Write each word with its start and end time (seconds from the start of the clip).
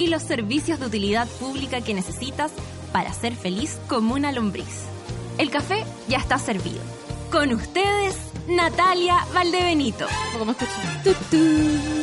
y 0.00 0.06
los 0.06 0.22
servicios 0.22 0.80
de 0.80 0.86
utilidad 0.86 1.28
pública 1.28 1.82
que 1.82 1.92
necesitas 1.92 2.50
para 2.90 3.12
ser 3.12 3.36
feliz 3.36 3.78
como 3.86 4.14
una 4.14 4.32
lombriz. 4.32 4.86
El 5.36 5.50
café 5.50 5.84
ya 6.08 6.16
está 6.16 6.38
servido. 6.38 6.80
Con 7.30 7.52
ustedes, 7.52 8.16
Natalia 8.48 9.26
Valdebenito. 9.34 10.06
¿Cómo 10.38 10.54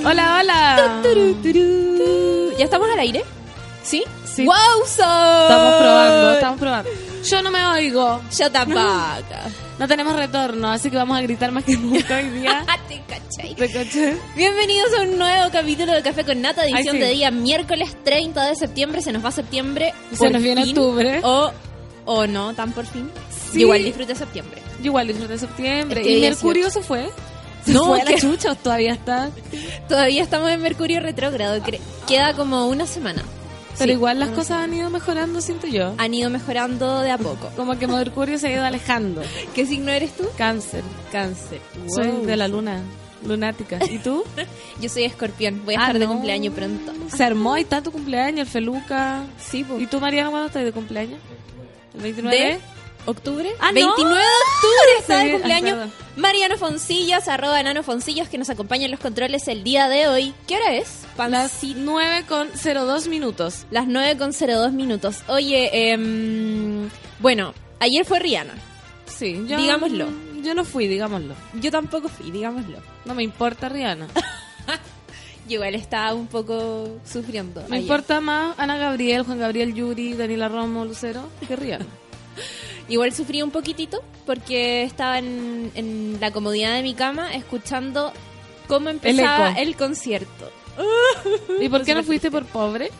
Hola, 0.05 0.39
hola. 0.39 1.01
¿Ya 2.57 2.63
estamos 2.63 2.87
al 2.87 2.99
aire? 2.99 3.25
¿Sí? 3.83 4.03
Sí. 4.25 4.45
¡Wow! 4.45 4.83
Estamos 4.85 5.75
probando, 5.75 6.33
estamos 6.33 6.59
probando. 6.59 6.89
Yo 7.27 7.41
no 7.41 7.49
me 7.49 7.65
oigo. 7.65 8.21
Yo 8.37 8.51
tampoco. 8.51 8.79
No 9.79 9.87
tenemos 9.87 10.15
retorno, 10.15 10.71
así 10.71 10.89
que 10.89 10.97
vamos 10.97 11.17
a 11.17 11.21
gritar 11.21 11.51
más 11.51 11.63
que 11.63 11.77
nunca 11.77 12.17
hoy 12.17 12.29
día. 12.29 12.65
Te 12.87 13.01
cachai. 13.07 13.55
¿Te 13.55 13.71
caché? 13.71 14.17
Bienvenidos 14.35 14.91
a 14.97 15.01
un 15.03 15.17
nuevo 15.19 15.51
capítulo 15.51 15.91
de 15.93 16.01
Café 16.01 16.23
con 16.23 16.41
Nata, 16.41 16.63
edición 16.63 16.95
Ay, 16.95 17.01
sí. 17.01 17.07
de 17.07 17.13
día 17.13 17.31
miércoles 17.31 17.95
30 18.03 18.45
de 18.47 18.55
septiembre. 18.55 19.01
Se 19.01 19.11
nos 19.11 19.23
va 19.23 19.31
septiembre. 19.31 19.93
Se 20.13 20.29
nos 20.31 20.41
viene 20.41 20.63
fin, 20.63 20.77
octubre. 20.77 21.19
O, 21.23 21.51
o 22.05 22.25
no, 22.27 22.53
tan 22.55 22.71
por 22.71 22.85
fin. 22.87 23.09
Sí. 23.51 23.61
Igual 23.61 23.83
disfrute 23.83 24.15
septiembre. 24.15 24.61
Igual 24.83 25.07
disfruté 25.09 25.37
septiembre. 25.37 26.01
Es 26.01 26.07
que 26.07 26.11
¿Y 26.13 26.15
18. 26.21 26.35
Mercurio 26.35 26.69
se 26.71 26.81
fue? 26.81 27.09
¿Se 27.65 27.71
No, 27.73 27.85
fue 27.85 28.01
a 28.01 28.03
la 28.05 28.11
que- 28.11 28.17
chucha 28.21 28.53
o 28.53 28.55
todavía 28.55 28.93
está? 28.93 29.29
Todavía 29.87 30.23
estamos 30.23 30.49
en 30.49 30.61
Mercurio 30.61 31.01
retrógrado. 31.01 31.61
Queda 32.07 32.33
como 32.33 32.67
una 32.67 32.87
semana. 32.87 33.23
Pero 33.77 33.89
Sí, 33.91 33.95
igual 33.95 34.19
las 34.19 34.29
cosas 34.29 34.63
han 34.63 34.73
ido 34.73 34.89
mejorando, 34.89 35.39
siento 35.41 35.67
yo. 35.67 35.93
Han 35.97 36.13
ido 36.13 36.29
mejorando 36.29 37.01
de 37.01 37.11
a 37.11 37.17
poco. 37.17 37.49
Como 37.55 37.77
que 37.77 37.87
Mercurio 37.87 38.37
se 38.39 38.47
ha 38.47 38.51
ido 38.53 38.63
alejando. 38.63 39.21
¿Qué 39.55 39.65
signo 39.65 39.91
eres 39.91 40.15
tú? 40.15 40.23
Cáncer. 40.37 40.83
Cáncer. 41.11 41.61
Soy 41.93 42.25
de 42.25 42.35
la 42.37 42.47
luna. 42.47 42.81
Lunática. 43.25 43.79
¿Y 43.89 43.97
tú? 43.99 44.23
Yo 44.81 44.89
soy 44.89 45.03
escorpión. 45.03 45.63
Voy 45.65 45.75
a 45.75 45.79
Ah, 45.79 45.81
estar 45.87 45.99
de 45.99 46.07
cumpleaños 46.07 46.53
pronto. 46.53 46.93
Se 47.15 47.23
armó 47.23 47.57
y 47.57 47.61
está 47.61 47.81
tu 47.81 47.91
cumpleaños, 47.91 48.41
el 48.41 48.47
Feluca. 48.47 49.23
Sí, 49.39 49.63
po. 49.63 49.79
¿Y 49.79 49.87
tú, 49.87 49.99
Mariana, 49.99 50.29
cuándo 50.29 50.47
estás 50.47 50.63
de 50.63 50.71
cumpleaños? 50.71 51.19
¿El 51.95 52.01
29? 52.01 52.37
¿De? 52.37 52.59
¿Octubre? 53.07 53.49
Ah, 53.59 53.71
no. 53.71 53.75
29 53.75 54.15
de 54.15 54.19
octubre 54.19 54.91
está 54.99 55.17
de 55.19 55.31
cumpleaños. 55.31 55.89
Mariano 56.17 56.57
Foncillas, 56.57 57.29
arroba 57.29 57.63
Nano 57.63 57.81
Foncillas, 57.81 58.27
que 58.27 58.37
nos 58.37 58.49
acompaña 58.49 58.83
en 58.83 58.91
los 58.91 58.99
controles 58.99 59.47
el 59.47 59.63
día 59.63 59.87
de 59.87 60.09
hoy. 60.09 60.33
¿Qué 60.45 60.57
hora 60.57 60.75
es? 60.75 61.05
Las 61.17 61.63
9 61.63 62.25
con 62.27 62.49
02 62.51 63.07
minutos. 63.07 63.65
Las 63.71 63.87
9 63.87 64.17
con 64.17 64.31
02 64.33 64.73
minutos. 64.73 65.23
Oye, 65.27 65.91
em, 65.91 66.89
bueno, 67.19 67.53
ayer 67.79 68.03
fue 68.03 68.19
Rihanna. 68.19 68.55
Sí, 69.05 69.41
yo, 69.47 69.55
Digámoslo. 69.57 70.07
Yo 70.43 70.53
no 70.53 70.65
fui, 70.65 70.87
digámoslo. 70.87 71.33
Yo 71.53 71.71
tampoco 71.71 72.09
fui, 72.09 72.29
digámoslo. 72.29 72.79
No 73.05 73.15
me 73.15 73.23
importa 73.23 73.69
Rihanna. 73.69 74.07
Yo 75.47 75.53
igual 75.53 75.75
estaba 75.75 76.13
un 76.13 76.27
poco 76.27 76.99
sufriendo. 77.05 77.61
Me 77.69 77.77
ayer. 77.77 77.81
importa 77.83 78.19
más 78.19 78.59
Ana 78.59 78.75
Gabriel, 78.75 79.23
Juan 79.23 79.39
Gabriel 79.39 79.73
Yuri, 79.73 80.13
Daniela 80.13 80.49
Romo, 80.49 80.83
Lucero 80.83 81.29
que 81.47 81.55
Rihanna. 81.55 81.85
Igual 82.89 83.13
sufrí 83.13 83.41
un 83.41 83.51
poquitito 83.51 84.01
porque 84.25 84.83
estaba 84.83 85.19
en, 85.19 85.71
en 85.75 86.17
la 86.19 86.31
comodidad 86.31 86.73
de 86.75 86.83
mi 86.83 86.93
cama 86.93 87.33
escuchando 87.33 88.13
cómo 88.67 88.89
empezaba 88.89 89.51
el, 89.53 89.75
concierto. 89.75 90.51
¿Y 91.61 91.69
por 91.69 91.83
qué 91.83 91.95
no 91.95 92.03
fuiste 92.03 92.31
por 92.31 92.45
pobre? 92.45 92.91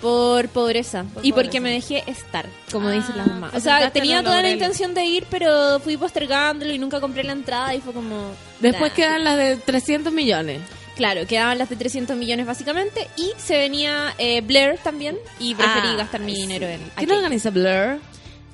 Por 0.00 0.48
pobreza. 0.48 1.04
Por 1.12 1.24
y 1.24 1.32
porque 1.32 1.60
me 1.60 1.70
dejé 1.70 2.04
estar, 2.06 2.46
como 2.70 2.88
Ah, 2.88 2.92
dicen 2.92 3.16
las 3.16 3.26
mamás. 3.26 3.52
te 3.52 3.56
O 3.56 3.60
sea, 3.60 3.90
tenía 3.90 4.18
en 4.18 4.24
toda 4.24 4.42
la 4.42 4.50
intención 4.50 4.94
de 4.94 5.04
ir, 5.04 5.26
pero 5.30 5.80
fui 5.80 5.96
postergándolo 5.96 6.72
y 6.72 6.78
nunca 6.78 7.00
compré 7.00 7.24
la 7.24 7.32
entrada 7.32 7.74
y 7.74 7.80
fue 7.80 7.92
como... 7.92 8.30
Después 8.60 8.90
nah. 8.90 8.96
quedan 8.96 9.24
las 9.24 9.36
de 9.38 9.56
300 9.56 10.12
millones. 10.12 10.60
Claro, 10.96 11.26
quedaban 11.26 11.58
las 11.58 11.68
de 11.68 11.76
300 11.76 12.16
millones 12.16 12.46
básicamente 12.46 13.08
y 13.16 13.32
se 13.38 13.58
venía 13.58 14.14
eh, 14.18 14.40
Blair 14.40 14.78
también 14.78 15.16
y 15.38 15.54
preferí 15.54 15.88
Ah, 15.88 15.96
gastar 15.96 16.20
mi 16.20 16.34
sí. 16.34 16.42
dinero 16.42 16.66
en... 16.66 16.80
¿Quién 16.96 17.10
organiza 17.10 17.50
Blur? 17.50 17.98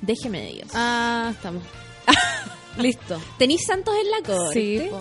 Déjeme 0.05 0.41
de 0.41 0.51
Dios. 0.53 0.67
Ah, 0.73 1.29
estamos. 1.31 1.63
Listo. 2.77 3.21
¿Tenéis 3.37 3.65
santos 3.65 3.95
en 4.03 4.11
la 4.11 4.17
corte? 4.17 4.53
Sí, 4.53 4.87
po. 4.89 4.99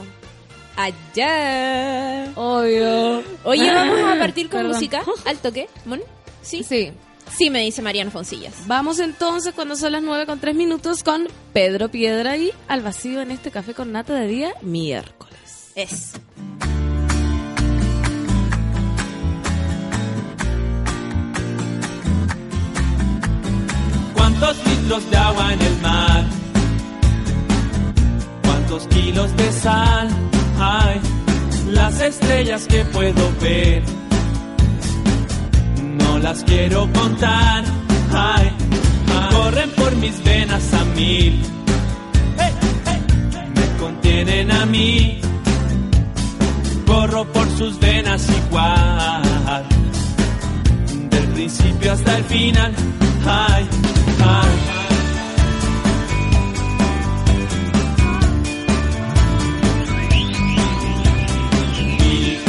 Allá. 0.77 2.31
obvio. 2.37 3.23
Oye, 3.45 3.75
vamos 3.75 3.99
a 4.01 4.19
partir 4.19 4.49
con 4.49 4.61
Perdón. 4.61 4.73
música. 4.77 5.03
¿Al 5.25 5.39
toque? 5.39 5.69
¿Mon? 5.85 6.01
¿Sí? 6.41 6.63
Sí. 6.63 6.93
Sí, 7.37 7.51
me 7.51 7.61
dice 7.63 7.83
Mariano 7.83 8.11
Foncillas. 8.11 8.55
Vamos 8.67 9.01
entonces 9.01 9.55
cuando 9.55 9.75
son 9.75 9.93
las 9.93 10.03
9 10.03 10.27
con 10.27 10.39
3 10.39 10.55
minutos 10.55 11.03
con 11.03 11.27
Pedro 11.53 11.89
Piedra 11.91 12.37
y 12.37 12.53
al 12.69 12.83
vacío 12.83 13.23
en 13.23 13.31
este 13.33 13.51
café 13.51 13.75
con 13.75 13.91
nata 13.91 14.15
de 14.15 14.27
día 14.29 14.55
miércoles. 14.63 15.73
Es. 15.75 16.13
¿Cuántos 24.43 24.67
litros 24.67 25.09
de 25.09 25.17
agua 25.17 25.53
en 25.53 25.63
el 25.63 25.81
mar? 25.83 26.25
¿Cuántos 28.43 28.89
kilos 28.89 29.37
de 29.37 29.53
sal? 29.53 30.09
Hay 30.59 31.01
las 31.71 32.01
estrellas 32.01 32.67
que 32.67 32.85
puedo 32.87 33.33
ver. 33.41 33.85
No 35.81 36.19
las 36.19 36.43
quiero 36.43 36.91
contar. 36.93 37.63
Corren 39.31 39.71
por 39.77 39.95
mis 39.95 40.25
venas 40.25 40.75
a 40.75 40.85
mil. 40.97 41.41
Me 43.55 43.79
contienen 43.79 44.51
a 44.51 44.67
mí. 44.67 45.21
Corro 46.85 47.33
por 47.33 47.49
sus 47.57 47.79
venas 47.79 48.27
igual 48.29 49.69
del 51.11 51.29
principio 51.29 51.93
hasta 51.93 52.19
el 52.19 52.25
final. 52.25 52.75
Ay. 53.25 53.69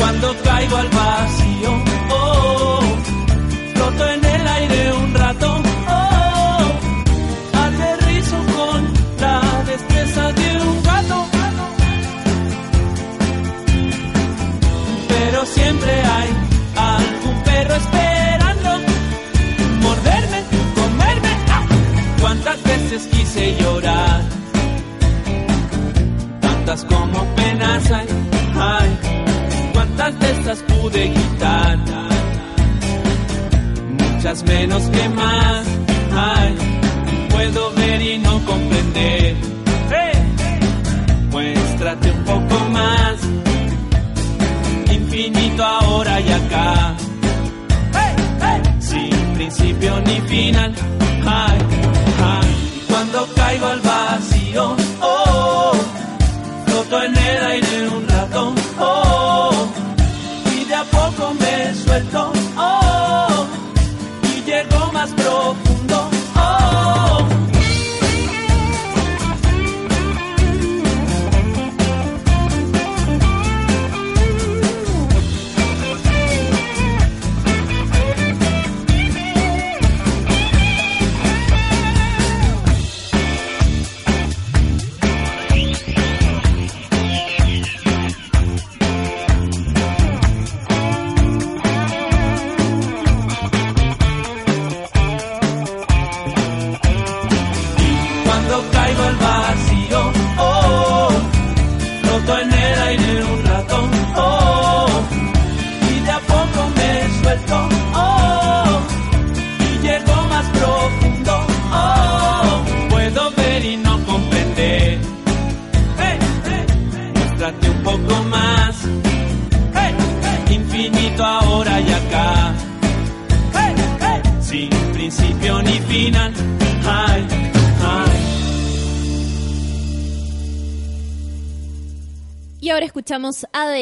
Cuando 0.04 0.36
caigo 0.44 0.76
al 0.76 0.90
vacío, 0.90 1.72
oh, 2.12 2.82
floto 3.74 4.06
en 4.10 4.26
el 4.26 4.48
aire 4.48 4.94
un 4.94 5.14
rato, 5.14 5.64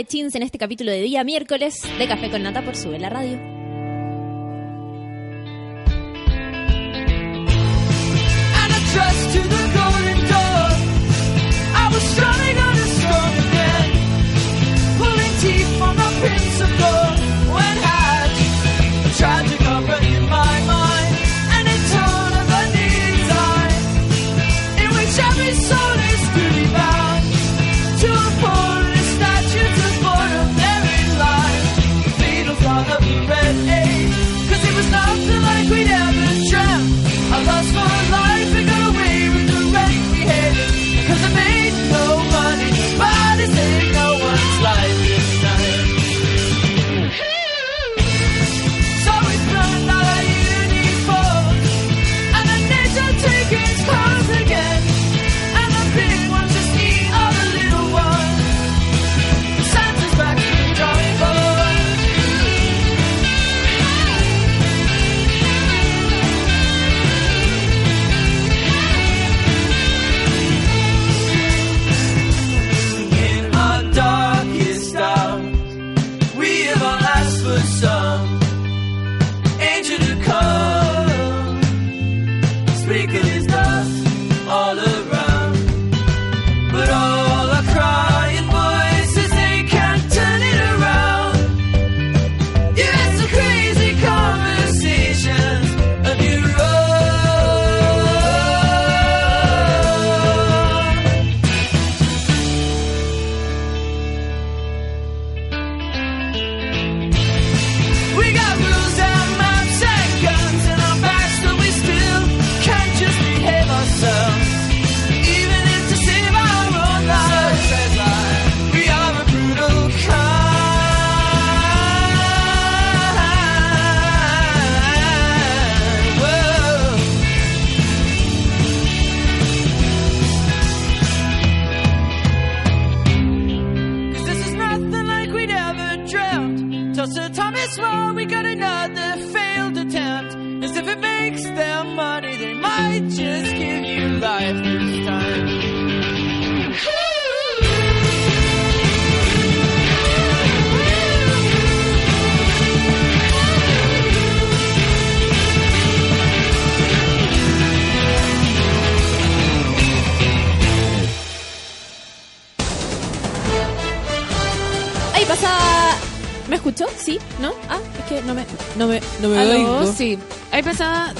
Chins 0.06 0.36
en 0.36 0.44
este 0.44 0.58
capítulo 0.58 0.92
de 0.92 1.02
día 1.02 1.24
miércoles 1.24 1.82
de 1.98 2.08
Café 2.08 2.30
con 2.30 2.44
Nata 2.44 2.64
por 2.64 2.76
Sube 2.76 3.00
la 3.00 3.10
Radio. 3.10 3.51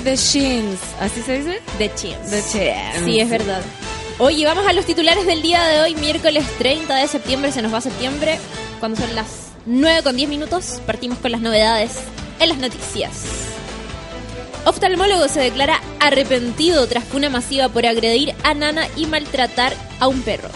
The 0.04 0.16
Shins. 0.16 0.80
¿Así 1.00 1.22
se 1.22 1.38
dice? 1.38 1.62
The 1.78 1.94
Chins. 1.94 2.30
The 2.30 2.42
Chins. 2.52 3.06
Sí, 3.06 3.20
es 3.20 3.30
verdad. 3.30 3.62
Oye, 4.18 4.46
vamos 4.46 4.66
a 4.66 4.74
los 4.74 4.86
titulares 4.86 5.26
del 5.26 5.42
día 5.42 5.64
de 5.66 5.82
hoy, 5.82 5.96
miércoles 5.96 6.46
30 6.58 6.96
de 6.96 7.08
septiembre, 7.08 7.52
se 7.52 7.62
nos 7.62 7.74
va 7.74 7.82
septiembre, 7.82 8.40
cuando 8.80 9.00
son 9.00 9.16
las 9.16 9.52
9 9.66 10.04
con 10.04 10.16
10 10.16 10.30
minutos, 10.30 10.82
partimos 10.86 11.20
con 11.20 11.32
las 11.32 11.42
novedades 11.42 11.94
en 12.40 12.50
las 12.50 12.58
noticias. 12.58 13.24
Oftalmólogo 14.66 15.28
se 15.28 15.40
declara 15.40 15.82
arrepentido 16.00 16.86
tras 16.88 17.04
una 17.14 17.30
masiva 17.30 17.70
por 17.70 17.86
agredir 17.86 18.36
a 18.44 18.54
nana 18.54 18.88
y 18.96 19.08
maltratar 19.08 19.74
a 20.00 20.08
un 20.08 20.22
perro. 20.22 20.50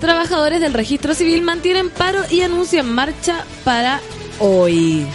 Trabajadores 0.00 0.60
del 0.60 0.74
registro 0.74 1.14
civil 1.14 1.42
mantienen 1.42 1.90
paro 1.90 2.22
y 2.30 2.42
anuncian 2.42 2.92
marcha 2.92 3.44
para 3.64 4.00
hoy. 4.40 5.06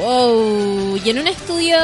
Wow. 0.00 0.96
Y 1.04 1.10
en 1.10 1.18
un 1.18 1.26
estudio 1.26 1.76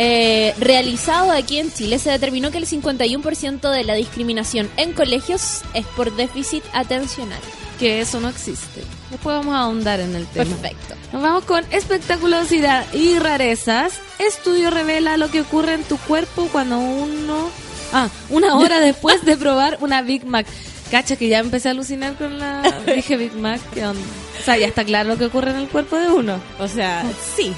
eh, 0.00 0.54
realizado 0.60 1.32
aquí 1.32 1.58
en 1.58 1.72
Chile 1.72 1.98
se 1.98 2.10
determinó 2.10 2.52
que 2.52 2.58
el 2.58 2.66
51% 2.66 3.68
de 3.68 3.82
la 3.82 3.94
discriminación 3.94 4.70
en 4.76 4.92
colegios 4.92 5.62
es 5.74 5.84
por 5.86 6.14
déficit 6.14 6.62
atencional. 6.72 7.40
Que 7.80 8.00
eso 8.00 8.20
no 8.20 8.28
existe. 8.28 8.82
Después 9.10 9.36
vamos 9.36 9.56
a 9.56 9.62
ahondar 9.62 9.98
en 9.98 10.14
el 10.14 10.24
tema. 10.28 10.56
Perfecto. 10.56 10.94
Nos 11.12 11.22
vamos 11.22 11.44
con 11.44 11.64
espectaculosidad 11.72 12.86
y 12.94 13.18
rarezas. 13.18 13.94
Estudio 14.20 14.70
revela 14.70 15.16
lo 15.16 15.32
que 15.32 15.40
ocurre 15.40 15.74
en 15.74 15.82
tu 15.82 15.96
cuerpo 15.98 16.48
cuando 16.52 16.78
uno... 16.78 17.50
Ah, 17.92 18.08
una 18.30 18.56
hora 18.56 18.78
después 18.80 19.24
de 19.24 19.36
probar 19.36 19.78
una 19.80 20.02
Big 20.02 20.24
Mac. 20.24 20.46
Cacha 20.92 21.16
que 21.16 21.28
ya 21.28 21.40
empecé 21.40 21.68
a 21.68 21.70
alucinar 21.72 22.14
con 22.14 22.38
la... 22.38 22.62
Dije 22.94 23.16
Big 23.16 23.34
Mac, 23.34 23.60
¿qué 23.74 23.84
onda? 23.84 24.06
O 24.40 24.44
sea, 24.44 24.56
ya 24.56 24.66
está 24.66 24.84
claro 24.84 25.08
lo 25.08 25.18
que 25.18 25.24
ocurre 25.24 25.50
en 25.50 25.56
el 25.56 25.68
cuerpo 25.68 25.96
de 25.96 26.08
uno. 26.08 26.40
O 26.60 26.68
sea, 26.68 27.04
sí. 27.36 27.52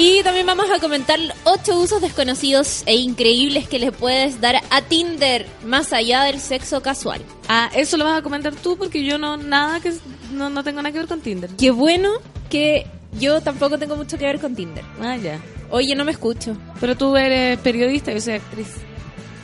Y 0.00 0.22
también 0.22 0.46
vamos 0.46 0.70
a 0.70 0.78
comentar 0.78 1.18
ocho 1.42 1.76
usos 1.76 2.00
desconocidos 2.00 2.84
e 2.86 2.94
increíbles 2.94 3.66
que 3.66 3.80
le 3.80 3.90
puedes 3.90 4.40
dar 4.40 4.62
a 4.70 4.80
Tinder 4.82 5.44
más 5.64 5.92
allá 5.92 6.22
del 6.22 6.38
sexo 6.38 6.80
casual. 6.82 7.20
Ah, 7.48 7.68
eso 7.74 7.96
lo 7.96 8.04
vas 8.04 8.16
a 8.16 8.22
comentar 8.22 8.54
tú 8.54 8.76
porque 8.76 9.04
yo 9.04 9.18
no 9.18 9.36
nada 9.36 9.80
que 9.80 9.92
no, 10.32 10.50
no 10.50 10.62
tengo 10.62 10.80
nada 10.82 10.92
que 10.92 11.00
ver 11.00 11.08
con 11.08 11.20
Tinder. 11.20 11.50
Qué 11.58 11.72
bueno 11.72 12.12
que 12.48 12.86
yo 13.18 13.40
tampoco 13.40 13.76
tengo 13.76 13.96
mucho 13.96 14.16
que 14.18 14.26
ver 14.26 14.38
con 14.38 14.54
Tinder. 14.54 14.84
Ah, 15.02 15.16
ya. 15.16 15.40
Oye, 15.68 15.96
no 15.96 16.04
me 16.04 16.12
escucho. 16.12 16.56
Pero 16.78 16.96
tú 16.96 17.16
eres 17.16 17.58
periodista, 17.58 18.12
yo 18.12 18.20
soy 18.20 18.34
actriz. 18.34 18.68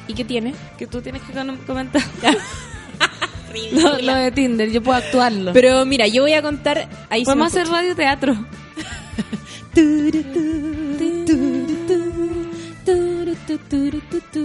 ¿Y 0.07 0.15
qué 0.15 0.25
tiene? 0.25 0.55
Que 0.79 0.87
tú 0.87 1.03
tienes 1.03 1.23
que 1.23 1.33
comentar. 1.67 2.01
lo, 3.73 3.99
lo 3.99 4.15
de 4.15 4.31
Tinder, 4.31 4.71
yo 4.71 4.81
puedo 4.85 4.99
actuarlo. 4.99 5.53
Pero 5.53 5.85
mira, 5.85 6.07
yo 6.07 6.23
voy 6.23 6.35
a 6.35 6.43
contar. 6.43 6.89
Ahí 7.11 7.25
Podemos 7.25 7.49
hacer 7.49 7.67
radioteatro. 7.67 8.37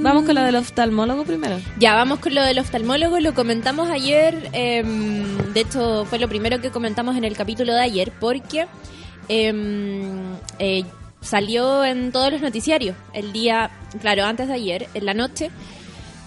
Vamos 0.01 0.23
con 0.25 0.35
la 0.35 0.43
del 0.43 0.55
oftalmólogo 0.55 1.23
primero. 1.23 1.59
Ya, 1.77 1.95
vamos 1.95 2.19
con 2.19 2.33
lo 2.33 2.43
del 2.43 2.59
oftalmólogo. 2.59 3.19
Lo 3.19 3.33
comentamos 3.33 3.89
ayer. 3.89 4.49
em, 4.53 5.37
de 5.53 5.61
hecho, 5.61 6.05
fue 6.05 6.19
lo 6.19 6.27
primero 6.27 6.61
que 6.61 6.71
comentamos 6.71 7.15
en 7.17 7.23
el 7.23 7.35
capítulo 7.35 7.73
de 7.73 7.81
ayer. 7.81 8.11
Porque 8.19 8.67
em, 9.27 10.35
eh, 10.57 10.83
salió 11.21 11.83
en 11.85 12.11
todos 12.11 12.31
los 12.31 12.41
noticiarios 12.41 12.95
el 13.13 13.31
día, 13.33 13.69
claro, 14.01 14.25
antes 14.25 14.47
de 14.47 14.53
ayer, 14.53 14.87
en 14.93 15.05
la 15.05 15.13
noche, 15.13 15.51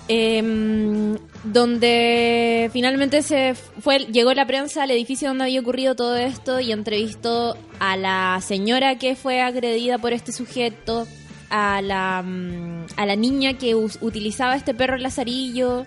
em, 0.09 1.17
donde 1.45 2.71
finalmente 2.73 3.23
se 3.23 3.55
fue, 3.55 4.01
llegó 4.01 4.33
la 4.35 4.47
prensa 4.47 4.83
al 4.83 4.91
edificio 4.91 5.29
donde 5.29 5.45
había 5.45 5.61
ocurrido 5.61 5.95
todo 5.95 6.17
esto 6.17 6.61
y 6.61 6.73
entrevistó 6.73 7.57
a 7.79 7.97
la 7.97 8.41
señora 8.43 8.99
que 8.99 9.17
fue 9.17 9.41
agredida 9.41 9.99
por 9.99 10.13
este 10.13 10.33
sujeto, 10.33 11.07
a 11.51 11.83
la, 11.83 12.23
mm, 12.23 12.87
a 12.97 13.07
la 13.07 13.17
niña 13.17 13.59
que 13.59 13.75
utilizaba 13.75 14.57
este 14.57 14.75
perro 14.75 14.97
lazarillo 14.97 15.85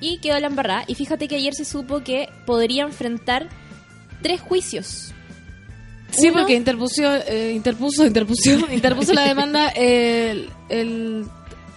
y 0.00 0.18
quedó 0.18 0.38
la 0.40 0.48
embarrada. 0.48 0.84
Y 0.86 0.94
fíjate 0.94 1.28
que 1.28 1.36
ayer 1.36 1.54
se 1.54 1.64
supo 1.64 2.02
que 2.02 2.28
podría 2.46 2.82
enfrentar 2.82 3.48
tres 4.22 4.40
juicios. 4.40 5.12
Sí, 6.10 6.28
Uno- 6.28 6.38
porque 6.40 6.54
interpuso, 6.54 7.02
eh, 7.26 7.52
interpuso, 7.54 8.06
interpuso, 8.06 8.50
interpuso 8.72 9.12
la 9.12 9.22
demanda 9.24 9.68
el, 9.70 10.48
el- 10.68 11.24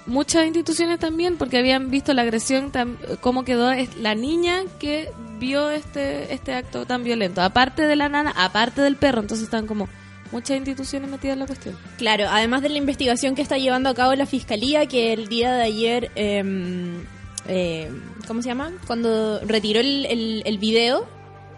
muchas 0.07 0.45
instituciones 0.47 0.99
también, 0.99 1.37
porque 1.37 1.57
habían 1.57 1.89
visto 1.91 2.13
la 2.13 2.23
agresión, 2.23 2.71
tam- 2.71 2.97
cómo 3.21 3.43
quedó 3.43 3.71
es- 3.71 3.95
la 3.97 4.15
niña 4.15 4.63
que 4.79 5.09
vio 5.39 5.69
este, 5.69 6.33
este 6.33 6.53
acto 6.53 6.85
tan 6.85 7.03
violento. 7.03 7.41
Aparte 7.41 7.83
de 7.83 7.95
la 7.95 8.09
nana, 8.09 8.33
aparte 8.35 8.81
del 8.81 8.95
perro, 8.95 9.21
entonces 9.21 9.43
están 9.45 9.67
como 9.67 9.87
muchas 10.31 10.57
instituciones 10.57 11.09
metidas 11.09 11.33
en 11.33 11.39
la 11.39 11.45
cuestión. 11.45 11.77
Claro, 11.97 12.25
además 12.29 12.61
de 12.61 12.69
la 12.69 12.77
investigación 12.77 13.35
que 13.35 13.41
está 13.41 13.57
llevando 13.57 13.89
a 13.89 13.93
cabo 13.93 14.15
la 14.15 14.25
fiscalía, 14.25 14.85
que 14.87 15.13
el 15.13 15.27
día 15.27 15.53
de 15.53 15.63
ayer, 15.63 16.11
eh, 16.15 17.91
¿cómo 18.27 18.41
se 18.41 18.49
llama? 18.49 18.71
Cuando 18.87 19.39
retiró 19.41 19.79
el, 19.79 20.05
el, 20.05 20.43
el 20.45 20.57
video 20.57 21.07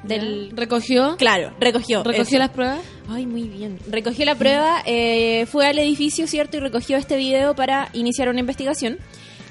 del... 0.03 0.51
Recogió, 0.55 1.17
Claro, 1.17 1.53
recogió. 1.59 2.03
recogió 2.03 2.23
eso. 2.23 2.37
las 2.39 2.49
pruebas. 2.49 2.79
Ay, 3.09 3.25
muy 3.25 3.43
bien. 3.43 3.79
Recogió 3.89 4.23
la 4.25 4.35
prueba, 4.35 4.83
eh, 4.85 5.47
fue 5.47 5.65
al 5.65 5.79
edificio, 5.79 6.27
¿cierto? 6.27 6.57
Y 6.57 6.59
recogió 6.59 6.95
este 6.95 7.17
video 7.17 7.55
para 7.55 7.89
iniciar 7.93 8.29
una 8.29 8.39
investigación. 8.39 8.99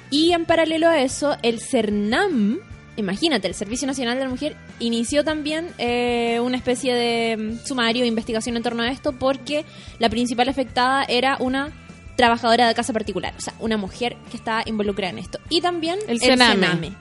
Y 0.09 0.31
en 0.31 0.45
paralelo 0.45 0.87
a 0.87 1.01
eso, 1.01 1.35
el 1.43 1.59
CERNAM, 1.59 2.59
imagínate, 2.95 3.47
el 3.47 3.53
Servicio 3.53 3.85
Nacional 3.85 4.17
de 4.17 4.23
la 4.23 4.29
Mujer, 4.29 4.55
inició 4.79 5.23
también 5.25 5.67
eh, 5.77 6.39
una 6.41 6.55
especie 6.55 6.95
de 6.95 7.37
mm, 7.37 7.65
sumario 7.65 8.03
de 8.03 8.07
investigación 8.07 8.55
en 8.55 8.63
torno 8.63 8.81
a 8.81 8.89
esto 8.89 9.11
porque 9.11 9.65
la 9.99 10.09
principal 10.09 10.47
afectada 10.47 11.03
era 11.03 11.35
una 11.39 11.71
trabajadora 12.15 12.67
de 12.67 12.73
casa 12.73 12.91
particular, 12.91 13.33
o 13.37 13.41
sea, 13.41 13.53
una 13.59 13.77
mujer 13.77 14.17
que 14.31 14.37
estaba 14.37 14.63
involucrada 14.65 15.11
en 15.11 15.19
esto. 15.19 15.39
Y 15.49 15.61
también 15.61 15.99
El 16.07 16.19
Sename. 16.19 16.93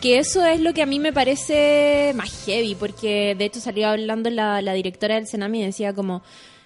Que 0.00 0.18
eso 0.18 0.44
es 0.46 0.60
lo 0.60 0.72
que 0.74 0.82
a 0.82 0.86
mí 0.86 0.98
me 0.98 1.12
parece 1.12 2.12
más 2.14 2.44
heavy, 2.46 2.74
porque 2.74 3.34
de 3.36 3.44
hecho 3.44 3.60
salió 3.60 3.88
hablando 3.88 4.30
la, 4.30 4.62
la 4.62 4.72
directora 4.72 5.16
del 5.16 5.26
Senami 5.26 5.60
y 5.60 5.66
decía 5.66 5.92
como, 5.92 6.22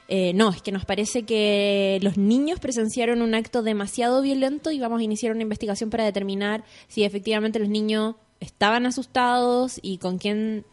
eh, 0.08 0.32
no, 0.34 0.50
es 0.50 0.60
que 0.62 0.72
nos 0.72 0.84
parece 0.84 1.22
que 1.22 1.98
los 2.02 2.18
niños 2.18 2.60
presenciaron 2.60 3.22
un 3.22 3.34
acto 3.34 3.62
demasiado 3.62 4.20
violento 4.22 4.70
y 4.70 4.78
vamos 4.78 5.00
a 5.00 5.04
iniciar 5.04 5.32
una 5.32 5.42
investigación 5.42 5.88
para 5.90 6.04
determinar 6.04 6.64
si 6.88 7.04
efectivamente 7.04 7.58
los 7.58 7.68
niños 7.68 8.16
estaban 8.40 8.84
asustados 8.86 9.78
y 9.82 9.98
con 9.98 10.18
quién 10.18 10.64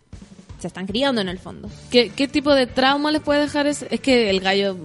se 0.60 0.68
están 0.68 0.88
criando 0.88 1.22
en 1.22 1.30
el 1.30 1.40
fondo. 1.40 1.70
¿Qué, 1.90 2.10
qué 2.10 2.28
tipo 2.28 2.54
de 2.54 2.68
trauma 2.68 3.12
les 3.12 3.22
puede 3.22 3.42
dejar? 3.42 3.68
ese- 3.68 3.88
Es 3.92 4.02
que 4.02 4.30
el 4.30 4.42
gallo. 4.42 4.76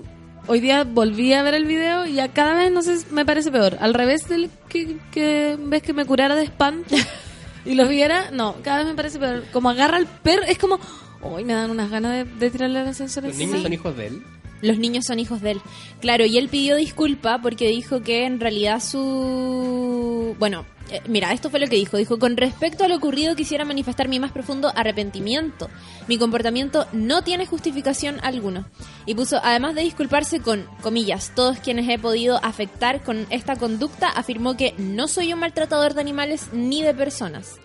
Hoy 0.47 0.61
día 0.61 0.85
volví 0.85 1.33
a 1.33 1.43
ver 1.43 1.55
el 1.55 1.65
video 1.65 2.05
y 2.07 2.13
ya 2.15 2.29
cada 2.29 2.55
vez, 2.55 2.71
no 2.71 2.83
sé, 2.83 2.99
me 3.11 3.25
parece 3.25 3.51
peor. 3.51 3.79
Al 3.81 3.95
revés 3.95 4.29
del 4.29 4.51
que, 4.69 4.99
que 5.11 5.57
ves 5.59 5.83
que 5.83 5.95
me 5.95 6.05
curara 6.05 6.35
de 6.37 6.45
espanto 6.45 6.95
y 7.65 7.75
lo 7.75 7.89
viera, 7.89 8.31
no, 8.31 8.57
cada 8.63 8.79
vez 8.79 8.87
me 8.87 8.95
parece 8.95 9.19
peor. 9.19 9.45
Como 9.53 9.71
agarra 9.71 9.97
al 9.97 10.07
perro, 10.07 10.43
es 10.45 10.59
como. 10.59 10.79
Hoy 11.23 11.45
me 11.45 11.55
dan 11.55 11.71
unas 11.71 11.91
ganas 11.91 12.13
de, 12.13 12.25
de 12.25 12.51
tirarle 12.51 12.83
el 12.83 12.89
ascensor 12.89 13.25
Los 13.25 13.37
niños 13.37 13.63
son 13.63 13.73
hijos 13.73 13.97
de 13.97 14.09
él. 14.09 14.23
Los 14.61 14.79
niños 14.79 15.05
son 15.07 15.19
hijos 15.19 15.41
de 15.41 15.53
él. 15.53 15.61
Claro, 16.01 16.25
y 16.25 16.39
él 16.39 16.49
pidió 16.49 16.77
disculpa 16.77 17.41
porque 17.43 17.69
dijo 17.69 18.03
que 18.03 18.25
en 18.25 18.41
realidad 18.41 18.81
su... 18.81 20.35
Bueno, 20.39 20.65
eh, 20.91 21.01
mira, 21.09 21.33
esto 21.33 21.51
fue 21.51 21.61
lo 21.61 21.67
que 21.67 21.77
dijo. 21.77 21.97
Dijo, 21.97 22.19
con 22.19 22.37
respecto 22.37 22.85
a 22.85 22.89
lo 22.89 22.97
ocurrido 22.97 23.37
quisiera 23.37 23.65
manifestar 23.65 24.09
mi 24.09 24.21
más 24.21 24.33
profundo 24.33 24.73
arrepentimiento. 24.75 25.69
Mi 26.09 26.19
comportamiento 26.19 26.87
no 26.93 27.23
tiene 27.23 27.47
justificación 27.47 28.19
alguna. 28.23 28.69
Y 29.07 29.15
puso, 29.15 29.41
además 29.43 29.75
de 29.75 29.83
disculparse 29.83 30.41
con, 30.41 30.67
comillas, 30.83 31.33
todos 31.35 31.59
quienes 31.59 31.89
he 31.89 31.99
podido 31.99 32.39
afectar 32.43 33.03
con 33.03 33.27
esta 33.31 33.57
conducta, 33.57 34.09
afirmó 34.09 34.57
que 34.57 34.75
no 34.79 35.09
soy 35.09 35.33
un 35.33 35.41
maltratador 35.41 35.95
de 35.95 36.01
animales 36.01 36.49
ni 36.53 36.83
de 36.83 36.95
personas. 36.95 37.59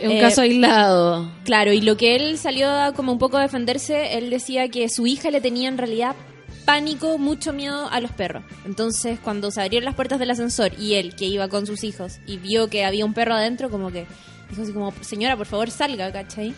Es 0.00 0.06
un 0.08 0.12
Eh, 0.16 0.20
caso 0.20 0.40
aislado. 0.40 1.30
Claro, 1.44 1.72
y 1.72 1.80
lo 1.82 1.96
que 1.96 2.16
él 2.16 2.38
salió 2.38 2.70
a 2.70 2.92
como 2.92 3.12
un 3.12 3.18
poco 3.18 3.36
a 3.36 3.42
defenderse, 3.42 4.16
él 4.18 4.30
decía 4.30 4.68
que 4.68 4.88
su 4.88 5.06
hija 5.06 5.30
le 5.30 5.40
tenía 5.40 5.68
en 5.68 5.76
realidad 5.78 6.16
pánico, 6.64 7.18
mucho 7.18 7.52
miedo 7.52 7.88
a 7.90 8.00
los 8.00 8.10
perros. 8.12 8.44
Entonces, 8.64 9.18
cuando 9.22 9.50
se 9.50 9.60
abrieron 9.60 9.84
las 9.84 9.94
puertas 9.94 10.18
del 10.18 10.30
ascensor 10.30 10.72
y 10.78 10.94
él, 10.94 11.14
que 11.16 11.24
iba 11.26 11.48
con 11.48 11.66
sus 11.66 11.84
hijos, 11.84 12.18
y 12.26 12.36
vio 12.38 12.68
que 12.68 12.84
había 12.84 13.04
un 13.04 13.12
perro 13.14 13.34
adentro, 13.34 13.70
como 13.70 13.90
que 13.90 14.06
dijo 14.50 14.62
así 14.62 14.72
como, 14.72 14.92
señora, 15.00 15.36
por 15.36 15.46
favor 15.46 15.70
salga, 15.70 16.12
¿cachai? 16.12 16.54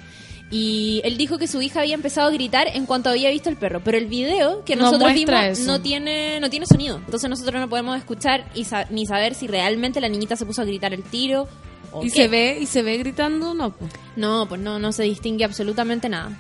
Y 0.51 1.01
él 1.05 1.17
dijo 1.17 1.39
que 1.39 1.47
su 1.49 1.63
hija 1.63 1.81
había 1.81 1.95
empezado 1.95 2.29
a 2.29 2.31
gritar 2.33 2.69
en 2.75 2.85
cuanto 2.85 3.09
había 3.09 3.31
visto 3.31 3.49
el 3.49 3.57
perro, 3.57 3.81
pero 3.83 3.97
el 3.97 4.07
video 4.07 4.63
que 4.65 4.77
No 4.77 4.83
nosotros 4.85 5.13
muestra 5.13 5.43
vimos 5.45 5.59
eso. 5.61 5.67
no 5.71 5.81
tiene 5.81 6.41
no 6.41 6.51
tiene 6.51 6.67
sonido, 6.67 6.99
entonces 6.99 7.31
nosotros 7.31 7.59
no 7.59 7.69
podemos 7.71 7.97
escuchar 7.97 8.45
y 8.55 8.65
sa- 8.65 8.87
ni 8.91 9.07
saber 9.07 9.35
si 9.35 9.47
realmente 9.47 9.99
la 10.01 10.11
niñita 10.11 10.37
se 10.37 10.45
puso 10.45 10.61
a 10.61 10.65
gritar 10.67 10.93
el 10.93 11.03
tiro 11.05 11.49
o 11.93 12.03
Y 12.05 12.11
qué. 12.11 12.23
se 12.23 12.29
ve, 12.29 12.59
y 12.61 12.67
se 12.67 12.83
ve 12.83 12.97
gritando, 12.99 13.55
no. 13.55 13.71
pues. 13.71 13.91
No, 14.17 14.47
pues 14.49 14.61
no, 14.61 14.79
no 14.79 14.93
se 14.93 15.05
distingue 15.05 15.45
absolutamente 15.45 16.09
nada. 16.09 16.31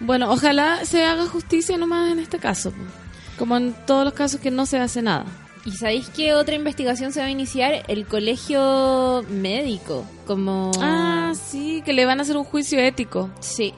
Bueno, 0.00 0.30
ojalá 0.30 0.84
se 0.84 1.04
haga 1.04 1.26
justicia 1.26 1.76
nomás 1.76 2.12
en 2.12 2.18
este 2.20 2.38
caso. 2.38 2.70
pues. 2.70 2.88
Como 3.38 3.56
en 3.56 3.74
todos 3.86 4.04
los 4.04 4.14
casos 4.14 4.40
que 4.40 4.50
no 4.50 4.66
se 4.66 4.78
hace 4.78 5.02
nada. 5.02 5.24
¿Y 5.64 5.72
sabéis 5.72 6.08
qué 6.08 6.34
otra 6.34 6.54
investigación 6.54 7.12
se 7.12 7.20
va 7.20 7.26
a 7.26 7.30
iniciar? 7.30 7.84
El 7.88 8.06
colegio 8.06 9.24
médico. 9.28 10.04
Como. 10.26 10.70
Ah, 10.80 11.32
sí, 11.40 11.82
que 11.84 11.92
le 11.92 12.04
van 12.06 12.18
a 12.18 12.22
hacer 12.22 12.36
un 12.36 12.44
juicio 12.44 12.78
ético. 12.78 13.30
sí. 13.40 13.74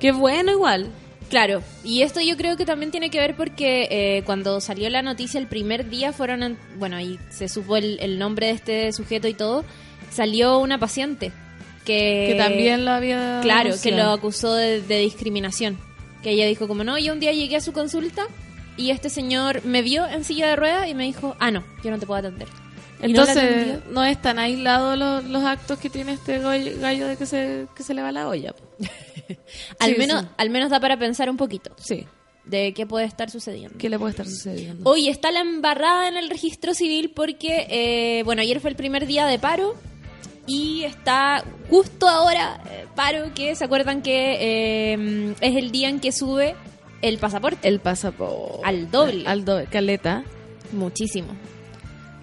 Qué 0.00 0.12
bueno 0.12 0.52
igual. 0.52 0.90
Claro, 1.28 1.60
y 1.82 2.02
esto 2.02 2.20
yo 2.20 2.36
creo 2.36 2.56
que 2.56 2.64
también 2.64 2.92
tiene 2.92 3.10
que 3.10 3.18
ver 3.18 3.36
porque 3.36 3.88
eh, 3.90 4.22
cuando 4.24 4.60
salió 4.60 4.88
la 4.90 5.02
noticia 5.02 5.40
el 5.40 5.48
primer 5.48 5.90
día 5.90 6.12
fueron, 6.12 6.42
en- 6.44 6.58
bueno, 6.78 6.98
y 7.00 7.18
se 7.30 7.48
supo 7.48 7.76
el, 7.76 7.98
el 8.00 8.16
nombre 8.18 8.46
de 8.46 8.52
este 8.52 8.92
sujeto 8.92 9.26
y 9.26 9.34
todo, 9.34 9.64
salió 10.10 10.58
una 10.58 10.78
paciente 10.78 11.32
que... 11.84 12.26
Que 12.32 12.34
también 12.38 12.84
lo 12.84 12.90
había 12.92 13.40
Claro, 13.42 13.74
que 13.82 13.92
lo 13.92 14.04
acusó 14.10 14.54
de, 14.54 14.82
de 14.82 14.98
discriminación. 15.00 15.78
Que 16.22 16.30
ella 16.30 16.46
dijo 16.46 16.68
como, 16.68 16.84
no, 16.84 16.98
yo 16.98 17.12
un 17.12 17.20
día 17.20 17.32
llegué 17.32 17.56
a 17.56 17.60
su 17.60 17.72
consulta 17.72 18.26
y 18.76 18.90
este 18.90 19.10
señor 19.10 19.64
me 19.64 19.82
vio 19.82 20.06
en 20.06 20.24
silla 20.24 20.48
de 20.48 20.56
ruedas 20.56 20.88
y 20.88 20.94
me 20.94 21.04
dijo, 21.04 21.36
ah, 21.38 21.50
no, 21.50 21.64
yo 21.82 21.90
no 21.90 21.98
te 21.98 22.06
puedo 22.06 22.18
atender. 22.20 22.48
No 23.00 23.06
Entonces, 23.06 23.78
no, 23.90 24.04
es 24.04 24.20
tan 24.20 24.38
aislado 24.40 24.96
los, 24.96 25.24
los 25.24 25.44
actos 25.44 25.78
que 25.78 25.88
tiene 25.88 26.12
este 26.14 26.40
gallo, 26.40 26.72
gallo 26.80 27.06
de 27.06 27.16
que 27.16 27.26
se, 27.26 27.66
que 27.76 27.84
se 27.84 27.94
le 27.94 28.02
va 28.02 28.10
la 28.10 28.26
olla. 28.28 28.54
Al, 29.78 29.92
Sí, 29.92 29.98
menos, 29.98 30.22
sí. 30.22 30.28
al 30.36 30.50
menos 30.50 30.70
da 30.70 30.80
para 30.80 30.98
pensar 30.98 31.28
un 31.28 31.36
poquito 31.36 31.70
Sí, 31.78 32.06
de 32.46 32.72
qué 32.72 32.86
puede 32.86 33.04
estar 33.06 33.30
sucediendo. 33.30 33.76
¿qué 33.78 33.88
le 33.88 33.98
puede 33.98 34.10
estar 34.12 34.26
sucediendo? 34.26 34.88
Hoy 34.88 35.08
está 35.08 35.30
la 35.30 35.40
embarrada 35.40 36.08
en 36.08 36.16
el 36.16 36.28
registro 36.30 36.72
civil 36.74 37.12
porque, 37.14 37.66
eh, 37.70 38.22
bueno, 38.24 38.42
ayer 38.42 38.58
fue 38.60 38.70
el 38.70 38.76
primer 38.76 39.06
día 39.06 39.26
de 39.26 39.38
paro 39.38 39.74
y 40.48 40.84
está 40.84 41.44
justo 41.68 42.08
ahora 42.08 42.60
eh, 42.70 42.86
paro 42.96 43.32
que 43.34 43.54
se 43.54 43.64
acuerdan 43.64 44.02
que 44.02 44.38
eh, 44.40 45.34
es 45.40 45.56
el 45.56 45.70
día 45.70 45.88
en 45.88 46.00
que 46.00 46.10
sube 46.10 46.56
el 47.02 47.18
pasaporte. 47.18 47.68
El 47.68 47.78
pasaporte. 47.78 48.60
Al 48.64 48.90
doble. 48.90 49.24
Al 49.26 49.44
doble. 49.44 49.66
Caleta. 49.66 50.24
Muchísimo. 50.72 51.28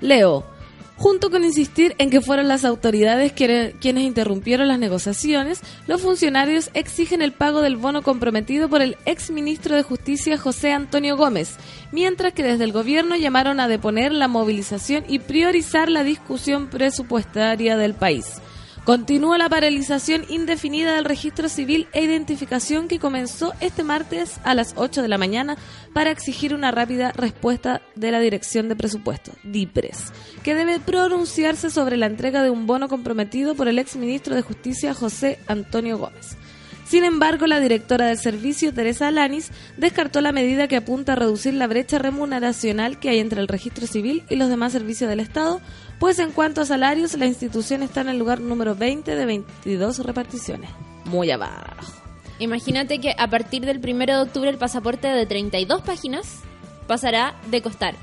Leo. 0.02 0.55
Junto 0.98 1.30
con 1.30 1.44
insistir 1.44 1.94
en 1.98 2.10
que 2.10 2.22
fueron 2.22 2.48
las 2.48 2.64
autoridades 2.64 3.34
quienes 3.34 3.84
interrumpieron 3.84 4.70
las 4.70 4.80
negociaciones, 4.80 5.62
los 5.88 6.02
funcionarios 6.02 6.70
exigen 6.74 7.22
el 7.22 7.34
pago 7.34 7.62
del 7.62 7.76
bono 7.76 8.02
comprometido 8.02 8.70
por 8.70 8.82
el 8.82 8.96
ex 9.06 9.30
ministro 9.30 9.76
de 9.76 9.84
Justicia 9.84 10.38
José 10.38 10.72
Antonio 10.72 11.18
Gómez, 11.18 11.58
mientras 11.92 12.34
que 12.34 12.44
desde 12.44 12.64
el 12.64 12.72
gobierno 12.72 13.18
llamaron 13.18 13.60
a 13.60 13.68
deponer 13.68 14.14
la 14.14 14.30
movilización 14.30 15.04
y 15.10 15.20
priorizar 15.20 15.90
la 15.90 16.04
discusión 16.04 16.68
presupuestaria 16.68 17.76
del 17.76 17.94
país. 17.94 18.42
Continúa 18.86 19.40
la 19.40 19.50
paralización 19.50 20.26
indefinida 20.30 20.94
del 20.94 21.06
registro 21.06 21.50
civil 21.50 21.88
e 21.92 22.04
identificación 22.04 22.88
que 22.88 23.00
comenzó 23.00 23.52
este 23.60 23.84
martes 23.84 24.40
a 24.44 24.54
las 24.54 24.76
8 24.78 25.02
de 25.02 25.08
la 25.08 25.18
mañana 25.18 25.58
para 25.92 26.12
exigir 26.12 26.54
una 26.54 26.70
rápida 26.70 27.12
respuesta 27.12 27.82
de 27.96 28.12
la 28.12 28.20
Dirección 28.20 28.70
de 28.70 28.76
Presupuestos, 28.76 29.34
DIPRES, 29.42 30.14
que 30.44 30.54
debe 30.54 30.80
pronunciarse 30.80 31.72
sobre 31.72 31.98
la 31.98 32.06
entrega 32.06 32.44
de 32.44 32.52
un 32.52 32.68
bono 32.68 32.88
comprometido 32.88 33.56
por 33.56 33.68
el 33.68 33.80
exministro 33.80 34.36
de 34.36 34.44
Justicia 34.44 34.94
José 34.94 35.40
Antonio 35.48 35.98
Gómez. 35.98 36.38
Sin 36.86 37.04
embargo, 37.04 37.48
la 37.48 37.60
directora 37.60 38.06
del 38.08 38.20
servicio, 38.20 38.74
Teresa 38.74 39.08
Alanis, 39.08 39.52
descartó 39.76 40.22
la 40.22 40.32
medida 40.32 40.68
que 40.68 40.78
apunta 40.78 41.14
a 41.14 41.16
reducir 41.16 41.56
la 41.56 41.66
brecha 41.66 41.98
remuneracional 41.98 43.00
que 43.00 43.10
hay 43.10 43.20
entre 43.20 43.42
el 43.42 43.48
registro 43.48 43.88
civil 43.88 44.24
y 44.30 44.36
los 44.36 44.50
demás 44.50 44.72
servicios 44.72 45.10
del 45.10 45.20
Estado, 45.20 45.62
pues 46.00 46.20
en 46.20 46.32
cuanto 46.32 46.62
a 46.62 46.66
salarios, 46.66 47.18
la 47.18 47.26
institución 47.26 47.82
está 47.82 48.02
en 48.02 48.10
el 48.10 48.20
lugar 48.20 48.40
número 48.40 48.76
20 48.76 49.16
de 49.16 49.26
22 49.26 50.00
reparticiones. 50.00 50.70
Muy 51.06 51.32
abajo. 51.32 51.92
Imagínate 52.38 53.00
que 53.00 53.16
a 53.18 53.30
partir 53.30 53.66
del 53.66 53.80
1 53.80 54.06
de 54.06 54.18
octubre 54.18 54.50
el 54.50 54.58
pasaporte 54.58 55.08
de 55.08 55.26
32 55.26 55.82
páginas 55.82 56.42
pasará 56.88 57.36
de 57.50 57.62
costar 57.62 57.96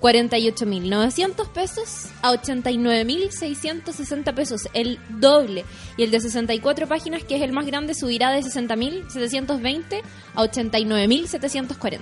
48.900 0.00 1.48
pesos 1.48 2.06
a 2.22 2.32
89.660 2.32 4.34
pesos, 4.34 4.68
el 4.74 4.98
doble. 5.08 5.64
Y 5.96 6.04
el 6.04 6.10
de 6.10 6.20
64 6.20 6.86
páginas, 6.86 7.24
que 7.24 7.36
es 7.36 7.42
el 7.42 7.52
más 7.52 7.66
grande, 7.66 7.94
subirá 7.94 8.30
de 8.30 8.40
60.720 8.40 10.02
a 10.34 10.44
89.740. 10.44 12.00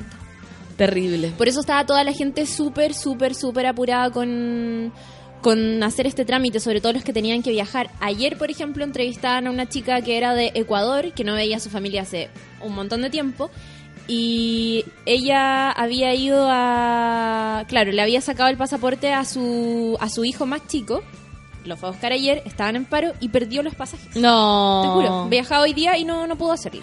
Terrible. 0.76 1.32
Por 1.38 1.48
eso 1.48 1.60
estaba 1.60 1.86
toda 1.86 2.04
la 2.04 2.12
gente 2.12 2.44
súper, 2.44 2.92
súper, 2.92 3.34
súper 3.34 3.66
apurada 3.66 4.10
con, 4.10 4.92
con 5.40 5.82
hacer 5.82 6.06
este 6.06 6.26
trámite, 6.26 6.60
sobre 6.60 6.82
todo 6.82 6.92
los 6.92 7.02
que 7.02 7.14
tenían 7.14 7.42
que 7.42 7.50
viajar. 7.50 7.90
Ayer, 8.00 8.36
por 8.36 8.50
ejemplo, 8.50 8.84
entrevistaban 8.84 9.46
a 9.46 9.50
una 9.50 9.66
chica 9.66 10.02
que 10.02 10.18
era 10.18 10.34
de 10.34 10.52
Ecuador, 10.54 11.14
que 11.14 11.24
no 11.24 11.34
veía 11.34 11.56
a 11.56 11.60
su 11.60 11.70
familia 11.70 12.02
hace 12.02 12.28
un 12.60 12.74
montón 12.74 13.00
de 13.00 13.08
tiempo. 13.08 13.50
Y 14.08 14.84
ella 15.04 15.70
había 15.72 16.14
ido 16.14 16.46
a... 16.48 17.64
Claro, 17.68 17.90
le 17.92 18.02
había 18.02 18.20
sacado 18.20 18.48
el 18.48 18.56
pasaporte 18.56 19.12
a 19.12 19.24
su, 19.24 19.96
a 20.00 20.08
su 20.08 20.24
hijo 20.24 20.46
más 20.46 20.66
chico. 20.68 21.02
Lo 21.64 21.76
fue 21.76 21.88
a 21.88 21.92
buscar 21.92 22.12
ayer, 22.12 22.42
estaban 22.46 22.76
en 22.76 22.84
paro 22.84 23.12
y 23.18 23.28
perdió 23.30 23.64
los 23.64 23.74
pasajes. 23.74 24.14
No. 24.14 24.82
Te 24.82 24.88
juro. 24.88 25.28
Viajaba 25.28 25.62
hoy 25.62 25.74
día 25.74 25.98
y 25.98 26.04
no, 26.04 26.28
no 26.28 26.36
pudo 26.36 26.52
hacerlo. 26.52 26.80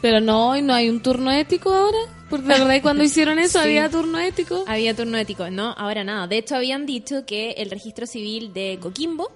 Pero 0.00 0.20
no, 0.20 0.56
¿y 0.56 0.62
no 0.62 0.74
hay 0.74 0.88
un 0.88 1.00
turno 1.00 1.32
ético 1.32 1.72
ahora? 1.74 1.98
Porque 2.30 2.46
verdad 2.46 2.80
cuando 2.82 3.02
hicieron 3.04 3.40
eso 3.40 3.58
Sí. 3.58 3.64
había 3.64 3.90
turno 3.90 4.20
ético. 4.20 4.62
Había 4.68 4.94
turno 4.94 5.18
ético, 5.18 5.50
no, 5.50 5.72
ahora 5.76 6.04
nada. 6.04 6.28
De 6.28 6.38
hecho, 6.38 6.54
habían 6.54 6.86
dicho 6.86 7.26
que 7.26 7.52
el 7.58 7.68
registro 7.70 8.06
civil 8.06 8.52
de 8.52 8.78
Coquimbo 8.80 9.32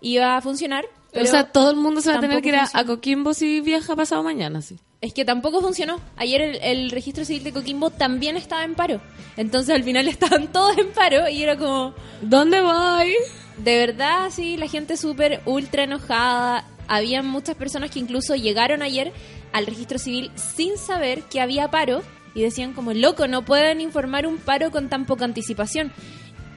iba 0.00 0.38
a 0.38 0.40
funcionar. 0.40 0.86
Pero 1.14 1.26
o 1.26 1.28
sea, 1.28 1.44
todo 1.44 1.70
el 1.70 1.76
mundo 1.76 2.00
se 2.00 2.10
va 2.10 2.18
a 2.18 2.20
tener 2.20 2.42
que 2.42 2.48
ir 2.50 2.56
a, 2.56 2.84
Coquimbo 2.84 3.32
si 3.32 3.60
viaja 3.60 3.96
pasado 3.96 4.22
mañana, 4.22 4.60
sí. 4.60 4.78
Es 5.00 5.14
que 5.14 5.24
tampoco 5.24 5.60
funcionó. 5.60 6.00
Ayer 6.16 6.40
el, 6.40 6.56
el 6.62 6.90
registro 6.90 7.24
civil 7.24 7.44
de 7.44 7.52
Coquimbo 7.52 7.90
también 7.90 8.36
estaba 8.36 8.64
en 8.64 8.74
paro. 8.74 9.00
Entonces 9.36 9.74
al 9.74 9.84
final 9.84 10.08
estaban 10.08 10.48
todos 10.48 10.76
en 10.76 10.92
paro 10.92 11.28
y 11.28 11.42
era 11.42 11.56
como, 11.56 11.94
¿Dónde 12.20 12.60
voy? 12.60 13.14
de 13.58 13.78
verdad, 13.78 14.30
sí, 14.30 14.56
la 14.56 14.68
gente 14.68 14.96
súper 14.96 15.40
ultra 15.46 15.84
enojada. 15.84 16.64
Había 16.88 17.22
muchas 17.22 17.56
personas 17.56 17.90
que 17.90 18.00
incluso 18.00 18.34
llegaron 18.34 18.82
ayer 18.82 19.12
al 19.52 19.66
registro 19.66 19.98
civil 19.98 20.30
sin 20.34 20.76
saber 20.76 21.22
que 21.22 21.40
había 21.40 21.70
paro 21.70 22.02
y 22.34 22.42
decían 22.42 22.72
como, 22.72 22.92
loco, 22.92 23.28
no 23.28 23.44
pueden 23.44 23.80
informar 23.80 24.26
un 24.26 24.38
paro 24.38 24.70
con 24.70 24.88
tan 24.88 25.06
poca 25.06 25.24
anticipación. 25.24 25.92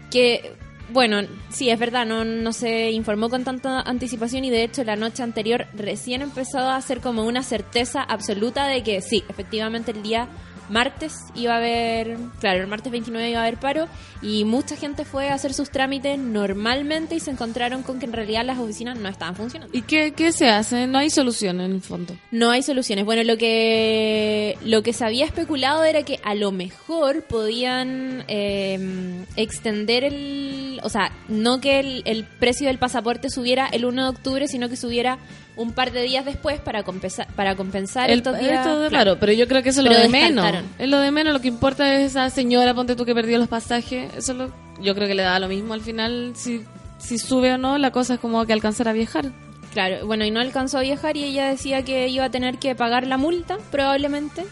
Que, 0.09 0.55
bueno, 0.89 1.21
sí, 1.49 1.69
es 1.69 1.79
verdad, 1.79 2.05
no, 2.05 2.23
no 2.23 2.53
se 2.53 2.91
informó 2.91 3.29
con 3.29 3.43
tanta 3.43 3.81
anticipación 3.81 4.45
y 4.45 4.49
de 4.49 4.63
hecho 4.63 4.83
la 4.83 4.95
noche 4.95 5.23
anterior 5.23 5.67
recién 5.73 6.21
empezó 6.21 6.59
a 6.59 6.75
hacer 6.75 7.01
como 7.01 7.23
una 7.23 7.43
certeza 7.43 8.01
absoluta 8.01 8.67
de 8.67 8.83
que 8.83 9.01
sí, 9.01 9.23
efectivamente 9.27 9.91
el 9.91 10.03
día 10.03 10.29
martes 10.69 11.13
iba 11.35 11.53
a 11.53 11.57
haber, 11.57 12.17
claro, 12.39 12.61
el 12.61 12.67
martes 12.67 12.91
29 12.91 13.29
iba 13.29 13.39
a 13.39 13.43
haber 13.43 13.57
paro 13.57 13.87
y 14.21 14.45
mucha 14.45 14.75
gente 14.75 15.05
fue 15.05 15.29
a 15.29 15.33
hacer 15.33 15.53
sus 15.53 15.69
trámites 15.69 16.17
normalmente 16.19 17.15
y 17.15 17.19
se 17.19 17.31
encontraron 17.31 17.83
con 17.83 17.99
que 17.99 18.05
en 18.05 18.13
realidad 18.13 18.45
las 18.45 18.59
oficinas 18.59 18.97
no 18.97 19.09
estaban 19.09 19.35
funcionando. 19.35 19.77
¿Y 19.77 19.81
qué, 19.83 20.13
qué 20.13 20.31
se 20.31 20.49
hace? 20.49 20.87
No 20.87 20.97
hay 20.97 21.09
solución 21.09 21.61
en 21.61 21.71
el 21.71 21.81
fondo. 21.81 22.15
No 22.31 22.49
hay 22.51 22.63
soluciones. 22.63 23.05
Bueno, 23.05 23.23
lo 23.23 23.37
que 23.37 24.57
lo 24.63 24.83
que 24.83 24.93
se 24.93 25.05
había 25.05 25.25
especulado 25.25 25.83
era 25.83 26.03
que 26.03 26.19
a 26.23 26.35
lo 26.35 26.51
mejor 26.51 27.23
podían 27.23 28.23
eh, 28.27 29.25
extender 29.35 30.03
el, 30.03 30.79
o 30.83 30.89
sea, 30.89 31.11
no 31.27 31.59
que 31.61 31.79
el, 31.79 32.01
el 32.05 32.25
precio 32.25 32.67
del 32.67 32.77
pasaporte 32.77 33.29
subiera 33.29 33.67
el 33.67 33.85
1 33.85 34.03
de 34.03 34.09
octubre, 34.09 34.47
sino 34.47 34.69
que 34.69 34.75
subiera 34.75 35.19
un 35.57 35.73
par 35.73 35.91
de 35.91 36.03
días 36.03 36.23
después 36.23 36.59
para 36.59 36.83
compensar 36.83 37.27
para 37.35 37.55
compensar 37.55 38.09
El- 38.09 38.19
estos 38.19 38.39
días. 38.39 38.59
esto 38.65 38.79
de- 38.79 38.89
claro. 38.89 39.03
claro, 39.05 39.17
pero 39.19 39.33
yo 39.33 39.47
creo 39.47 39.61
que 39.63 39.69
eso 39.69 39.81
es 39.81 39.87
lo 39.87 39.93
de 39.99 40.07
menos. 40.07 40.45
Es 40.79 40.87
lo 40.89 40.99
de 40.99 41.11
menos, 41.11 41.33
lo 41.33 41.41
que 41.41 41.47
importa 41.49 41.95
es 41.95 42.11
esa 42.11 42.29
señora, 42.29 42.73
ponte 42.73 42.95
tú 42.95 43.03
que 43.05 43.13
perdió 43.15 43.37
los 43.37 43.47
pasajes. 43.47 44.13
Eso 44.15 44.31
es 44.33 44.37
lo, 44.37 44.53
yo 44.81 44.95
creo 44.95 45.07
que 45.07 45.15
le 45.15 45.23
da 45.23 45.39
lo 45.39 45.47
mismo 45.47 45.73
al 45.73 45.81
final 45.81 46.33
si, 46.35 46.63
si 46.99 47.17
sube 47.17 47.53
o 47.53 47.57
no, 47.57 47.77
la 47.77 47.91
cosa 47.91 48.13
es 48.15 48.19
como 48.19 48.45
que 48.45 48.53
alcanzar 48.53 48.87
a 48.87 48.93
viajar. 48.93 49.31
Claro, 49.73 50.05
bueno, 50.07 50.25
y 50.25 50.31
no 50.31 50.39
alcanzó 50.39 50.77
a 50.77 50.81
viajar 50.81 51.17
y 51.17 51.23
ella 51.25 51.49
decía 51.49 51.83
que 51.83 52.07
iba 52.07 52.25
a 52.25 52.29
tener 52.31 52.57
que 52.57 52.73
pagar 52.73 53.05
la 53.05 53.17
multa, 53.17 53.57
probablemente, 53.69 54.45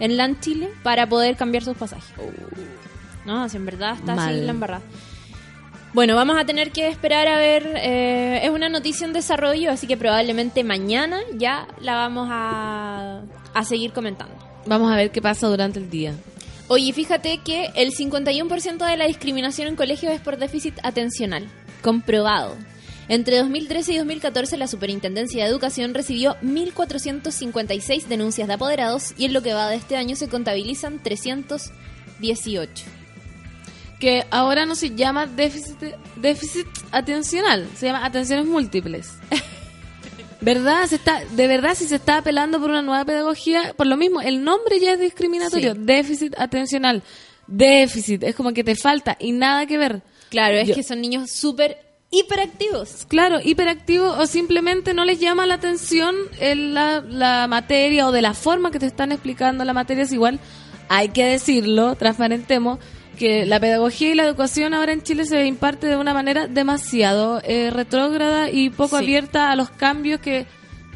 en 0.00 0.16
LAN 0.16 0.40
Chile 0.40 0.70
para 0.82 1.08
poder 1.08 1.36
cambiar 1.36 1.64
sus 1.64 1.76
pasajes. 1.76 2.14
No, 3.24 3.48
si 3.48 3.56
en 3.56 3.66
verdad 3.66 3.94
está 3.94 4.12
así 4.12 4.20
Mal. 4.20 4.46
la 4.46 4.50
embarrada. 4.52 4.82
Bueno, 5.94 6.16
vamos 6.16 6.38
a 6.38 6.46
tener 6.46 6.72
que 6.72 6.88
esperar 6.88 7.28
a 7.28 7.36
ver. 7.36 7.74
eh, 7.76 8.40
es 8.42 8.50
una 8.50 8.70
noticia 8.70 9.06
en 9.06 9.12
desarrollo, 9.12 9.70
así 9.70 9.86
que 9.86 9.98
probablemente 9.98 10.64
mañana 10.64 11.20
ya 11.34 11.68
la 11.80 11.96
vamos 11.96 12.28
a, 12.30 13.20
a 13.52 13.64
seguir 13.64 13.92
comentando. 13.92 14.34
Vamos 14.64 14.90
a 14.90 14.96
ver 14.96 15.10
qué 15.10 15.20
pasa 15.20 15.48
durante 15.48 15.78
el 15.78 15.90
día. 15.90 16.14
Oye, 16.68 16.94
fíjate 16.94 17.40
que 17.44 17.66
el 17.74 17.92
51% 17.92 18.86
de 18.86 18.96
la 18.96 19.06
discriminación 19.06 19.68
en 19.68 19.76
colegios 19.76 20.14
es 20.14 20.20
por 20.22 20.38
déficit 20.38 20.78
atencional. 20.82 21.46
Comprobado. 21.82 22.56
Entre 23.08 23.36
2013 23.36 23.92
y 23.92 23.96
2014, 23.98 24.56
la 24.56 24.68
Superintendencia 24.68 25.44
de 25.44 25.50
Educación 25.50 25.92
recibió 25.92 26.36
1.456 26.36 28.06
denuncias 28.06 28.48
de 28.48 28.54
apoderados 28.54 29.12
y 29.18 29.26
en 29.26 29.34
lo 29.34 29.42
que 29.42 29.52
va 29.52 29.68
de 29.68 29.76
este 29.76 29.96
año 29.96 30.16
se 30.16 30.28
contabilizan 30.28 31.02
318. 31.02 33.01
Que 34.02 34.24
ahora 34.32 34.66
no 34.66 34.74
se 34.74 34.96
llama 34.96 35.26
déficit, 35.26 35.78
déficit 36.16 36.66
atencional, 36.90 37.68
se 37.76 37.86
llama 37.86 38.04
atenciones 38.04 38.46
múltiples. 38.46 39.12
¿Verdad? 40.40 40.86
Se 40.88 40.96
está, 40.96 41.20
de 41.24 41.46
verdad, 41.46 41.74
si 41.76 41.86
se 41.86 41.94
está 41.94 42.16
apelando 42.16 42.58
por 42.60 42.70
una 42.70 42.82
nueva 42.82 43.04
pedagogía, 43.04 43.74
por 43.76 43.86
lo 43.86 43.96
mismo, 43.96 44.20
el 44.20 44.42
nombre 44.42 44.80
ya 44.80 44.94
es 44.94 44.98
discriminatorio. 45.00 45.74
Sí. 45.74 45.80
Déficit 45.84 46.34
atencional. 46.36 47.04
Déficit, 47.46 48.24
es 48.24 48.34
como 48.34 48.52
que 48.52 48.64
te 48.64 48.74
falta 48.74 49.16
y 49.20 49.30
nada 49.30 49.66
que 49.66 49.78
ver. 49.78 50.02
Claro, 50.30 50.56
es 50.56 50.68
Yo- 50.68 50.74
que 50.74 50.82
son 50.82 51.00
niños 51.00 51.30
súper 51.30 51.78
hiperactivos. 52.10 53.06
Claro, 53.06 53.38
hiperactivo 53.42 54.08
o 54.18 54.26
simplemente 54.26 54.94
no 54.94 55.04
les 55.04 55.20
llama 55.20 55.46
la 55.46 55.54
atención 55.54 56.16
el- 56.40 56.74
la, 56.74 57.00
la 57.08 57.46
materia 57.46 58.08
o 58.08 58.12
de 58.12 58.22
la 58.22 58.34
forma 58.34 58.72
que 58.72 58.80
te 58.80 58.86
están 58.86 59.12
explicando 59.12 59.64
la 59.64 59.72
materia. 59.74 60.02
Es 60.02 60.12
igual, 60.12 60.40
hay 60.88 61.10
que 61.10 61.24
decirlo, 61.24 61.94
transparentemos, 61.94 62.80
que 63.22 63.46
la 63.46 63.60
pedagogía 63.60 64.10
y 64.10 64.14
la 64.16 64.24
educación 64.24 64.74
ahora 64.74 64.92
en 64.92 65.02
Chile 65.02 65.24
se 65.26 65.46
imparte 65.46 65.86
de 65.86 65.94
una 65.96 66.12
manera 66.12 66.48
demasiado 66.48 67.40
eh, 67.44 67.70
retrógrada 67.70 68.50
y 68.50 68.68
poco 68.70 68.98
Sí. 68.98 69.04
abierta 69.04 69.52
a 69.52 69.54
los 69.56 69.70
cambios 69.70 70.18
que, 70.18 70.44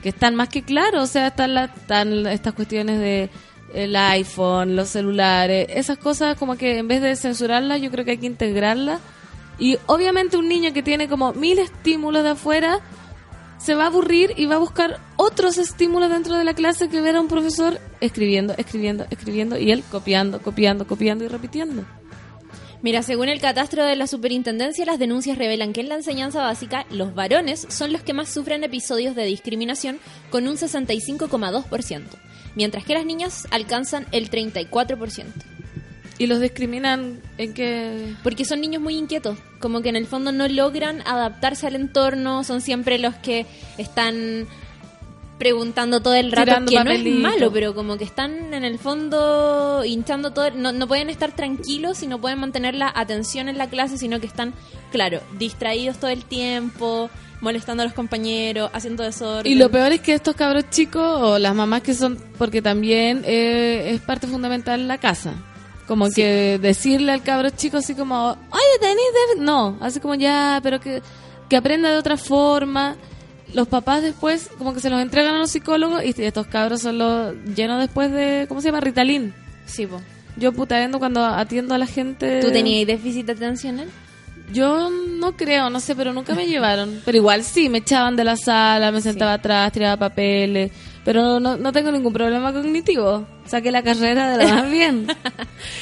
que 0.02 0.08
están 0.08 0.34
más 0.34 0.48
que 0.48 0.62
claros. 0.64 1.04
O 1.04 1.06
sea, 1.06 1.28
están, 1.28 1.54
la- 1.54 1.66
están 1.66 2.26
estas 2.26 2.52
cuestiones 2.54 2.98
de 2.98 3.30
el 3.74 3.94
iPhone, 3.94 4.74
los 4.74 4.88
celulares, 4.88 5.68
esas 5.70 5.98
cosas 5.98 6.36
como 6.36 6.56
que 6.56 6.78
en 6.78 6.88
vez 6.88 7.00
de 7.00 7.14
censurarlas, 7.14 7.80
yo 7.80 7.92
creo 7.92 8.04
que 8.04 8.10
hay 8.12 8.18
que 8.18 8.26
integrarlas. 8.26 9.00
Y 9.58 9.78
obviamente 9.86 10.36
un 10.36 10.48
niño 10.48 10.72
que 10.72 10.82
tiene 10.82 11.06
como 11.08 11.32
mil 11.32 11.58
estímulos 11.60 12.24
de 12.24 12.30
afuera 12.30 12.80
se 13.58 13.74
va 13.76 13.84
a 13.84 13.86
aburrir 13.86 14.32
y 14.36 14.46
va 14.46 14.56
a 14.56 14.58
buscar 14.58 14.98
otros 15.16 15.58
estímulos 15.58 16.10
dentro 16.10 16.34
de 16.36 16.42
la 16.44 16.54
clase 16.54 16.88
que 16.88 17.00
ver 17.00 17.14
a 17.16 17.20
un 17.20 17.28
profesor 17.28 17.78
escribiendo, 18.00 18.52
escribiendo, 18.58 19.06
escribiendo 19.10 19.56
y 19.58 19.70
él 19.70 19.84
copiando, 19.90 20.40
copiando, 20.42 20.86
copiando 20.88 21.24
y 21.24 21.28
repitiendo. 21.28 21.84
Mira, 22.82 23.02
según 23.02 23.28
el 23.28 23.40
catastro 23.40 23.84
de 23.84 23.96
la 23.96 24.06
superintendencia, 24.06 24.84
las 24.84 24.98
denuncias 24.98 25.38
revelan 25.38 25.72
que 25.72 25.80
en 25.80 25.88
la 25.88 25.96
enseñanza 25.96 26.42
básica 26.42 26.86
los 26.90 27.14
varones 27.14 27.66
son 27.68 27.92
los 27.92 28.02
que 28.02 28.12
más 28.12 28.28
sufren 28.28 28.64
episodios 28.64 29.14
de 29.16 29.24
discriminación 29.24 29.98
con 30.30 30.46
un 30.46 30.56
65,2%, 30.56 32.02
mientras 32.54 32.84
que 32.84 32.94
las 32.94 33.06
niñas 33.06 33.48
alcanzan 33.50 34.06
el 34.12 34.30
34%. 34.30 35.24
Y 36.18 36.28
los 36.28 36.40
discriminan 36.40 37.20
en 37.36 37.52
que... 37.52 38.14
Porque 38.22 38.46
son 38.46 38.60
niños 38.60 38.82
muy 38.82 38.96
inquietos, 38.96 39.38
como 39.60 39.82
que 39.82 39.90
en 39.90 39.96
el 39.96 40.06
fondo 40.06 40.32
no 40.32 40.48
logran 40.48 41.02
adaptarse 41.06 41.66
al 41.66 41.76
entorno, 41.76 42.42
son 42.42 42.62
siempre 42.62 42.98
los 42.98 43.14
que 43.16 43.44
están 43.76 44.46
preguntando 45.38 46.00
todo 46.00 46.14
el 46.14 46.32
rato, 46.32 46.44
Tirando 46.44 46.70
que 46.70 46.84
no 46.84 46.90
es 46.90 47.04
malo, 47.04 47.52
pero 47.52 47.74
como 47.74 47.98
que 47.98 48.04
están 48.04 48.54
en 48.54 48.64
el 48.64 48.78
fondo 48.78 49.84
hinchando 49.84 50.32
todo, 50.32 50.50
no, 50.52 50.72
no 50.72 50.88
pueden 50.88 51.10
estar 51.10 51.32
tranquilos 51.32 52.02
y 52.02 52.06
no 52.06 52.20
pueden 52.20 52.38
mantener 52.38 52.74
la 52.74 52.90
atención 52.94 53.48
en 53.48 53.58
la 53.58 53.68
clase, 53.68 53.98
sino 53.98 54.18
que 54.20 54.26
están, 54.26 54.54
claro, 54.90 55.20
distraídos 55.38 55.98
todo 55.98 56.10
el 56.10 56.24
tiempo, 56.24 57.10
molestando 57.40 57.82
a 57.82 57.86
los 57.86 57.94
compañeros, 57.94 58.70
haciendo 58.72 59.02
desorden. 59.02 59.50
Y 59.50 59.56
lo 59.56 59.70
peor 59.70 59.92
es 59.92 60.00
que 60.00 60.14
estos 60.14 60.34
cabros 60.34 60.70
chicos 60.70 61.20
o 61.22 61.38
las 61.38 61.54
mamás 61.54 61.82
que 61.82 61.94
son, 61.94 62.18
porque 62.38 62.62
también 62.62 63.22
eh, 63.26 63.90
es 63.92 64.00
parte 64.00 64.26
fundamental 64.26 64.88
la 64.88 64.98
casa. 64.98 65.34
Como 65.86 66.10
que 66.10 66.58
decirle 66.58 67.12
al 67.12 67.22
cabro 67.22 67.50
chico 67.50 67.76
así 67.76 67.94
como, 67.94 68.30
oye, 68.30 68.78
tenés 68.80 68.96
déficit". 68.96 69.44
No, 69.44 69.76
así 69.80 70.00
como 70.00 70.14
ya, 70.16 70.58
pero 70.62 70.80
que, 70.80 71.00
que 71.48 71.56
aprenda 71.56 71.90
de 71.90 71.98
otra 71.98 72.16
forma. 72.16 72.96
Los 73.56 73.68
papás 73.68 74.02
después 74.02 74.50
como 74.58 74.74
que 74.74 74.80
se 74.80 74.90
los 74.90 75.00
entregan 75.00 75.34
a 75.34 75.38
los 75.38 75.50
psicólogos 75.50 76.04
y 76.04 76.12
estos 76.22 76.46
cabros 76.46 76.82
son 76.82 76.98
los 76.98 77.34
llenos 77.54 77.80
después 77.80 78.12
de, 78.12 78.44
¿cómo 78.48 78.60
se 78.60 78.68
llama? 78.68 78.80
Ritalin. 78.80 79.32
Sí, 79.64 79.86
po. 79.86 79.98
Yo 80.36 80.52
puta 80.52 80.76
vendo 80.76 80.98
cuando 80.98 81.24
atiendo 81.24 81.74
a 81.74 81.78
la 81.78 81.86
gente. 81.86 82.42
¿Tú 82.42 82.52
tenías 82.52 82.86
déficit 82.86 83.30
atencional? 83.30 83.88
Yo 84.52 84.90
no 84.90 85.38
creo, 85.38 85.70
no 85.70 85.80
sé, 85.80 85.96
pero 85.96 86.12
nunca 86.12 86.34
me 86.34 86.46
llevaron. 86.52 87.00
Pero 87.06 87.16
igual 87.16 87.44
sí, 87.44 87.70
me 87.70 87.78
echaban 87.78 88.14
de 88.14 88.24
la 88.24 88.36
sala, 88.36 88.92
me 88.92 89.00
sentaba 89.00 89.32
atrás, 89.32 89.72
tiraba 89.72 89.96
papeles. 89.96 90.70
pero 91.02 91.40
no, 91.40 91.56
no 91.56 91.72
tengo 91.72 91.90
ningún 91.90 92.12
problema 92.12 92.52
cognitivo. 92.52 93.26
Saqué 93.46 93.70
la 93.72 93.82
carrera 93.82 94.36
de 94.36 94.44
la 94.44 94.54
más 94.54 94.70
bien. 94.70 95.06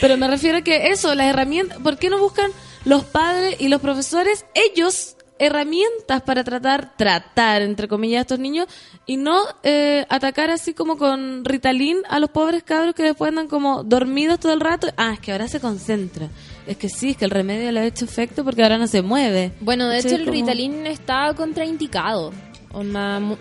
Pero 0.01 0.17
me 0.17 0.29
refiero 0.29 0.59
a 0.59 0.63
que 0.63 0.93
eso, 0.93 1.13
las 1.17 1.27
herramientas, 1.27 1.79
¿por 1.79 1.99
qué 1.99 2.09
no 2.09 2.21
buscan 2.21 2.53
los 2.85 3.03
padres 3.05 3.57
y 3.59 3.67
los 3.67 3.81
profesores, 3.81 4.45
ellos, 4.55 5.14
herramientas 5.39 6.23
para 6.23 6.45
tratar, 6.45 6.97
tratar, 6.97 7.63
entre 7.63 7.89
comillas, 7.89 8.19
a 8.19 8.23
estos 8.23 8.39
niños 8.39 8.67
y 9.07 9.17
no 9.17 9.43
eh, 9.63 10.07
atacar 10.09 10.51
así 10.51 10.75
como 10.75 10.97
con 10.97 11.45
Ritalin 11.45 11.99
a 12.09 12.19
los 12.21 12.31
pobres 12.31 12.63
cabros 12.63 12.95
que 12.95 13.03
después 13.03 13.29
andan 13.31 13.49
como 13.49 13.83
dormidos 13.83 14.39
todo 14.41 14.53
el 14.53 14.61
rato? 14.61 14.89
Ah, 14.97 15.13
es 15.15 15.21
que 15.21 15.33
ahora 15.33 15.49
se 15.49 15.61
concentra. 15.61 16.29
Es 16.67 16.77
que 16.77 16.89
sí, 16.89 17.11
es 17.11 17.17
que 17.17 17.25
el 17.27 17.31
remedio 17.31 17.71
le 17.73 17.81
ha 17.81 17.85
hecho 17.85 18.05
efecto 18.05 18.45
porque 18.45 18.63
ahora 18.63 18.79
no 18.79 18.87
se 18.87 19.03
mueve. 19.03 19.53
Bueno, 19.61 19.89
de 19.89 19.99
hecho 19.99 20.15
el 20.15 20.21
como- 20.25 20.33
Ritalin 20.33 20.87
está 20.87 21.33
contraindicado. 21.35 22.33
Mu- 22.73 23.37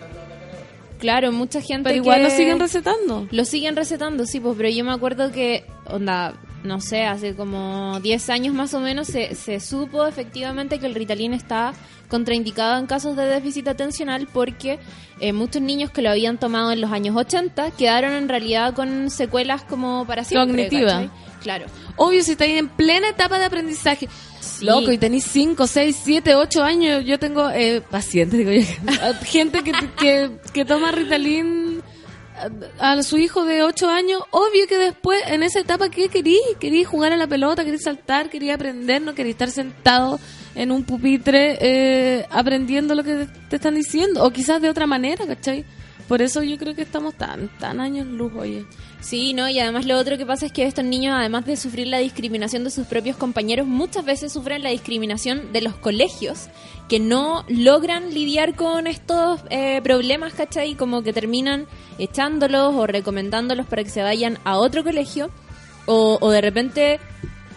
claro, 0.98 1.32
mucha 1.32 1.60
gente 1.60 1.90
Pero 1.90 1.96
igual 2.02 2.18
que- 2.18 2.24
lo 2.24 2.30
siguen 2.30 2.58
recetando. 2.60 3.26
Lo 3.30 3.44
siguen 3.44 3.76
recetando, 3.76 4.26
sí, 4.26 4.40
pues, 4.40 4.56
pero 4.56 4.68
yo 4.68 4.84
me 4.84 4.92
acuerdo 4.92 5.32
que, 5.32 5.64
onda, 5.86 6.34
no 6.64 6.80
sé, 6.80 7.04
hace 7.04 7.34
como 7.34 8.00
10 8.00 8.30
años 8.30 8.54
más 8.54 8.74
o 8.74 8.80
menos 8.80 9.06
se, 9.08 9.34
se 9.34 9.60
supo 9.60 10.06
efectivamente 10.06 10.78
que 10.78 10.86
el 10.86 10.94
Ritalin 10.94 11.34
está 11.34 11.74
contraindicado 12.08 12.78
en 12.78 12.86
casos 12.86 13.16
de 13.16 13.26
déficit 13.26 13.68
atencional 13.68 14.26
porque 14.32 14.78
eh, 15.20 15.32
muchos 15.32 15.60
niños 15.60 15.90
que 15.90 16.00
lo 16.00 16.10
habían 16.10 16.38
tomado 16.38 16.72
en 16.72 16.80
los 16.80 16.90
años 16.90 17.16
80 17.16 17.72
quedaron 17.72 18.14
en 18.14 18.28
realidad 18.28 18.74
con 18.74 19.10
secuelas 19.10 19.62
como 19.64 20.06
para 20.06 20.24
siempre. 20.24 20.68
Cognitiva. 20.68 21.10
Claro. 21.42 21.66
Obvio, 21.96 22.22
si 22.22 22.32
estáis 22.32 22.58
en 22.58 22.68
plena 22.68 23.10
etapa 23.10 23.38
de 23.38 23.44
aprendizaje. 23.44 24.08
Loco, 24.60 24.90
y 24.90 24.98
tenéis 24.98 25.24
5, 25.24 25.66
6, 25.66 26.00
7, 26.04 26.34
8 26.34 26.62
años. 26.62 27.04
Yo 27.04 27.18
tengo 27.18 27.50
eh, 27.50 27.82
pacientes, 27.82 28.38
digo 28.38 28.50
yo. 28.50 28.62
gente 29.24 29.62
que, 29.62 29.72
que, 29.98 30.30
que 30.52 30.64
toma 30.64 30.90
Ritalin 30.92 31.73
a, 32.78 33.02
su 33.02 33.18
hijo 33.18 33.44
de 33.44 33.62
8 33.62 33.88
años. 33.88 34.22
Obvio 34.30 34.66
que 34.68 34.78
después, 34.78 35.20
en 35.26 35.42
esa 35.42 35.60
etapa, 35.60 35.88
¿qué 35.88 36.08
querí? 36.08 36.38
Querí 36.60 36.84
jugar 36.84 37.12
a 37.12 37.16
la 37.16 37.26
pelota, 37.26 37.64
querí 37.64 37.78
saltar, 37.78 38.30
quería 38.30 38.54
aprender, 38.54 39.02
no 39.02 39.14
quería 39.14 39.32
estar 39.32 39.50
sentado 39.50 40.18
en 40.54 40.70
un 40.70 40.84
pupitre 40.84 41.58
eh, 41.60 42.26
aprendiendo 42.30 42.94
lo 42.94 43.02
que 43.02 43.26
te 43.48 43.56
están 43.56 43.74
diciendo. 43.74 44.24
O 44.24 44.30
quizás 44.30 44.60
de 44.60 44.68
otra 44.68 44.86
manera, 44.86 45.26
¿cachai? 45.26 45.64
Por 46.08 46.20
eso 46.22 46.42
yo 46.42 46.58
creo 46.58 46.74
que 46.74 46.82
estamos 46.82 47.14
tan, 47.14 47.48
tan 47.58 47.80
años 47.80 48.06
luz, 48.06 48.32
oye. 48.36 48.64
Sí, 49.04 49.34
¿no? 49.34 49.50
Y 49.50 49.58
además 49.58 49.84
lo 49.84 49.98
otro 49.98 50.16
que 50.16 50.24
pasa 50.24 50.46
es 50.46 50.52
que 50.52 50.64
estos 50.64 50.82
niños, 50.82 51.14
además 51.14 51.44
de 51.44 51.58
sufrir 51.58 51.88
la 51.88 51.98
discriminación 51.98 52.64
de 52.64 52.70
sus 52.70 52.86
propios 52.86 53.18
compañeros, 53.18 53.66
muchas 53.66 54.02
veces 54.02 54.32
sufren 54.32 54.62
la 54.62 54.70
discriminación 54.70 55.52
de 55.52 55.60
los 55.60 55.74
colegios 55.74 56.48
que 56.88 57.00
no 57.00 57.44
logran 57.48 58.14
lidiar 58.14 58.56
con 58.56 58.86
estos 58.86 59.42
eh, 59.50 59.82
problemas, 59.82 60.32
¿cachai? 60.32 60.74
Como 60.74 61.02
que 61.02 61.12
terminan 61.12 61.66
echándolos 61.98 62.74
o 62.74 62.86
recomendándolos 62.86 63.66
para 63.66 63.84
que 63.84 63.90
se 63.90 64.02
vayan 64.02 64.38
a 64.44 64.56
otro 64.56 64.82
colegio 64.82 65.30
o, 65.84 66.30
de 66.30 66.40
repente 66.40 66.98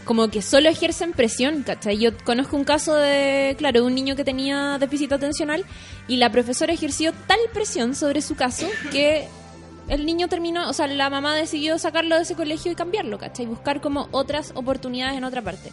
como 0.03 0.27
que 0.27 0.41
solo 0.41 0.67
ejercen 0.67 1.13
presión, 1.13 1.63
¿cachai? 1.63 1.97
Yo 1.97 2.11
conozco 2.25 2.57
un 2.57 2.65
caso 2.65 2.93
de, 2.93 3.55
claro, 3.57 3.85
un 3.85 3.95
niño 3.95 4.17
que 4.17 4.25
tenía 4.25 4.77
déficit 4.81 5.13
atencional 5.13 5.63
y 6.09 6.17
la 6.17 6.29
profesora 6.29 6.73
ejerció 6.73 7.13
tal 7.25 7.39
presión 7.53 7.95
sobre 7.95 8.21
su 8.21 8.35
caso 8.35 8.67
que 8.91 9.29
el 9.89 10.05
niño 10.05 10.27
terminó, 10.27 10.69
o 10.69 10.73
sea, 10.73 10.87
la 10.87 11.09
mamá 11.09 11.35
decidió 11.35 11.77
sacarlo 11.79 12.15
de 12.15 12.23
ese 12.23 12.35
colegio 12.35 12.71
y 12.71 12.75
cambiarlo, 12.75 13.17
¿cachai? 13.17 13.45
Buscar 13.45 13.81
como 13.81 14.07
otras 14.11 14.51
oportunidades 14.55 15.17
en 15.17 15.23
otra 15.23 15.41
parte. 15.41 15.71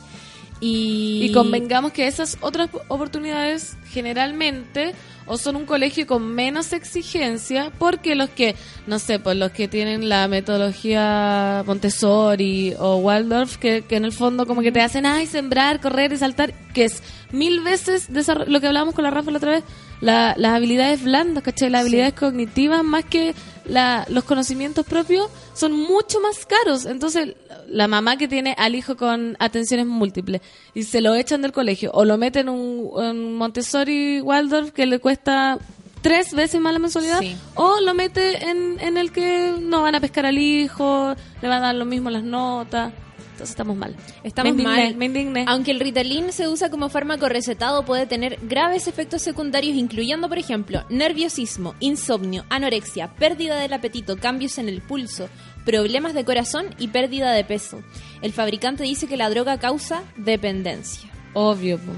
Y, 0.61 1.27
Y 1.29 1.33
convengamos 1.33 1.92
que 1.92 2.07
esas 2.07 2.38
otras 2.40 2.70
oportunidades 2.88 3.77
generalmente 3.90 4.94
o 5.27 5.37
son 5.37 5.57
un 5.57 5.66
colegio 5.66 6.07
con 6.07 6.22
menos 6.35 6.72
exigencia 6.72 7.72
porque 7.79 8.14
los 8.14 8.31
que, 8.31 8.55
no 8.87 8.98
sé, 8.98 9.18
pues 9.18 9.37
los 9.37 9.50
que 9.50 9.68
tienen 9.68 10.09
la 10.09 10.29
metodología 10.29 11.64
Montessori 11.66 12.74
o 12.79 12.96
Waldorf, 12.96 13.57
que, 13.57 13.83
que 13.83 13.96
en 13.96 14.05
el 14.05 14.12
fondo 14.12 14.46
como 14.46 14.62
que 14.62 14.72
te 14.72 14.81
hacen, 14.81 15.07
ay, 15.07 15.27
sembrar, 15.27 15.81
correr 15.81 16.12
y 16.12 16.16
saltar, 16.18 16.53
que 16.72 16.85
es 16.85 17.03
mil 17.33 17.61
veces 17.61 18.09
lo 18.46 18.61
que 18.61 18.66
hablábamos 18.66 18.94
con 18.94 19.05
la 19.05 19.11
Rafa 19.11 19.31
la 19.31 19.38
otra 19.38 19.50
vez, 19.53 19.64
la- 20.00 20.35
las 20.37 20.53
habilidades 20.53 21.03
blandas, 21.03 21.42
¿cachai? 21.42 21.70
Las 21.70 21.83
habilidades 21.83 22.14
cognitivas 22.14 22.85
más 22.85 23.05
que 23.05 23.35
la- 23.66 24.05
los 24.09 24.24
conocimientos 24.24 24.85
propios 24.87 25.29
son 25.55 25.72
mucho 25.72 26.20
más 26.20 26.44
caros. 26.46 26.85
Entonces, 26.87 27.35
la 27.68 27.88
mamá 27.88 28.16
que 28.16 28.29
tiene 28.29 28.55
al 28.59 28.74
hijo 28.74 28.96
con 28.96 29.37
atenciones 29.38 29.87
múltiples 29.87 30.40
y 30.74 30.83
se 30.85 31.00
lo 31.00 31.14
echan 31.14 31.42
del 31.42 31.53
colegio 31.53 31.90
o 31.94 32.05
lo 32.05 32.18
meten 32.18 32.48
en 32.48 32.55
un, 32.55 33.05
en 33.05 33.35
Montessori 33.37 34.20
Waldorf 34.20 34.70
que 34.72 34.87
le 34.87 34.98
cuesta 34.98 35.59
tres 36.03 36.35
veces 36.35 36.61
más 36.61 36.72
la 36.74 36.79
mensualidad 36.79 37.20
Sí. 37.20 37.35
o 37.55 37.81
lo 37.81 37.94
mete 37.94 38.44
en, 38.50 38.79
en 38.81 38.98
el 38.98 39.11
que 39.11 39.55
no 39.59 39.81
van 39.83 39.94
a 39.94 40.00
pescar 40.00 40.27
al 40.27 40.37
hijo, 40.37 41.14
le 41.40 41.48
van 41.48 41.62
a 41.62 41.66
dar 41.68 41.74
lo 41.77 41.87
mismo 41.87 42.11
las 42.11 42.22
notas. 42.24 42.92
Entonces 43.35 43.51
estamos 43.51 43.77
mal. 43.77 43.97
Estamos 44.23 44.55
me 44.55 44.62
indigné, 44.62 44.85
mal. 44.87 44.97
Me 44.97 45.05
indigné. 45.07 45.44
Aunque 45.49 45.73
el 45.73 45.81
Ritalin 45.81 46.33
se 46.33 46.47
usa 46.49 46.70
como 46.70 46.88
fármaco 46.88 47.29
recetado, 47.29 47.85
puede 47.85 48.07
tener 48.07 48.38
graves 48.42 48.87
efectos 48.87 49.23
secundarios, 49.23 49.77
incluyendo, 49.77 50.29
por 50.29 50.38
ejemplo, 50.38 50.85
nerviosismo, 50.88 51.75
insomnio, 51.81 52.44
anorexia, 52.49 53.09
pérdida 53.16 53.59
del 53.59 53.73
apetito, 53.73 54.16
cambios 54.18 54.57
en 54.59 54.68
el 54.68 54.83
pulso, 54.83 55.29
problemas 55.64 56.14
de 56.14 56.25
corazón 56.25 56.66
y 56.79 56.88
pérdida 56.88 57.33
de 57.33 57.42
peso. 57.44 57.83
El 58.23 58.33
fabricante 58.33 58.85
dice 58.85 59.09
que 59.09 59.16
la 59.16 59.29
droga 59.31 59.59
causa 59.59 60.03
dependencia. 60.16 61.11
Obvio, 61.33 61.79
po. 61.79 61.90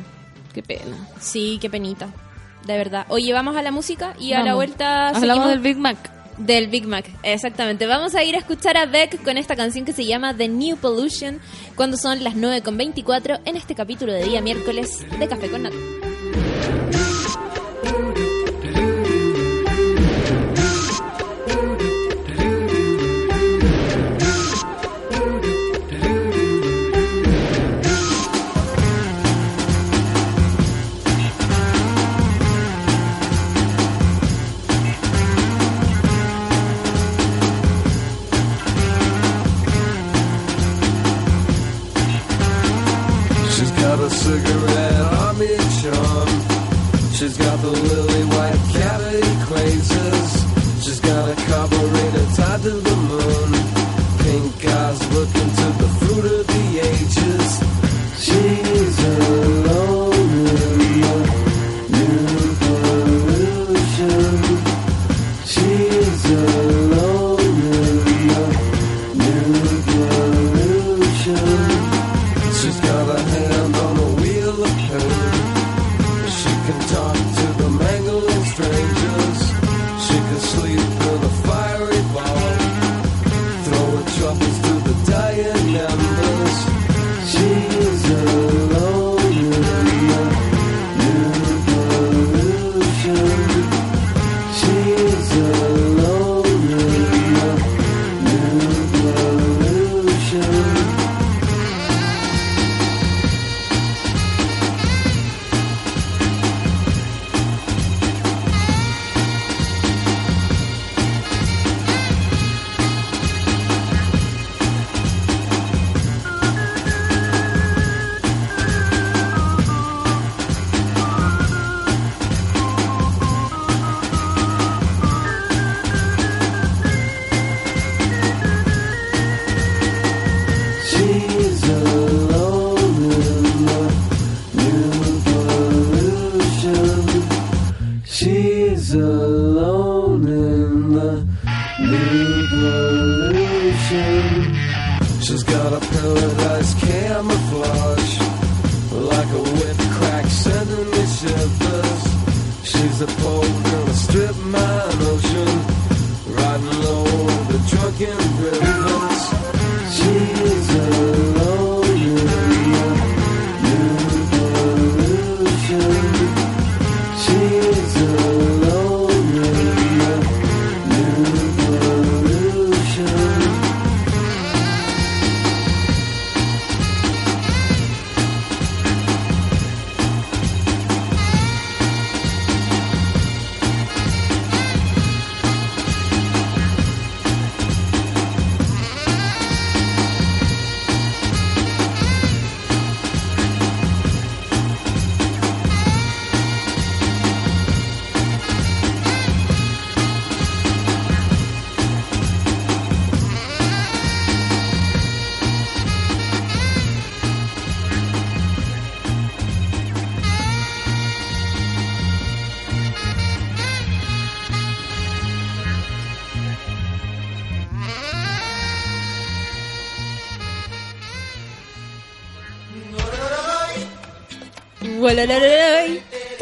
qué 0.55 0.63
pena. 0.63 0.97
Sí, 1.21 1.59
qué 1.61 1.69
penita. 1.69 2.09
De 2.67 2.79
verdad. 2.79 3.05
Oye, 3.11 3.31
vamos 3.35 3.57
a 3.57 3.63
la 3.63 3.71
música 3.73 4.15
y 4.19 4.33
a 4.33 4.43
la 4.43 4.55
vuelta 4.55 5.09
Hablamos 5.09 5.21
seguimos- 5.21 5.49
del 5.51 5.61
Big 5.61 5.77
Mac. 5.77 6.16
Del 6.39 6.69
Big 6.69 6.87
Mac, 6.87 7.11
exactamente. 7.23 7.87
Vamos 7.87 8.15
a 8.15 8.23
ir 8.23 8.35
a 8.35 8.39
escuchar 8.39 8.77
a 8.77 8.87
Beck 8.87 9.23
con 9.23 9.39
esta 9.39 9.57
canción 9.57 9.85
que 9.85 9.93
se 9.93 10.05
llama 10.05 10.37
The 10.37 10.49
New 10.49 10.77
Pollution 10.77 11.41
cuando 11.75 11.97
son 11.97 12.23
las 12.23 12.35
9.24 12.35 13.41
en 13.45 13.57
este 13.57 13.75
capítulo 13.75 14.13
de 14.13 14.25
día 14.25 14.43
miércoles 14.43 15.05
de 15.19 15.29
Café 15.29 15.51
con 15.51 15.63
Nata. 15.63 15.77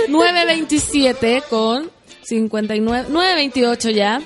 9.27 0.08 1.42
con 1.48 1.90
59, 2.22 3.08
9.28 3.10 3.90
ya. 3.92 4.22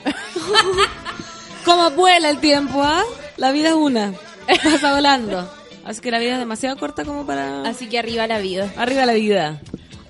Como 1.64 1.90
vuela 1.90 2.30
el 2.30 2.38
tiempo, 2.38 2.82
¿ah? 2.82 3.02
La 3.36 3.52
vida 3.52 3.68
es 3.70 3.74
una. 3.74 4.14
Pasa 4.64 4.94
volando. 4.94 5.48
Así 5.84 6.00
que 6.00 6.10
la 6.10 6.18
vida 6.18 6.34
es 6.34 6.38
demasiado 6.38 6.76
corta 6.76 7.04
como 7.04 7.24
para... 7.26 7.62
Así 7.62 7.88
que 7.88 7.98
arriba 7.98 8.26
la 8.26 8.38
vida. 8.38 8.72
Arriba 8.76 9.06
la 9.06 9.14
vida. 9.14 9.60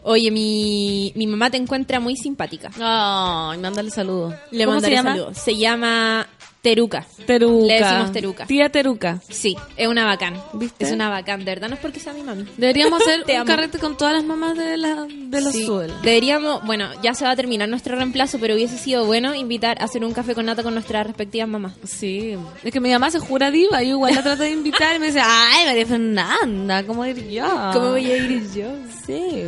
Oye, 0.03 0.31
mi, 0.31 1.13
mi 1.17 1.27
mamá 1.27 1.51
te 1.51 1.57
encuentra 1.57 2.01
muy 2.01 2.17
simpática. 2.17 2.71
Ay, 2.81 3.59
mándale 3.59 3.91
saludos. 3.91 4.35
Le 4.51 4.65
¿Cómo 4.65 4.75
mandaré 4.75 4.97
se 4.97 5.03
llama? 5.03 5.11
saludos. 5.15 5.39
Se 5.39 5.57
llama 5.57 6.27
Teruca. 6.63 7.07
Teruca. 7.27 7.67
Le 7.67 7.75
decimos 7.81 8.13
Teruca. 8.13 8.47
Tía 8.47 8.69
Teruca. 8.69 9.21
Sí, 9.29 9.57
es 9.77 9.87
una 9.87 10.05
bacán. 10.05 10.35
¿Viste? 10.55 10.85
Es 10.85 10.93
una 10.93 11.09
bacán. 11.09 11.41
De 11.45 11.53
verdad 11.53 11.69
no 11.69 11.75
es 11.77 11.81
porque 11.81 12.01
sea 12.01 12.13
mi 12.13 12.23
mami. 12.23 12.45
Deberíamos 12.57 13.01
hacer 13.01 13.23
un 13.29 13.31
amo. 13.37 13.45
carrete 13.45 13.79
con 13.79 13.97
todas 13.97 14.13
las 14.15 14.25
mamás 14.25 14.57
de, 14.57 14.77
la, 14.77 15.07
de 15.09 15.41
los 15.41 15.53
Sí. 15.53 15.65
Sudel. 15.65 15.93
Deberíamos, 16.03 16.65
bueno, 16.67 16.89
ya 17.03 17.15
se 17.15 17.25
va 17.25 17.31
a 17.31 17.37
terminar 17.37 17.69
nuestro 17.69 17.95
reemplazo, 17.97 18.39
pero 18.41 18.55
hubiese 18.55 18.77
sido 18.77 19.05
bueno 19.07 19.35
invitar 19.35 19.81
a 19.81 19.85
hacer 19.85 20.05
un 20.05 20.13
café 20.13 20.35
con 20.35 20.47
nata 20.47 20.63
con 20.65 20.75
nuestras 20.75 21.07
respectivas 21.07 21.49
mamás. 21.49 21.75
Sí, 21.85 22.37
es 22.65 22.73
que 22.73 22.81
mi 22.81 22.91
mamá 22.91 23.11
se 23.11 23.21
jura 23.21 23.51
diva, 23.53 23.83
yo 23.83 23.91
igual 23.91 24.15
la 24.17 24.23
trato 24.23 24.43
de 24.43 24.51
invitar 24.51 24.97
y 24.97 24.99
me 24.99 25.07
dice, 25.07 25.21
ay, 25.23 25.65
María 25.65 25.87
Fernanda, 25.87 26.83
¿cómo 26.85 27.07
ir 27.07 27.29
yo? 27.29 27.47
¿Cómo 27.73 27.91
voy 27.93 28.11
a 28.11 28.17
ir 28.17 28.53
yo? 28.53 28.67
Sí. 29.07 29.45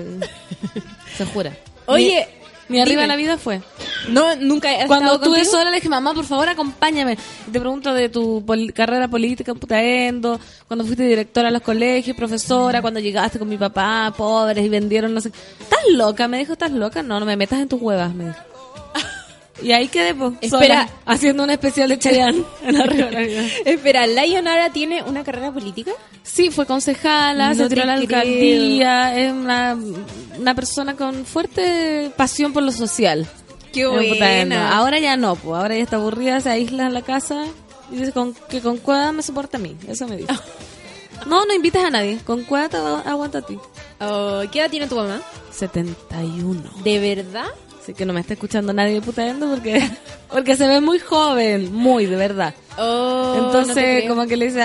Se 1.17 1.25
jura. 1.27 1.53
Oye, 1.87 2.27
Mi, 2.71 2.81
arriba 2.81 3.03
dime. 3.03 3.07
la 3.09 3.17
vida 3.17 3.37
fue. 3.37 3.61
no, 4.09 4.35
nunca 4.37 4.73
he 4.73 4.87
Cuando 4.87 5.15
estuve 5.15 5.37
contigo? 5.39 5.51
sola 5.51 5.71
le 5.71 5.77
dije, 5.77 5.89
mamá, 5.89 6.15
por 6.15 6.25
favor, 6.25 6.49
acompáñame. 6.49 7.19
Y 7.47 7.51
te 7.51 7.61
pregunto 7.61 7.93
de 7.93 8.09
tu 8.09 8.43
pol- 8.47 8.73
carrera 8.73 9.09
política 9.09 9.53
en 9.53 9.59
Putaendo, 9.59 10.41
cuando 10.69 10.85
fuiste 10.85 11.03
directora 11.05 11.49
de 11.49 11.53
los 11.53 11.63
colegios, 11.63 12.17
profesora, 12.17 12.81
cuando 12.81 13.01
llegaste 13.01 13.39
con 13.39 13.49
mi 13.49 13.59
papá, 13.59 14.13
pobres, 14.17 14.65
y 14.65 14.69
vendieron, 14.69 15.13
no 15.13 15.21
sé. 15.21 15.31
¿Estás 15.61 15.81
loca? 15.93 16.29
Me 16.29 16.39
dijo, 16.39 16.53
¿estás 16.53 16.71
loca? 16.71 17.03
No, 17.03 17.19
no 17.21 17.27
me 17.27 17.37
metas 17.37 17.61
en 17.61 17.69
tus 17.69 17.81
huevas, 17.81 18.15
me 18.15 18.27
dijo. 18.27 18.39
Y 19.63 19.73
ahí 19.73 19.89
quedé, 19.89 20.15
pues, 20.15 20.33
Espera. 20.41 20.87
sola, 20.87 20.91
haciendo 21.07 21.45
un 21.45 21.51
especial 21.51 21.89
de 21.89 21.99
Chayanne 21.99 22.45
en 22.63 22.79
la. 22.79 22.85
Espera, 23.65 24.07
¿Lionara 24.07 24.71
tiene 24.71 25.03
una 25.03 25.23
carrera 25.25 25.53
política? 25.53 25.93
Sí, 26.23 26.51
fue 26.51 26.67
concejala, 26.67 27.55
se 27.55 27.63
No 27.63 27.69
tiró 27.69 27.83
te 27.83 27.91
a 27.91 27.97
la 27.97 28.07
creo. 28.07 28.19
alcaldía, 28.19 29.19
es 29.19 29.33
una, 29.33 29.77
una 30.39 30.55
persona 30.55 30.97
con 30.97 31.25
fuerte 31.27 32.11
pasión 32.17 32.53
por 32.53 32.63
lo 32.63 32.73
social. 32.73 33.27
Qué 33.73 33.87
buena. 33.87 34.77
Ahora 34.77 34.99
ya 34.99 35.17
no, 35.17 35.37
pues 35.37 35.57
ahora 35.57 35.77
ya 35.77 35.83
está 35.83 35.97
aburrida, 35.97 36.41
se 36.41 36.51
aísla 36.51 36.87
en 36.87 36.95
la 36.95 37.03
casa 37.03 37.45
y 37.93 37.97
dice 37.97 38.13
con, 38.13 38.35
que 38.49 38.61
con 38.61 38.79
cueva 38.79 39.13
me 39.13 39.23
soporta 39.23 39.59
a 39.59 39.61
mí. 39.61 39.77
Eso 39.89 40.07
me 40.09 40.17
dice. 40.17 40.33
No, 41.27 41.45
no 41.45 41.53
invitas 41.53 41.85
a 41.85 41.91
nadie. 41.91 42.19
Con 42.25 42.45
cueva 42.45 42.71
te 42.71 42.79
agu- 42.79 43.03
aguanta 43.05 43.39
a 43.39 43.43
ti. 43.43 43.59
Oh, 44.01 44.41
¿Qué 44.51 44.59
edad 44.61 44.71
tiene 44.71 44.87
tu 44.87 44.95
mamá? 44.97 45.21
71. 45.51 46.63
¿De 46.83 46.99
verdad? 46.99 47.45
Así 47.91 47.97
que 47.97 48.07
no 48.07 48.13
me 48.13 48.21
está 48.21 48.35
escuchando 48.35 48.73
nadie 48.73 48.95
de 48.95 49.01
putaendo 49.03 49.51
porque, 49.51 49.83
porque 50.31 50.55
se 50.55 50.69
ve 50.69 50.81
muy 50.81 51.01
joven, 51.01 51.75
muy 51.75 52.07
de 52.07 52.15
verdad. 52.15 52.55
Oh, 52.79 53.35
Entonces, 53.37 54.09
como 54.09 54.29
que 54.29 54.37
le 54.37 54.47
dice, 54.47 54.65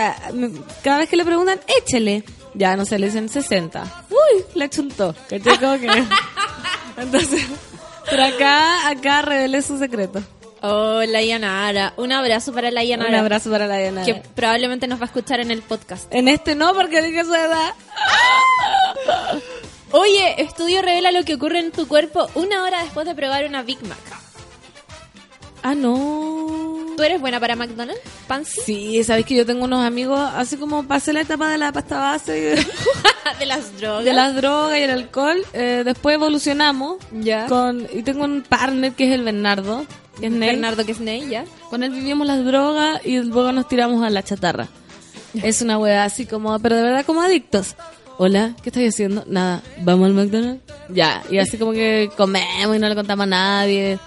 cada 0.84 1.00
vez 1.00 1.10
que 1.10 1.16
le 1.16 1.26
preguntan, 1.26 1.60
échele. 1.80 2.24
Ya, 2.54 2.78
no 2.78 2.86
sé, 2.86 3.00
le 3.00 3.08
dicen 3.08 3.28
60. 3.28 4.06
Uy, 4.12 4.46
le 4.54 4.70
chuntó. 4.70 5.16
¿Cachai? 5.28 5.58
Como 5.58 5.80
que... 5.80 5.88
Entonces, 6.98 7.48
pero 8.12 8.26
acá, 8.26 8.90
acá 8.90 9.24
revelé 9.24 9.64
su 9.64 9.80
secreto. 9.80 10.22
Oh, 10.62 11.02
Lionara. 11.02 11.94
Un 11.98 12.12
abrazo 12.12 12.54
para 12.54 12.70
Lionara. 12.70 13.10
Un 13.10 13.16
abrazo 13.16 13.50
para 13.50 13.66
la 13.66 13.78
Diana. 13.78 14.06
Que 14.06 14.22
probablemente 14.36 14.88
nos 14.88 15.00
va 15.00 15.06
a 15.06 15.08
escuchar 15.08 15.40
en 15.40 15.50
el 15.50 15.64
podcast. 15.64 16.14
En 16.14 16.28
este 16.28 16.54
no, 16.54 16.76
porque 16.76 17.02
dije 17.02 17.26
su 17.26 17.34
edad. 17.34 17.74
Oye, 19.92 20.42
estudio 20.42 20.82
revela 20.82 21.12
lo 21.12 21.24
que 21.24 21.36
ocurre 21.36 21.60
en 21.60 21.72
tu 21.72 21.88
cuerpo 21.88 22.28
una 22.36 22.64
hora 22.64 22.84
después 22.84 23.06
de 23.06 23.16
probar 23.16 23.46
una 23.46 23.64
Big 23.64 23.82
Mac. 23.84 23.98
Ah, 25.64 25.74
no. 25.74 26.94
¿Tú 26.96 27.04
eres 27.04 27.20
buena 27.20 27.40
para 27.40 27.56
McDonald's? 27.56 28.00
¿Pansy? 28.28 28.62
Sí, 28.62 29.04
sabéis 29.04 29.26
que 29.26 29.36
yo 29.36 29.46
tengo 29.46 29.66
unos 29.66 29.84
amigos, 29.84 30.20
así 30.36 30.58
como 30.58 30.84
pasé 30.84 31.12
la 31.12 31.22
etapa 31.22 31.50
de 31.50 31.58
la 31.58 31.72
pasta 31.72 32.00
base 32.00 32.38
y 32.38 33.40
de, 33.40 33.46
las 33.46 33.76
drogas. 33.78 34.06
de 34.06 34.14
las 34.14 34.36
drogas 34.36 34.78
y 34.78 34.82
el 34.84 34.92
alcohol, 34.92 35.44
eh, 35.54 35.82
después 35.84 36.14
evolucionamos. 36.16 36.98
Ya. 37.12 37.48
Con, 37.48 37.88
y 37.92 38.04
tengo 38.04 38.26
un 38.26 38.44
partner 38.44 38.94
que 38.94 39.08
es 39.08 39.14
el 39.14 39.24
Bernardo, 39.24 39.86
que 40.20 40.28
es 40.28 40.32
Ney. 40.32 40.52
Bernardo 40.52 40.86
Kesney, 40.86 41.28
¿ya? 41.28 41.46
Con 41.70 41.84
él 41.84 41.92
vivimos 41.92 42.28
las 42.28 42.46
drogas 42.46 43.02
y 43.04 43.20
luego 43.20 43.52
nos 43.52 43.68
tiramos 43.68 44.04
a 44.04 44.10
la 44.10 44.24
chatarra. 44.24 44.68
Es 45.34 45.62
una 45.62 45.78
wea 45.78 46.06
así 46.06 46.26
como, 46.26 46.58
pero 46.60 46.76
de 46.76 46.84
verdad 46.84 47.06
como 47.06 47.22
adictos. 47.22 47.76
Hola, 48.18 48.56
¿qué 48.64 48.70
estás 48.70 48.84
haciendo? 48.84 49.26
Nada, 49.28 49.62
¿vamos 49.82 50.06
al 50.06 50.14
McDonald's? 50.14 50.64
Ya, 50.88 51.22
y 51.30 51.38
así 51.38 51.58
como 51.58 51.74
que 51.74 52.10
comemos 52.16 52.76
y 52.76 52.80
no 52.80 52.88
le 52.88 52.96
contamos 52.96 53.24
a 53.24 53.28
nadie. 53.28 54.00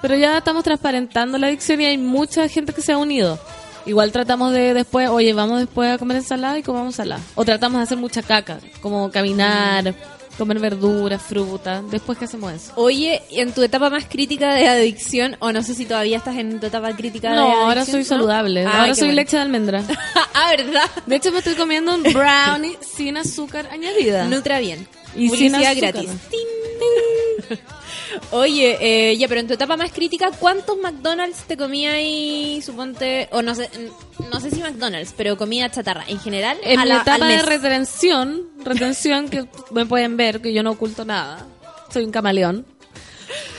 Pero 0.00 0.14
ya 0.14 0.38
estamos 0.38 0.62
transparentando 0.62 1.38
la 1.38 1.48
adicción 1.48 1.80
y 1.80 1.86
hay 1.86 1.98
mucha 1.98 2.46
gente 2.48 2.72
que 2.72 2.82
se 2.82 2.92
ha 2.92 2.98
unido. 2.98 3.36
Igual 3.84 4.12
tratamos 4.12 4.52
de 4.52 4.74
después, 4.74 5.08
oye, 5.08 5.32
vamos 5.32 5.58
después 5.58 5.90
a 5.90 5.98
comer 5.98 6.18
ensalada 6.18 6.56
y 6.56 6.62
comamos 6.62 6.94
ensalada. 6.94 7.20
O 7.34 7.44
tratamos 7.44 7.78
de 7.78 7.82
hacer 7.82 7.98
mucha 7.98 8.22
caca, 8.22 8.60
como 8.80 9.10
caminar, 9.10 9.92
comer 10.38 10.58
verduras, 10.60 11.20
fruta. 11.20 11.82
Después 11.90 12.16
que 12.18 12.24
hacemos 12.24 12.52
eso. 12.52 12.72
Oye, 12.76 13.20
en 13.30 13.52
tu 13.52 13.62
etapa 13.62 13.90
más 13.90 14.06
crítica 14.06 14.54
de 14.54 14.66
adicción, 14.68 15.36
o 15.40 15.52
no 15.52 15.62
sé 15.62 15.74
si 15.74 15.84
todavía 15.84 16.16
estás 16.16 16.36
en 16.36 16.60
tu 16.60 16.66
etapa 16.66 16.94
crítica 16.96 17.30
de 17.30 17.36
No, 17.36 17.42
adicción. 17.42 17.64
ahora 17.68 17.84
soy 17.84 18.00
¿no? 18.00 18.04
saludable. 18.06 18.64
Ah, 18.64 18.80
ahora 18.80 18.94
soy 18.94 19.08
bueno. 19.08 19.16
leche 19.16 19.36
de 19.36 19.42
almendra. 19.42 19.82
ah, 20.34 20.50
¿verdad? 20.56 20.84
De 21.06 21.16
hecho, 21.16 21.32
me 21.32 21.38
estoy 21.38 21.54
comiendo 21.54 21.94
un 21.94 22.02
brownie 22.04 22.78
sin 22.80 23.16
azúcar 23.16 23.68
añadida. 23.72 24.24
Nutra 24.28 24.58
bien. 24.60 24.86
Y 25.18 25.28
Publicidad 25.28 25.76
gratis. 25.76 26.10
Oye, 28.30 28.76
eh, 28.80 29.16
ya, 29.16 29.28
pero 29.28 29.40
en 29.40 29.46
tu 29.48 29.54
etapa 29.54 29.76
más 29.76 29.92
crítica, 29.92 30.30
¿cuántos 30.38 30.76
McDonald's 30.78 31.44
te 31.46 31.56
comía 31.56 31.92
ahí, 31.92 32.60
suponte, 32.62 33.28
o 33.32 33.42
no 33.42 33.54
sé, 33.54 33.70
no 34.30 34.40
sé 34.40 34.50
si 34.50 34.60
McDonald's, 34.60 35.14
pero 35.16 35.36
comida 35.36 35.70
chatarra 35.70 36.04
en 36.08 36.18
general? 36.20 36.58
En 36.62 36.78
a 36.80 36.82
mi 36.82 36.88
la- 36.90 37.02
etapa 37.02 37.26
de 37.26 37.42
retención, 37.42 38.48
retención 38.64 39.28
que 39.28 39.46
me 39.70 39.86
pueden 39.86 40.16
ver, 40.16 40.40
que 40.40 40.52
yo 40.52 40.62
no 40.62 40.72
oculto 40.72 41.04
nada. 41.04 41.46
Soy 41.92 42.04
un 42.04 42.10
camaleón. 42.10 42.66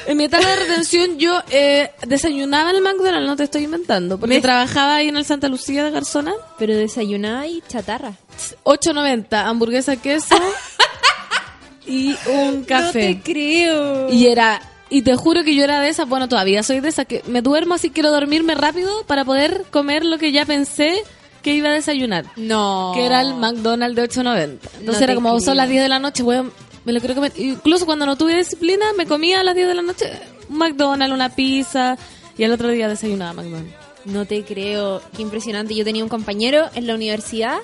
En 0.08 0.18
mi 0.18 0.24
etapa 0.26 0.48
de 0.48 0.56
retención 0.56 1.20
yo 1.20 1.42
eh, 1.52 1.92
desayunaba 2.08 2.72
en 2.72 2.78
el 2.78 2.82
McDonald's, 2.82 3.28
no 3.28 3.36
te 3.36 3.44
estoy 3.44 3.64
inventando, 3.64 4.20
porque 4.20 4.42
trabajaba 4.42 4.96
ahí 4.96 5.10
en 5.10 5.18
el 5.18 5.26
Santa 5.26 5.48
Lucía 5.48 5.84
de 5.84 5.92
Garzona. 5.92 6.34
Pero 6.58 6.76
desayunaba 6.76 7.46
y 7.48 7.62
chatarra. 7.68 8.14
8.90, 8.64 9.46
hamburguesa, 9.46 9.96
queso 9.98 10.36
y 11.90 12.16
un 12.32 12.64
café. 12.64 13.10
No 13.16 13.22
te 13.24 13.32
creo. 13.34 14.10
Y 14.12 14.28
era, 14.28 14.62
y 14.90 15.02
te 15.02 15.16
juro 15.16 15.44
que 15.44 15.56
yo 15.56 15.64
era 15.64 15.82
de 15.82 15.90
esas, 15.90 16.08
bueno, 16.08 16.30
todavía 16.30 16.64
soy 16.64 16.80
de 16.80 16.90
esas, 16.90 17.06
que 17.06 17.24
me 17.28 17.42
duermo 17.42 17.74
así, 17.74 17.90
quiero 17.90 18.12
dormirme 18.12 18.56
rápido 18.56 18.90
para 19.08 19.26
poder 19.26 19.66
comer 19.72 20.06
lo 20.06 20.18
que 20.18 20.32
ya 20.32 20.46
pensé 20.46 20.94
que 21.42 21.54
iba 21.54 21.70
a 21.70 21.74
desayunar. 21.74 22.26
No. 22.36 22.92
Que 22.96 23.06
era 23.06 23.22
el 23.22 23.34
McDonald's 23.36 23.96
de 23.96 24.04
8.90. 24.04 24.50
Entonces 24.80 24.86
No 24.86 24.98
era 25.00 25.16
como, 25.16 25.30
son 25.40 25.42
creo. 25.44 25.56
las 25.56 25.70
10 25.70 25.84
de 25.84 25.90
la 25.90 26.00
noche, 26.00 26.24
weón. 26.24 26.52
Me 26.86 26.94
lo 26.94 27.02
creo 27.02 27.16
que 27.16 27.22
me- 27.22 27.32
Incluso 27.46 27.86
cuando 27.86 28.06
no 28.06 28.16
tuve 28.18 28.36
disciplina, 28.38 28.86
me 28.98 29.06
comía 29.06 29.40
a 29.42 29.44
las 29.44 29.56
10 29.56 29.68
de 29.68 29.76
la 29.76 29.82
noche 29.82 30.12
un 30.50 30.58
McDonald's, 30.58 31.14
una 31.14 31.30
pizza. 31.30 31.98
Y 32.38 32.44
al 32.46 32.52
otro 32.54 32.70
día 32.70 32.88
desayunaba 32.88 33.34
McDonald's. 33.34 33.74
No 34.06 34.26
te 34.26 34.44
creo. 34.44 35.02
Qué 35.16 35.22
impresionante. 35.22 35.76
Yo 35.76 35.84
tenía 35.84 36.04
un 36.04 36.10
compañero 36.10 36.68
en 36.76 36.88
la 36.88 36.96
universidad, 36.96 37.58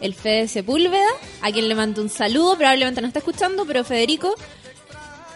el 0.00 0.14
Fede 0.14 0.48
Sepúlveda, 0.48 1.08
a 1.42 1.50
quien 1.52 1.68
le 1.68 1.74
mando 1.74 2.02
un 2.02 2.08
saludo. 2.10 2.56
Probablemente 2.56 3.00
no 3.00 3.06
está 3.08 3.18
escuchando, 3.20 3.64
pero 3.66 3.84
Federico 3.84 4.34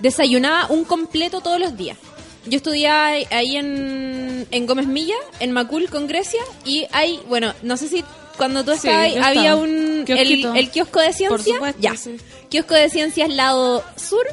desayunaba 0.00 0.66
un 0.70 0.84
completo 0.84 1.40
todos 1.40 1.60
los 1.60 1.76
días. 1.76 1.98
Yo 2.46 2.56
estudiaba 2.56 3.08
ahí 3.30 3.56
en, 3.56 4.46
en 4.50 4.66
Gómez 4.66 4.86
Milla, 4.86 5.16
en 5.40 5.52
Macul 5.52 5.90
con 5.90 6.06
Grecia, 6.06 6.40
y 6.64 6.86
hay, 6.90 7.20
bueno, 7.28 7.52
no 7.62 7.76
sé 7.76 7.88
si 7.88 8.02
cuando 8.38 8.64
tú 8.64 8.70
Sí, 8.72 8.78
estabas 8.88 8.98
ahí 9.04 9.14
yo 9.14 9.22
había 9.24 9.56
un. 9.56 10.04
El, 10.08 10.70
kiosco 10.70 11.00
de 11.00 11.12
ciencia. 11.12 11.54
supuesto, 11.54 11.80
ya. 11.80 11.96
sí. 11.96 12.16
Kiosco 12.48 12.74
de 12.74 12.88
ciencias 12.88 13.28
lado 13.28 13.84
sur. 13.96 14.24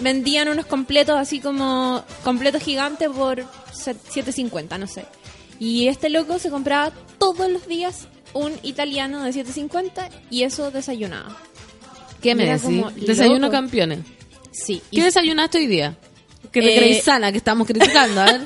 Vendían 0.00 0.48
unos 0.48 0.66
completos 0.66 1.16
así 1.18 1.40
como 1.40 2.04
completos 2.22 2.62
gigantes 2.62 3.08
por 3.10 3.44
se- 3.72 3.96
7.50, 3.96 4.78
no 4.78 4.86
sé. 4.86 5.04
Y 5.58 5.88
este 5.88 6.08
loco 6.08 6.38
se 6.38 6.50
compraba 6.50 6.92
todos 7.18 7.50
los 7.50 7.66
días 7.66 8.06
un 8.34 8.52
italiano 8.62 9.22
de 9.24 9.30
7.50 9.32 10.08
y 10.30 10.42
eso 10.42 10.70
desayunaba. 10.70 11.36
Que 12.22 12.34
me 12.34 12.58
como 12.58 12.90
Desayuno 12.90 13.38
loco. 13.40 13.52
campeones. 13.52 14.00
Sí. 14.50 14.82
¿Qué 14.90 14.98
y- 14.98 15.02
desayunaste 15.02 15.58
hoy 15.58 15.66
día? 15.66 15.96
Que 16.52 16.60
te 16.62 16.74
Eh, 16.74 16.78
creéis 16.78 17.04
sana, 17.04 17.30
que 17.30 17.38
estamos 17.38 17.66
criticando. 17.66 18.20
A 18.20 18.24
ver, 18.26 18.40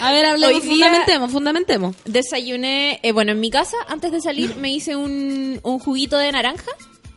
a 0.00 0.12
ver 0.12 0.26
hablemos, 0.26 0.54
Hoy 0.56 0.60
día- 0.60 0.70
fundamentemos, 0.70 1.32
fundamentemos. 1.32 1.96
Desayuné, 2.04 3.00
eh, 3.02 3.12
bueno, 3.12 3.32
en 3.32 3.40
mi 3.40 3.50
casa, 3.50 3.76
antes 3.88 4.12
de 4.12 4.20
salir, 4.20 4.56
me 4.56 4.72
hice 4.72 4.94
un, 4.96 5.58
un 5.62 5.78
juguito 5.78 6.18
de 6.18 6.30
naranja. 6.32 6.70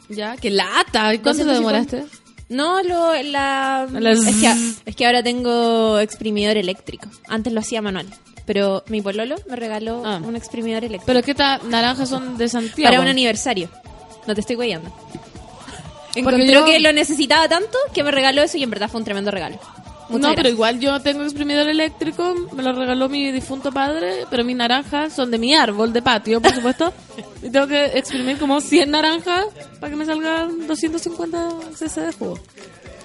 Ya, 0.10 0.36
qué 0.38 0.50
lata. 0.50 1.14
¿Y 1.14 1.20
cuánto 1.20 1.44
te 1.44 1.50
250. 1.54 1.98
demoraste? 1.98 2.04
No, 2.50 2.82
lo, 2.82 3.14
la... 3.22 3.88
La 3.92 4.12
Es, 4.12 4.22
que, 4.26 4.56
es 4.90 4.96
que 4.96 5.06
ahora 5.06 5.22
tengo 5.22 6.00
exprimidor 6.00 6.58
eléctrico. 6.58 7.08
Antes 7.28 7.54
lo 7.54 7.60
hacía 7.60 7.82
manual. 7.82 8.08
Pero 8.50 8.84
mi 8.88 9.00
pololo 9.00 9.36
me 9.48 9.56
regaló 9.56 10.02
Ah. 10.04 10.20
un 10.26 10.36
exprimidor 10.36 10.84
eléctrico. 10.84 11.06
Pero 11.06 11.22
qué 11.22 11.36
tal, 11.36 11.70
naranjas 11.70 12.10
son 12.10 12.36
de 12.36 12.50
Santiago. 12.50 12.90
Para 12.90 13.00
un 13.00 13.08
aniversario. 13.08 13.70
No 14.26 14.34
te 14.34 14.42
estoy 14.42 14.56
guayando. 14.56 14.90
Porque 16.14 16.20
Encontró 16.22 16.44
yo- 16.46 16.66
que 16.66 16.80
lo 16.80 16.92
necesitaba 16.92 17.48
tanto 17.48 17.78
que 17.94 18.04
me 18.04 18.10
regaló 18.10 18.42
eso 18.42 18.58
y 18.58 18.64
en 18.64 18.72
verdad 18.72 18.90
fue 18.90 19.02
un 19.02 19.06
tremendo 19.06 19.30
regalo. 19.30 19.60
Muchas 20.10 20.30
no, 20.32 20.36
pero 20.36 20.50
igual 20.50 20.80
yo 20.80 21.00
tengo 21.02 21.22
exprimidor 21.22 21.70
eléctrico, 21.70 22.34
me 22.54 22.64
lo 22.64 22.74
regaló 22.74 23.08
mi 23.08 23.32
difunto 23.32 23.72
padre, 23.72 24.26
pero 24.32 24.44
mis 24.44 24.56
naranjas 24.56 25.14
son 25.14 25.30
de 25.30 25.38
mi 25.38 25.54
árbol 25.54 25.94
de 25.94 26.02
patio, 26.02 26.42
por 26.42 26.52
supuesto. 26.56 26.92
y 27.44 27.52
tengo 27.52 27.68
que 27.68 27.86
exprimir 27.96 28.40
como 28.40 28.60
100 28.62 28.90
naranjas 28.90 29.46
para 29.80 29.92
que 29.92 29.96
me 29.96 30.08
salgan 30.08 30.66
250 30.66 31.50
cc 31.76 32.02
de 32.02 32.14
jugo. 32.14 32.40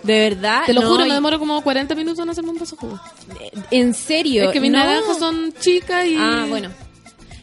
De 0.04 0.18
verdad. 0.30 0.62
Te 0.66 0.72
lo 0.74 0.82
no, 0.82 0.88
juro, 0.90 1.04
y- 1.04 1.08
me 1.08 1.14
demoro 1.14 1.38
como 1.38 1.60
40 1.62 1.94
minutos 1.94 2.22
en 2.22 2.30
hacerme 2.30 2.50
un 2.50 2.58
vaso 2.58 2.76
de 2.76 2.80
jugo. 2.80 3.00
En 3.70 3.94
serio. 3.94 4.44
Es 4.44 4.50
que 4.52 4.60
mis 4.60 4.70
no. 4.70 4.78
naranjas 4.78 5.18
son 5.18 5.52
chicas 5.60 6.06
y... 6.06 6.16
Ah, 6.18 6.46
bueno. 6.48 6.70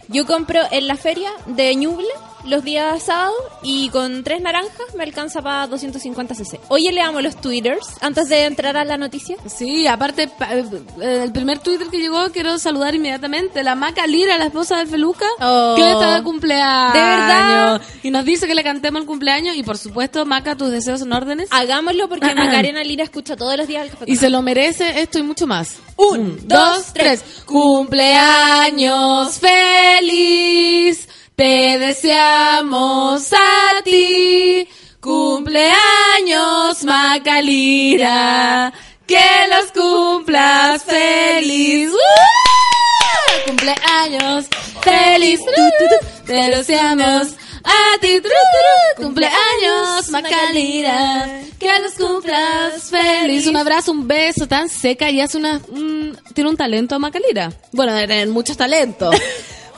Yo 0.07 0.25
compro 0.25 0.59
en 0.71 0.87
la 0.87 0.95
feria 0.95 1.31
de 1.47 1.75
Ñuble 1.75 2.07
los 2.45 2.63
días 2.63 3.03
sábados 3.03 3.35
y 3.63 3.89
con 3.89 4.23
tres 4.23 4.41
naranjas 4.41 4.95
me 4.95 5.03
alcanza 5.03 5.41
para 5.41 5.67
250 5.67 6.35
cc. 6.35 6.59
Oye, 6.69 6.91
leamos 6.91 7.21
los 7.23 7.35
twitters 7.39 7.87
antes 8.01 8.29
de 8.29 8.45
entrar 8.45 8.77
a 8.77 8.83
la 8.85 8.97
noticia. 8.97 9.35
Sí, 9.47 9.87
aparte, 9.87 10.27
pa- 10.27 10.53
eh, 10.53 10.65
el 11.23 11.31
primer 11.31 11.59
Twitter 11.59 11.87
que 11.87 11.99
llegó, 11.99 12.29
quiero 12.31 12.57
saludar 12.57 12.95
inmediatamente. 12.95 13.63
La 13.63 13.75
Maca 13.75 14.07
Lira, 14.07 14.37
la 14.37 14.45
esposa 14.45 14.77
de 14.79 14.85
Feluca, 14.85 15.25
Oh. 15.39 15.73
que 15.75 15.83
hoy 15.83 15.91
está 15.91 16.15
de 16.15 16.23
cumpleaños. 16.23 16.93
¿De 16.93 16.99
verdad? 16.99 17.81
Y 18.03 18.09
nos 18.11 18.25
dice 18.25 18.47
que 18.47 18.55
le 18.55 18.63
cantemos 18.63 19.01
el 19.01 19.07
cumpleaños. 19.07 19.55
Y 19.55 19.63
por 19.63 19.77
supuesto, 19.77 20.25
Maca, 20.25 20.55
tus 20.55 20.69
deseos 20.71 20.99
son 20.99 21.13
órdenes. 21.13 21.47
Hagámoslo 21.51 22.09
porque 22.09 22.33
Macarena 22.35 22.83
Lira 22.83 23.03
escucha 23.03 23.35
todos 23.35 23.55
los 23.57 23.67
días 23.67 23.85
el 23.85 23.91
café 23.91 24.05
Y 24.07 24.15
se 24.15 24.29
lo 24.29 24.41
merece 24.41 25.01
esto 25.01 25.19
y 25.19 25.23
mucho 25.23 25.47
más. 25.47 25.75
Un, 25.97 26.39
dos, 26.47 26.93
tres. 26.93 27.23
Cumpleaños 27.45 29.37
feliz. 29.39 31.07
Te 31.41 31.79
deseamos 31.79 33.33
a 33.33 33.81
ti. 33.83 34.67
Cumpleaños 34.99 36.83
Macalira. 36.83 38.71
Que 39.07 39.19
los 39.49 39.71
cumplas 39.71 40.83
feliz. 40.83 41.89
¡Uh! 41.89 43.47
Cumpleaños 43.47 44.45
feliz. 44.83 45.39
Te 46.27 46.33
deseamos 46.33 47.29
a 47.63 47.97
ti. 47.99 48.21
Cumpleaños 48.97 50.09
Macalira. 50.11 51.41
Que 51.59 51.71
los 51.79 51.93
cumplas 51.93 52.83
feliz. 52.91 53.47
Un 53.47 53.57
abrazo, 53.57 53.93
un 53.93 54.07
beso 54.07 54.47
tan 54.47 54.69
seca 54.69 55.09
y 55.09 55.19
hace 55.21 55.39
una. 55.39 55.59
un- 55.69 56.15
tiene 56.35 56.51
un 56.51 56.57
talento 56.57 56.99
Macalira. 56.99 57.51
Bueno, 57.71 57.95
tener 57.95 58.27
muchos 58.27 58.55
talentos. 58.55 59.15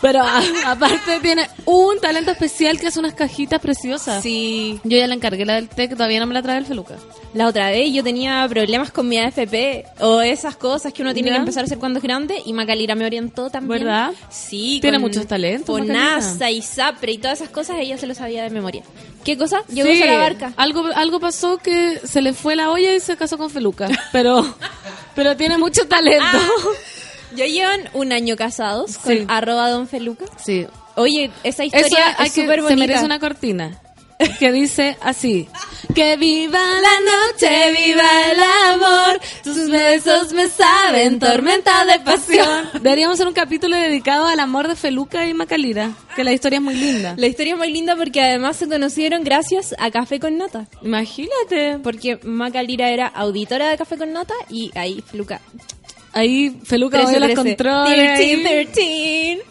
Pero 0.04 0.22
a- 0.22 0.44
aparte 0.66 1.20
tiene 1.22 1.48
un 1.66 2.00
talento 2.00 2.30
especial 2.30 2.78
que 2.80 2.88
hace 2.88 3.00
unas 3.00 3.14
cajitas 3.16 3.60
preciosas. 3.60 4.22
Sí. 4.22 4.80
Yo 4.84 4.98
ya 4.98 5.08
le 5.08 5.16
encargué 5.16 5.46
la 5.46 5.56
del 5.56 5.68
té 5.70 5.88
que 5.90 5.96
todavía 5.96 6.20
no 6.20 6.28
me 6.28 6.34
la 6.36 6.42
trae 6.44 6.58
el 6.60 6.66
Feluca. 6.66 6.96
La 7.34 7.48
otra 7.48 7.72
vez 7.72 7.92
yo 7.94 8.04
tenía 8.04 8.46
problemas 8.48 8.92
con 8.92 9.08
mi 9.08 9.18
AFP 9.18 9.86
o 10.02 10.22
esas 10.22 10.56
cosas 10.58 10.94
que 10.94 11.02
uno 11.02 11.14
tiene 11.16 11.30
¿Ya? 11.30 11.36
que 11.36 11.40
empezar 11.40 11.64
a 11.64 11.66
hacer 11.66 11.80
cuando 11.80 11.98
es 12.00 12.04
grande 12.04 12.36
y 12.46 12.54
Macalira 12.54 12.94
me 12.96 13.06
orientó 13.06 13.50
también. 13.50 13.80
¿Verdad? 13.80 14.12
Sí. 14.30 14.80
Tiene 14.82 14.98
con 14.98 15.04
muchos 15.10 15.26
talentos, 15.26 15.66
FONASA 15.66 16.52
y 16.52 16.62
SAPRE 16.62 17.14
y 17.14 17.18
todas 17.18 17.40
esas 17.42 17.50
cosas 17.52 17.78
ella 17.80 17.98
se 17.98 18.06
lo 18.06 18.14
sabía 18.14 18.44
de 18.44 18.50
memoria. 18.52 18.84
¿Qué 19.24 19.38
cosa? 19.38 19.64
Llegó 19.70 19.90
Sí, 19.90 20.04
a 20.04 20.06
la 20.06 20.18
barca. 20.18 20.54
Algo, 20.58 20.86
algo 20.96 21.22
pasó 21.22 21.58
que 21.60 22.02
se 22.04 22.22
le 22.22 22.34
fue 22.34 22.58
la 22.58 22.70
olla 22.72 22.94
y 22.94 23.00
se 23.00 23.16
casó 23.16 23.38
con 23.38 23.50
Feluca. 23.50 23.88
Pero, 24.12 24.46
pero 25.16 25.38
tiene 25.38 25.58
mucho 25.58 25.88
talento. 25.88 26.26
Ya 27.36 27.46
llevan 27.46 27.82
un 27.94 28.12
año 28.12 28.36
casados 28.36 28.98
con 28.98 29.14
Sí. 29.18 29.26
arroba 29.28 29.70
don 29.70 29.88
Feluca. 29.88 30.26
Sí. 30.44 30.68
Oye, 30.96 31.32
esa 31.44 31.64
Eso 31.64 31.78
historia 31.78 32.16
hay 32.18 32.28
es 32.28 32.34
que, 32.34 32.42
súper 32.42 32.58
se 32.58 32.62
bonita. 32.64 32.80
merece 32.88 33.06
una 33.06 33.20
cortina. 33.20 33.80
Que 34.40 34.52
dice 34.54 34.96
así. 35.02 35.50
Que 35.96 36.16
viva 36.16 36.58
la 36.60 37.00
noche, 37.02 37.72
viva 37.72 38.04
el 38.32 38.42
amor. 38.74 39.20
Tus 39.44 39.70
besos 39.70 40.32
me 40.32 40.48
saben 40.48 41.20
tormenta 41.20 41.84
de 41.86 42.00
pasión. 42.00 42.70
Deberíamos 42.82 43.16
hacer 43.16 43.28
un 43.28 43.34
capítulo 43.34 43.76
dedicado 43.76 44.28
al 44.28 44.40
amor 44.40 44.68
de 44.70 44.76
Feluca 44.78 45.28
y 45.28 45.34
Macalira. 45.34 45.92
Que 46.16 46.24
la 46.24 46.32
historia 46.32 46.58
es 46.58 46.64
muy 46.64 46.76
linda. 46.76 47.16
La 47.18 47.28
historia 47.28 47.54
es 47.54 47.58
muy 47.60 47.72
linda 47.72 47.96
porque 47.98 48.22
además 48.22 48.56
se 48.56 48.70
conocieron 48.70 49.24
gracias 49.26 49.76
a 49.78 49.92
Café 49.92 50.20
con 50.22 50.38
Nata. 50.38 50.68
Imagínate. 50.82 51.80
Porque 51.84 52.18
Macalira 52.24 52.90
era 52.92 53.08
auditora 53.08 53.70
de 53.70 53.78
Café 53.78 53.98
con 53.98 54.14
Nata 54.14 54.36
y 54.50 54.72
ahí 54.76 55.04
Feluca. 55.06 55.42
Ahí 56.14 56.60
Feluca 56.64 56.98
13, 56.98 57.12
movió 57.20 57.20
los 57.28 57.44
13. 57.44 57.56
controles. 57.58 57.96
13, 58.18 58.24
ahí. 58.24 58.66
13. 58.74 59.42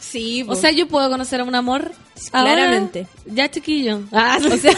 Sí, 0.00 0.44
O 0.48 0.54
sea, 0.54 0.70
yo 0.70 0.88
puedo 0.88 1.08
conocer 1.10 1.40
a 1.40 1.44
un 1.44 1.54
amor. 1.54 1.92
ahora? 2.32 2.54
Claramente. 2.54 3.06
Ya 3.26 3.50
chiquillo. 3.50 4.00
Ah, 4.12 4.38
O 4.52 4.56
sea, 4.56 4.72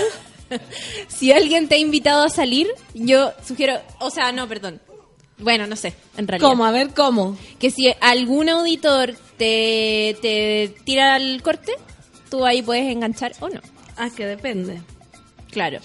si 1.08 1.30
alguien 1.32 1.68
te 1.68 1.76
ha 1.76 1.78
invitado 1.78 2.24
a 2.24 2.28
salir, 2.28 2.66
yo 2.94 3.32
sugiero, 3.46 3.80
o 4.00 4.10
sea, 4.10 4.32
no, 4.32 4.48
perdón. 4.48 4.80
Bueno, 5.38 5.66
no 5.66 5.76
sé, 5.76 5.94
en 6.18 6.26
realidad. 6.28 6.48
¿Cómo? 6.50 6.64
A 6.66 6.70
ver, 6.72 6.90
¿cómo? 6.92 7.38
Que 7.58 7.70
si 7.70 7.94
algún 8.00 8.48
auditor 8.50 9.14
te, 9.38 10.16
te 10.20 10.74
tira 10.84 11.14
al 11.14 11.40
corte, 11.42 11.72
tú 12.28 12.44
ahí 12.44 12.60
puedes 12.60 12.90
enganchar 12.90 13.32
o 13.40 13.48
no. 13.48 13.60
Ah, 13.96 14.10
que 14.14 14.26
depende. 14.26 14.82
Claro. 15.50 15.78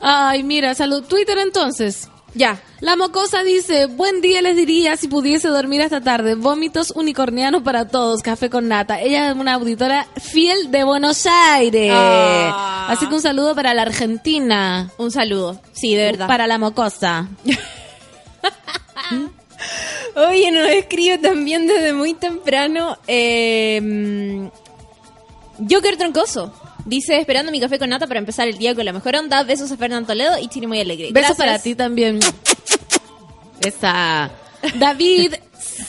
Ay, 0.00 0.42
mira, 0.44 0.74
salud. 0.74 1.02
Twitter 1.04 1.38
entonces. 1.38 2.08
Ya. 2.34 2.60
La 2.80 2.96
mocosa 2.96 3.42
dice, 3.42 3.86
buen 3.86 4.20
día 4.20 4.40
les 4.40 4.56
diría 4.56 4.96
si 4.96 5.08
pudiese 5.08 5.48
dormir 5.48 5.82
hasta 5.82 6.00
tarde. 6.00 6.34
Vómitos 6.34 6.92
unicornianos 6.92 7.62
para 7.62 7.88
todos, 7.88 8.22
café 8.22 8.48
con 8.48 8.68
nata. 8.68 9.00
Ella 9.00 9.30
es 9.30 9.36
una 9.36 9.54
auditora 9.54 10.06
fiel 10.16 10.70
de 10.70 10.84
Buenos 10.84 11.26
Aires. 11.26 11.92
Ah. 11.94 12.88
Así 12.90 13.06
que 13.06 13.14
un 13.14 13.20
saludo 13.20 13.54
para 13.54 13.74
la 13.74 13.82
Argentina. 13.82 14.90
Un 14.96 15.10
saludo. 15.10 15.60
Sí, 15.72 15.94
de 15.94 16.04
verdad. 16.04 16.26
Para 16.26 16.46
la 16.46 16.58
mocosa. 16.58 17.28
Oye, 20.16 20.50
nos 20.50 20.68
escribe 20.68 21.18
también 21.18 21.66
desde 21.66 21.92
muy 21.92 22.14
temprano 22.14 22.96
eh, 23.06 24.50
Joker 25.68 25.96
Troncoso. 25.96 26.52
Dice, 26.84 27.18
esperando 27.18 27.52
mi 27.52 27.60
café 27.60 27.78
con 27.78 27.90
nata 27.90 28.06
para 28.06 28.20
empezar 28.20 28.48
el 28.48 28.58
día 28.58 28.74
con 28.74 28.84
la 28.84 28.92
mejor 28.92 29.16
onda. 29.16 29.42
Besos 29.42 29.70
a 29.70 29.76
Fernando 29.76 30.06
Toledo 30.06 30.38
y 30.38 30.48
Chini 30.48 30.66
muy 30.66 30.80
alegre. 30.80 31.10
Besos 31.12 31.36
Gracias. 31.36 31.38
para 31.38 31.58
ti 31.58 31.74
también. 31.74 32.20
Esa. 33.60 34.30
David 34.78 35.34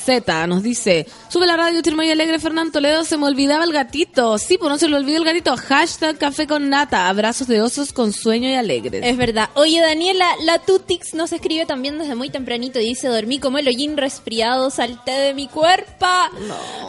Z 0.06 0.48
nos 0.48 0.64
dice, 0.64 1.08
sube 1.32 1.46
la 1.48 1.56
radio 1.56 1.82
Chirmoy 1.82 2.12
Alegre 2.12 2.40
Fernando 2.40 2.74
Toledo, 2.74 3.06
se 3.06 3.16
me 3.18 3.26
olvidaba 3.26 3.64
el 3.64 3.72
gatito. 3.72 4.38
Sí, 4.38 4.58
pues 4.58 4.70
no 4.70 4.78
se 4.78 4.90
le 4.90 4.98
olvidó 4.98 5.20
el 5.20 5.24
gatito. 5.24 5.56
Hashtag 5.56 6.18
café 6.18 6.46
con 6.46 6.70
nata, 6.70 7.08
abrazos 7.08 7.48
de 7.48 7.62
osos 7.62 7.94
con 7.94 8.12
sueño 8.12 8.50
y 8.50 8.54
alegres. 8.56 9.02
Es 9.06 9.16
verdad. 9.16 9.50
Oye, 9.54 9.80
Daniela, 9.80 10.28
la 10.44 10.60
Tutix 10.60 11.14
nos 11.14 11.32
escribe 11.32 11.66
también 11.66 11.98
desde 11.98 12.16
muy 12.16 12.30
tempranito 12.30 12.80
y 12.82 12.86
dice, 12.86 13.08
dormí 13.08 13.40
como 13.40 13.58
el 13.60 13.68
hollín 13.68 13.96
resfriado, 13.96 14.70
salté 14.70 15.12
de 15.12 15.34
mi 15.34 15.48
cuerpo. 15.48 16.06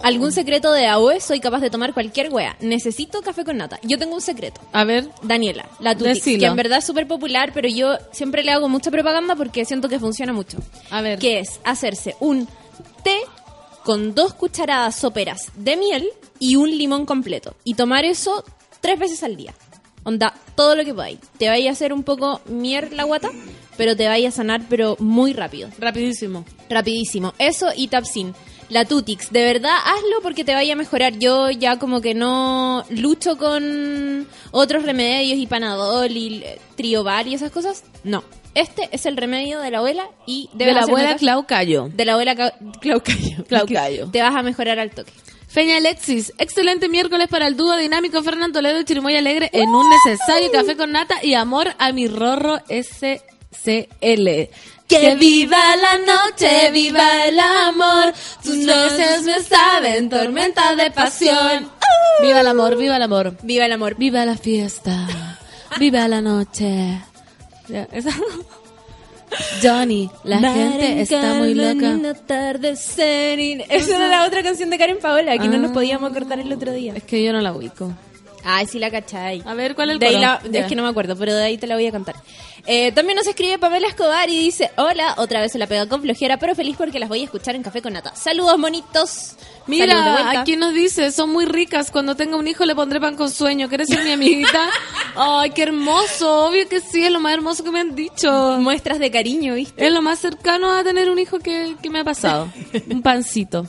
¿Algún 0.02 0.32
secreto 0.32 0.72
de 0.72 0.86
AOE? 0.86 1.20
Soy 1.20 1.38
capaz 1.38 1.60
de 1.60 1.70
tomar 1.70 1.94
cualquier 1.94 2.32
wea. 2.32 2.56
Necesito 2.60 3.22
café 3.22 3.44
con 3.44 3.58
nata. 3.58 3.78
Yo 3.84 3.96
tengo 3.96 4.14
un 4.16 4.20
secreto. 4.20 4.60
A 4.72 4.82
ver, 4.82 5.08
Daniela, 5.22 5.68
la 5.78 5.94
Tutix, 5.96 6.16
Decilo. 6.16 6.40
que 6.40 6.46
en 6.46 6.56
verdad 6.56 6.78
es 6.78 6.84
súper 6.84 7.06
popular, 7.06 7.52
pero 7.54 7.68
yo 7.68 7.96
siempre 8.10 8.42
le 8.42 8.50
hago 8.50 8.68
mucha 8.68 8.90
propaganda 8.90 9.36
porque 9.36 9.64
siento 9.64 9.88
que 9.88 10.00
funciona 10.00 10.32
mucho. 10.32 10.58
a 10.90 11.00
ver. 11.00 11.20
Que 11.20 11.38
es 11.38 11.60
hacerse 11.62 12.16
un 12.18 12.48
té 13.04 13.20
con 13.84 14.14
dos 14.14 14.34
cucharadas 14.34 14.96
soperas 14.96 15.50
de 15.56 15.76
miel 15.76 16.08
y 16.38 16.56
un 16.56 16.70
limón 16.70 17.06
completo. 17.06 17.54
Y 17.64 17.74
tomar 17.74 18.04
eso 18.04 18.44
tres 18.80 18.98
veces 18.98 19.22
al 19.22 19.36
día. 19.36 19.54
Onda, 20.04 20.34
todo 20.56 20.74
lo 20.74 20.84
que 20.84 20.92
podáis. 20.92 21.20
Te 21.38 21.48
vaya 21.48 21.70
a 21.70 21.72
hacer 21.72 21.92
un 21.92 22.02
poco 22.02 22.40
mier 22.46 22.92
la 22.92 23.04
guata, 23.04 23.30
pero 23.76 23.96
te 23.96 24.08
vaya 24.08 24.28
a 24.28 24.32
sanar, 24.32 24.62
pero 24.68 24.96
muy 24.98 25.32
rápido. 25.32 25.68
Rapidísimo. 25.78 26.44
Rapidísimo. 26.68 27.34
Eso 27.38 27.68
y 27.76 27.88
Tapsin. 27.88 28.34
La 28.68 28.86
Tutix, 28.86 29.30
de 29.30 29.44
verdad 29.44 29.76
hazlo 29.84 30.22
porque 30.22 30.44
te 30.44 30.54
vaya 30.54 30.72
a 30.72 30.76
mejorar. 30.76 31.18
Yo 31.18 31.50
ya 31.50 31.78
como 31.78 32.00
que 32.00 32.14
no 32.14 32.84
lucho 32.88 33.36
con 33.36 34.26
otros 34.50 34.84
remedios 34.84 35.38
y 35.38 35.46
panadol 35.46 36.10
y 36.10 36.42
eh, 36.42 36.58
triobar 36.74 37.28
y 37.28 37.34
esas 37.34 37.50
cosas. 37.50 37.84
No. 38.02 38.24
Este 38.54 38.88
es 38.92 39.06
el 39.06 39.16
remedio 39.16 39.60
de 39.60 39.70
la 39.70 39.78
abuela 39.78 40.04
y 40.26 40.50
De 40.52 40.72
la 40.72 40.82
abuela. 40.82 41.16
Clau 41.16 41.46
Cayo. 41.46 41.88
De 41.92 42.04
la 42.04 42.12
abuela 42.12 42.34
Clau- 42.34 42.52
Claucayo. 42.80 43.44
Claucayo. 43.48 44.08
Te 44.12 44.20
vas 44.22 44.34
a 44.34 44.42
mejorar 44.42 44.78
al 44.78 44.90
toque. 44.90 45.12
Feña 45.48 45.76
Alexis, 45.76 46.32
excelente 46.38 46.88
miércoles 46.88 47.28
para 47.28 47.46
el 47.46 47.56
dúo 47.58 47.76
dinámico 47.76 48.22
Fernando 48.22 48.58
Toledo 48.58 48.80
y 48.80 48.84
Chirimoy 48.84 49.16
Alegre 49.16 49.50
en 49.52 49.68
un 49.68 49.86
necesario 49.90 50.50
café 50.50 50.76
con 50.78 50.92
nata 50.92 51.16
y 51.22 51.34
amor 51.34 51.68
a 51.78 51.92
mi 51.92 52.08
rorro 52.08 52.58
SCL. 52.70 54.48
Que 54.88 55.14
viva 55.16 55.58
la 55.76 55.98
noche, 55.98 56.70
viva 56.72 57.26
el 57.26 57.38
amor, 57.38 58.12
tus 58.42 58.56
noches 58.56 59.22
me 59.24 59.40
saben 59.40 60.08
tormenta 60.10 60.74
de 60.74 60.90
pasión. 60.90 61.70
Viva 62.22 62.40
el 62.40 62.46
amor, 62.46 62.76
viva 62.76 62.96
el 62.96 63.02
amor, 63.02 63.36
Viva 63.42 63.66
el 63.66 63.72
amor. 63.72 63.94
viva 63.96 64.24
la 64.24 64.36
fiesta, 64.36 65.06
viva 65.78 66.08
la 66.08 66.20
noche. 66.20 66.98
Ya, 67.72 67.88
esa- 67.92 68.10
Johnny, 69.62 70.10
la 70.24 70.40
gente 70.54 71.00
está 71.02 71.34
muy 71.38 71.54
loca. 71.54 71.90
Esa 73.70 73.96
era 73.96 74.08
la 74.08 74.26
otra 74.26 74.42
canción 74.42 74.68
de 74.68 74.76
Karen 74.78 74.98
Paola 75.00 75.38
que 75.38 75.48
no 75.48 75.56
nos 75.58 75.70
podíamos 75.72 76.12
cortar 76.12 76.38
el 76.38 76.52
otro 76.52 76.70
día. 76.72 76.92
Es 76.94 77.02
que 77.04 77.22
yo 77.24 77.32
no 77.32 77.40
la 77.40 77.52
ubico. 77.54 77.90
Ay, 78.44 78.66
sí 78.66 78.78
la 78.78 78.90
cachai. 78.90 79.42
A 79.44 79.54
ver, 79.54 79.74
¿cuál 79.74 79.90
es 79.90 79.94
el 79.94 79.98
De 79.98 80.06
ahí 80.06 80.18
la-. 80.18 80.40
Es 80.52 80.66
que 80.66 80.74
no 80.74 80.82
me 80.82 80.88
acuerdo, 80.88 81.16
pero 81.16 81.34
de 81.34 81.44
ahí 81.44 81.58
te 81.58 81.66
la 81.66 81.74
voy 81.74 81.86
a 81.86 81.92
cantar. 81.92 82.16
Eh, 82.66 82.92
también 82.92 83.16
nos 83.16 83.26
escribe 83.26 83.58
Pamela 83.58 83.88
Escobar 83.88 84.28
y 84.30 84.38
dice, 84.38 84.70
hola, 84.76 85.14
otra 85.18 85.40
vez 85.40 85.50
se 85.50 85.58
la 85.58 85.66
pega 85.66 85.86
con 85.88 86.00
flojera, 86.00 86.38
pero 86.38 86.54
feliz 86.54 86.76
porque 86.76 87.00
las 87.00 87.08
voy 87.08 87.20
a 87.20 87.24
escuchar 87.24 87.56
en 87.56 87.62
Café 87.62 87.82
con 87.82 87.92
Nata. 87.92 88.14
Saludos, 88.14 88.56
monitos. 88.58 89.34
Mira, 89.66 90.30
aquí 90.30 90.56
nos 90.56 90.72
dice, 90.72 91.10
son 91.10 91.30
muy 91.30 91.44
ricas, 91.44 91.90
cuando 91.90 92.16
tenga 92.16 92.36
un 92.36 92.46
hijo 92.46 92.64
le 92.64 92.74
pondré 92.74 93.00
pan 93.00 93.16
con 93.16 93.30
sueño, 93.30 93.68
¿quieres 93.68 93.88
ser 93.88 94.04
mi 94.04 94.12
amiguita? 94.12 94.68
Ay, 95.16 95.50
qué 95.50 95.62
hermoso, 95.62 96.46
obvio 96.46 96.68
que 96.68 96.80
sí, 96.80 97.04
es 97.04 97.12
lo 97.12 97.20
más 97.20 97.34
hermoso 97.34 97.62
que 97.64 97.70
me 97.70 97.80
han 97.80 97.94
dicho. 97.94 98.58
Muestras 98.58 98.98
de 98.98 99.10
cariño, 99.10 99.54
¿viste? 99.54 99.84
Es 99.84 99.92
lo 99.92 100.02
más 100.02 100.18
cercano 100.18 100.72
a 100.72 100.82
tener 100.84 101.10
un 101.10 101.18
hijo 101.18 101.38
que, 101.38 101.76
que 101.82 101.90
me 101.90 102.00
ha 102.00 102.04
pasado. 102.04 102.52
Un 102.90 103.02
pancito. 103.02 103.66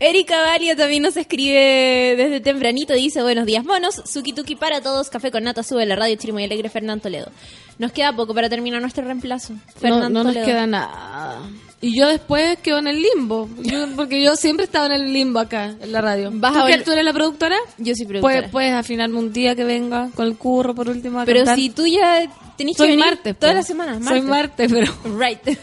Erika 0.00 0.40
Valia 0.42 0.76
también 0.76 1.02
nos 1.02 1.16
escribe 1.16 2.14
desde 2.16 2.40
tempranito. 2.40 2.94
Dice, 2.94 3.22
buenos 3.22 3.46
días, 3.46 3.64
monos. 3.64 4.02
Suki 4.04 4.32
tuki 4.32 4.56
para 4.56 4.80
todos. 4.80 5.08
Café 5.10 5.30
con 5.30 5.44
nata 5.44 5.62
sube 5.62 5.84
la 5.86 5.96
radio 5.96 6.16
Chirimo 6.16 6.40
y 6.40 6.44
Alegre 6.44 6.68
Fernando 6.70 7.02
Toledo. 7.02 7.30
Nos 7.78 7.92
queda 7.92 8.14
poco 8.14 8.34
para 8.34 8.48
terminar 8.48 8.80
nuestro 8.80 9.04
reemplazo. 9.04 9.52
No, 9.52 9.60
Fernando 9.78 10.08
no 10.10 10.24
nos 10.24 10.32
Toledo. 10.32 10.46
queda 10.46 10.66
nada. 10.66 11.40
Y 11.82 11.94
yo 11.98 12.08
después 12.08 12.58
quedo 12.62 12.78
en 12.78 12.86
el 12.86 13.02
limbo, 13.02 13.48
Yo- 13.58 13.86
porque 13.96 14.22
yo 14.22 14.34
siempre 14.34 14.64
he 14.64 14.66
estado 14.66 14.86
en 14.86 14.92
el 14.92 15.12
limbo 15.12 15.40
acá, 15.40 15.74
en 15.78 15.92
la 15.92 16.00
radio. 16.00 16.30
Vas 16.32 16.54
¿Tú, 16.54 16.58
a 16.60 16.68
vol- 16.70 16.84
tú 16.84 16.92
eres 16.92 17.04
la 17.04 17.12
productora? 17.12 17.56
Yo 17.76 17.94
soy 17.94 18.06
productora. 18.06 18.20
Puedes, 18.38 18.50
puedes 18.50 18.72
afinarme 18.72 19.18
un 19.18 19.30
día 19.30 19.54
que 19.54 19.64
venga 19.64 20.08
con 20.14 20.26
el 20.26 20.36
curro 20.38 20.74
por 20.74 20.88
último 20.88 21.20
a 21.20 21.26
Pero 21.26 21.40
cantar. 21.40 21.56
si 21.56 21.68
tú 21.68 21.86
ya 21.86 22.22
tenés 22.56 22.76
que 22.78 22.82
venir 22.84 22.98
martes. 23.04 23.38
todas 23.38 23.54
las 23.54 23.66
semanas. 23.66 24.02
Soy 24.06 24.22
martes, 24.22 24.72
pero... 24.72 24.90
Right. 25.18 25.58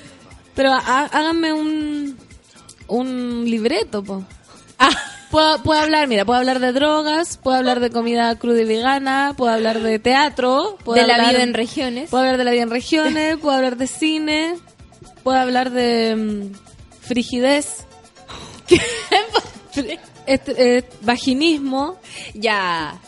Pero 0.54 0.72
há- 0.72 1.06
háganme 1.12 1.52
un, 1.52 2.16
un 2.88 3.46
libreto, 3.46 4.04
po. 4.04 4.24
Ah, 4.80 4.90
Puedo, 5.32 5.64
puedo 5.64 5.82
hablar, 5.82 6.08
mira, 6.08 6.26
puedo 6.26 6.38
hablar 6.38 6.60
de 6.60 6.72
drogas, 6.74 7.38
puedo 7.38 7.58
hablar 7.58 7.80
de 7.80 7.90
comida 7.90 8.36
cruda 8.38 8.62
y 8.62 8.66
vegana, 8.66 9.34
puedo 9.36 9.52
hablar 9.52 9.80
de 9.82 9.98
teatro, 9.98 10.78
puedo 10.84 11.02
de 11.02 11.08
la 11.08 11.16
hablar- 11.16 11.32
vida 11.34 11.42
en 11.44 11.54
regiones. 11.56 12.10
Puedo 12.12 12.22
hablar 12.24 12.38
de 12.38 12.44
la 12.44 12.52
vida 12.52 12.62
en 12.62 12.70
regiones, 12.70 13.38
puedo 13.42 13.56
hablar 13.58 13.78
de 13.78 13.88
cine, 13.88 14.56
puedo 15.24 15.40
hablar 15.40 15.72
de 15.72 16.16
mm, 16.52 16.56
frigidez, 17.02 17.88
este, 20.26 20.78
eh, 20.78 20.84
vaginismo. 21.02 21.98
Ya. 22.34 23.00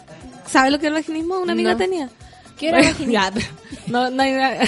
¿Sabes 0.48 0.72
lo 0.72 0.80
que 0.80 0.88
es 0.88 0.90
el 0.90 0.94
vaginismo? 0.96 1.38
Una 1.40 1.54
amiga 1.54 1.72
No. 1.74 1.78
tenía. 1.78 2.10
¿Qué 2.58 2.70
era 2.70 2.78
vaginismo? 2.82 3.22
No, 3.88 4.10
no 4.10 4.24
hay 4.24 4.32
nada. 4.32 4.64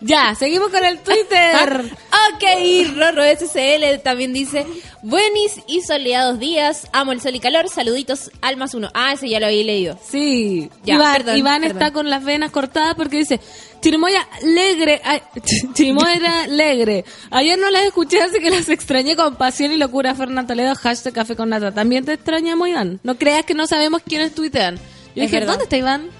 Ya, 0.00 0.34
seguimos 0.34 0.68
con 0.68 0.84
el 0.84 0.98
Twitter. 0.98 1.80
ok, 2.34 2.96
Rorro 2.96 3.22
SCL 3.24 4.02
también 4.04 4.32
dice, 4.34 4.66
buenis 5.02 5.60
y 5.66 5.80
soleados 5.80 6.38
días, 6.38 6.86
amo 6.92 7.12
el 7.12 7.20
sol 7.20 7.34
y 7.34 7.40
calor, 7.40 7.68
saluditos, 7.70 8.30
almas 8.42 8.74
uno. 8.74 8.90
Ah, 8.92 9.14
ese 9.14 9.28
ya 9.28 9.40
lo 9.40 9.46
había 9.46 9.64
leído. 9.64 9.98
Sí, 10.06 10.70
Ya, 10.84 10.94
Iván, 10.96 11.12
perdón, 11.16 11.36
Iván 11.38 11.60
perdón. 11.62 11.76
está 11.78 11.92
con 11.92 12.10
las 12.10 12.24
venas 12.24 12.50
cortadas 12.50 12.94
porque 12.94 13.16
dice, 13.18 13.40
Chirimoya 13.80 14.26
alegre, 14.42 15.00
Chirimoya 15.74 16.42
alegre. 16.44 17.04
Ayer 17.30 17.58
no 17.58 17.70
las 17.70 17.84
escuché, 17.84 18.20
así 18.20 18.38
que 18.40 18.50
las 18.50 18.68
extrañé 18.68 19.16
con 19.16 19.36
pasión 19.36 19.72
y 19.72 19.76
locura. 19.76 20.14
Fernando 20.14 20.48
Toledo, 20.52 20.74
hashtag 20.74 21.14
café 21.14 21.36
con 21.36 21.48
nata. 21.48 21.72
También 21.72 22.04
te 22.04 22.12
extrañamos, 22.14 22.68
Iván. 22.68 23.00
No 23.02 23.16
creas 23.16 23.44
que 23.44 23.54
no 23.54 23.66
sabemos 23.66 24.02
quiénes 24.06 24.34
tuitean. 24.34 24.76
Yo 24.76 25.22
Es 25.22 25.30
dije, 25.30 25.36
verdad. 25.36 25.52
¿dónde 25.54 25.64
está 25.64 25.76
Iván? 25.78 26.10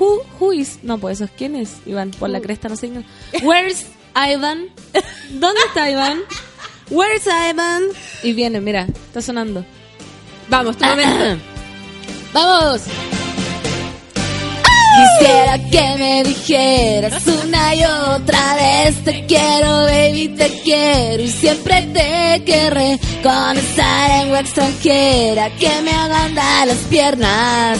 Who, 0.00 0.22
who 0.40 0.52
is? 0.52 0.78
No, 0.82 0.96
pues 0.96 1.18
eso 1.18 1.24
es 1.24 1.30
quién 1.36 1.54
es, 1.54 1.76
Iván. 1.84 2.10
Por 2.12 2.30
la 2.30 2.40
cresta, 2.40 2.70
no 2.70 2.76
sé. 2.76 2.90
Where's 3.42 3.84
Ivan? 4.16 4.68
¿Dónde 5.30 5.60
está 5.66 5.90
Iván? 5.90 6.20
Where's 6.88 7.26
Ivan? 7.26 7.82
Y 8.22 8.32
viene, 8.32 8.62
mira, 8.62 8.86
está 8.86 9.20
sonando. 9.20 9.62
Vamos, 10.48 10.78
tu 10.78 10.86
momento. 10.86 11.42
¡Vamos! 12.32 12.82
Quisiera 14.96 15.58
que 15.70 15.96
me 15.98 16.24
dijeras 16.24 17.22
una 17.26 17.74
y 17.74 17.84
otra 17.84 18.54
vez 18.56 19.04
Te 19.04 19.24
quiero, 19.24 19.84
baby, 19.84 20.28
te 20.36 20.60
quiero 20.64 21.22
Y 21.22 21.28
siempre 21.30 21.82
te 21.94 22.42
querré 22.44 22.98
Con 23.22 23.56
esa 23.56 24.08
lengua 24.08 24.40
extranjera 24.40 25.48
Que 25.56 25.80
me 25.82 25.92
agranda 25.92 26.66
las 26.66 26.78
piernas 26.90 27.78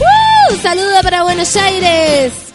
¡Woo! 0.00 0.56
Saludo 0.62 1.02
para 1.02 1.22
Buenos 1.22 1.54
Aires 1.56 2.50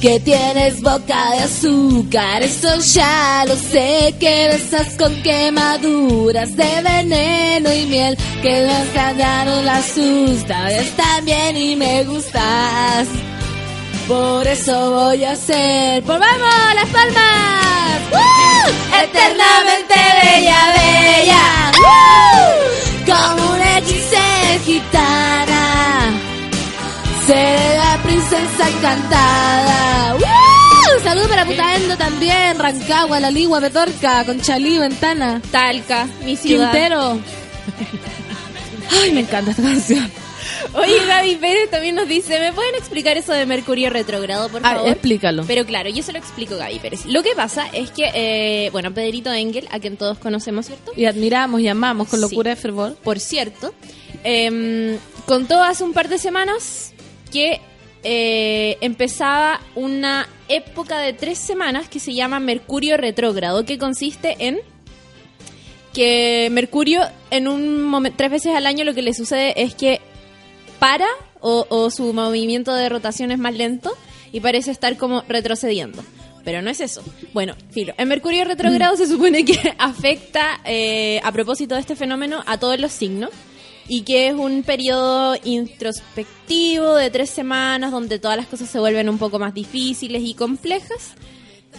que 0.00 0.18
tienes 0.20 0.80
boca 0.80 1.32
de 1.32 1.40
azúcar, 1.40 2.42
eso 2.42 2.74
ya 2.94 3.44
lo 3.46 3.54
sé, 3.54 4.14
que 4.18 4.48
besas 4.48 4.96
con 4.96 5.14
quemaduras 5.22 6.56
de 6.56 6.82
veneno 6.82 7.70
y 7.70 7.84
miel, 7.84 8.16
que 8.40 8.62
las 8.62 9.44
no 9.44 9.62
la 9.62 9.76
asusta, 9.76 10.68
bien 11.22 11.56
y 11.56 11.76
me 11.76 12.04
gustas. 12.04 13.08
Por 14.08 14.46
eso 14.48 14.90
voy 14.90 15.22
a 15.22 15.32
hacer, 15.32 16.02
por 16.04 16.18
vamos, 16.18 16.74
las 16.74 16.88
palmas, 16.88 18.00
eternamente 19.02 19.94
bella, 20.22 20.72
bella, 20.78 21.72
¡Woo! 21.76 23.14
como 23.14 23.52
una 23.52 23.78
hechicera. 23.78 25.59
Seré 27.30 27.76
la 27.76 28.00
princesa 28.02 28.68
encantada. 28.68 30.14
¡Woo! 30.14 31.00
Salud 31.04 31.28
para 31.28 31.44
Putaendo 31.46 31.96
también. 31.96 32.58
Rancagua, 32.58 33.20
La 33.20 33.30
Ligua, 33.30 33.60
Petorca, 33.60 34.24
Conchalí, 34.24 34.78
Ventana. 34.78 35.40
Talca, 35.52 36.08
mi 36.24 36.34
ciudad. 36.36 36.72
Quintero. 36.72 37.20
Ay, 39.00 39.12
me 39.12 39.20
encanta 39.20 39.52
esta 39.52 39.62
canción. 39.62 40.10
Oye, 40.74 41.06
Gaby 41.06 41.36
Pérez 41.36 41.70
también 41.70 41.94
nos 41.94 42.08
dice, 42.08 42.40
¿me 42.40 42.52
pueden 42.52 42.74
explicar 42.74 43.16
eso 43.16 43.32
de 43.32 43.46
Mercurio 43.46 43.90
retrógrado, 43.90 44.48
por 44.48 44.62
Ah, 44.66 44.74
favor? 44.74 44.88
explícalo. 44.90 45.44
Pero 45.46 45.64
claro, 45.64 45.88
yo 45.88 46.02
se 46.02 46.10
lo 46.12 46.18
explico, 46.18 46.56
Gaby 46.56 46.80
Pérez. 46.80 47.06
Lo 47.06 47.22
que 47.22 47.36
pasa 47.36 47.68
es 47.72 47.90
que, 47.92 48.10
eh, 48.12 48.70
bueno, 48.72 48.92
Pedrito 48.92 49.32
Engel, 49.32 49.68
a 49.70 49.78
quien 49.78 49.96
todos 49.96 50.18
conocemos, 50.18 50.66
¿cierto? 50.66 50.90
Y 50.96 51.04
admiramos 51.04 51.60
y 51.60 51.68
amamos 51.68 52.08
con 52.08 52.18
Sí. 52.18 52.22
locura 52.28 52.52
y 52.52 52.56
fervor. 52.56 52.96
Por 53.04 53.20
cierto, 53.20 53.72
em, 54.24 54.98
contó 55.26 55.62
hace 55.62 55.84
un 55.84 55.92
par 55.92 56.08
de 56.08 56.18
semanas 56.18 56.92
que 57.30 57.60
eh, 58.02 58.78
empezaba 58.80 59.60
una 59.74 60.28
época 60.48 60.98
de 60.98 61.12
tres 61.12 61.38
semanas 61.38 61.88
que 61.88 62.00
se 62.00 62.14
llama 62.14 62.40
Mercurio 62.40 62.96
retrógrado, 62.96 63.64
que 63.64 63.78
consiste 63.78 64.36
en 64.38 64.58
que 65.92 66.48
Mercurio 66.52 67.02
en 67.30 67.48
un 67.48 67.82
momento, 67.82 68.16
tres 68.16 68.30
veces 68.30 68.54
al 68.54 68.66
año 68.66 68.84
lo 68.84 68.94
que 68.94 69.02
le 69.02 69.12
sucede 69.12 69.60
es 69.62 69.74
que 69.74 70.00
para 70.78 71.06
o, 71.40 71.66
o 71.68 71.90
su 71.90 72.12
movimiento 72.12 72.74
de 72.74 72.88
rotación 72.88 73.32
es 73.32 73.38
más 73.38 73.54
lento 73.54 73.96
y 74.32 74.40
parece 74.40 74.70
estar 74.70 74.96
como 74.96 75.22
retrocediendo. 75.28 76.02
Pero 76.44 76.62
no 76.62 76.70
es 76.70 76.80
eso. 76.80 77.02
Bueno, 77.32 77.54
filo. 77.70 77.92
En 77.98 78.08
Mercurio 78.08 78.44
retrógrado 78.44 78.96
se 78.96 79.06
supone 79.06 79.44
que 79.44 79.74
afecta, 79.78 80.60
eh, 80.64 81.20
a 81.22 81.32
propósito 81.32 81.74
de 81.74 81.80
este 81.80 81.96
fenómeno, 81.96 82.42
a 82.46 82.58
todos 82.58 82.80
los 82.80 82.92
signos. 82.92 83.30
Y 83.92 84.02
que 84.02 84.28
es 84.28 84.34
un 84.34 84.62
periodo 84.62 85.34
introspectivo 85.42 86.94
de 86.94 87.10
tres 87.10 87.28
semanas 87.30 87.90
donde 87.90 88.18
todas 88.18 88.36
las 88.36 88.46
cosas 88.46 88.68
se 88.70 88.78
vuelven 88.78 89.08
un 89.08 89.18
poco 89.18 89.38
más 89.38 89.52
difíciles 89.52 90.22
y 90.24 90.34
complejas. 90.34 91.14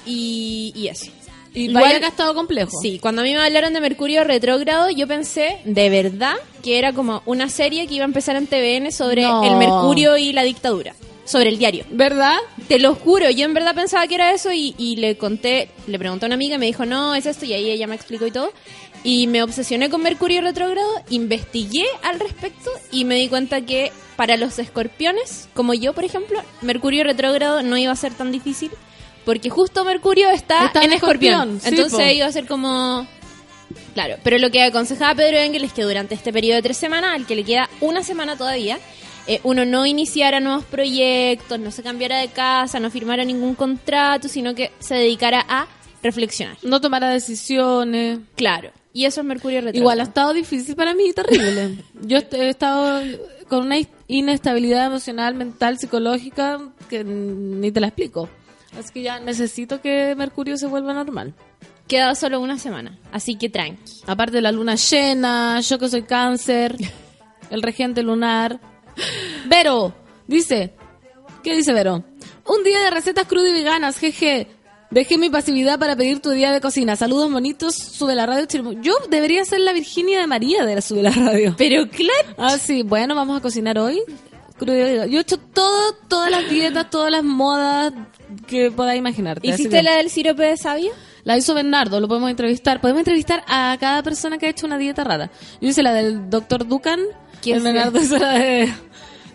Y, 0.05 0.74
y 0.76 0.88
eso. 0.88 1.07
Y 1.53 1.66
Igual- 1.70 1.84
vaya 1.84 1.99
que 1.99 2.05
ha 2.05 2.09
estado 2.09 2.34
complejo. 2.34 2.72
Sí, 2.82 2.99
cuando 2.99 3.22
a 3.22 3.26
mí 3.26 3.32
me 3.34 3.39
hablaron 3.39 3.74
de 3.74 3.82
Mercurio 3.82 4.24
retrógrado, 4.24 4.89
yo 4.89 5.07
pensé 5.07 5.59
de 5.66 5.89
verdad 5.89 6.36
que 6.64 6.78
era 6.80 6.93
como 6.93 7.22
una 7.26 7.49
serie 7.49 7.88
que 7.88 7.95
iba 7.95 8.03
a 8.05 8.07
empezar 8.07 8.36
en 8.36 8.47
TVN 8.47 8.91
sobre 8.91 9.24
No. 9.24 9.43
el 9.43 9.55
Mercurio 9.57 10.16
y 10.18 10.32
la 10.32 10.43
dictadura, 10.43 10.95
sobre 11.26 11.49
el 11.49 11.57
diario. 11.59 11.84
¿Verdad? 11.91 12.38
Te 12.70 12.80
lo 12.80 12.95
juro, 12.95 13.30
yo 13.30 13.43
en 13.45 13.53
verdad 13.53 13.76
pensaba 13.76 14.07
que 14.07 14.16
era 14.16 14.32
eso 14.34 14.51
y, 14.53 14.76
y 14.78 14.95
le 14.95 15.18
conté, 15.18 15.70
le 15.88 15.99
pregunté 15.99 16.26
a 16.26 16.28
una 16.28 16.36
amiga 16.36 16.55
y 16.55 16.59
me 16.59 16.66
dijo, 16.68 16.86
no, 16.86 17.16
es 17.16 17.26
esto, 17.26 17.43
y 17.45 17.51
ahí 17.53 17.70
ella 17.70 17.88
me 17.88 17.95
explicó 17.95 18.26
y 18.28 18.32
todo. 18.32 18.51
Y 19.04 19.28
me 19.28 19.41
obsesioné 19.41 19.89
con 19.89 20.04
Mercurio 20.04 20.41
retrógrado, 20.41 20.89
investigué 21.10 21.86
al 22.04 22.20
respecto 22.20 22.70
y 22.91 23.06
me 23.06 23.16
di 23.16 23.30
cuenta 23.30 23.62
que 23.62 23.91
para 24.16 24.38
los 24.38 24.60
escorpiones, 24.60 25.49
como 25.56 25.74
yo 25.74 25.93
por 25.93 26.04
ejemplo, 26.04 26.39
Mercurio 26.62 27.04
retrógrado 27.04 27.64
no 27.64 27.78
iba 27.78 27.91
a 27.91 27.95
ser 27.95 28.14
tan 28.14 28.32
difícil 28.32 28.70
porque 29.26 29.49
justo 29.49 29.84
Mercurio 29.86 30.30
está, 30.30 30.66
Está 30.66 30.84
en 30.84 30.93
escorpión. 30.93 31.60
Entonces 31.64 32.14
iba 32.14 32.26
a 32.26 32.32
ser 32.32 32.45
como... 32.45 33.08
Claro, 33.93 34.18
pero 34.24 34.38
lo 34.38 34.52
que 34.52 34.64
aconsejaba 34.64 35.16
Pedro 35.16 35.38
Engel 35.38 35.64
es 35.64 35.74
que 35.74 35.84
durante 35.84 36.16
este 36.16 36.34
periodo 36.34 36.58
de 36.58 36.62
tres 36.62 36.78
semanas, 36.78 37.14
al 37.16 37.26
que 37.26 37.36
le 37.36 37.43
queda 37.43 37.70
una 37.80 38.04
semana 38.04 38.38
todavía, 38.38 38.80
eh, 39.28 39.39
uno 39.43 39.66
no 39.66 39.86
iniciara 39.86 40.39
nuevos 40.39 40.66
proyectos, 40.66 41.60
no 41.60 41.72
se 41.72 41.84
cambiara 41.84 42.18
de 42.18 42.30
casa, 42.30 42.80
no 42.80 42.89
firmara 42.89 43.24
ningún 43.24 43.56
contrato, 43.56 44.28
sino 44.28 44.56
que 44.56 44.72
se 44.80 44.95
dedicara 44.95 45.45
a 45.47 45.68
reflexionar. 46.04 46.58
No 46.64 46.82
tomará 46.82 47.10
decisiones. 47.10 48.20
Claro. 48.36 48.72
Y 48.94 49.06
eso 49.06 49.22
es 49.22 49.28
Mercurio 49.28 49.60
retrógrado. 49.60 49.82
Igual 49.82 50.00
ha 50.02 50.04
estado 50.04 50.34
difícil 50.34 50.76
para 50.76 50.94
mí, 50.94 51.14
terrible. 51.14 51.78
Yo 52.02 52.18
he 52.18 52.50
estado 52.50 53.02
con 53.48 53.66
una 53.66 53.78
inestabilidad 54.08 54.86
emocional, 54.86 55.36
mental, 55.36 55.78
psicológica 55.78 56.60
que 56.89 57.04
ni 57.04 57.72
te 57.72 57.80
la 57.80 57.88
explico. 57.88 58.30
Así 58.78 58.94
que 58.94 59.02
ya 59.02 59.20
necesito 59.20 59.82
que 59.82 60.16
Mercurio 60.16 60.58
se 60.58 60.68
vuelva 60.68 60.94
normal. 60.94 61.34
Queda 61.88 62.16
solo 62.16 62.39
una 62.39 62.58
semana, 62.58 62.98
así 63.12 63.36
que 63.36 63.50
tranqui. 63.50 64.02
Aparte 64.08 64.38
de 64.38 64.42
la 64.42 64.52
luna 64.52 64.76
llena, 64.76 65.60
yo 65.60 65.78
que 65.78 65.89
soy 65.89 66.04
cáncer, 66.04 66.76
el 67.50 67.62
regente 67.62 68.04
lunar. 68.04 68.60
Vero, 69.48 69.94
dice, 70.28 70.74
¿qué 71.44 71.56
dice 71.56 71.74
Vero? 71.74 72.04
Un 72.48 72.64
día 72.64 72.80
de 72.80 72.92
recetas 72.92 73.28
crudas 73.28 73.52
y 73.52 73.54
veganas, 73.54 73.98
jeje. 73.98 74.48
Dejé 74.92 75.18
mi 75.18 75.30
pasividad 75.30 75.80
para 75.80 75.96
pedir 75.96 76.22
tu 76.22 76.32
día 76.32 76.52
de 76.52 76.60
cocina. 76.60 76.98
Saludos 76.98 77.32
bonitos, 77.32 77.76
sube 77.76 78.14
la 78.14 78.26
radio. 78.26 78.46
Yo 78.82 78.94
debería 79.10 79.46
ser 79.46 79.62
la 79.62 79.72
Virginia 79.72 80.20
de 80.20 80.28
María 80.28 80.66
de 80.66 80.76
la 80.76 80.82
sube 80.82 81.02
la 81.02 81.12
radio. 81.12 81.56
Pero 81.58 81.89
claro. 81.89 82.36
Ah, 82.38 82.58
sí, 82.58 82.84
bueno, 82.84 83.16
vamos 83.16 83.38
a 83.38 83.42
cocinar 83.42 83.80
hoy. 83.80 84.02
Yo 84.60 84.74
he 84.74 85.20
hecho 85.20 85.38
todo, 85.38 85.94
todas 86.08 86.30
las 86.30 86.48
dietas, 86.50 86.89
todas 86.89 87.10
las 87.10 87.24
modas 87.24 87.94
que 88.48 88.70
puedas 88.70 88.96
imaginarte. 88.96 89.48
¿Hiciste 89.48 89.78
que- 89.78 89.84
la 89.84 89.96
del 89.96 90.10
sirope 90.10 90.44
de 90.44 90.58
sabia? 90.58 90.92
la 91.24 91.38
hizo 91.38 91.54
Bernardo, 91.54 92.00
lo 92.00 92.08
podemos 92.08 92.30
entrevistar. 92.32 92.82
Podemos 92.82 93.00
entrevistar 93.02 93.44
a 93.48 93.78
cada 93.80 94.02
persona 94.04 94.38
que 94.39 94.48
ha 94.48 94.50
hecho 94.50 94.66
una 94.66 94.78
dieta 94.78 95.04
rara. 95.04 95.32
Yo 95.62 95.70
hice 95.70 95.84
la 95.84 95.94
del 95.94 96.30
doctor 96.30 96.68
Ducan. 96.68 97.00
¿Quién? 97.42 97.64
Bernardo 97.64 98.00
hizo 98.02 98.18
la 98.18 98.32
de 98.34 98.74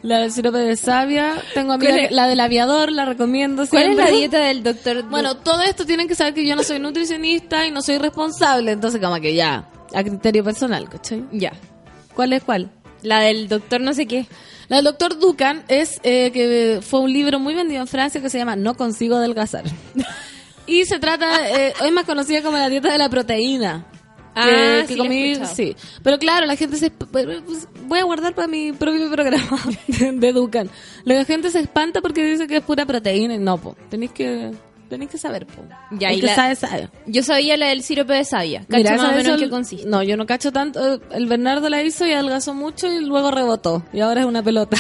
la 0.03 0.19
del 0.21 0.33
sirope 0.33 0.59
de 0.59 0.77
savia. 0.77 1.43
Tengo 1.55 1.73
amiga 1.73 2.09
la 2.11 2.27
del 2.27 2.41
aviador, 2.41 2.93
la 2.93 3.05
recomiendo 3.05 3.67
¿Cuál 3.67 3.91
es 3.91 3.97
la 3.97 4.11
dieta 4.11 4.39
del 4.39 4.63
doctor? 4.63 5.03
Bueno, 5.11 5.37
todo 5.37 5.63
esto 5.63 5.87
tienen 5.87 6.09
que 6.09 6.15
saber 6.15 6.35
que 6.35 6.47
yo 6.47 6.57
no 6.57 6.63
soy 6.63 6.79
nutricionista 6.79 7.67
y 7.67 7.71
no 7.71 7.83
soy 7.83 7.99
responsable, 7.99 8.73
entonces 8.73 9.01
como 9.01 9.21
que 9.21 9.35
ya, 9.35 9.69
a 9.95 10.03
criterio 10.03 10.45
personal, 10.45 10.89
¿cachai? 10.89 11.25
ya. 11.33 11.53
¿Cuál 12.15 12.33
es 12.33 12.43
cuál? 12.43 12.71
La 13.03 13.21
del 13.21 13.49
doctor 13.49 13.81
no 13.81 13.93
sé 13.93 14.07
qué. 14.07 14.27
La 14.69 14.77
del 14.77 14.85
doctor 14.87 15.19
Ducan 15.19 15.65
es 15.69 16.01
eh, 16.03 16.31
que 16.33 16.81
fue 16.83 17.01
un 17.01 17.13
libro 17.13 17.39
muy 17.39 17.55
vendido 17.55 17.81
en 17.81 17.87
Francia 17.87 18.21
que 18.21 18.31
se 18.31 18.39
llama 18.39 18.57
No 18.57 18.75
consigo 18.75 19.17
adelgazar. 19.17 19.65
y 20.67 20.87
se 20.87 20.99
trata, 20.99 21.49
eh, 21.51 21.75
es 21.85 21.93
más 21.93 22.05
conocida 22.05 22.43
como 22.43 22.57
la 22.57 22.69
dieta 22.69 22.91
de 22.91 22.99
la 22.99 23.09
proteína. 23.09 23.87
Ah, 24.37 24.83
que 24.87 24.95
sí, 24.95 24.97
comí, 24.99 25.35
sí. 25.55 25.75
Pero 26.03 26.19
claro, 26.19 26.47
la 26.47 26.57
gente 26.57 26.77
se... 26.77 26.93
esp- 26.93 27.07
pues, 27.11 27.27
Voy 27.87 27.99
a 27.99 28.05
guardar 28.05 28.35
para 28.35 28.47
mi 28.49 28.73
propio 28.73 29.11
programa 29.13 29.59
de, 29.89 30.13
de 30.13 30.33
Ducan. 30.33 30.69
La 31.05 31.25
gente 31.25 31.51
se 31.51 31.61
espanta 31.61 32.01
porque 32.03 32.25
dice 32.25 32.47
que 32.47 32.59
es 32.59 32.63
pura 32.63 32.85
proteína 32.85 33.35
y 33.35 33.39
no, 33.39 33.57
po. 33.59 33.77
Tenéis 33.89 34.11
que, 34.13 34.51
tenéis 34.91 35.11
que 35.11 35.19
saber, 35.19 35.47
po. 35.47 35.63
Ya, 35.93 36.11
El 36.11 36.19
y 36.19 36.21
que 36.21 36.27
la- 36.27 36.35
sabe, 36.35 36.55
sabe. 36.55 36.89
Yo 37.07 37.23
sabía 37.23 37.57
la 37.57 37.69
del 37.69 37.83
sirope 37.83 38.13
de 38.13 38.25
savia. 38.25 38.65
Cacho 38.69 38.91
más 38.91 39.01
o 39.05 39.07
menos 39.13 39.25
en 39.27 39.31
el- 39.35 39.41
qué 39.41 39.49
consiste. 39.49 39.89
No, 39.89 40.03
yo 40.03 40.17
no 40.17 40.27
cacho 40.27 40.53
tanto. 40.53 41.01
El 41.13 41.27
Bernardo 41.27 41.69
la 41.71 41.83
hizo 41.83 42.07
y 42.07 42.13
adelgazó 42.13 42.53
mucho 42.55 42.87
y 42.93 43.05
luego 43.05 43.31
rebotó. 43.31 43.83
Y 43.93 44.01
ahora 44.01 44.21
es 44.21 44.27
una 44.27 44.43
pelota. 44.43 44.77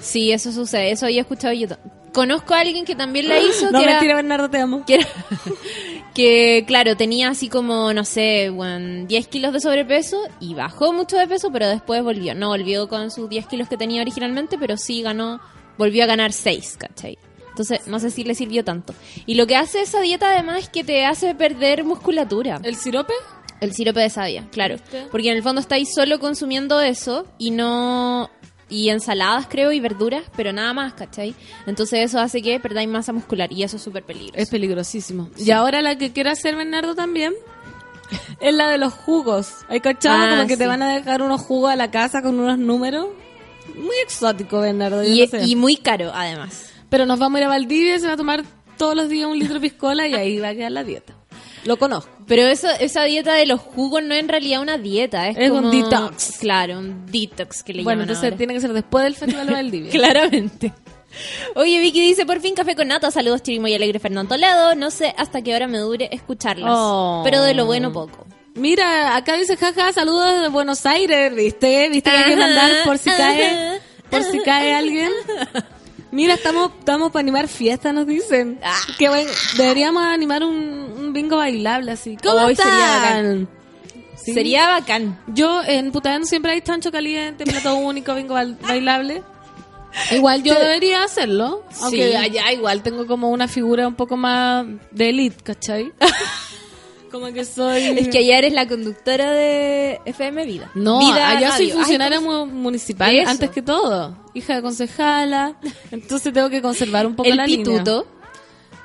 Sí, 0.00 0.32
eso 0.32 0.52
sucede. 0.52 0.90
Eso 0.92 1.06
había 1.06 1.20
escuchado 1.22 1.52
yo. 1.54 1.66
Conozco 2.12 2.54
a 2.54 2.60
alguien 2.60 2.84
que 2.84 2.94
también 2.96 3.28
la 3.28 3.38
hizo. 3.38 3.66
No, 3.70 3.78
que 3.78 3.84
era- 3.84 3.92
mentira, 3.94 4.14
Bernardo, 4.16 4.50
te 4.50 4.58
amo. 4.58 4.84
que, 4.84 4.94
era- 4.96 5.08
que, 6.14 6.64
claro, 6.66 6.96
tenía 6.96 7.28
así 7.28 7.48
como, 7.48 7.92
no 7.92 8.04
sé, 8.04 8.50
bueno, 8.50 9.06
10 9.06 9.28
kilos 9.28 9.52
de 9.52 9.60
sobrepeso 9.60 10.18
y 10.40 10.54
bajó 10.54 10.92
mucho 10.92 11.16
de 11.16 11.26
peso, 11.26 11.50
pero 11.52 11.68
después 11.68 12.02
volvió. 12.02 12.34
No 12.34 12.48
volvió 12.48 12.88
con 12.88 13.10
sus 13.10 13.28
10 13.28 13.46
kilos 13.46 13.68
que 13.68 13.76
tenía 13.76 14.02
originalmente, 14.02 14.58
pero 14.58 14.76
sí 14.76 15.02
ganó, 15.02 15.40
volvió 15.78 16.02
a 16.04 16.06
ganar 16.06 16.32
6, 16.32 16.76
¿cachai? 16.78 17.18
Entonces, 17.50 17.86
no 17.86 17.98
sé 17.98 18.10
si 18.10 18.24
le 18.24 18.34
sirvió 18.34 18.64
tanto. 18.64 18.94
Y 19.26 19.34
lo 19.34 19.46
que 19.46 19.56
hace 19.56 19.82
esa 19.82 20.00
dieta 20.00 20.30
además 20.30 20.58
es 20.64 20.68
que 20.68 20.82
te 20.84 21.04
hace 21.04 21.34
perder 21.34 21.84
musculatura. 21.84 22.60
¿El 22.62 22.76
sirope? 22.76 23.12
El 23.60 23.74
sirope 23.74 24.00
de 24.00 24.08
savia, 24.08 24.46
claro. 24.50 24.76
Porque 25.10 25.28
en 25.30 25.36
el 25.36 25.42
fondo 25.42 25.60
estáis 25.60 25.92
solo 25.94 26.18
consumiendo 26.18 26.80
eso 26.80 27.26
y 27.38 27.50
no... 27.50 28.30
Y 28.70 28.88
ensaladas, 28.90 29.46
creo, 29.48 29.72
y 29.72 29.80
verduras, 29.80 30.22
pero 30.36 30.52
nada 30.52 30.72
más, 30.72 30.94
¿cachai? 30.94 31.34
Entonces 31.66 32.04
eso 32.04 32.20
hace 32.20 32.40
que 32.40 32.58
perdáis 32.60 32.88
masa 32.88 33.12
muscular 33.12 33.52
y 33.52 33.64
eso 33.64 33.76
es 33.76 33.82
súper 33.82 34.04
peligroso. 34.04 34.38
Es 34.40 34.48
peligrosísimo. 34.48 35.28
Y 35.36 35.50
ahora 35.50 35.82
la 35.82 35.98
que 35.98 36.12
quiere 36.12 36.30
hacer 36.30 36.54
Bernardo 36.54 36.94
también 36.94 37.34
es 38.40 38.54
la 38.54 38.68
de 38.70 38.78
los 38.78 38.92
jugos. 38.92 39.52
¿Hay 39.68 39.80
cachado? 39.80 40.22
Ah, 40.22 40.30
como 40.36 40.46
que 40.48 40.56
te 40.56 40.66
van 40.66 40.82
a 40.82 40.94
dejar 40.94 41.20
unos 41.22 41.40
jugos 41.40 41.70
a 41.72 41.76
la 41.76 41.90
casa 41.90 42.22
con 42.22 42.38
unos 42.38 42.58
números. 42.58 43.08
Muy 43.76 43.96
exótico, 44.04 44.60
Bernardo. 44.60 45.02
yo 45.02 45.10
Y, 45.12 45.20
no 45.22 45.26
sé. 45.26 45.44
y 45.46 45.56
muy 45.56 45.76
caro, 45.76 46.10
además. 46.14 46.70
Pero 46.88 47.06
nos 47.06 47.18
vamos 47.18 47.36
a 47.36 47.40
ir 47.40 47.44
a 47.46 47.48
Valdivia, 47.48 47.98
se 47.98 48.06
va 48.06 48.12
a 48.14 48.16
tomar 48.16 48.44
todos 48.76 48.94
los 48.96 49.08
días 49.08 49.28
un 49.28 49.38
litro 49.38 49.54
de 49.54 49.60
piscola 49.60 50.06
y 50.08 50.14
ahí 50.14 50.38
va 50.38 50.48
a 50.48 50.54
quedar 50.54 50.72
la 50.72 50.84
dieta. 50.84 51.14
Lo 51.64 51.78
conozco. 51.78 52.10
Pero 52.26 52.46
eso, 52.46 52.68
esa 52.80 53.04
dieta 53.04 53.34
de 53.34 53.46
los 53.46 53.60
jugos 53.60 54.02
no 54.02 54.14
es 54.14 54.20
en 54.20 54.28
realidad 54.28 54.60
una 54.62 54.78
dieta, 54.78 55.28
es, 55.28 55.36
Es 55.38 55.50
un 55.50 55.62
como- 55.62 55.70
detox. 55.70 56.38
Claro, 56.38 56.78
un 56.78 57.06
detox 57.06 57.62
que 57.62 57.74
le 57.74 57.82
Bueno, 57.82 58.00
llaman 58.02 58.08
entonces 58.08 58.24
ahora. 58.24 58.36
tiene 58.36 58.54
que 58.54 58.60
ser 58.60 58.72
después 58.72 59.04
del 59.04 59.14
Festival 59.16 59.46
de 59.46 59.52
Valdivia. 59.60 59.90
Claramente. 59.90 60.72
Oye, 61.56 61.80
Vicky 61.80 62.00
dice, 62.00 62.24
por 62.24 62.40
fin 62.40 62.54
café 62.54 62.76
con 62.76 62.86
nata, 62.88 63.10
saludos 63.10 63.42
Chirimo 63.42 63.66
y 63.66 63.74
Alegre 63.74 63.98
Fernando 63.98 64.28
Toledo, 64.34 64.74
no 64.76 64.90
sé 64.92 65.12
hasta 65.18 65.42
qué 65.42 65.54
hora 65.56 65.66
me 65.66 65.78
dure 65.78 66.08
escucharlas, 66.12 66.70
Oh. 66.72 67.22
pero 67.24 67.42
de 67.42 67.52
lo 67.54 67.66
bueno 67.66 67.92
poco. 67.92 68.26
Mira, 68.54 69.16
acá 69.16 69.36
dice 69.36 69.56
jaja, 69.56 69.92
saludos 69.92 70.34
desde 70.34 70.48
Buenos 70.48 70.86
Aires, 70.86 71.34
¿viste? 71.34 71.88
¿Viste 71.88 72.10
que 72.10 72.16
hay 72.16 72.24
que 72.30 72.36
mandar 72.36 72.70
por 72.84 72.96
si 72.98 73.10
cae? 73.10 73.80
Por 74.08 74.22
si 74.22 74.38
cae 74.40 74.72
alguien. 74.74 75.10
Mira, 76.12 76.34
estamos 76.34 76.72
estamos 76.78 77.12
para 77.12 77.20
animar 77.20 77.46
fiestas, 77.48 77.94
nos 77.94 78.06
dicen. 78.06 78.58
Ah. 78.64 78.74
Qué 78.98 79.08
bueno. 79.08 79.30
Deberíamos 79.56 80.04
animar 80.04 80.42
un, 80.42 80.54
un 80.98 81.12
bingo 81.12 81.36
bailable 81.36 81.92
así. 81.92 82.16
¿Cómo 82.22 82.46
Hoy 82.46 82.56
sería? 82.56 83.46
Sí. 84.16 84.34
Sería 84.34 84.68
bacán. 84.68 85.18
Yo 85.28 85.62
en 85.62 85.92
Putaén 85.92 86.26
siempre 86.26 86.52
hay 86.52 86.60
chancho 86.60 86.90
caliente, 86.92 87.44
plato 87.44 87.74
único, 87.76 88.14
bingo 88.14 88.34
ba- 88.34 88.44
bailable. 88.66 89.22
Igual 90.12 90.42
yo 90.42 90.54
debería 90.54 91.02
hacerlo. 91.04 91.64
Aunque 91.80 92.10
Sí. 92.10 92.16
allá 92.16 92.52
igual 92.52 92.82
tengo 92.82 93.06
como 93.06 93.30
una 93.30 93.48
figura 93.48 93.88
un 93.88 93.94
poco 93.94 94.16
más 94.16 94.66
de 94.90 95.08
elite, 95.10 95.42
¿cachai? 95.42 95.92
como 97.10 97.32
que 97.32 97.44
soy... 97.44 97.82
Es 97.98 98.08
que 98.08 98.18
allá 98.18 98.38
eres 98.38 98.52
la 98.52 98.66
conductora 98.68 99.30
de 99.32 100.00
FM 100.04 100.44
Vida. 100.46 100.70
No, 100.74 100.98
Vida 101.00 101.28
allá 101.30 101.56
soy 101.56 101.70
funcionaria 101.70 102.18
Ay, 102.18 102.24
municipal 102.46 103.14
Eso. 103.14 103.30
antes 103.30 103.50
que 103.50 103.62
todo. 103.62 104.16
Hija 104.34 104.56
de 104.56 104.62
concejala. 104.62 105.54
Entonces 105.90 106.32
tengo 106.32 106.48
que 106.48 106.62
conservar 106.62 107.06
un 107.06 107.14
poco 107.16 107.28
el 107.28 107.36
la 107.36 107.46
línea. 107.46 107.64
pituto. 107.64 108.06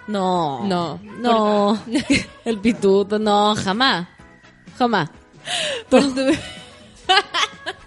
No. 0.08 0.66
No. 0.66 1.00
No. 1.20 1.82
El 2.46 2.60
pituto, 2.60 3.18
no, 3.18 3.56
jamás. 3.56 4.08
Jamás. 4.78 5.10
Por 5.90 6.02
tu- 6.14 6.22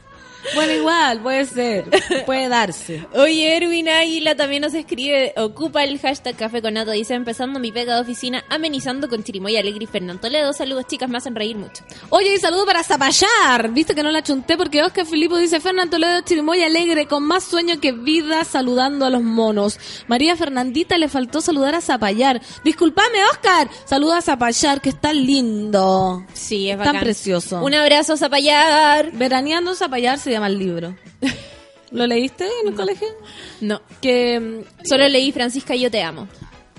Bueno, 0.54 0.72
igual, 0.72 1.20
puede 1.20 1.44
ser. 1.44 1.84
Puede 2.26 2.48
darse. 2.48 3.06
Oye, 3.14 3.56
Erwin 3.56 3.88
Águila 3.88 4.34
también 4.34 4.62
nos 4.62 4.74
escribe, 4.74 5.32
ocupa 5.36 5.84
el 5.84 5.98
hashtag 5.98 6.36
Café 6.36 6.62
con 6.62 6.74
dice, 6.92 7.14
empezando 7.14 7.58
mi 7.60 7.72
pega 7.72 7.94
de 7.96 8.00
oficina, 8.00 8.44
amenizando 8.48 9.08
con 9.08 9.22
Chirimoya 9.24 9.60
Alegre 9.60 9.84
y 9.84 9.86
Fernando 9.86 10.20
Toledo. 10.20 10.52
Saludos, 10.52 10.86
chicas, 10.86 11.08
me 11.08 11.18
hacen 11.18 11.34
reír 11.34 11.56
mucho. 11.56 11.82
Oye, 12.10 12.34
y 12.34 12.38
saludo 12.38 12.64
para 12.66 12.82
Zapallar. 12.82 13.70
Viste 13.72 13.94
que 13.94 14.02
no 14.02 14.10
la 14.10 14.22
chunté 14.22 14.56
porque 14.56 14.82
Oscar 14.82 15.06
Filipo 15.06 15.36
dice 15.36 15.60
Fernando 15.60 15.92
Toledo 15.92 16.20
Chirimoya 16.22 16.66
alegre, 16.66 17.06
con 17.06 17.24
más 17.24 17.44
sueño 17.44 17.80
que 17.80 17.92
vida, 17.92 18.44
saludando 18.44 19.04
a 19.06 19.10
los 19.10 19.22
monos. 19.22 19.78
María 20.06 20.36
Fernandita 20.36 20.96
le 20.98 21.08
faltó 21.08 21.40
saludar 21.40 21.74
a 21.74 21.80
Zapallar. 21.80 22.40
Disculpame, 22.64 23.18
Oscar. 23.32 23.68
Saluda 23.84 24.18
a 24.18 24.22
Zapallar, 24.22 24.80
que 24.80 24.90
está 24.90 25.12
lindo. 25.12 26.24
Sí, 26.32 26.70
es 26.70 26.76
Tan 26.78 26.86
bacán. 26.86 27.00
precioso. 27.02 27.62
Un 27.62 27.74
abrazo, 27.74 28.16
Zapallar. 28.16 29.10
Veraneando 29.12 29.74
Zapallar 29.74 30.18
se 30.18 30.30
llama 30.38 30.46
el 30.48 30.58
libro. 30.58 30.96
¿Lo 31.90 32.06
leíste 32.06 32.44
en 32.62 32.68
el 32.68 32.74
colegio? 32.74 33.08
No, 33.60 33.80
Que 34.00 34.38
mm, 34.38 34.86
solo 34.86 35.08
leí 35.08 35.32
Francisca, 35.32 35.74
yo 35.74 35.90
te 35.90 36.02
amo. 36.02 36.28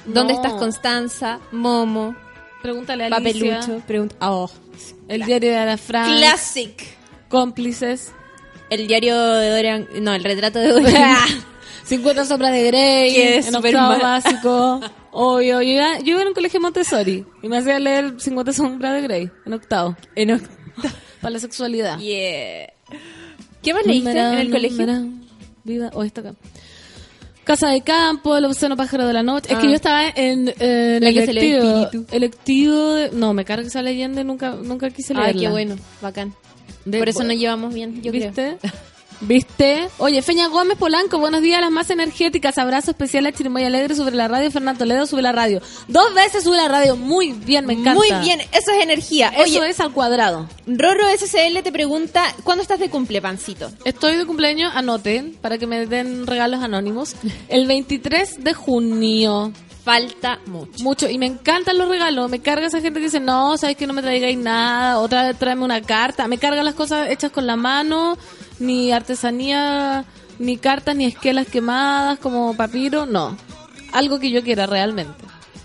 ¿Dónde 0.05 0.33
estás, 0.33 0.53
Constanza? 0.53 1.39
Momo, 1.51 2.15
pregúntale 2.61 3.05
a 3.05 3.07
Alicia. 3.07 3.59
Papelucho. 3.59 3.85
Pregunta. 3.87 4.15
Oh. 4.21 4.49
El 5.07 5.23
diario 5.25 5.49
de 5.51 5.57
Ana 5.57 5.77
Frank. 5.77 6.15
Classic. 6.17 6.83
Cómplices. 7.27 8.11
El 8.69 8.87
diario 8.87 9.15
de 9.33 9.49
Dorian. 9.49 9.87
No, 10.01 10.13
el 10.13 10.23
retrato 10.23 10.59
de 10.59 10.69
Dorian. 10.69 11.17
50 11.85 12.25
sombras 12.25 12.51
de 12.53 12.63
Grey. 12.67 13.13
Que 13.13 13.37
es 13.37 13.47
en 13.47 13.55
octavo 13.55 13.99
básico. 13.99 14.79
Obvio. 15.11 15.61
Yo 15.61 15.71
iba, 15.73 15.97
yo 15.99 16.11
iba 16.13 16.21
en 16.21 16.27
un 16.29 16.33
colegio 16.35 16.61
Montessori. 16.61 17.25
Y 17.41 17.47
me 17.49 17.57
hacía 17.57 17.79
leer 17.79 18.13
50 18.19 18.53
sombras 18.53 18.93
de 18.93 19.01
Grey. 19.01 19.31
En 19.45 19.53
octavo. 19.53 19.97
En 20.15 20.29
oct- 20.29 20.49
Para 21.19 21.31
la 21.31 21.39
sexualidad. 21.39 21.97
Yeah. 21.97 22.71
¿Qué 23.63 23.73
más 23.73 23.85
leíste 23.85 24.11
en 24.11 24.37
el 24.39 24.51
colegio? 24.51 24.85
Vida. 25.63 25.91
O 25.93 26.03
está 26.03 26.21
acá. 26.21 26.33
Casa 27.43 27.69
de 27.69 27.81
campo, 27.81 28.37
el 28.37 28.45
océano 28.45 28.77
pájaro 28.77 29.07
de 29.07 29.13
la 29.13 29.23
noche. 29.23 29.51
Es 29.51 29.57
que 29.59 29.65
Ah. 29.65 29.69
yo 29.69 29.75
estaba 29.75 30.07
en, 30.07 30.49
eh, 30.49 30.97
en 30.97 31.03
La 31.03 31.09
el 31.09 31.15
que 31.15 31.25
se 31.25 31.33
lee 31.33 31.39
electivo. 31.51 31.81
espíritu. 31.83 32.15
electivo 32.15 32.93
de- 32.93 33.11
no, 33.11 33.33
me 33.33 33.43
carga 33.43 33.67
esa 33.67 33.81
leyenda 33.81 34.21
y 34.21 34.23
nunca, 34.23 34.51
nunca 34.51 34.89
quise 34.91 35.13
leerla. 35.13 35.31
Ay, 35.33 35.39
qué 35.39 35.49
bueno. 35.49 35.75
Bacán. 36.01 36.33
De- 36.85 36.99
Por 36.99 37.09
eso 37.09 37.23
nos 37.23 37.35
llevamos 37.35 37.73
bien, 37.73 38.01
yo 38.03 38.11
creo. 38.11 38.31
¿Viste? 39.21 39.89
Oye, 39.97 40.21
Feña 40.21 40.47
Gómez 40.47 40.77
Polanco, 40.77 41.19
buenos 41.19 41.41
días, 41.41 41.59
las 41.59 41.71
más 41.71 41.89
energéticas. 41.89 42.57
Abrazo 42.57 42.91
especial 42.91 43.25
a 43.25 43.33
Chirimoya 43.33 43.67
Alegre 43.67 43.95
sobre 43.95 44.15
la 44.15 44.29
radio. 44.29 44.49
Fernando 44.49 44.79
Toledo 44.79 45.05
sube 45.05 45.21
la 45.21 45.33
radio. 45.33 45.61
Dos 45.89 46.13
veces 46.13 46.43
sube 46.43 46.55
la 46.55 46.69
radio. 46.69 46.95
Muy 46.95 47.33
bien, 47.33 47.65
me 47.65 47.73
encanta. 47.73 47.95
Muy 47.95 48.11
bien, 48.23 48.39
eso 48.39 48.71
es 48.71 48.81
energía. 48.81 49.29
Eso 49.29 49.63
es 49.63 49.79
al 49.81 49.91
cuadrado. 49.91 50.47
Rorro 50.65 51.05
SCL 51.17 51.61
te 51.63 51.71
pregunta, 51.71 52.23
¿cuándo 52.43 52.61
estás 52.61 52.79
de 52.79 52.89
cumple, 52.89 53.21
pancito? 53.21 53.69
Estoy 53.83 54.15
de 54.15 54.25
cumpleaños, 54.25 54.73
anoten, 54.73 55.33
para 55.41 55.57
que 55.57 55.67
me 55.67 55.85
den 55.85 56.25
regalos 56.25 56.63
anónimos. 56.63 57.15
El 57.49 57.67
23 57.67 58.43
de 58.43 58.53
junio. 58.53 59.51
Falta 59.83 60.39
mucho. 60.45 60.83
Mucho. 60.83 61.09
Y 61.09 61.17
me 61.17 61.25
encantan 61.25 61.77
los 61.77 61.89
regalos. 61.89 62.29
Me 62.29 62.39
carga 62.39 62.67
esa 62.67 62.81
gente 62.81 62.99
que 62.99 63.05
dice, 63.05 63.19
no, 63.19 63.57
sabes 63.57 63.75
que 63.75 63.87
no 63.87 63.93
me 63.93 64.01
traigáis 64.01 64.37
nada. 64.37 64.99
Otra 64.99 65.27
vez 65.27 65.39
tráeme 65.39 65.63
una 65.63 65.81
carta. 65.81 66.27
Me 66.27 66.37
cargan 66.37 66.65
las 66.65 66.75
cosas 66.75 67.09
hechas 67.09 67.31
con 67.31 67.47
la 67.47 67.55
mano. 67.55 68.17
Ni 68.59 68.91
artesanía, 68.91 70.05
ni 70.37 70.57
cartas, 70.57 70.95
ni 70.95 71.05
esquelas 71.05 71.47
quemadas 71.47 72.19
como 72.19 72.55
papiro. 72.55 73.05
No. 73.05 73.37
Algo 73.93 74.19
que 74.19 74.31
yo 74.31 74.43
quiera 74.43 74.65
realmente. 74.67 75.13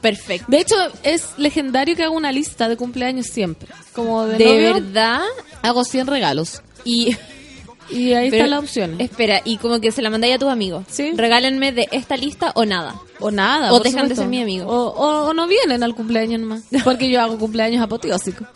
Perfecto. 0.01 0.47
De 0.49 0.61
hecho, 0.61 0.75
es 1.03 1.31
legendario 1.39 1.97
que 1.97 2.03
haga 2.03 2.11
una 2.13 2.31
lista 2.33 2.69
de 2.69 2.77
cumpleaños 2.77 3.27
siempre. 3.27 3.69
Como 3.95 4.25
de, 4.27 4.37
De 4.39 4.45
novio, 4.45 4.75
verdad. 4.75 5.21
hago 5.63 5.85
100 5.85 6.07
regalos. 6.07 6.63
Y 6.85 7.17
Y 7.91 8.13
ahí 8.15 8.31
Pero- 8.31 8.45
están 8.45 8.51
las 8.51 8.61
opciones. 8.61 9.01
espera, 9.01 9.41
y 9.45 9.59
como 9.59 9.81
que 9.81 9.93
se 9.93 10.03
la 10.03 10.11
mandáis 10.11 10.35
a 10.35 10.39
tus 10.39 10.49
amigos. 10.49 10.85
Sí. 10.89 11.13
Regálenme 11.15 11.73
de 11.73 11.89
esta 11.93 12.17
lista 12.17 12.53
o 12.55 12.65
nada. 12.65 12.95
O 13.21 13.31
nada. 13.31 13.73
O 13.73 13.81
dejan 13.81 14.09
de 14.09 14.17
ser 14.17 14.27
mi 14.27 14.41
amigo. 14.43 14.67
O, 14.67 14.89
o- 14.89 15.29
o 15.29 15.35
no 15.35 15.47
vienen 15.47 15.83
al 15.83 15.95
cumpleaños 15.95 16.41
nomás. 16.41 16.63
Porque 16.85 17.09
yo 17.11 17.21
hago 17.21 17.39
cumpleaños 17.39 17.83
apoteósicos. 17.83 18.47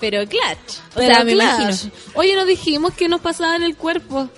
Pero 0.00 0.20
clutch. 0.28 0.78
O 0.92 0.96
Pero 0.96 1.14
sea, 1.14 1.24
me 1.24 1.32
imagino. 1.32 1.70
Oye, 2.14 2.34
nos 2.36 2.46
dijimos 2.46 2.94
que 2.94 3.08
nos 3.08 3.20
pasaba 3.20 3.56
en 3.56 3.62
el 3.62 3.76
cuerpo. 3.76 4.28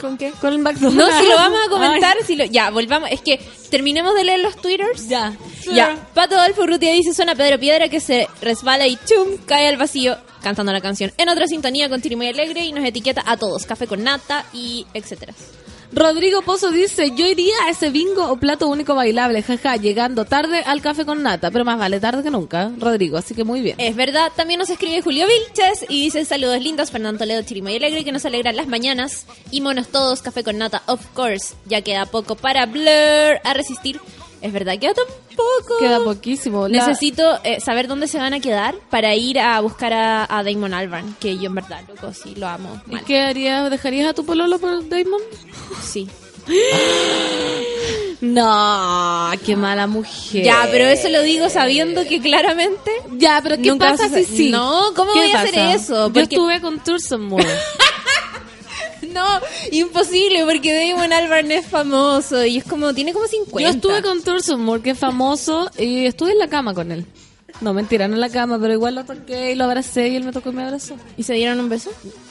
¿Con 0.00 0.18
qué? 0.18 0.32
Con 0.40 0.52
el 0.52 0.58
No, 0.62 0.70
McDonald's. 0.70 1.18
si 1.18 1.28
lo 1.28 1.36
vamos 1.36 1.58
a 1.66 1.70
comentar, 1.70 2.16
Ay, 2.20 2.26
si 2.26 2.36
lo... 2.36 2.44
Ya, 2.44 2.70
volvamos. 2.70 3.10
Es 3.10 3.20
que 3.22 3.40
terminemos 3.70 4.14
de 4.14 4.24
leer 4.24 4.40
los 4.40 4.56
twitters. 4.56 5.08
ya. 5.08 5.34
Ya, 5.72 5.96
Pato 6.12 6.36
Adolfo 6.38 6.62
Urrutia 6.62 6.92
dice, 6.92 7.14
suena 7.14 7.34
Pedro 7.34 7.58
Piedra 7.58 7.88
que 7.88 8.00
se 8.00 8.28
resbala 8.42 8.86
y 8.86 8.98
chum, 9.06 9.38
cae 9.46 9.66
al 9.68 9.78
vacío 9.78 10.16
cantando 10.44 10.72
la 10.72 10.80
canción. 10.80 11.10
En 11.18 11.28
otra 11.28 11.48
sintonía 11.48 11.88
con 11.88 12.00
Tiri 12.00 12.14
muy 12.14 12.28
alegre 12.28 12.64
y 12.64 12.72
nos 12.72 12.84
etiqueta 12.84 13.24
a 13.26 13.36
todos, 13.36 13.66
café 13.66 13.88
con 13.88 14.04
nata 14.04 14.44
y 14.52 14.86
etcétera. 14.94 15.34
Rodrigo 15.94 16.42
Pozo 16.42 16.72
dice, 16.72 17.12
yo 17.14 17.24
iría 17.24 17.54
a 17.66 17.70
ese 17.70 17.90
bingo 17.90 18.28
o 18.28 18.36
plato 18.36 18.66
único 18.66 18.96
bailable, 18.96 19.42
jaja, 19.42 19.76
llegando 19.76 20.24
tarde 20.24 20.58
al 20.66 20.82
café 20.82 21.04
con 21.04 21.22
nata, 21.22 21.52
pero 21.52 21.64
más 21.64 21.78
vale 21.78 22.00
tarde 22.00 22.24
que 22.24 22.30
nunca, 22.30 22.72
Rodrigo, 22.78 23.16
así 23.16 23.32
que 23.32 23.44
muy 23.44 23.60
bien. 23.60 23.76
Es 23.78 23.94
verdad, 23.94 24.32
también 24.34 24.58
nos 24.58 24.70
escribe 24.70 25.02
Julio 25.02 25.26
Vilches 25.26 25.86
y 25.88 26.02
dice 26.02 26.24
saludos 26.24 26.60
lindos, 26.60 26.90
Fernando 26.90 27.20
Toledo, 27.20 27.42
Chiri 27.42 27.62
muy 27.62 27.76
alegre 27.76 28.04
que 28.04 28.10
nos 28.10 28.24
alegran 28.24 28.56
las 28.56 28.66
mañanas 28.66 29.26
y 29.52 29.60
monos 29.60 29.88
todos, 29.88 30.20
café 30.20 30.42
con 30.42 30.58
nata, 30.58 30.82
of 30.86 31.00
course, 31.14 31.54
ya 31.66 31.82
queda 31.82 32.06
poco 32.06 32.34
para 32.34 32.66
Blur 32.66 33.38
a 33.44 33.54
resistir. 33.54 34.00
Es 34.44 34.52
verdad, 34.52 34.78
queda 34.78 34.92
tan 34.92 35.06
poco. 35.34 35.78
Queda 35.78 36.00
poquísimo. 36.04 36.68
La- 36.68 36.86
Necesito 36.86 37.38
eh, 37.44 37.60
saber 37.60 37.88
dónde 37.88 38.06
se 38.08 38.18
van 38.18 38.34
a 38.34 38.40
quedar 38.40 38.74
para 38.90 39.14
ir 39.14 39.38
a 39.40 39.58
buscar 39.62 39.94
a, 39.94 40.26
a 40.28 40.42
Damon 40.44 40.74
Albarn, 40.74 41.16
que 41.18 41.38
yo 41.38 41.46
en 41.46 41.54
verdad, 41.54 41.80
loco, 41.88 42.12
sí 42.12 42.34
lo 42.36 42.46
amo. 42.46 42.78
¿Y 42.88 42.92
mal. 42.96 43.04
qué 43.06 43.20
harías? 43.22 43.70
¿Dejarías 43.70 44.10
a 44.10 44.12
tu 44.12 44.26
pololo 44.26 44.58
por 44.58 44.86
Damon? 44.88 45.22
Sí. 45.82 46.06
No, 48.20 49.30
qué 49.44 49.54
mala 49.54 49.86
mujer. 49.86 50.44
Ya, 50.44 50.66
pero 50.70 50.84
eso 50.86 51.10
lo 51.10 51.20
digo 51.22 51.50
sabiendo 51.50 52.04
que 52.06 52.20
claramente. 52.22 52.90
Ya, 53.12 53.40
pero 53.42 53.56
¿qué 53.56 53.68
Nunca 53.68 53.90
pasa 53.90 54.08
si 54.08 54.24
sí? 54.24 54.50
No, 54.50 54.92
¿cómo 54.96 55.12
¿Qué 55.12 55.18
voy 55.20 55.30
a 55.30 55.40
hacer 55.42 55.54
eso? 55.76 56.10
Yo 56.10 56.22
estuve 56.22 56.60
con 56.62 56.82
Thurston 56.82 57.26
Moore. 57.26 57.46
No, 59.12 59.26
imposible, 59.70 60.44
porque 60.44 60.72
Damon 60.72 61.12
Albarn 61.12 61.50
es 61.50 61.66
famoso 61.66 62.44
y 62.44 62.58
es 62.58 62.64
como, 62.64 62.94
tiene 62.94 63.12
como 63.12 63.26
50. 63.26 63.60
Yo 63.60 63.74
estuve 63.74 64.02
con 64.02 64.22
Thurston 64.22 64.60
Moore, 64.60 64.82
que 64.82 64.90
es 64.90 64.98
famoso, 64.98 65.70
y 65.78 66.06
estuve 66.06 66.32
en 66.32 66.38
la 66.38 66.48
cama 66.48 66.74
con 66.74 66.92
él. 66.92 67.06
No, 67.60 67.72
mentira, 67.72 68.08
no 68.08 68.14
en 68.14 68.20
la 68.20 68.30
cama, 68.30 68.58
pero 68.60 68.72
igual 68.72 68.96
lo 68.96 69.04
toqué 69.04 69.52
y 69.52 69.54
lo 69.54 69.64
abracé 69.64 70.08
y 70.08 70.16
él 70.16 70.24
me 70.24 70.32
tocó 70.32 70.50
y 70.50 70.54
me 70.54 70.64
abrazó. 70.64 70.96
¿Y 71.16 71.22
se 71.22 71.34
dieron 71.34 71.60
un 71.60 71.68
beso? 71.68 71.90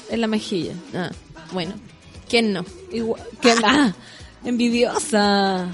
En 0.10 0.22
la 0.22 0.28
mejilla. 0.28 0.74
Ah, 0.94 1.10
bueno. 1.52 1.74
¿Quién 2.28 2.52
no? 2.52 2.66
Igual, 2.92 3.22
que 3.42 3.54
ah, 3.64 3.94
envidiosa. 4.46 5.68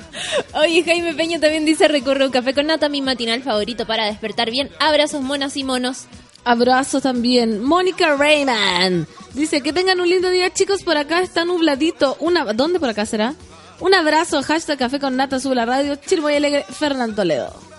Oye, 0.54 0.84
Jaime 0.84 1.14
Peña 1.14 1.39
también 1.39 1.66
dice, 1.66 1.88
recorre 1.88 2.26
un 2.26 2.32
café 2.32 2.54
con 2.54 2.68
nata, 2.68 2.89
mi 2.89 3.02
matinal 3.02 3.41
favorito 3.41 3.88
para 3.88 4.06
despertar 4.06 4.52
bien. 4.52 4.70
Abrazos, 4.80 5.22
monas 5.22 5.58
y 5.58 5.64
monos. 5.64 6.06
Abrazo 6.44 7.02
también. 7.02 7.64
Mónica 7.64 8.16
Rayman. 8.16 9.08
Dice 9.34 9.62
que 9.62 9.74
tengan 9.74 10.00
un 10.00 10.10
lindo 10.10 10.30
día, 10.30 10.54
chicos. 10.54 10.84
Por 10.84 10.98
acá 10.98 11.22
está 11.22 11.46
nubladito. 11.46 12.18
Una, 12.20 12.54
¿Dónde 12.54 12.80
por 12.80 12.90
acá 12.90 13.06
será? 13.06 13.36
Un 13.80 13.94
abrazo. 13.94 14.42
Hashtag 14.42 14.78
Café 14.78 15.00
con 15.00 15.16
Nata. 15.16 15.40
Sube 15.40 15.56
la 15.56 15.66
radio. 15.66 15.96
Chirmoy 15.96 16.36
Alegre. 16.36 16.66
Fernando 16.70 17.18
Toledo. 17.18 17.70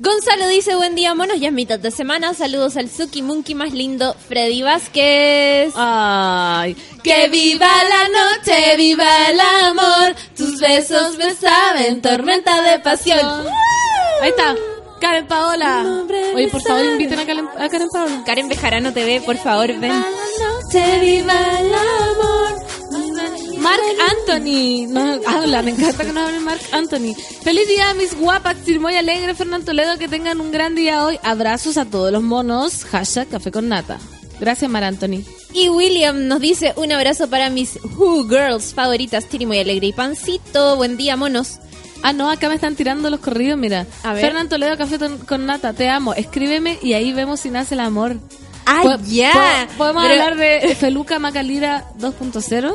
Gonzalo 0.00 0.46
dice, 0.46 0.76
buen 0.76 0.94
día, 0.94 1.12
monos, 1.16 1.40
ya 1.40 1.48
es 1.48 1.52
mitad 1.52 1.80
de 1.80 1.90
semana. 1.90 2.32
Saludos 2.32 2.76
al 2.76 2.88
Suki 2.88 3.20
Monkey 3.20 3.56
más 3.56 3.72
lindo, 3.72 4.14
Freddy 4.28 4.62
Vázquez. 4.62 5.72
Ay. 5.74 6.76
Que 7.02 7.28
viva 7.28 7.66
la 7.66 8.36
noche, 8.36 8.76
viva 8.76 9.28
el 9.28 9.40
amor. 9.40 10.14
Tus 10.36 10.60
besos 10.60 11.18
me 11.18 11.34
saben 11.34 12.00
tormenta 12.00 12.62
de 12.62 12.78
pasión. 12.78 13.44
Ahí 14.22 14.30
está. 14.30 14.54
Karen 15.00 15.26
Paola. 15.26 16.04
Oye, 16.34 16.48
por 16.48 16.62
favor, 16.62 16.84
inviten 16.84 17.18
a 17.18 17.26
Karen, 17.26 17.48
a 17.58 17.68
Karen 17.68 17.88
Paola. 17.92 18.22
Karen 18.24 18.48
Bejarano 18.48 18.92
TV, 18.92 19.20
por 19.20 19.36
favor, 19.36 19.68
ven. 19.78 19.90
noche, 19.90 21.00
viva 21.00 21.60
el 21.60 21.74
amor. 21.74 22.68
Mark 23.58 23.82
Anthony. 24.10 24.86
No, 24.88 25.20
habla, 25.26 25.62
me 25.62 25.72
encanta 25.72 26.04
que 26.04 26.12
nos 26.12 26.28
hable 26.28 26.40
Mark 26.40 26.60
Anthony. 26.72 27.14
Feliz 27.42 27.68
día, 27.68 27.92
mis 27.94 28.16
guapas. 28.18 28.56
Muy 28.80 28.94
alegre, 28.94 29.34
Fernando 29.34 29.66
Toledo. 29.66 29.98
Que 29.98 30.08
tengan 30.08 30.40
un 30.40 30.52
gran 30.52 30.74
día 30.74 31.04
hoy. 31.04 31.18
Abrazos 31.22 31.76
a 31.76 31.84
todos 31.84 32.12
los 32.12 32.22
monos. 32.22 32.84
Hashtag 32.84 33.28
Café 33.28 33.50
con 33.50 33.68
Nata. 33.68 33.98
Gracias, 34.40 34.70
Mar 34.70 34.84
Anthony. 34.84 35.24
Y 35.52 35.68
William 35.68 36.28
nos 36.28 36.40
dice 36.40 36.72
un 36.76 36.92
abrazo 36.92 37.28
para 37.28 37.50
mis 37.50 37.78
Who 37.96 38.28
Girls 38.28 38.74
favoritas, 38.74 39.26
Tiri 39.26 39.46
muy 39.46 39.58
alegre 39.58 39.88
y 39.88 39.92
Pancito. 39.92 40.76
Buen 40.76 40.96
día, 40.96 41.16
monos. 41.16 41.58
Ah, 42.02 42.12
no, 42.12 42.30
acá 42.30 42.48
me 42.48 42.54
están 42.54 42.76
tirando 42.76 43.10
los 43.10 43.20
corridos, 43.20 43.58
mira. 43.58 43.86
A 44.04 44.12
ver. 44.12 44.24
Fernando 44.24 44.50
Toledo, 44.50 44.76
Café 44.78 44.98
con- 45.26 45.46
Nata, 45.46 45.72
te 45.72 45.88
amo. 45.88 46.14
Escríbeme 46.14 46.78
y 46.82 46.92
ahí 46.94 47.12
vemos 47.12 47.40
si 47.40 47.50
nace 47.50 47.74
el 47.74 47.80
amor. 47.80 48.16
¡Ah, 48.66 48.98
ya! 49.06 49.66
po- 49.70 49.74
¿Podemos 49.78 50.04
Pero- 50.06 50.22
hablar 50.22 50.36
de 50.36 50.76
Feluca 50.78 51.18
Macalira 51.18 51.86
2.0? 51.98 52.74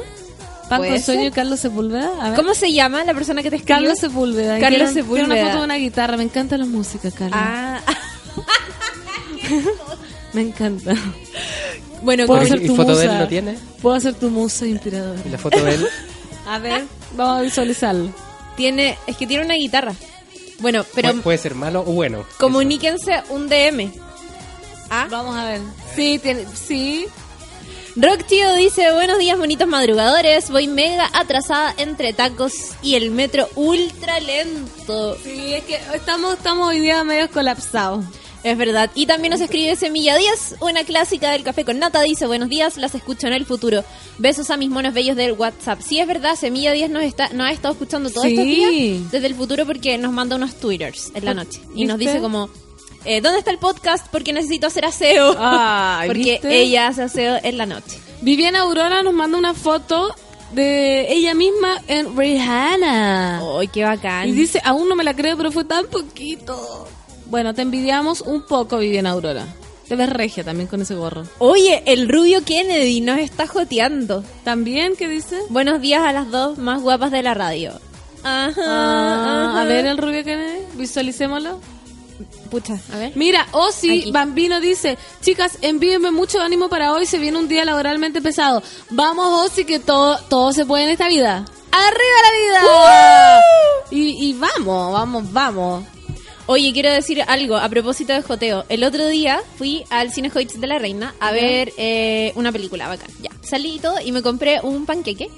Pan 0.70 0.80
¿Puede 0.80 0.92
con 0.94 1.02
sueño 1.02 1.28
y 1.28 1.32
Carlos 1.32 1.60
Sepúlveda. 1.60 2.10
A 2.22 2.30
ver. 2.30 2.36
¿Cómo 2.38 2.54
se 2.54 2.72
llama 2.72 3.04
la 3.04 3.14
persona 3.14 3.44
que 3.44 3.50
te 3.50 3.58
escribió? 3.58 3.76
Carlos 3.76 4.00
Sepúlveda. 4.00 4.60
Carlos 4.60 4.82
un- 4.90 4.94
Tiene 4.94 5.02
Sepúlveda. 5.02 5.26
una 5.26 5.46
foto 5.46 5.58
de 5.60 5.64
una 5.66 5.76
guitarra. 5.76 6.18
Me 6.18 6.24
encanta 6.24 6.58
la 6.58 6.66
música, 6.66 7.12
Carlos. 7.12 7.40
Ah, 7.42 7.80
Me 10.34 10.42
encanta. 10.42 10.94
Bueno, 12.02 12.26
Puedo 12.26 12.46
ser 12.46 12.62
¿Y 12.64 12.68
tu 12.68 12.76
foto 12.76 12.96
de 12.96 13.06
él 13.06 13.12
musa. 13.12 13.22
no 13.24 13.28
tiene? 13.28 13.58
Puedo 13.82 14.00
ser 14.00 14.14
tu 14.16 14.30
musa 14.30 14.66
inspiradora. 14.66 15.20
¿Y 15.26 15.30
la 15.30 15.38
foto 15.38 15.64
de 15.64 15.76
él? 15.76 15.88
A 16.48 16.60
ver, 16.60 16.84
vamos 17.16 17.40
a 17.40 17.42
visualizarlo. 17.42 18.10
Tiene, 18.56 18.98
es 19.08 19.18
que 19.18 19.28
tiene 19.28 19.44
una 19.46 19.56
guitarra. 19.56 19.94
Bueno, 20.60 20.86
pero 20.96 21.10
Pu- 21.14 21.22
puede 21.22 21.38
ser 21.38 21.56
malo 21.56 21.82
o 21.82 21.92
bueno. 21.94 22.26
comuníquense 22.40 23.22
un 23.30 23.50
DM. 23.50 23.92
¿Ah? 24.90 25.08
Vamos 25.10 25.36
a 25.36 25.46
ver. 25.46 25.62
Sí, 25.96 26.20
tiene, 26.22 26.46
sí. 26.54 27.06
Rock 27.96 28.24
Tío 28.26 28.54
dice, 28.56 28.92
buenos 28.92 29.20
días 29.20 29.38
bonitos 29.38 29.68
madrugadores, 29.68 30.50
voy 30.50 30.68
mega 30.68 31.10
atrasada 31.14 31.76
entre 31.78 32.12
tacos 32.14 32.54
y 32.82 32.96
el 32.96 33.12
metro 33.12 33.48
ultra 33.56 34.20
lento. 34.20 35.16
Sí, 35.24 35.54
es 35.54 35.64
que 35.66 35.80
estamos, 35.94 36.34
estamos 36.38 36.70
hoy 36.70 36.80
día 36.80 37.04
medio 37.04 37.30
colapsados. 37.30 38.04
Es 38.44 38.58
verdad. 38.58 38.92
Y 38.94 39.06
también 39.06 39.32
nos 39.32 39.40
escribe 39.40 39.76
Semilla 39.78 40.18
10, 40.18 40.56
una 40.60 40.84
clásica 40.84 41.32
del 41.32 41.44
café 41.44 41.64
con 41.64 41.80
nata. 41.80 42.02
Dice, 42.02 42.28
buenos 42.28 42.50
días, 42.50 42.76
las 42.78 42.94
escucho 42.94 43.28
en 43.28 43.34
el 43.34 43.46
futuro. 43.46 43.84
Besos 44.18 44.50
a 44.50 44.58
mis 44.58 44.70
monos 44.70 44.94
bellos 44.94 45.16
del 45.16 45.32
WhatsApp. 45.32 45.80
Sí, 45.82 46.00
es 46.00 46.08
verdad, 46.08 46.36
Semilla 46.36 46.74
10 46.74 46.90
nos, 46.90 47.04
está, 47.04 47.30
nos 47.30 47.48
ha 47.48 47.52
estado 47.52 47.74
escuchando 47.74 48.10
todos 48.10 48.24
Sí. 48.28 48.34
estos 48.34 48.46
días 48.46 49.12
desde 49.12 49.28
el 49.28 49.36
futuro 49.36 49.66
porque 49.66 49.98
nos 49.98 50.12
manda 50.12 50.36
unos 50.36 50.56
twitters 50.56 51.12
en 51.16 51.24
la 51.24 51.34
noche. 51.34 51.62
Y 51.74 51.86
nos 51.86 51.98
dice 51.98 52.20
como, 52.20 52.50
eh, 53.06 53.22
¿dónde 53.22 53.40
está 53.40 53.52
el 53.52 53.60
podcast? 53.60 54.08
Porque 54.12 54.34
necesito 54.34 54.68
hacer 54.68 54.84
aseo. 54.86 55.36
Ay, 55.40 56.08
porque 56.10 56.24
¿viste? 56.34 56.62
ella 56.62 56.88
hace 56.88 57.04
aseo 57.04 57.38
en 57.42 57.58
la 57.58 57.66
noche. 57.66 57.98
Viviana 58.22 58.60
Aurora 58.62 59.04
nos 59.04 59.14
manda 59.14 59.38
una 59.38 59.54
foto 59.54 60.14
de 60.52 61.12
ella 61.14 61.34
misma 61.34 61.82
en 61.88 62.16
Rihanna. 62.18 63.42
¡Ay, 63.58 63.68
qué 63.70 63.84
bacán! 63.86 64.28
Y 64.28 64.34
dice, 64.34 64.60
aún 64.66 64.90
no 64.90 64.96
me 64.96 65.04
la 65.06 65.14
creo, 65.16 65.38
pero 65.38 65.50
fue 65.52 65.64
tan 65.66 65.86
poquito. 65.88 66.88
Bueno, 67.34 67.56
te 67.56 67.64
envidiamos 67.64 68.22
un 68.22 68.44
poco, 68.44 68.78
Viviana 68.78 69.10
Aurora. 69.10 69.48
Te 69.88 69.96
ves 69.96 70.08
regia 70.08 70.44
también 70.44 70.68
con 70.68 70.84
ese 70.84 70.94
gorro. 70.94 71.24
Oye, 71.40 71.82
el 71.88 72.08
rubio 72.08 72.46
Kennedy 72.46 73.02
nos 73.02 73.18
está 73.18 73.48
joteando. 73.48 74.24
¿También 74.44 74.94
qué 74.96 75.08
dice? 75.08 75.40
Buenos 75.50 75.82
días 75.82 76.04
a 76.04 76.14
las 76.14 76.30
dos 76.30 76.60
más 76.60 76.84
guapas 76.84 77.10
de 77.10 77.24
la 77.24 77.34
radio. 77.34 77.72
Ajá, 78.22 78.54
Ah, 78.56 79.50
ajá. 79.50 79.62
a 79.62 79.66
ver 79.66 79.88
el 79.88 79.98
rubio 79.98 80.24
Kennedy, 80.24 80.60
visualicémoslo. 80.76 81.60
Pucha, 82.52 82.78
a 82.94 82.98
ver. 83.00 83.14
Mira, 83.16 83.48
Osi. 83.54 84.12
Bambino 84.12 84.60
dice, 84.60 85.00
chicas, 85.24 85.58
envíenme 85.64 86.12
mucho 86.12 86.40
ánimo 86.40 86.70
para 86.70 86.94
hoy, 86.94 87.08
se 87.08 87.18
viene 87.18 87.40
un 87.40 87.48
día 87.48 87.66
laboralmente 87.66 88.22
pesado. 88.22 88.62
Vamos, 88.92 89.48
Osi, 89.50 89.66
que 89.66 89.80
todo, 89.80 90.20
todo 90.30 90.54
se 90.54 90.68
puede 90.68 90.84
en 90.84 90.92
esta 90.92 91.08
vida. 91.08 91.46
¡Arriba 91.72 92.18
la 92.60 92.62
vida! 92.62 93.42
Y, 93.90 94.30
y 94.30 94.34
vamos, 94.34 94.94
vamos, 94.94 95.34
vamos. 95.34 95.84
Oye, 96.46 96.74
quiero 96.74 96.92
decir 96.92 97.22
algo 97.28 97.56
a 97.56 97.70
propósito 97.70 98.12
de 98.14 98.22
joteo. 98.22 98.66
El 98.68 98.84
otro 98.84 99.08
día 99.08 99.42
fui 99.58 99.86
al 99.90 100.12
Cine 100.12 100.30
Hoyts 100.34 100.60
de 100.60 100.68
la 100.68 100.78
Reina 100.78 101.16
a 101.22 101.32
ver 101.32 101.72
eh, 101.78 102.34
una 102.36 102.52
película 102.52 102.88
bacán. 102.90 103.10
Ya, 103.22 103.32
salí 103.42 103.76
y 103.76 103.80
todo 103.80 103.96
y 104.04 104.12
me 104.12 104.22
compré 104.22 104.60
un 104.62 104.86
panqueque. 104.86 105.30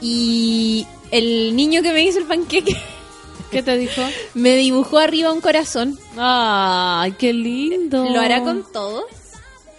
Y 0.00 0.86
el 1.10 1.56
niño 1.56 1.82
que 1.82 1.92
me 1.92 2.02
hizo 2.02 2.18
el 2.18 2.26
panqueque 2.26 2.76
¿Qué 3.50 3.62
te 3.62 3.76
dijo? 3.76 4.02
me 4.34 4.54
dibujó 4.56 4.98
arriba 4.98 5.32
un 5.32 5.40
corazón. 5.40 5.98
Ay, 6.16 7.12
qué 7.18 7.32
lindo. 7.32 8.04
¿Lo 8.08 8.20
hará 8.20 8.42
con 8.42 8.64
todo? 8.72 9.04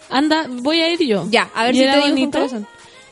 Anda, 0.10 0.48
voy 0.50 0.82
a 0.82 0.90
ir 0.92 1.00
yo. 1.06 1.28
Ya, 1.30 1.50
a 1.54 1.64
ver 1.66 1.76
¿Y 1.76 1.78
si 1.78 1.84
era 1.84 1.94
te 1.94 1.98
dibujo 2.00 2.14
un 2.14 2.20
bonito? 2.20 2.38
corazón. 2.40 2.68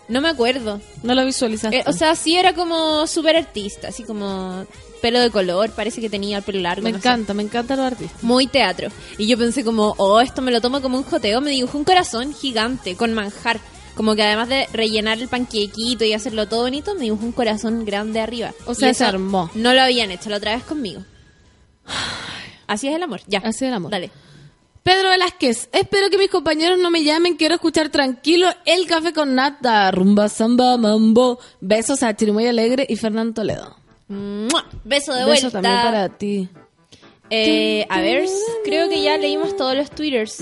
No 0.07 0.21
me 0.21 0.29
acuerdo. 0.29 0.81
No 1.03 1.15
lo 1.15 1.25
visualizaste. 1.25 1.77
Eh, 1.79 1.83
o 1.87 1.93
sea, 1.93 2.15
sí 2.15 2.35
era 2.37 2.53
como 2.53 3.07
súper 3.07 3.35
artista, 3.37 3.87
así 3.89 4.03
como 4.03 4.65
pelo 5.05 5.19
de 5.19 5.29
color, 5.29 5.69
parece 5.69 6.01
que 6.01 6.09
tenía 6.09 6.37
el 6.39 6.43
pelo 6.43 6.61
largo. 6.61 6.81
me 6.81 6.91
no 6.91 6.99
sé. 6.99 7.07
encanta, 7.07 7.35
me 7.35 7.43
encanta 7.43 7.75
los 7.75 7.85
artistas. 7.85 8.23
Muy 8.23 8.47
teatro. 8.47 8.89
Y 9.19 9.27
yo 9.27 9.37
pensé 9.37 9.63
como, 9.63 9.93
oh, 9.99 10.19
esto 10.19 10.41
me 10.41 10.49
lo 10.49 10.61
tomo 10.61 10.81
como 10.81 10.97
un 10.97 11.03
joteo. 11.03 11.41
Me 11.41 11.51
dibujó 11.51 11.77
un 11.77 11.83
corazón 11.83 12.33
gigante 12.33 12.95
con 12.95 13.13
manjar. 13.13 13.59
Como 13.93 14.15
que 14.15 14.23
además 14.23 14.49
de 14.49 14.65
rellenar 14.73 15.19
el 15.19 15.27
panquequito 15.27 16.05
y 16.05 16.13
hacerlo 16.13 16.47
todo 16.47 16.63
bonito, 16.63 16.95
me 16.95 17.01
dibujó 17.01 17.23
un 17.23 17.33
corazón 17.33 17.85
grande 17.85 18.19
arriba. 18.19 18.51
O 18.65 18.73
sea, 18.73 18.91
se 18.95 19.05
armó. 19.05 19.51
No 19.53 19.75
lo 19.75 19.81
habían 19.81 20.09
hecho 20.09 20.31
la 20.31 20.37
otra 20.37 20.55
vez 20.55 20.63
conmigo. 20.63 21.03
Así 22.65 22.87
es 22.87 22.95
el 22.95 23.03
amor. 23.03 23.21
Ya. 23.27 23.41
Así 23.43 23.63
es 23.63 23.69
el 23.69 23.75
amor. 23.75 23.91
Dale. 23.91 24.09
Pedro 24.81 25.11
Velázquez, 25.11 25.69
espero 25.71 26.09
que 26.09 26.17
mis 26.17 26.31
compañeros 26.31 26.79
no 26.79 26.89
me 26.89 27.03
llamen, 27.03 27.37
quiero 27.37 27.53
escuchar 27.53 27.89
tranquilo 27.89 28.47
el 28.65 28.87
café 28.87 29.13
con 29.13 29.35
nata, 29.35 29.91
rumba, 29.91 30.29
samba, 30.29 30.77
mambo. 30.77 31.37
Besos 31.61 32.01
a 32.01 32.15
Chirimoy 32.15 32.47
Alegre 32.47 32.87
y 32.89 32.95
Fernando 32.95 33.35
Toledo. 33.35 33.84
¡Mua! 34.07 34.65
Beso 34.83 35.13
de 35.13 35.25
vuelta. 35.25 35.49
también 35.51 35.75
para 35.83 36.09
ti. 36.09 36.49
Eh, 37.29 37.85
a 37.89 38.01
ver, 38.01 38.25
creo 38.63 38.87
que 38.87 39.01
ya 39.01 39.17
leímos 39.17 39.57
todos 39.57 39.75
los 39.75 39.89
twitters. 39.89 40.41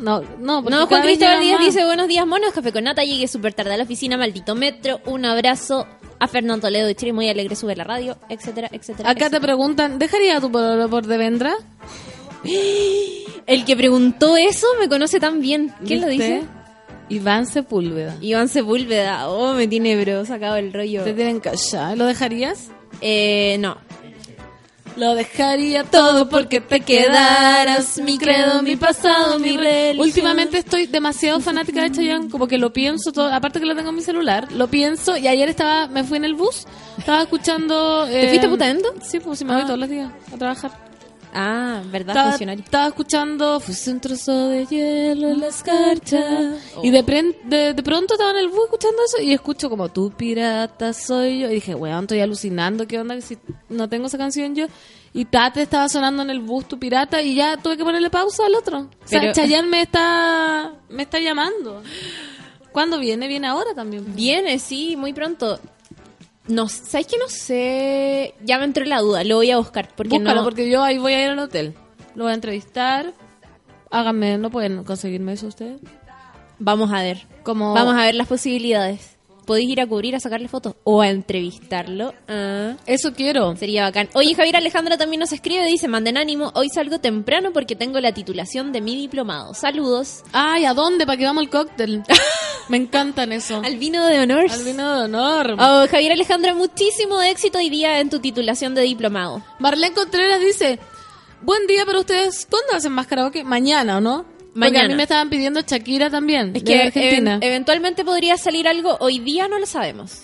No, 0.00 0.20
no, 0.38 0.62
porque 0.62 0.76
No, 0.76 0.86
Juan 0.86 1.02
Cristóbal 1.02 1.40
Díaz 1.40 1.58
más. 1.58 1.66
dice 1.66 1.84
buenos 1.86 2.08
días 2.08 2.26
monos, 2.26 2.52
café 2.52 2.72
con 2.72 2.84
nata, 2.84 3.02
llegué 3.02 3.26
súper 3.26 3.54
tarde 3.54 3.72
a 3.72 3.76
la 3.78 3.84
oficina, 3.84 4.18
maldito 4.18 4.54
metro, 4.54 5.00
un 5.06 5.24
abrazo 5.24 5.86
a 6.20 6.28
Fernando 6.28 6.66
Toledo 6.66 6.86
de 6.86 6.94
Chile, 6.94 7.14
muy 7.14 7.30
alegre, 7.30 7.56
sube 7.56 7.74
la 7.74 7.84
radio, 7.84 8.18
etcétera, 8.28 8.68
etcétera. 8.70 9.08
Acá 9.08 9.30
te 9.30 9.40
preguntan, 9.40 9.98
¿dejaría 9.98 10.38
tu 10.40 10.52
pololo 10.52 10.90
por 10.90 11.06
Devendra? 11.06 11.54
El 13.46 13.64
que 13.64 13.76
preguntó 13.76 14.36
eso 14.36 14.66
me 14.78 14.88
conoce 14.88 15.20
tan 15.20 15.40
bien. 15.40 15.72
¿Quién 15.86 16.00
lo 16.02 16.08
dice? 16.08 16.42
Iván 17.08 17.46
Sepúlveda. 17.46 18.16
Iván 18.20 18.48
Sepúlveda. 18.48 19.28
Oh, 19.28 19.54
me 19.54 19.68
tiene 19.68 20.02
bro, 20.02 20.24
sacado 20.24 20.56
el 20.56 20.72
rollo. 20.72 21.04
Te 21.04 21.12
tienen 21.12 21.40
callado. 21.40 21.96
¿Lo 21.96 22.06
dejarías? 22.06 22.70
Eh, 23.00 23.56
no. 23.60 23.76
Lo 24.96 25.16
dejaría 25.16 25.82
todo 25.82 26.28
porque 26.28 26.60
te 26.60 26.78
quedaras 26.80 27.98
mi 27.98 28.16
credo, 28.16 28.62
mi 28.62 28.76
pasado, 28.76 29.40
mi 29.40 29.56
religión. 29.56 29.98
Últimamente 30.06 30.58
estoy 30.58 30.86
demasiado 30.86 31.40
fanática 31.40 31.82
de 31.82 31.90
Chayanne, 31.90 32.30
como 32.30 32.46
que 32.46 32.58
lo 32.58 32.72
pienso 32.72 33.10
todo, 33.10 33.26
aparte 33.32 33.58
que 33.58 33.66
lo 33.66 33.74
tengo 33.74 33.88
en 33.90 33.96
mi 33.96 34.02
celular, 34.02 34.52
lo 34.52 34.68
pienso 34.68 35.16
y 35.16 35.26
ayer 35.26 35.48
estaba, 35.48 35.88
me 35.88 36.04
fui 36.04 36.18
en 36.18 36.24
el 36.24 36.34
bus, 36.34 36.64
estaba 36.96 37.22
escuchando... 37.22 38.06
¿Te 38.06 38.28
fuiste 38.28 38.46
a 38.46 38.50
Putaendo? 38.50 38.94
Sí, 39.02 39.18
pues 39.18 39.40
sí 39.40 39.44
me 39.44 39.54
voy 39.54 39.62
Ah. 39.62 39.66
todos 39.66 39.80
los 39.80 39.88
días 39.88 40.12
a 40.32 40.36
trabajar. 40.36 40.70
Ah, 41.36 41.82
verdad, 41.90 42.10
Estaba, 42.14 42.30
funcionario. 42.30 42.62
estaba 42.64 42.86
escuchando 42.86 43.58
Fuiste 43.60 43.90
un 43.90 44.00
trozo 44.00 44.48
de 44.50 44.66
hielo 44.66 45.28
en 45.30 45.40
la 45.40 45.48
escarcha. 45.48 46.52
Y 46.82 46.90
de, 46.90 47.04
pren- 47.04 47.36
de, 47.44 47.74
de 47.74 47.82
pronto 47.82 48.14
estaba 48.14 48.30
en 48.30 48.36
el 48.36 48.48
bus 48.48 48.60
escuchando 48.66 48.96
eso 49.04 49.20
Y 49.20 49.32
escucho 49.32 49.68
como 49.68 49.88
Tu 49.88 50.10
pirata 50.12 50.92
soy 50.92 51.40
yo 51.40 51.50
Y 51.50 51.54
dije, 51.54 51.74
weón, 51.74 52.04
estoy 52.04 52.20
alucinando 52.20 52.86
¿Qué 52.86 53.00
onda 53.00 53.16
que 53.16 53.22
si 53.22 53.36
no 53.68 53.88
tengo 53.88 54.06
esa 54.06 54.16
canción 54.18 54.54
yo? 54.54 54.66
Y 55.12 55.24
Tate 55.26 55.62
estaba 55.62 55.88
sonando 55.88 56.22
en 56.22 56.30
el 56.30 56.38
bus 56.40 56.66
Tu 56.68 56.78
pirata 56.78 57.20
Y 57.20 57.34
ya 57.34 57.56
tuve 57.56 57.76
que 57.76 57.84
ponerle 57.84 58.10
pausa 58.10 58.46
al 58.46 58.54
otro. 58.54 58.78
O 58.78 58.88
sea, 59.04 59.32
Chayanne 59.32 59.68
me 59.68 59.82
está, 59.82 60.72
me 60.88 61.02
está 61.02 61.18
llamando. 61.18 61.82
¿Cuándo 62.72 62.98
viene? 62.98 63.28
Viene 63.28 63.46
ahora 63.46 63.74
también. 63.74 64.04
Viene, 64.16 64.58
sí, 64.58 64.96
muy 64.96 65.12
pronto. 65.12 65.60
No, 66.46 66.68
¿sabes 66.68 67.06
que 67.06 67.16
no 67.16 67.28
sé? 67.28 68.34
Ya 68.44 68.58
me 68.58 68.64
entró 68.64 68.84
la 68.84 69.00
duda, 69.00 69.24
lo 69.24 69.36
voy 69.36 69.50
a 69.50 69.58
buscar. 69.58 69.88
Porque 69.94 70.18
Búscalo, 70.18 70.40
no... 70.40 70.44
porque 70.44 70.68
yo 70.68 70.82
ahí 70.82 70.98
voy 70.98 71.14
a 71.14 71.24
ir 71.24 71.30
al 71.30 71.38
hotel 71.38 71.74
Lo 72.14 72.24
voy 72.24 72.32
a 72.32 72.34
entrevistar 72.34 73.14
Háganme, 73.90 74.38
¿no 74.38 74.50
pueden 74.50 74.82
conseguirme 74.82 75.34
eso 75.34 75.46
ustedes? 75.46 75.80
Vamos 76.58 76.92
a 76.92 77.00
ver. 77.00 77.26
Como... 77.44 77.74
Vamos 77.74 77.94
a 77.94 78.06
ver 78.06 78.16
las 78.16 78.26
posibilidades. 78.26 79.13
Podéis 79.46 79.68
ir 79.70 79.80
a 79.80 79.86
cubrir, 79.86 80.14
a 80.16 80.20
sacarle 80.20 80.48
fotos 80.48 80.74
o 80.84 81.00
a 81.02 81.08
entrevistarlo. 81.08 82.14
Ah, 82.28 82.76
Eso 82.86 83.12
quiero. 83.12 83.54
sería 83.56 83.82
bacán. 83.84 84.08
Oye, 84.14 84.34
Javier 84.34 84.56
Alejandra 84.56 84.96
también 84.96 85.20
nos 85.20 85.32
escribe, 85.32 85.64
dice, 85.66 85.86
manden 85.88 86.16
ánimo, 86.16 86.50
hoy 86.54 86.68
salgo 86.70 86.98
temprano 86.98 87.52
porque 87.52 87.76
tengo 87.76 88.00
la 88.00 88.12
titulación 88.12 88.72
de 88.72 88.80
mi 88.80 88.96
diplomado. 88.96 89.54
Saludos. 89.54 90.22
Ay, 90.32 90.64
¿a 90.64 90.74
dónde? 90.74 91.06
¿Para 91.06 91.18
que 91.18 91.24
vamos 91.26 91.42
al 91.42 91.50
cóctel? 91.50 92.02
Me 92.68 92.78
encantan 92.78 93.32
eso. 93.32 93.60
Al 93.62 93.76
vino 93.76 94.06
de 94.06 94.20
honor. 94.20 94.46
Al 94.50 94.64
vino 94.64 94.96
de 94.98 95.04
honor. 95.04 95.52
Oh, 95.58 95.86
Javier 95.90 96.12
Alejandra, 96.12 96.54
muchísimo 96.54 97.20
éxito 97.20 97.58
hoy 97.58 97.68
día 97.68 98.00
en 98.00 98.08
tu 98.08 98.20
titulación 98.20 98.74
de 98.74 98.82
diplomado. 98.82 99.42
Marlene 99.58 99.94
Contreras 99.94 100.40
dice, 100.40 100.78
buen 101.42 101.66
día 101.66 101.84
para 101.84 102.00
ustedes. 102.00 102.46
¿Cuándo 102.48 102.72
hacen 102.74 102.92
más 102.92 103.06
karaoke? 103.06 103.44
Mañana, 103.44 103.98
¿o 103.98 104.00
no? 104.00 104.24
Porque 104.54 104.70
Mañana. 104.70 104.84
a 104.84 104.88
mí 104.88 104.94
me 104.94 105.02
estaban 105.02 105.28
pidiendo 105.30 105.60
Shakira 105.62 106.10
también, 106.10 106.48
Es 106.54 106.62
de 106.62 106.64
que 106.64 106.82
Argentina. 106.82 107.36
even- 107.36 107.42
eventualmente 107.42 108.04
podría 108.04 108.36
salir 108.36 108.68
algo, 108.68 108.96
hoy 109.00 109.18
día 109.18 109.48
no 109.48 109.58
lo 109.58 109.66
sabemos. 109.66 110.22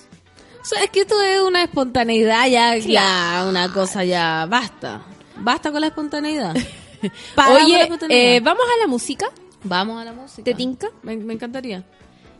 O 0.62 0.64
sea, 0.64 0.84
es 0.84 0.90
que 0.90 1.00
esto 1.00 1.20
es 1.20 1.40
una 1.42 1.62
espontaneidad 1.64 2.46
ya, 2.48 2.76
ya 2.76 3.44
una 3.48 3.72
cosa 3.72 4.04
ya, 4.04 4.46
basta. 4.48 5.02
Basta 5.36 5.72
con 5.72 5.80
la 5.80 5.88
espontaneidad. 5.88 6.54
La 7.36 7.48
Oye, 7.54 7.80
espontaneidad. 7.82 8.34
eh, 8.36 8.40
¿vamos 8.40 8.62
a 8.72 8.80
la 8.80 8.86
música? 8.86 9.26
Vamos 9.64 10.00
a 10.00 10.04
la 10.04 10.12
música. 10.12 10.44
¿Te 10.44 10.54
tinca? 10.54 10.88
Me, 11.02 11.16
me 11.16 11.32
encantaría. 11.34 11.82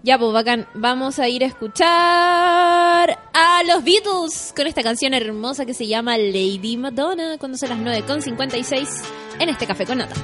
Ya, 0.03 0.19
pues 0.19 0.33
bacán. 0.33 0.67
Vamos 0.75 1.19
a 1.19 1.29
ir 1.29 1.43
a 1.43 1.47
escuchar 1.47 1.89
a 3.35 3.63
los 3.67 3.83
Beatles 3.85 4.53
con 4.57 4.67
esta 4.67 4.83
canción 4.83 5.13
hermosa 5.15 5.65
que 5.67 5.75
se 5.75 5.87
llama 5.87 6.17
Lady 6.19 6.77
Madonna 6.77 7.37
cuando 7.39 7.59
son 7.59 7.71
las 7.71 7.79
9.56 7.79 8.89
en 9.39 9.49
este 9.49 9.67
café 9.67 9.85
con 9.87 9.99
nata. 9.99 10.15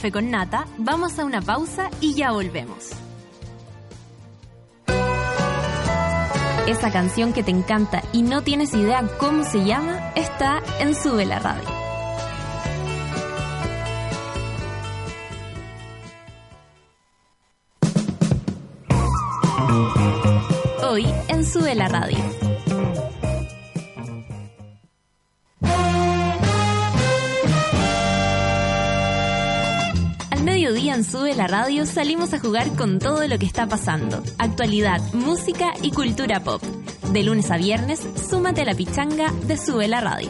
Con 0.00 0.30
Nata 0.30 0.64
vamos 0.78 1.18
a 1.18 1.24
una 1.24 1.42
pausa 1.42 1.90
y 2.00 2.14
ya 2.14 2.30
volvemos. 2.30 2.90
Esa 6.68 6.92
canción 6.92 7.32
que 7.32 7.42
te 7.42 7.50
encanta 7.50 8.02
y 8.12 8.22
no 8.22 8.42
tienes 8.42 8.72
idea 8.74 9.02
cómo 9.18 9.42
se 9.42 9.64
llama 9.64 10.12
está 10.14 10.62
en 10.78 10.94
Sube 10.94 11.26
la 11.26 11.40
Radio. 11.40 11.68
Hoy 20.88 21.06
en 21.28 21.44
Sube 21.44 21.74
la 21.74 21.88
Radio. 21.88 22.47
En 30.98 31.04
Sube 31.04 31.32
la 31.36 31.46
Radio 31.46 31.86
salimos 31.86 32.34
a 32.34 32.40
jugar 32.40 32.74
con 32.74 32.98
todo 32.98 33.24
lo 33.28 33.38
que 33.38 33.46
está 33.46 33.68
pasando. 33.68 34.20
Actualidad, 34.36 35.00
música 35.12 35.72
y 35.80 35.92
cultura 35.92 36.42
pop. 36.42 36.60
De 37.12 37.22
lunes 37.22 37.52
a 37.52 37.56
viernes, 37.56 38.00
súmate 38.28 38.62
a 38.62 38.64
la 38.64 38.74
pichanga 38.74 39.32
de 39.46 39.56
Sube 39.56 39.86
la 39.86 40.00
Radio. 40.00 40.28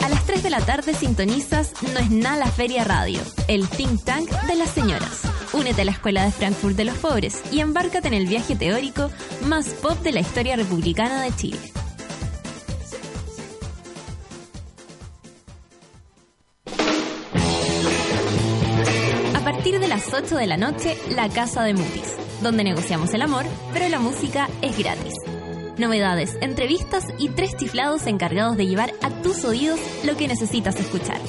A 0.00 0.08
las 0.08 0.24
3 0.26 0.44
de 0.44 0.50
la 0.50 0.60
tarde 0.60 0.94
sintonizas 0.94 1.72
No 1.92 1.98
es 1.98 2.10
nada 2.12 2.36
la 2.36 2.52
Feria 2.52 2.84
Radio, 2.84 3.20
el 3.48 3.68
think 3.68 4.04
tank 4.04 4.30
de 4.30 4.54
las 4.54 4.70
señoras. 4.70 5.22
Únete 5.52 5.82
a 5.82 5.86
la 5.86 5.90
Escuela 5.90 6.24
de 6.24 6.30
Frankfurt 6.30 6.76
de 6.76 6.84
los 6.84 6.98
Pobres 6.98 7.42
y 7.50 7.58
embárcate 7.58 8.06
en 8.06 8.14
el 8.14 8.28
viaje 8.28 8.54
teórico 8.54 9.10
más 9.46 9.70
pop 9.70 9.98
de 10.02 10.12
la 10.12 10.20
historia 10.20 10.54
republicana 10.54 11.22
de 11.22 11.34
Chile. 11.34 11.58
Las 20.10 20.22
8 20.22 20.36
de 20.36 20.46
la 20.46 20.56
noche, 20.56 20.96
La 21.14 21.28
Casa 21.28 21.62
de 21.62 21.74
Mutis, 21.74 22.16
donde 22.42 22.64
negociamos 22.64 23.12
el 23.14 23.22
amor, 23.22 23.44
pero 23.72 23.88
la 23.88 24.00
música 24.00 24.48
es 24.60 24.76
gratis. 24.76 25.14
Novedades, 25.78 26.36
entrevistas 26.40 27.04
y 27.18 27.28
tres 27.28 27.56
chiflados 27.56 28.06
encargados 28.06 28.56
de 28.56 28.66
llevar 28.66 28.92
a 29.02 29.10
tus 29.22 29.44
oídos 29.44 29.78
lo 30.04 30.16
que 30.16 30.26
necesitas 30.26 30.76
escuchar. 30.76 31.20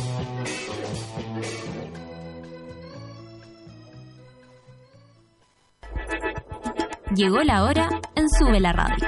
Llegó 7.16 7.42
la 7.44 7.64
hora 7.64 8.02
en 8.16 8.30
Sube 8.30 8.60
la 8.60 8.74
Radio. 8.74 9.08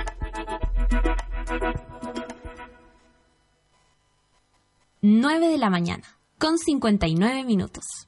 Nueve 5.01 5.47
de 5.47 5.57
la 5.57 5.69
mañana, 5.69 6.03
con 6.37 6.57
59 6.57 7.43
minutos. 7.43 8.07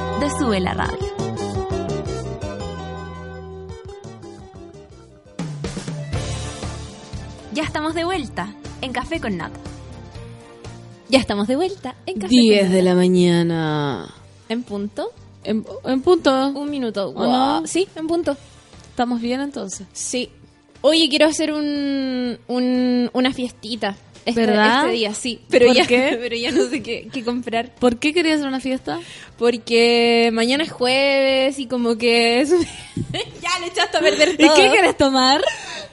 de 0.21 0.29
Sube 0.29 0.59
la 0.59 0.73
Radio. 0.73 1.11
Ya 7.53 7.63
estamos 7.63 7.93
de 7.95 8.05
vuelta 8.05 8.53
en 8.81 8.93
Café 8.93 9.19
con 9.19 9.37
Nata. 9.37 9.59
Ya 11.09 11.19
estamos 11.19 11.47
de 11.47 11.55
vuelta 11.57 11.95
en 12.05 12.19
Café 12.19 12.29
10 12.33 12.61
con 12.63 12.71
de 12.71 12.77
Nata. 12.81 12.89
la 12.89 12.95
mañana. 12.95 14.13
En 14.47 14.63
punto. 14.63 15.11
En, 15.43 15.65
en 15.85 16.01
punto. 16.01 16.31
Un 16.49 16.69
minuto. 16.69 17.09
¿O 17.09 17.23
no? 17.25 17.67
Sí, 17.67 17.87
en 17.95 18.07
punto. 18.07 18.37
¿Estamos 18.89 19.19
bien 19.21 19.41
entonces? 19.41 19.87
Sí. 19.91 20.29
Oye, 20.81 21.07
quiero 21.09 21.27
hacer 21.27 21.51
un, 21.51 22.39
un- 22.47 23.09
una 23.13 23.33
fiestita. 23.33 23.95
Este, 24.25 24.45
¿Verdad? 24.45 24.85
Este 24.85 24.91
día, 24.97 25.13
sí. 25.13 25.39
Pero 25.49 25.67
¿Por 25.67 25.75
ya, 25.75 25.87
qué? 25.87 26.17
pero 26.21 26.35
ya 26.35 26.51
no 26.51 26.69
sé 26.69 26.83
qué, 26.83 27.07
qué 27.11 27.23
comprar. 27.23 27.73
¿Por 27.75 27.97
qué 27.97 28.13
querías 28.13 28.35
hacer 28.35 28.47
una 28.47 28.59
fiesta? 28.59 28.99
Porque 29.37 30.29
mañana 30.33 30.63
es 30.63 30.71
jueves 30.71 31.57
y 31.59 31.65
como 31.67 31.97
que 31.97 32.41
es... 32.41 32.49
ya 33.41 33.59
le 33.59 33.67
echaste 33.67 33.97
a 33.97 33.99
perder 33.99 34.35
¿Y 34.37 34.45
todo. 34.45 34.55
qué 34.55 34.69
quieres 34.69 34.95
tomar? 34.97 35.41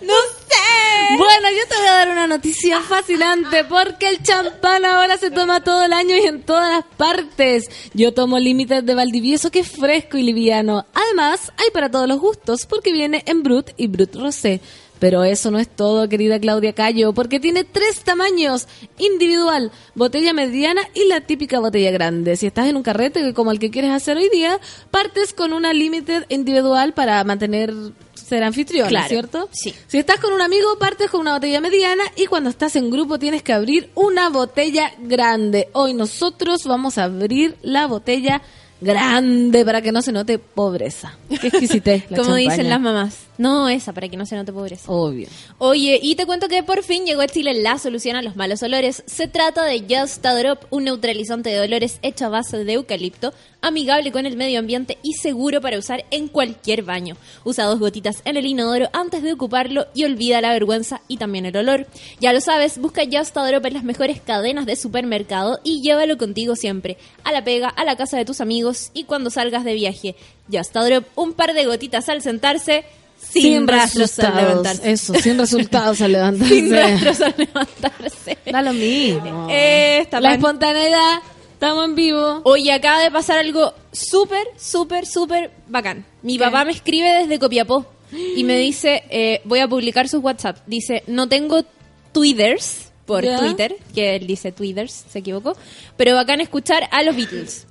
No 0.01 0.13
sé. 0.47 1.17
Bueno, 1.17 1.49
yo 1.51 1.67
te 1.69 1.77
voy 1.77 1.87
a 1.89 1.93
dar 1.93 2.11
una 2.11 2.27
noticia 2.27 2.81
fascinante 2.83 3.65
porque 3.65 4.09
el 4.11 4.23
champán 4.23 4.85
ahora 4.85 5.17
se 5.17 5.31
toma 5.31 5.65
todo 5.65 5.85
el 5.85 5.93
año 5.93 6.17
y 6.17 6.27
en 6.27 6.43
todas 6.43 6.69
las 6.71 6.85
partes. 6.97 7.71
Yo 7.95 8.13
tomo 8.13 8.39
límites 8.39 8.85
de 8.85 8.95
Valdivieso 8.95 9.51
que 9.51 9.61
es 9.61 9.69
fresco 9.71 10.19
y 10.19 10.23
liviano. 10.23 10.87
Además, 10.93 11.51
hay 11.57 11.71
para 11.73 11.91
todos 11.91 12.07
los 12.07 12.21
gustos 12.21 12.67
porque 12.67 12.93
viene 12.93 13.23
en 13.27 13.43
Brut 13.43 13.71
y 13.79 13.87
Brut 13.87 14.15
Rosé. 14.17 14.61
Pero 14.99 15.25
eso 15.25 15.51
no 15.51 15.59
es 15.59 15.69
todo, 15.69 16.09
querida 16.09 16.41
Claudia 16.41 16.73
Cayo, 16.73 17.13
porque 17.13 17.41
tiene 17.41 17.65
tres 17.65 18.01
tamaños. 18.01 18.67
Individual, 18.99 19.71
botella 19.95 20.33
mediana 20.33 20.83
y 20.95 21.07
la 21.07 21.21
típica 21.21 21.61
botella 21.61 21.91
grande. 21.91 22.37
Si 22.37 22.47
estás 22.47 22.67
en 22.67 22.77
un 22.77 22.83
carrete 22.83 23.33
como 23.35 23.53
el 23.53 23.59
que 23.59 23.71
quieres 23.71 23.91
hacer 23.93 24.17
hoy 24.17 24.29
día, 24.29 24.59
partes 24.91 25.33
con 25.33 25.53
una 25.53 25.73
limited 25.73 26.25
individual 26.29 26.95
para 26.95 27.23
mantener 27.25 27.73
ser 28.15 28.43
anfitrión, 28.45 28.89
Claro, 28.89 29.09
¿cierto? 29.09 29.49
sí. 29.53 29.73
Si 29.87 29.97
estás 29.99 30.21
con 30.21 30.33
un 30.35 30.43
amigo, 30.43 30.79
partes 30.79 31.11
con 31.11 31.21
una 31.23 31.35
botella 31.35 31.61
mediana 31.63 32.03
y 32.15 32.27
cuando 32.27 32.51
estás 32.51 32.77
en 32.77 32.91
grupo 32.91 33.19
tienes 33.19 33.43
que 33.43 33.55
abrir 33.55 33.89
una 33.95 34.29
botella 34.29 34.93
grande. 34.99 35.69
Hoy 35.73 35.95
nosotros 35.95 36.65
vamos 36.65 36.99
a 36.99 37.05
abrir 37.05 37.57
la 37.63 37.87
botella 37.87 38.43
grande 38.83 39.65
para 39.65 39.81
que 39.81 39.93
no 39.93 40.03
se 40.03 40.13
note 40.13 40.39
pobreza. 40.39 41.17
Qué 41.41 41.49
exquisitez. 41.49 42.11
la 42.11 42.17
Como 42.23 42.35
dicen 42.35 42.69
las 42.69 42.81
mamás. 42.81 43.15
No 43.39 43.69
esa, 43.69 43.93
para 43.93 44.09
que 44.09 44.17
no 44.17 44.27
se 44.27 44.35
note 44.35 44.53
pobreza. 44.53 44.91
Obvio. 44.91 45.29
Oye, 45.59 46.01
y 46.03 46.17
te 46.17 46.27
cuento 46.27 46.49
que 46.49 46.65
por 46.65 46.83
fin 46.83 47.07
llegó 47.07 47.21
a 47.21 47.29
Chile 47.29 47.55
la 47.55 47.79
solución 47.79 48.17
a 48.17 48.23
los 48.23 48.35
malos 48.35 48.63
olores. 48.65 49.05
Se 49.07 49.29
trata 49.29 49.65
de 49.65 49.85
Just 49.89 50.27
a 50.27 50.37
Drop, 50.37 50.65
un 50.71 50.85
neutralizante 50.85 51.51
de 51.51 51.61
olores 51.61 52.01
hecho 52.03 52.27
a 52.27 52.31
base 52.31 52.65
de 52.65 52.73
eucalipto, 52.73 53.33
amigable 53.63 54.11
con 54.11 54.27
el 54.27 54.37
medio 54.37 54.59
ambiente 54.59 54.99
y 55.05 55.13
seguro 55.15 55.61
para 55.61 55.79
usar 55.79 56.05
en 56.11 56.27
cualquier 56.27 56.83
baño. 56.83 57.17
Usa 57.45 57.67
dos 57.67 57.79
gotitas 57.79 58.23
en 58.25 58.37
el 58.37 58.47
inodoro 58.47 58.89
antes 58.93 59.23
de 59.23 59.33
ocuparlo 59.33 59.87
y 59.95 60.05
olvida 60.05 60.41
la 60.41 60.53
vergüenza 60.53 61.01
y 61.07 61.17
también 61.17 61.47
el 61.47 61.57
olor. 61.57 61.87
Ya 62.21 62.33
lo 62.33 62.41
sabes, 62.41 62.79
busca 62.79 63.03
Just 63.11 63.37
a 63.37 63.47
Drop 63.47 63.65
en 63.67 63.75
las 63.75 63.85
mejores 63.85 64.21
cadenas 64.21 64.67
de 64.67 64.75
supermercado 64.75 65.61
y 65.63 65.81
llévalo 65.81 66.19
contigo 66.19 66.57
siempre, 66.57 66.99
a 67.23 67.31
la 67.31 67.45
pega, 67.45 67.69
a 67.69 67.85
la 67.85 67.97
casa 67.97 68.17
de 68.17 68.25
tus 68.25 68.41
amigos 68.41 68.91
y 68.95 69.05
cuando 69.05 69.31
salgas 69.31 69.63
de 69.63 69.75
viaje. 69.75 70.17
Just 70.53 70.77
a 70.77 70.85
Drop, 70.85 71.05
un 71.15 71.35
par 71.35 71.55
de 71.55 71.67
gotitas 71.67 72.09
al 72.09 72.21
sentarse. 72.21 72.85
Sin, 73.19 73.69
rastros 73.69 74.19
al 74.21 74.37
levantarse. 74.37 74.91
Eso, 74.91 75.15
sin 75.15 75.39
resultados 75.39 76.01
al 76.01 76.13
levantarse. 76.13 76.55
Sin 76.55 76.73
rastros 76.73 77.21
al 77.21 77.35
levantarse. 77.37 78.39
Da 78.51 78.63
lo 78.63 78.73
mismo. 78.73 79.49
Eh, 79.51 80.01
está 80.03 80.21
la 80.21 80.35
espontaneidad. 80.35 81.21
Estamos 81.53 81.87
en 81.87 81.95
vivo. 81.97 82.41
Oye, 82.45 82.73
acaba 82.73 83.01
de 83.01 83.11
pasar 83.11 83.39
algo 83.39 83.75
súper, 83.93 84.47
súper, 84.57 85.07
súper 85.07 85.51
bacán. 85.67 86.05
Mi 86.23 86.39
papá 86.39 86.65
me 86.65 86.71
escribe 86.71 87.09
desde 87.09 87.39
Copiapó 87.39 87.85
y 88.13 88.45
me 88.45 88.57
dice, 88.57 89.03
eh, 89.11 89.41
voy 89.45 89.59
a 89.59 89.69
publicar 89.69 90.09
sus 90.09 90.23
WhatsApp. 90.23 90.59
Dice, 90.67 91.03
no 91.09 91.29
tengo 91.29 91.65
twitters 92.13 92.93
por 93.07 93.25
¿Ya? 93.25 93.39
Twitter, 93.39 93.75
que 93.95 94.17
él 94.17 94.27
dice 94.27 94.53
twitters, 94.53 95.05
se 95.11 95.19
equivocó, 95.19 95.57
pero 95.97 96.15
bacán 96.15 96.41
escuchar 96.41 96.89
a 96.93 97.03
los 97.03 97.17
Beatles. 97.17 97.67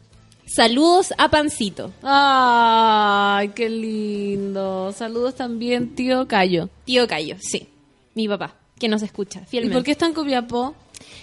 Saludos 0.47 1.13
a 1.17 1.29
Pancito. 1.29 1.91
Ay, 2.01 3.49
qué 3.49 3.69
lindo. 3.69 4.91
Saludos 4.93 5.35
también, 5.35 5.93
tío 5.93 6.27
Cayo. 6.27 6.69
Tío 6.85 7.07
Cayo, 7.07 7.35
sí, 7.39 7.67
mi 8.15 8.27
papá, 8.27 8.55
que 8.79 8.87
nos 8.87 9.01
escucha 9.01 9.41
¿Y 9.41 9.45
fielmente. 9.45 9.75
por 9.75 9.83
qué 9.83 9.91
está 9.91 10.05
en 10.05 10.13
Copiapó? 10.13 10.73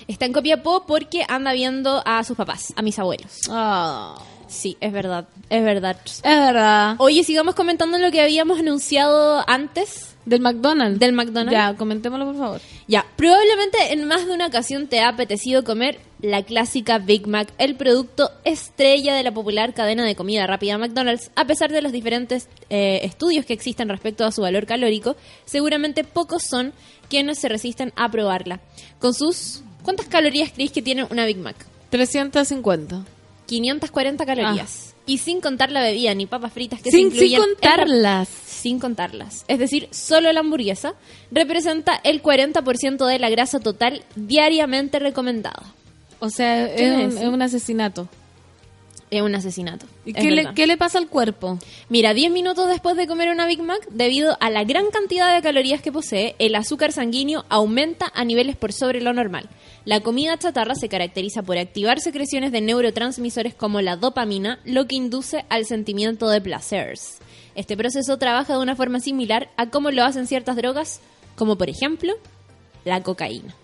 Está 0.06 0.26
en 0.26 0.32
Copiapó 0.34 0.84
porque 0.86 1.24
anda 1.26 1.52
viendo 1.52 2.02
a 2.06 2.22
sus 2.22 2.36
papás, 2.36 2.72
a 2.76 2.82
mis 2.82 2.98
abuelos. 2.98 3.40
Ah, 3.50 4.14
Sí, 4.48 4.76
es 4.80 4.92
verdad, 4.92 5.26
es 5.50 5.64
verdad. 5.64 5.96
es 6.04 6.22
verdad. 6.22 6.96
Oye, 6.98 7.24
sigamos 7.24 7.54
comentando 7.54 7.98
lo 7.98 8.10
que 8.10 8.20
habíamos 8.20 8.58
anunciado 8.58 9.42
antes 9.48 10.14
Del 10.24 10.40
McDonald's. 10.40 10.98
del 11.00 11.12
McDonald's. 11.12 11.52
Ya, 11.52 11.74
comentémoslo 11.76 12.26
por 12.26 12.36
favor. 12.36 12.60
Ya, 12.86 13.04
probablemente 13.16 13.92
en 13.92 14.04
más 14.06 14.26
de 14.26 14.32
una 14.32 14.46
ocasión 14.46 14.86
te 14.86 15.00
ha 15.00 15.08
apetecido 15.08 15.64
comer 15.64 15.98
la 16.20 16.42
clásica 16.42 16.98
Big 16.98 17.26
Mac, 17.26 17.52
el 17.58 17.74
producto 17.76 18.30
estrella 18.44 19.14
de 19.14 19.22
la 19.22 19.32
popular 19.32 19.74
cadena 19.74 20.04
de 20.04 20.14
comida 20.16 20.46
rápida 20.46 20.78
McDonald's. 20.78 21.30
A 21.36 21.46
pesar 21.46 21.70
de 21.70 21.82
los 21.82 21.92
diferentes 21.92 22.48
eh, 22.70 23.00
estudios 23.02 23.44
que 23.44 23.52
existen 23.52 23.88
respecto 23.88 24.24
a 24.24 24.32
su 24.32 24.40
valor 24.42 24.64
calórico, 24.66 25.16
seguramente 25.44 26.04
pocos 26.04 26.42
son 26.44 26.72
quienes 27.10 27.38
se 27.38 27.48
resisten 27.48 27.92
a 27.96 28.10
probarla. 28.10 28.60
Con 28.98 29.12
sus... 29.14 29.62
¿Cuántas 29.82 30.06
calorías 30.06 30.50
creéis 30.50 30.72
que 30.72 30.80
tiene 30.80 31.04
una 31.04 31.26
Big 31.26 31.36
Mac? 31.36 31.56
350. 31.90 33.04
540 33.46 34.24
calorías. 34.26 34.94
Y 35.06 35.18
sin 35.18 35.40
contar 35.40 35.70
la 35.70 35.82
bebida 35.82 36.14
ni 36.14 36.26
papas 36.26 36.52
fritas 36.52 36.80
que 36.80 36.88
Ah. 36.88 36.92
Sin, 36.92 37.10
se 37.10 37.18
sin 37.18 37.26
incluyen 37.28 37.42
en 37.42 37.48
la- 37.48 37.54
contarlas. 37.76 38.28
sin 38.28 38.78
contarlas. 38.78 39.44
Es 39.48 39.58
decir, 39.58 39.88
solo 39.90 40.32
la 40.32 40.40
hamburguesa 40.40 40.94
representa 41.30 42.00
el 42.04 42.22
40% 42.22 43.06
de 43.06 43.18
la 43.18 43.28
grasa 43.28 43.60
total 43.60 44.02
diariamente 44.16 44.98
recomendada. 44.98 45.62
O 46.20 46.30
sea, 46.30 46.74
¿Qué 46.74 46.86
es 47.04 47.12
un, 47.14 47.18
es 47.18 47.28
un 47.28 47.42
asesinato. 47.42 48.08
Es 49.10 49.22
un 49.22 49.34
asesinato. 49.34 49.86
¿Y 50.04 50.12
qué 50.12 50.30
le, 50.30 50.36
verdad. 50.36 50.54
qué 50.54 50.66
le 50.66 50.76
pasa 50.76 50.98
al 50.98 51.08
cuerpo? 51.08 51.58
Mira, 51.88 52.14
10 52.14 52.32
minutos 52.32 52.68
después 52.68 52.96
de 52.96 53.06
comer 53.06 53.30
una 53.30 53.46
Big 53.46 53.62
Mac, 53.62 53.86
debido 53.90 54.36
a 54.40 54.50
la 54.50 54.64
gran 54.64 54.90
cantidad 54.90 55.34
de 55.34 55.42
calorías 55.42 55.82
que 55.82 55.92
posee, 55.92 56.34
el 56.38 56.54
azúcar 56.54 56.92
sanguíneo 56.92 57.44
aumenta 57.48 58.10
a 58.14 58.24
niveles 58.24 58.56
por 58.56 58.72
sobre 58.72 59.00
lo 59.00 59.12
normal. 59.12 59.48
La 59.84 60.00
comida 60.00 60.38
chatarra 60.38 60.74
se 60.74 60.88
caracteriza 60.88 61.42
por 61.42 61.58
activar 61.58 62.00
secreciones 62.00 62.52
de 62.52 62.62
neurotransmisores 62.62 63.54
como 63.54 63.82
la 63.82 63.96
dopamina, 63.96 64.58
lo 64.64 64.86
que 64.86 64.96
induce 64.96 65.44
al 65.50 65.66
sentimiento 65.66 66.28
de 66.28 66.40
placeres. 66.40 67.18
Este 67.54 67.76
proceso 67.76 68.18
trabaja 68.18 68.54
de 68.54 68.60
una 68.60 68.76
forma 68.76 69.00
similar 69.00 69.50
a 69.56 69.70
cómo 69.70 69.90
lo 69.90 70.02
hacen 70.02 70.26
ciertas 70.26 70.56
drogas, 70.56 71.00
como 71.36 71.56
por 71.56 71.68
ejemplo 71.68 72.14
la 72.84 73.02
cocaína. 73.02 73.54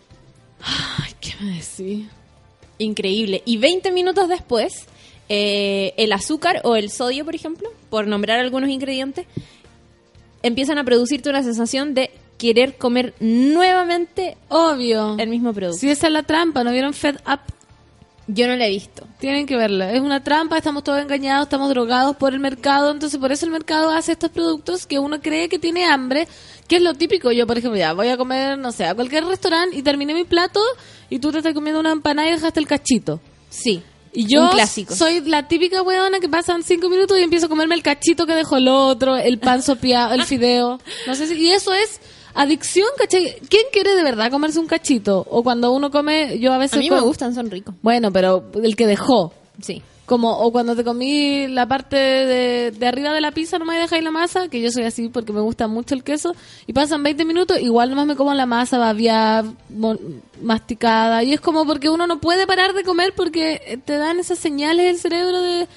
Ay, 0.62 1.12
¿qué 1.20 1.32
me 1.40 1.52
decís? 1.54 2.06
Increíble. 2.78 3.42
Y 3.44 3.58
20 3.58 3.90
minutos 3.90 4.28
después, 4.28 4.86
eh, 5.32 5.94
el 5.96 6.12
azúcar 6.12 6.60
o 6.64 6.74
el 6.74 6.90
sodio, 6.90 7.24
por 7.24 7.36
ejemplo, 7.36 7.70
por 7.88 8.08
nombrar 8.08 8.40
algunos 8.40 8.68
ingredientes, 8.68 9.26
empiezan 10.42 10.76
a 10.78 10.84
producirte 10.84 11.30
una 11.30 11.44
sensación 11.44 11.94
de 11.94 12.10
querer 12.36 12.76
comer 12.76 13.14
nuevamente 13.20 14.36
Obvio. 14.48 15.16
el 15.18 15.28
mismo 15.28 15.52
producto. 15.52 15.78
Si 15.78 15.88
esa 15.88 16.08
es 16.08 16.12
la 16.12 16.24
trampa, 16.24 16.64
¿no 16.64 16.72
vieron 16.72 16.92
Fed 16.94 17.18
Up? 17.32 17.40
Yo 18.26 18.48
no 18.48 18.56
la 18.56 18.66
he 18.66 18.70
visto. 18.70 19.06
Tienen 19.20 19.46
que 19.46 19.56
verla. 19.56 19.92
Es 19.92 20.00
una 20.00 20.24
trampa, 20.24 20.56
estamos 20.56 20.82
todos 20.82 21.00
engañados, 21.00 21.44
estamos 21.44 21.68
drogados 21.68 22.16
por 22.16 22.32
el 22.32 22.40
mercado, 22.40 22.90
entonces 22.90 23.20
por 23.20 23.30
eso 23.30 23.46
el 23.46 23.52
mercado 23.52 23.90
hace 23.90 24.12
estos 24.12 24.30
productos 24.30 24.84
que 24.84 24.98
uno 24.98 25.20
cree 25.20 25.48
que 25.48 25.60
tiene 25.60 25.86
hambre, 25.86 26.26
que 26.66 26.76
es 26.76 26.82
lo 26.82 26.94
típico. 26.94 27.30
Yo, 27.30 27.46
por 27.46 27.56
ejemplo, 27.56 27.78
ya 27.78 27.92
voy 27.92 28.08
a 28.08 28.16
comer, 28.16 28.58
no 28.58 28.72
sé, 28.72 28.84
a 28.84 28.96
cualquier 28.96 29.26
restaurante 29.26 29.76
y 29.76 29.82
terminé 29.82 30.12
mi 30.12 30.24
plato 30.24 30.60
y 31.08 31.20
tú 31.20 31.30
te 31.30 31.38
estás 31.38 31.54
comiendo 31.54 31.78
una 31.78 31.92
empanada 31.92 32.26
y 32.26 32.32
dejaste 32.32 32.58
el 32.58 32.66
cachito. 32.66 33.20
Sí. 33.48 33.80
Y 34.12 34.26
yo 34.26 34.42
Un 34.42 34.50
clásico. 34.50 34.94
soy 34.94 35.20
la 35.20 35.46
típica 35.46 35.82
weona 35.82 36.18
que 36.18 36.28
pasan 36.28 36.62
cinco 36.62 36.88
minutos 36.88 37.18
y 37.18 37.22
empiezo 37.22 37.46
a 37.46 37.48
comerme 37.48 37.74
el 37.76 37.82
cachito 37.82 38.26
que 38.26 38.34
dejó 38.34 38.56
el 38.56 38.68
otro, 38.68 39.16
el 39.16 39.38
pan 39.38 39.62
sopeado, 39.62 40.14
el 40.14 40.24
fideo. 40.24 40.80
No 41.06 41.14
sé 41.14 41.26
si, 41.28 41.34
y 41.34 41.50
eso 41.50 41.72
es 41.72 42.00
adicción, 42.34 42.88
¿cachai? 42.98 43.36
¿Quién 43.48 43.64
quiere 43.72 43.94
de 43.94 44.02
verdad 44.02 44.30
comerse 44.30 44.58
un 44.58 44.66
cachito? 44.66 45.24
O 45.30 45.42
cuando 45.42 45.70
uno 45.72 45.90
come, 45.90 46.38
yo 46.40 46.52
a 46.52 46.58
veces... 46.58 46.76
A 46.76 46.80
mí 46.80 46.90
me 46.90 47.00
gustan, 47.00 47.34
son 47.34 47.50
ricos. 47.50 47.74
Bueno, 47.82 48.12
pero 48.12 48.50
el 48.62 48.74
que 48.76 48.86
dejó. 48.86 49.32
Sí. 49.62 49.82
Como, 50.10 50.28
o 50.40 50.50
cuando 50.50 50.74
te 50.74 50.82
comí 50.82 51.46
la 51.46 51.68
parte 51.68 51.94
de, 51.96 52.72
de 52.72 52.86
arriba 52.88 53.12
de 53.14 53.20
la 53.20 53.30
pizza, 53.30 53.60
nomás 53.60 53.78
dejáis 53.78 54.02
la 54.02 54.10
masa, 54.10 54.48
que 54.48 54.60
yo 54.60 54.68
soy 54.72 54.82
así 54.82 55.08
porque 55.08 55.32
me 55.32 55.40
gusta 55.40 55.68
mucho 55.68 55.94
el 55.94 56.02
queso, 56.02 56.34
y 56.66 56.72
pasan 56.72 57.04
20 57.04 57.24
minutos, 57.24 57.60
igual 57.60 57.90
nomás 57.90 58.06
me 58.06 58.16
como 58.16 58.34
la 58.34 58.44
masa 58.44 58.76
babiada, 58.78 59.44
mo- 59.68 59.96
masticada, 60.42 61.22
y 61.22 61.32
es 61.32 61.40
como 61.40 61.64
porque 61.64 61.88
uno 61.88 62.08
no 62.08 62.20
puede 62.20 62.44
parar 62.48 62.72
de 62.74 62.82
comer 62.82 63.12
porque 63.14 63.60
eh, 63.64 63.76
te 63.76 63.98
dan 63.98 64.18
esas 64.18 64.40
señales 64.40 64.86
del 64.86 64.98
cerebro 64.98 65.40
de 65.40 65.68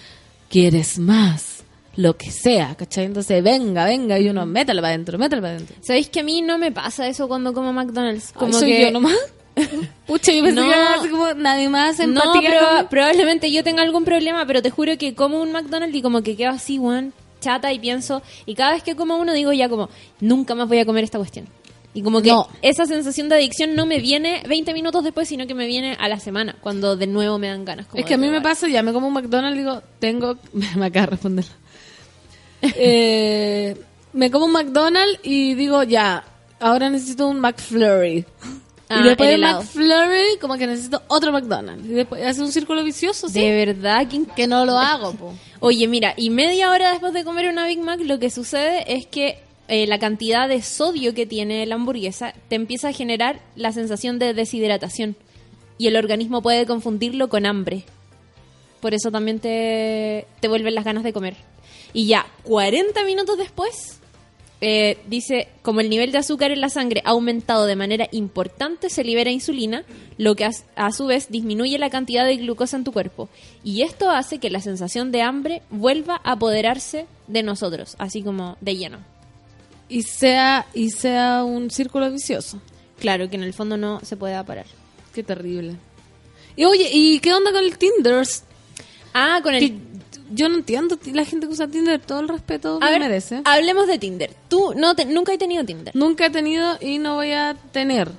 quieres 0.49 0.97
más, 0.97 1.63
lo 1.95 2.17
que 2.17 2.31
sea, 2.31 2.73
¿cachai? 2.73 3.05
Entonces, 3.05 3.43
venga, 3.43 3.85
venga, 3.85 4.17
y 4.17 4.29
uno, 4.29 4.47
métalo 4.47 4.81
para 4.81 4.95
adentro, 4.95 5.19
métalo 5.19 5.43
para 5.43 5.53
adentro. 5.57 5.75
¿Sabéis 5.81 6.09
que 6.09 6.21
a 6.21 6.23
mí 6.23 6.41
no 6.41 6.57
me 6.57 6.71
pasa 6.71 7.07
eso 7.07 7.27
cuando 7.27 7.53
como 7.53 7.71
McDonald's? 7.71 8.31
Como 8.33 8.47
Como 8.47 8.53
soy 8.59 8.71
que 8.71 8.81
yo 8.81 8.91
nomás. 8.91 9.15
Pucha, 10.07 10.31
yo 10.31 10.43
pensé 10.43 10.59
No. 10.61 10.67
que 10.67 10.73
era 10.73 10.95
así 10.95 11.09
como 11.09 11.33
nadie 11.35 11.69
más 11.69 11.97
No, 11.99 12.05
empatía 12.05 12.49
pero 12.49 12.59
con- 12.77 12.87
probablemente 12.87 13.51
yo 13.51 13.63
tenga 13.63 13.83
algún 13.83 14.03
problema, 14.05 14.45
pero 14.45 14.61
te 14.61 14.69
juro 14.69 14.97
que 14.97 15.13
como 15.15 15.41
un 15.41 15.51
McDonald's 15.51 15.95
y 15.95 16.01
como 16.01 16.21
que 16.23 16.35
quedo 16.35 16.51
así, 16.51 16.79
weón, 16.79 17.13
chata 17.39 17.71
y 17.73 17.79
pienso, 17.79 18.21
y 18.45 18.55
cada 18.55 18.71
vez 18.73 18.83
que 18.83 18.95
como 18.95 19.17
uno 19.17 19.33
digo 19.33 19.53
ya 19.53 19.69
como, 19.69 19.89
nunca 20.19 20.55
más 20.55 20.67
voy 20.67 20.79
a 20.79 20.85
comer 20.85 21.03
esta 21.03 21.17
cuestión. 21.17 21.47
Y 21.95 22.01
como 22.01 22.23
que 22.23 22.29
No. 22.29 22.47
esa 22.63 22.87
sensación 22.87 23.29
de 23.29 23.35
adicción 23.35 23.75
no 23.75 23.85
me 23.85 23.99
viene 23.99 24.41
20 24.47 24.73
minutos 24.73 25.03
después, 25.03 25.27
sino 25.27 25.45
que 25.45 25.53
me 25.53 25.67
viene 25.67 25.95
a 25.99 26.07
la 26.07 26.19
semana, 26.19 26.55
cuando 26.59 26.95
de 26.95 27.05
nuevo 27.05 27.37
me 27.37 27.49
dan 27.49 27.65
ganas. 27.65 27.85
como 27.85 27.99
Es 28.01 28.07
que 28.07 28.15
a 28.15 28.17
mí 28.17 28.29
me 28.29 28.41
pasa, 28.41 28.67
ya 28.67 28.81
me 28.81 28.91
como 28.93 29.07
un 29.07 29.13
McDonald's 29.13 29.57
y 29.57 29.59
digo, 29.59 29.81
tengo... 29.99 30.37
Me 30.75 30.85
acaba 30.87 31.05
de 31.05 31.11
responder. 31.11 31.45
Eh, 32.75 33.75
me 34.13 34.31
como 34.31 34.45
un 34.45 34.51
McDonald's 34.51 35.19
y 35.23 35.53
digo, 35.55 35.83
ya, 35.83 36.23
ahora 36.59 36.89
necesito 36.89 37.27
un 37.27 37.39
McFlurry. 37.39 38.25
Ah, 38.93 38.99
y 39.01 39.07
después 39.07 39.29
helado. 39.29 39.61
McFlurry, 39.61 40.37
como 40.39 40.57
que 40.57 40.67
necesito 40.67 41.01
otro 41.07 41.31
McDonald's. 41.31 41.85
Y 41.85 41.93
después 41.93 42.23
hace 42.25 42.41
un 42.41 42.51
círculo 42.51 42.83
vicioso, 42.83 43.27
¿sí? 43.27 43.39
De 43.39 43.65
verdad, 43.65 44.07
que 44.07 44.23
Que 44.35 44.47
no 44.47 44.65
lo 44.65 44.77
hago, 44.77 45.13
po. 45.13 45.33
Oye, 45.59 45.87
mira, 45.87 46.13
y 46.17 46.29
media 46.29 46.69
hora 46.69 46.91
después 46.91 47.13
de 47.13 47.23
comer 47.23 47.49
una 47.49 47.65
Big 47.65 47.79
Mac, 47.79 47.99
lo 48.01 48.19
que 48.19 48.29
sucede 48.29 48.93
es 48.93 49.07
que 49.07 49.39
eh, 49.67 49.87
la 49.87 49.97
cantidad 49.97 50.47
de 50.47 50.61
sodio 50.61 51.13
que 51.13 51.25
tiene 51.25 51.65
la 51.65 51.75
hamburguesa 51.75 52.33
te 52.49 52.55
empieza 52.55 52.89
a 52.89 52.93
generar 52.93 53.41
la 53.55 53.71
sensación 53.71 54.19
de 54.19 54.33
deshidratación. 54.33 55.15
Y 55.77 55.87
el 55.87 55.95
organismo 55.95 56.41
puede 56.41 56.65
confundirlo 56.65 57.29
con 57.29 57.45
hambre. 57.45 57.85
Por 58.79 58.93
eso 58.93 59.11
también 59.11 59.39
te, 59.39 60.27
te 60.39 60.47
vuelven 60.47 60.75
las 60.75 60.85
ganas 60.85 61.03
de 61.03 61.13
comer. 61.13 61.35
Y 61.93 62.07
ya, 62.07 62.27
40 62.43 63.03
minutos 63.05 63.37
después, 63.37 63.99
eh, 64.65 64.97
dice, 65.07 65.49
como 65.61 65.81
el 65.81 65.89
nivel 65.89 66.13
de 66.13 66.19
azúcar 66.19 66.51
en 66.51 66.61
la 66.61 66.69
sangre 66.69 67.01
ha 67.03 67.09
aumentado 67.09 67.65
de 67.65 67.75
manera 67.75 68.07
importante, 68.13 68.89
se 68.89 69.03
libera 69.03 69.29
insulina, 69.29 69.83
lo 70.17 70.37
que 70.37 70.45
a, 70.45 70.51
a 70.77 70.93
su 70.93 71.05
vez 71.05 71.29
disminuye 71.29 71.77
la 71.77 71.89
cantidad 71.89 72.25
de 72.25 72.37
glucosa 72.37 72.77
en 72.77 72.85
tu 72.85 72.93
cuerpo. 72.93 73.27
Y 73.61 73.81
esto 73.81 74.09
hace 74.09 74.37
que 74.37 74.49
la 74.49 74.61
sensación 74.61 75.11
de 75.11 75.21
hambre 75.21 75.63
vuelva 75.69 76.21
a 76.23 76.31
apoderarse 76.31 77.07
de 77.27 77.43
nosotros, 77.43 77.97
así 77.99 78.21
como 78.21 78.55
de 78.61 78.77
lleno. 78.77 78.99
Y 79.89 80.03
sea, 80.03 80.65
y 80.73 80.91
sea 80.91 81.43
un 81.43 81.69
círculo 81.69 82.09
vicioso. 82.09 82.61
Claro, 82.99 83.29
que 83.29 83.35
en 83.35 83.43
el 83.43 83.53
fondo 83.53 83.75
no 83.75 83.99
se 83.99 84.15
puede 84.15 84.41
parar. 84.45 84.67
Qué 85.13 85.23
terrible. 85.23 85.75
Y 86.55 86.63
oye, 86.63 86.89
¿y 86.89 87.19
qué 87.19 87.33
onda 87.33 87.51
con 87.51 87.65
el 87.65 87.77
Tinder? 87.77 88.25
Ah, 89.13 89.41
con 89.43 89.55
el... 89.55 89.92
Yo 90.33 90.49
no 90.49 90.55
entiendo 90.55 90.97
la 91.13 91.25
gente 91.25 91.47
que 91.47 91.53
usa 91.53 91.67
Tinder, 91.67 91.99
todo 91.99 92.19
el 92.21 92.27
respeto 92.27 92.77
A 92.81 92.85
me 92.85 92.91
ver, 92.91 92.99
merece. 93.01 93.41
hablemos 93.45 93.87
de 93.87 93.99
Tinder. 93.99 94.31
Tú 94.47 94.73
no 94.75 94.95
te- 94.95 95.05
nunca 95.05 95.31
has 95.33 95.37
tenido 95.37 95.63
Tinder, 95.63 95.95
Nunca 95.95 96.25
he 96.25 96.29
tenido 96.29 96.77
y 96.81 96.97
no 96.99 97.15
voy 97.15 97.31
a 97.33 97.55
tener. 97.71 98.09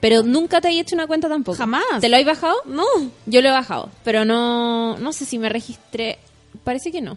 pero 0.00 0.22
nunca 0.22 0.60
te 0.60 0.68
has 0.68 0.74
hecho 0.74 0.94
una 0.96 1.06
cuenta 1.06 1.28
tampoco. 1.28 1.56
Jamás. 1.56 1.82
¿Te 2.00 2.08
lo 2.08 2.16
has 2.16 2.24
bajado? 2.24 2.56
No. 2.66 2.84
Yo 3.26 3.40
lo 3.40 3.48
he 3.48 3.52
bajado, 3.52 3.90
pero 4.04 4.24
no, 4.24 4.98
no 4.98 5.12
sé 5.12 5.24
si 5.24 5.38
me 5.38 5.48
registré. 5.48 6.18
Parece 6.64 6.90
que 6.92 7.00
no. 7.00 7.16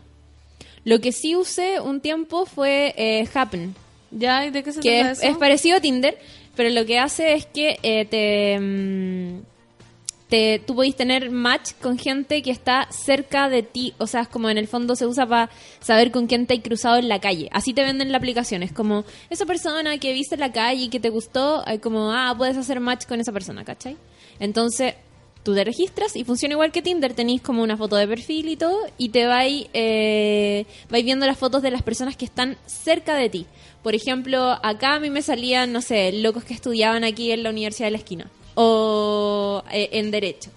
Lo 0.83 1.01
que 1.01 1.11
sí 1.11 1.35
usé 1.35 1.79
un 1.79 1.99
tiempo 1.99 2.45
fue 2.45 2.93
eh, 2.97 3.27
Happen, 3.33 3.75
¿Ya? 4.11 4.45
¿Y 4.45 4.51
de 4.51 4.63
qué 4.63 4.71
se 4.71 4.79
que 4.81 4.99
trata 4.99 5.11
es, 5.13 5.17
eso? 5.19 5.27
es 5.31 5.37
parecido 5.37 5.77
a 5.77 5.79
Tinder, 5.81 6.17
pero 6.55 6.69
lo 6.69 6.85
que 6.85 6.99
hace 6.99 7.33
es 7.33 7.45
que 7.47 7.79
eh, 7.81 8.05
te, 8.05 8.59
mm, 8.59 9.39
te, 10.29 10.59
tú 10.59 10.75
podéis 10.75 10.95
tener 10.95 11.29
match 11.29 11.73
con 11.81 11.97
gente 11.97 12.41
que 12.41 12.51
está 12.51 12.87
cerca 12.91 13.49
de 13.49 13.63
ti. 13.63 13.93
O 13.97 14.07
sea, 14.07 14.21
es 14.21 14.27
como 14.27 14.49
en 14.49 14.57
el 14.57 14.67
fondo 14.67 14.95
se 14.95 15.05
usa 15.05 15.25
para 15.25 15.49
saber 15.79 16.11
con 16.11 16.27
quién 16.27 16.47
te 16.47 16.53
hay 16.53 16.61
cruzado 16.61 16.97
en 16.97 17.09
la 17.09 17.19
calle. 17.19 17.49
Así 17.51 17.73
te 17.73 17.83
venden 17.83 18.11
la 18.11 18.17
aplicación. 18.17 18.63
Es 18.63 18.71
como 18.71 19.05
esa 19.29 19.45
persona 19.45 19.97
que 19.99 20.13
viste 20.13 20.35
en 20.35 20.41
la 20.41 20.51
calle 20.51 20.83
y 20.83 20.89
que 20.89 20.99
te 20.99 21.09
gustó, 21.09 21.63
hay 21.67 21.79
como, 21.79 22.11
ah, 22.11 22.33
puedes 22.37 22.57
hacer 22.57 22.79
match 22.79 23.05
con 23.05 23.19
esa 23.19 23.31
persona, 23.31 23.63
¿cachai? 23.63 23.97
Entonces, 24.39 24.95
tú 25.43 25.53
te 25.53 25.63
registras 25.63 26.15
y 26.15 26.23
funciona 26.23 26.53
igual 26.53 26.71
que 26.71 26.81
Tinder. 26.81 27.13
Tenéis 27.13 27.41
como 27.41 27.61
una 27.61 27.77
foto 27.77 27.95
de 27.95 28.07
perfil 28.07 28.49
y 28.49 28.55
todo, 28.55 28.79
y 28.97 29.09
te 29.09 29.27
vais, 29.27 29.67
eh, 29.73 30.65
vais 30.89 31.05
viendo 31.05 31.27
las 31.27 31.37
fotos 31.37 31.61
de 31.61 31.69
las 31.69 31.83
personas 31.83 32.17
que 32.17 32.25
están 32.25 32.57
cerca 32.65 33.15
de 33.15 33.29
ti. 33.29 33.45
Por 33.83 33.93
ejemplo, 33.93 34.57
acá 34.63 34.95
a 34.95 34.99
mí 34.99 35.11
me 35.11 35.21
salían, 35.21 35.71
no 35.71 35.81
sé, 35.81 36.11
locos 36.13 36.43
que 36.43 36.55
estudiaban 36.55 37.03
aquí 37.03 37.31
en 37.31 37.43
la 37.43 37.51
Universidad 37.51 37.87
de 37.87 37.91
la 37.91 37.97
Esquina 37.99 38.31
o 38.55 39.63
eh, 39.71 39.89
en 39.93 40.11
Derecho. 40.11 40.49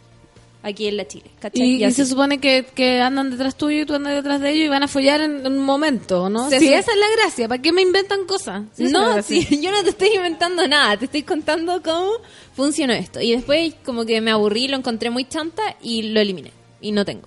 aquí 0.63 0.87
en 0.89 0.97
la 0.97 1.07
Chile. 1.07 1.31
¿cachai? 1.41 1.67
Y, 1.77 1.85
Y 1.85 1.91
se 1.93 2.05
supone 2.07 2.39
que, 2.39 2.65
que 2.75 3.01
andan 3.01 3.31
detrás 3.31 3.57
tuyo 3.57 3.83
y 3.83 3.87
tú 3.87 3.95
andas 3.95 4.15
detrás 4.15 4.41
de 4.41 4.51
ellos 4.51 4.67
y 4.67 4.69
van 4.69 4.83
a 4.83 4.89
follar 4.89 5.21
en, 5.21 5.45
en 5.47 5.53
un 5.53 5.65
momento, 5.65 6.29
¿no? 6.29 6.49
Sí, 6.51 6.59
su- 6.59 6.65
esa 6.75 6.91
es 6.93 6.99
la 6.99 7.07
gracia. 7.23 7.49
¿Para 7.49 7.63
qué 7.63 7.73
me 7.73 7.83
inventan 7.83 8.25
cosas? 8.27 8.63
No, 8.79 9.23
sí, 9.23 9.47
yo 9.63 9.71
no 9.71 9.83
te 9.83 9.91
estoy 9.91 10.09
inventando 10.15 10.67
nada, 10.69 10.97
te 10.97 11.05
estoy 11.07 11.23
contando 11.23 11.83
cómo 11.83 12.11
funcionó 12.55 12.93
esto. 12.93 13.21
Y 13.21 13.33
después 13.33 13.75
como 13.85 14.05
que 14.05 14.21
me 14.21 14.31
aburrí, 14.31 14.69
lo 14.69 14.77
encontré 14.77 15.11
muy 15.11 15.25
chanta 15.27 15.63
y 15.83 16.03
lo 16.03 16.21
eliminé. 16.21 16.53
Y 16.81 16.93
no 16.93 17.05
tengo. 17.05 17.27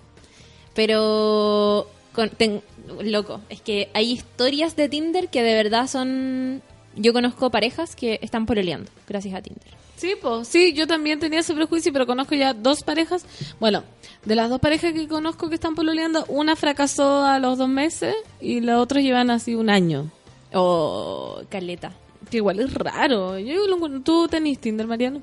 Pero, 0.74 1.88
con, 2.14 2.30
ten- 2.30 2.62
loco, 3.04 3.42
es 3.50 3.62
que 3.62 3.90
hay 3.94 4.12
historias 4.12 4.76
de 4.76 4.90
Tinder 4.90 5.30
que 5.30 5.44
de 5.44 5.54
verdad 5.54 5.88
son... 5.88 6.62
Yo 6.96 7.14
conozco 7.14 7.50
parejas 7.50 7.96
que 7.96 8.20
están 8.22 8.46
pololeando 8.46 8.92
gracias 9.08 9.34
a 9.36 9.42
Tinder. 9.42 9.81
Sí, 9.96 10.14
pues, 10.20 10.48
sí, 10.48 10.74
yo 10.74 10.88
también 10.88 11.20
tenía 11.20 11.40
ese 11.42 11.54
prejuicio, 11.54 11.94
pero 11.94 12.08
conozco 12.08 12.34
ya 12.36 12.54
dos 12.54 12.84
parejas. 12.84 13.26
Bueno, 13.60 13.84
de 14.26 14.36
las 14.36 14.50
dos 14.50 14.60
parejas 14.60 14.94
que 14.94 15.08
conozco 15.08 15.50
que 15.50 15.56
están 15.56 15.76
pololeando, 15.76 16.26
una 16.28 16.56
fracasó 16.56 17.24
a 17.24 17.40
los 17.40 17.58
dos 17.58 17.70
meses 17.70 18.16
y 18.40 18.62
los 18.62 18.82
otros 18.82 19.04
llevan 19.04 19.30
así 19.30 19.56
un 19.56 19.70
año. 19.70 20.10
Oh, 20.54 21.42
caleta. 21.50 21.94
Que 22.30 22.38
igual 22.38 22.60
es 22.60 22.74
raro. 22.74 23.38
Yo 23.40 23.56
¿Tú 24.04 24.28
tenés 24.28 24.60
Tinder, 24.60 24.88
Mariano? 24.88 25.22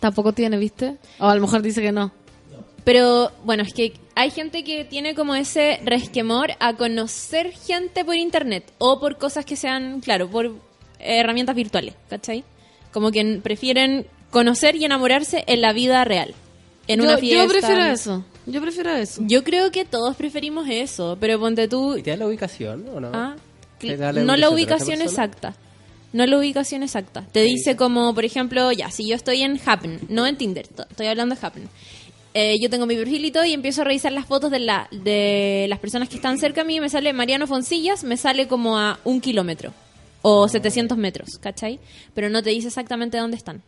Tampoco 0.00 0.32
tiene, 0.32 0.58
¿viste? 0.58 0.96
O 1.18 1.26
a 1.26 1.34
lo 1.34 1.40
mejor 1.40 1.62
dice 1.62 1.82
que 1.82 1.92
no. 1.92 2.12
Pero 2.84 3.32
bueno, 3.44 3.62
es 3.62 3.74
que 3.74 3.94
hay 4.14 4.30
gente 4.30 4.64
que 4.64 4.84
tiene 4.84 5.14
como 5.14 5.34
ese 5.34 5.80
resquemor 5.84 6.52
a 6.58 6.74
conocer 6.74 7.52
gente 7.52 8.04
por 8.04 8.16
internet 8.16 8.72
o 8.78 8.98
por 8.98 9.18
cosas 9.18 9.44
que 9.44 9.56
sean, 9.56 10.00
claro, 10.00 10.28
por 10.28 10.54
herramientas 10.98 11.54
virtuales, 11.54 11.94
¿cachai? 12.08 12.44
Como 12.92 13.10
que 13.10 13.40
prefieren 13.42 14.06
conocer 14.30 14.76
y 14.76 14.84
enamorarse 14.84 15.44
en 15.46 15.60
la 15.60 15.72
vida 15.72 16.04
real. 16.04 16.34
En 16.86 16.98
yo, 17.00 17.04
una 17.04 17.14
yo 17.14 17.18
fiesta. 17.20 17.48
prefiero 17.48 17.84
eso. 17.84 18.24
Yo 18.46 18.60
prefiero 18.62 18.90
eso. 18.94 19.22
Yo 19.26 19.44
creo 19.44 19.70
que 19.70 19.84
todos 19.84 20.16
preferimos 20.16 20.66
eso, 20.70 21.18
pero 21.20 21.38
ponte 21.38 21.68
tú... 21.68 21.96
¿Y 21.98 22.02
te 22.02 22.10
da 22.12 22.16
la 22.16 22.26
ubicación 22.26 22.86
o 22.94 22.98
no? 23.00 23.10
Ah, 23.12 23.36
¿Te 23.78 23.88
cl- 23.88 23.96
da 23.98 24.12
la 24.12 24.22
no 24.22 24.36
la 24.36 24.48
ubicación 24.50 24.54
ubicación 24.94 24.98
la 24.98 25.04
persona? 25.04 25.24
exacta. 25.26 25.56
No 26.14 26.24
la 26.26 26.38
ubicación 26.38 26.82
exacta. 26.82 27.26
Te 27.30 27.42
dice 27.42 27.76
como, 27.76 28.14
por 28.14 28.24
ejemplo, 28.24 28.72
ya, 28.72 28.90
si 28.90 29.06
yo 29.06 29.14
estoy 29.14 29.42
en 29.42 29.60
Happen, 29.64 30.00
no 30.08 30.26
en 30.26 30.36
Tinder, 30.36 30.66
to- 30.66 30.86
estoy 30.88 31.06
hablando 31.08 31.34
de 31.34 31.46
Happen. 31.46 31.68
Eh, 32.32 32.56
yo 32.60 32.70
tengo 32.70 32.86
mi 32.86 32.94
perfil 32.96 33.24
y 33.26 33.30
todo 33.30 33.44
y 33.44 33.52
empiezo 33.52 33.82
a 33.82 33.84
revisar 33.84 34.12
las 34.12 34.24
fotos 34.24 34.50
de, 34.50 34.60
la, 34.60 34.88
de 34.90 35.66
las 35.68 35.78
personas 35.78 36.08
que 36.08 36.16
están 36.16 36.38
cerca 36.38 36.62
a 36.62 36.64
mí 36.64 36.76
y 36.76 36.80
me 36.80 36.88
sale 36.88 37.12
Mariano 37.12 37.46
Foncillas, 37.46 38.04
me 38.04 38.16
sale 38.16 38.48
como 38.48 38.78
a 38.78 38.98
un 39.04 39.20
kilómetro 39.20 39.72
o 40.22 40.48
700 40.48 40.96
metros, 40.98 41.38
¿cachai? 41.38 41.80
Pero 42.14 42.28
no 42.30 42.42
te 42.42 42.50
dice 42.50 42.68
exactamente 42.68 43.18
dónde 43.18 43.36
están. 43.36 43.62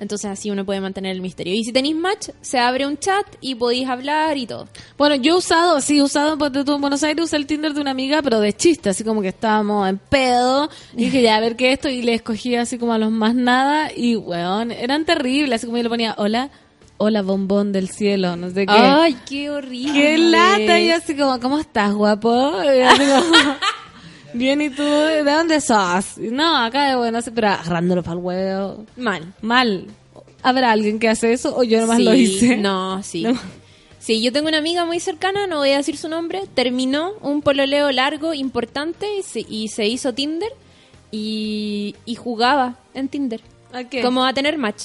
Entonces 0.00 0.30
así 0.30 0.50
uno 0.50 0.64
puede 0.64 0.80
mantener 0.80 1.12
el 1.12 1.20
misterio. 1.20 1.52
Y 1.52 1.62
si 1.62 1.74
tenéis 1.74 1.94
match, 1.94 2.30
se 2.40 2.58
abre 2.58 2.86
un 2.86 2.96
chat 2.96 3.26
y 3.42 3.54
podéis 3.54 3.86
hablar 3.86 4.38
y 4.38 4.46
todo. 4.46 4.66
Bueno, 4.96 5.14
yo 5.16 5.34
he 5.34 5.36
usado, 5.36 5.78
sí, 5.82 5.98
he 5.98 6.02
usado 6.02 6.38
tú, 6.50 6.72
en 6.72 6.80
Buenos 6.80 7.02
Aires, 7.02 7.26
usé 7.26 7.36
el 7.36 7.46
Tinder 7.46 7.74
de 7.74 7.82
una 7.82 7.90
amiga, 7.90 8.22
pero 8.22 8.40
de 8.40 8.54
chiste, 8.54 8.88
así 8.88 9.04
como 9.04 9.20
que 9.20 9.28
estábamos 9.28 9.86
en 9.86 9.98
pedo. 9.98 10.70
Y 10.94 11.04
dije, 11.04 11.20
ya, 11.20 11.36
a 11.36 11.40
ver 11.40 11.54
qué 11.54 11.68
es 11.68 11.72
esto, 11.74 11.90
y 11.90 12.00
le 12.00 12.14
escogí 12.14 12.56
así 12.56 12.78
como 12.78 12.94
a 12.94 12.98
los 12.98 13.10
más 13.10 13.34
nada, 13.34 13.90
y 13.94 14.16
weón, 14.16 14.72
eran 14.72 15.04
terribles, 15.04 15.56
así 15.56 15.66
como 15.66 15.76
yo 15.76 15.82
le 15.82 15.90
ponía, 15.90 16.14
hola, 16.16 16.50
hola 16.96 17.20
bombón 17.20 17.70
del 17.72 17.90
cielo, 17.90 18.36
no 18.36 18.48
sé 18.48 18.64
qué. 18.64 18.72
¡Ay, 18.72 19.18
qué 19.28 19.50
horrible! 19.50 19.92
¡Qué 19.92 20.16
lata! 20.16 20.80
Y 20.80 20.90
así 20.92 21.14
como, 21.14 21.38
¿cómo 21.40 21.58
estás, 21.58 21.92
guapo? 21.92 22.54
Y 22.64 22.80
así 22.80 23.02
como, 23.02 23.56
Bien, 24.32 24.60
¿y 24.60 24.70
tú? 24.70 24.82
¿De 24.82 25.22
dónde 25.24 25.60
sos? 25.60 26.18
No, 26.18 26.56
acá 26.56 26.88
de 26.90 26.96
Buenos 26.96 27.24
Aires, 27.26 27.32
pero 27.34 27.48
agarrándolo 27.48 28.02
para 28.02 28.16
el 28.16 28.24
huevo. 28.24 28.84
Mal. 28.96 29.32
Mal. 29.42 29.86
¿Habrá 30.42 30.70
alguien 30.72 30.98
que 30.98 31.08
hace 31.08 31.32
eso 31.32 31.56
o 31.56 31.62
yo 31.64 31.80
nomás 31.80 31.98
Sí, 31.98 32.04
lo 32.04 32.14
hice? 32.14 32.56
No, 32.56 33.02
sí. 33.02 33.22
No. 33.24 33.38
Sí, 33.98 34.22
yo 34.22 34.32
tengo 34.32 34.48
una 34.48 34.56
amiga 34.58 34.86
muy 34.86 34.98
cercana, 34.98 35.46
no 35.46 35.58
voy 35.58 35.72
a 35.72 35.76
decir 35.76 35.98
su 35.98 36.08
nombre, 36.08 36.44
terminó 36.54 37.12
un 37.20 37.42
pololeo 37.42 37.92
largo, 37.92 38.32
importante, 38.32 39.06
y 39.18 39.22
se, 39.22 39.40
y 39.46 39.68
se 39.68 39.86
hizo 39.86 40.14
Tinder 40.14 40.50
y, 41.10 41.94
y 42.06 42.14
jugaba 42.14 42.76
en 42.94 43.08
Tinder. 43.08 43.42
¿A 43.72 43.84
qué? 43.84 44.00
Como 44.00 44.24
a 44.24 44.32
tener 44.32 44.56
match. 44.56 44.84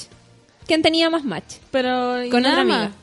¿Quién 0.66 0.82
tenía 0.82 1.08
más 1.08 1.24
match? 1.24 1.54
Pero, 1.70 2.24
¿y 2.24 2.28
Con 2.28 2.42
nada 2.42 2.56
otra 2.56 2.64
más? 2.64 2.82
amiga. 2.86 2.96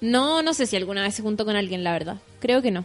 No, 0.00 0.42
no 0.42 0.54
sé 0.54 0.66
si 0.66 0.74
alguna 0.76 1.02
vez 1.02 1.14
se 1.14 1.22
juntó 1.22 1.44
con 1.44 1.54
alguien, 1.54 1.84
la 1.84 1.92
verdad. 1.92 2.16
Creo 2.40 2.60
que 2.60 2.70
no. 2.72 2.84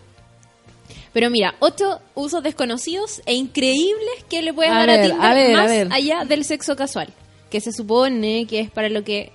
Pero 1.14 1.30
mira, 1.30 1.56
ocho 1.60 2.00
usos 2.14 2.44
desconocidos 2.44 3.22
e 3.26 3.34
increíbles 3.34 4.24
que 4.30 4.42
le 4.42 4.54
puedes 4.54 4.72
A 4.72 4.86
dar 4.86 4.90
a 4.90 5.02
Tinder 5.02 5.22
a 5.22 5.34
ver, 5.34 5.88
más 5.88 5.98
allá 5.98 6.26
del 6.26 6.44
sexo 6.44 6.76
casual, 6.76 7.14
que 7.50 7.62
se 7.62 7.72
supone 7.74 8.46
que 8.46 8.60
es 8.60 8.72
para 8.72 8.90
lo 8.90 9.04
que 9.04 9.32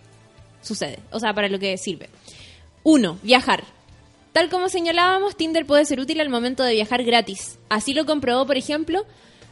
sucede, 0.63 1.01
o 1.11 1.19
sea, 1.19 1.35
para 1.35 1.49
lo 1.49 1.59
que 1.59 1.77
sirve. 1.77 2.09
Uno, 2.83 3.19
viajar. 3.23 3.65
Tal 4.33 4.51
como 4.51 4.69
señalábamos, 4.69 5.37
Tinder 5.37 5.65
puede 5.67 5.85
ser 5.85 6.01
útil 6.01 6.21
al 6.21 6.29
momento 6.29 6.63
de 6.63 6.75
viajar 6.75 7.05
gratis. 7.05 7.59
Así 7.69 7.95
lo 7.95 8.05
comprobó, 8.05 8.47
por 8.47 8.57
ejemplo, 8.57 9.05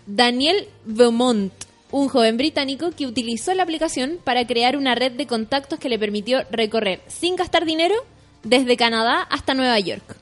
Daniel 0.06 0.68
Beaumont, 0.84 1.52
un 1.90 2.08
joven 2.08 2.36
británico 2.36 2.90
que 2.90 3.06
utilizó 3.06 3.54
la 3.54 3.62
aplicación 3.62 4.18
para 4.22 4.46
crear 4.46 4.76
una 4.76 4.94
red 4.94 5.12
de 5.12 5.26
contactos 5.26 5.78
que 5.78 5.88
le 5.88 5.98
permitió 5.98 6.42
recorrer 6.50 7.00
sin 7.06 7.36
gastar 7.36 7.64
dinero 7.64 7.94
desde 8.42 8.76
Canadá 8.76 9.22
hasta 9.22 9.54
Nueva 9.54 9.78
York. 9.78 10.21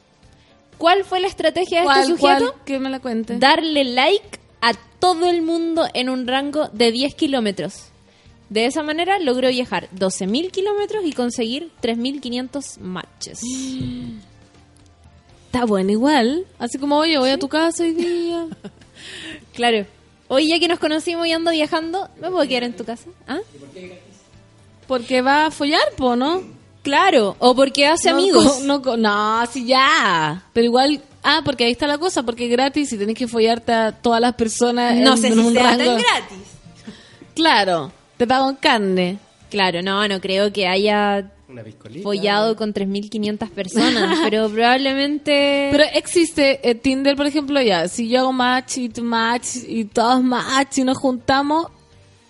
¿Cuál 0.80 1.04
fue 1.04 1.20
la 1.20 1.26
estrategia 1.28 1.80
de 1.80 1.84
¿Cuál, 1.84 2.00
este 2.00 2.12
sujeto? 2.16 2.52
cuál? 2.52 2.64
Que 2.64 2.78
me 2.78 2.88
la 2.88 3.00
cuente. 3.00 3.36
Darle 3.36 3.84
like 3.84 4.40
a 4.62 4.72
todo 4.98 5.28
el 5.28 5.42
mundo 5.42 5.86
en 5.92 6.08
un 6.08 6.26
rango 6.26 6.68
de 6.72 6.90
10 6.90 7.14
kilómetros. 7.16 7.88
De 8.48 8.64
esa 8.64 8.82
manera 8.82 9.18
logró 9.18 9.50
viajar 9.50 9.90
12.000 9.94 10.50
kilómetros 10.50 11.04
y 11.04 11.12
conseguir 11.12 11.70
3.500 11.82 12.78
matches. 12.78 13.42
Está 15.46 15.66
bueno 15.66 15.90
igual. 15.92 16.46
Así 16.58 16.78
como, 16.78 16.96
oye, 16.96 17.18
voy 17.18 17.28
a 17.30 17.38
tu 17.38 17.48
casa 17.48 17.82
hoy 17.84 17.92
día. 17.92 18.46
Claro. 19.52 19.84
Hoy 20.28 20.48
ya 20.48 20.58
que 20.60 20.68
nos 20.68 20.78
conocimos 20.78 21.26
y 21.26 21.32
ando 21.32 21.50
viajando, 21.50 22.08
¿me 22.20 22.30
puedo 22.30 22.46
quedar 22.48 22.62
en 22.62 22.76
tu 22.76 22.84
casa? 22.84 23.10
¿Ah? 23.26 23.40
Porque 24.86 25.20
va 25.22 25.46
a 25.46 25.50
follar, 25.50 25.82
po, 25.96 26.16
¿no? 26.16 26.42
Claro. 26.82 27.36
O 27.38 27.54
porque 27.54 27.86
hace 27.86 28.10
No, 28.10 28.16
amigos. 28.18 28.60
No, 28.62 28.80
co- 28.82 28.96
no, 28.96 29.44
sí, 29.52 29.66
ya. 29.66 30.42
Pero 30.52 30.64
igual, 30.64 31.02
ah, 31.22 31.42
porque 31.44 31.64
ahí 31.64 31.72
está 31.72 31.86
la 31.86 31.98
cosa, 31.98 32.22
porque 32.22 32.46
es 32.46 32.50
gratis 32.50 32.92
y 32.92 32.98
tenés 32.98 33.16
que 33.16 33.28
follarte 33.28 33.72
a 33.72 33.92
todas 33.92 34.20
las 34.20 34.34
personas. 34.34 34.96
No 34.96 35.12
en- 35.12 35.18
sé 35.18 35.26
en 35.28 35.34
si 35.34 35.38
un 35.40 35.52
sea 35.52 35.62
rango. 35.62 35.84
tan 35.84 35.94
gratis. 35.98 36.38
Claro, 37.34 37.92
te 38.16 38.26
pago 38.26 38.50
en 38.50 38.56
carne. 38.56 39.18
Claro, 39.50 39.82
no, 39.82 40.06
no 40.06 40.20
creo 40.20 40.52
que 40.52 40.66
haya 40.68 41.30
Una 41.48 41.62
follado 42.02 42.54
con 42.56 42.72
3.500 42.72 43.50
personas, 43.50 44.18
pero 44.22 44.48
probablemente... 44.48 45.68
Pero 45.72 45.84
existe 45.94 46.60
eh, 46.68 46.74
Tinder, 46.76 47.16
por 47.16 47.26
ejemplo, 47.26 47.60
ya, 47.60 47.88
si 47.88 48.08
yo 48.08 48.20
hago 48.20 48.32
match 48.32 48.78
y 48.78 48.88
tú 48.88 49.02
match 49.02 49.56
y 49.66 49.84
todos 49.86 50.22
match 50.22 50.78
y 50.78 50.84
nos 50.84 50.98
juntamos 50.98 51.66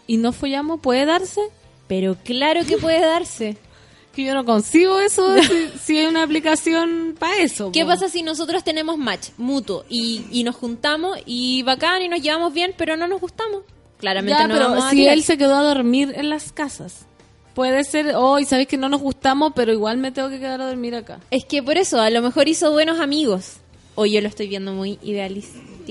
y 0.07 0.17
no 0.17 0.33
follamos, 0.33 0.81
¿puede 0.81 1.05
darse? 1.05 1.41
Pero 1.89 2.17
claro 2.25 2.65
que 2.67 2.79
puede 2.79 3.01
darse. 3.01 3.57
Que 4.15 4.25
yo 4.25 4.35
no 4.35 4.45
consigo 4.45 4.99
eso 5.01 5.37
si, 5.43 5.69
si 5.83 5.99
hay 5.99 6.07
una 6.07 6.23
aplicación 6.23 7.15
para 7.19 7.39
eso. 7.39 7.71
¿Qué 7.73 7.83
po. 7.83 7.89
pasa 7.91 8.09
si 8.09 8.23
nosotros 8.23 8.65
tenemos 8.65 8.99
match 8.99 9.29
mutuo 9.39 9.85
y, 9.89 10.25
y 10.33 10.43
nos 10.45 10.57
juntamos 10.57 11.19
y 11.27 11.63
bacán 11.63 12.03
y 12.03 12.09
nos 12.09 12.21
llevamos 12.21 12.53
bien, 12.53 12.75
pero 12.77 12.97
no 12.97 13.07
nos 13.07 13.21
gustamos? 13.21 13.63
Claramente 13.99 14.41
Ya, 14.41 14.49
no 14.49 14.55
pero 14.55 14.69
vamos 14.71 14.85
a 14.85 14.91
si 14.91 14.97
tirar. 14.97 15.15
él 15.15 15.23
se 15.23 15.39
quedó 15.39 15.55
a 15.57 15.63
dormir 15.63 16.13
en 16.17 16.29
las 16.31 16.53
casas. 16.53 17.07
Puede 17.55 17.85
ser, 17.85 18.15
hoy 18.17 18.45
sabéis 18.47 18.69
que 18.69 18.77
no 18.79 18.89
nos 18.89 19.01
gustamos, 19.01 19.53
pero 19.55 19.73
igual 19.73 19.99
me 19.99 20.11
tengo 20.13 20.29
que 20.31 20.39
quedar 20.39 20.61
a 20.61 20.67
dormir 20.67 20.95
acá. 20.95 21.21
Es 21.31 21.45
que 21.45 21.63
por 21.63 21.77
eso, 21.77 22.01
a 22.01 22.09
lo 22.09 22.23
mejor 22.23 22.49
hizo 22.49 22.73
buenos 22.73 22.99
amigos. 23.01 23.57
O 23.97 24.07
yo 24.07 24.21
lo 24.21 24.29
estoy 24.29 24.49
viendo 24.49 24.73
muy 24.73 24.99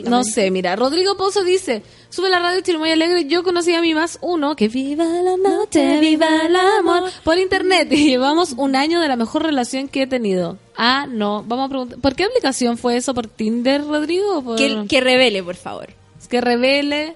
No 0.04 0.24
sé, 0.24 0.52
mira, 0.52 0.76
Rodrigo 0.76 1.16
Pozo 1.18 1.44
dice, 1.44 1.84
sube 2.10 2.30
la 2.30 2.40
radio 2.40 2.62
Chile 2.62 2.78
muy 2.78 2.92
alegre, 2.92 3.26
yo 3.26 3.44
conocí 3.44 3.74
a 3.74 3.82
mi 3.82 3.94
más 3.94 4.18
uno, 4.22 4.56
que 4.56 4.68
viva 4.68 5.04
la 5.06 5.38
noche, 5.38 6.00
viva 6.00 6.28
el 6.46 6.56
amor, 6.56 7.10
por 7.24 7.38
internet, 7.38 7.88
y 7.92 8.08
llevamos 8.10 8.54
un 8.58 8.76
año 8.76 9.00
de 9.02 9.08
la 9.08 9.16
mejor 9.16 9.44
relación 9.44 9.88
que 9.88 10.04
he 10.04 10.08
tenido. 10.08 10.58
Ah, 10.78 11.06
no, 11.10 11.44
vamos 11.48 11.66
a 11.66 11.70
preguntar, 11.70 12.00
¿por 12.00 12.16
qué 12.16 12.24
aplicación 12.26 12.78
fue 12.78 12.98
eso? 12.98 13.14
¿Por 13.14 13.28
Tinder, 13.28 13.84
Rodrigo? 13.86 14.42
por- 14.44 14.58
Que, 14.58 14.86
que 14.88 15.02
revele, 15.02 15.44
por 15.44 15.56
favor. 15.56 15.90
que 16.30 16.42
revele, 16.42 17.16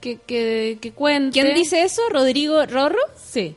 que, 0.00 0.16
que, 0.18 0.78
que 0.80 0.92
cuente. 0.92 1.32
¿Quién 1.40 1.54
dice 1.54 1.82
eso? 1.82 2.02
¿Rodrigo 2.10 2.64
Rorro? 2.66 2.98
Sí. 3.22 3.54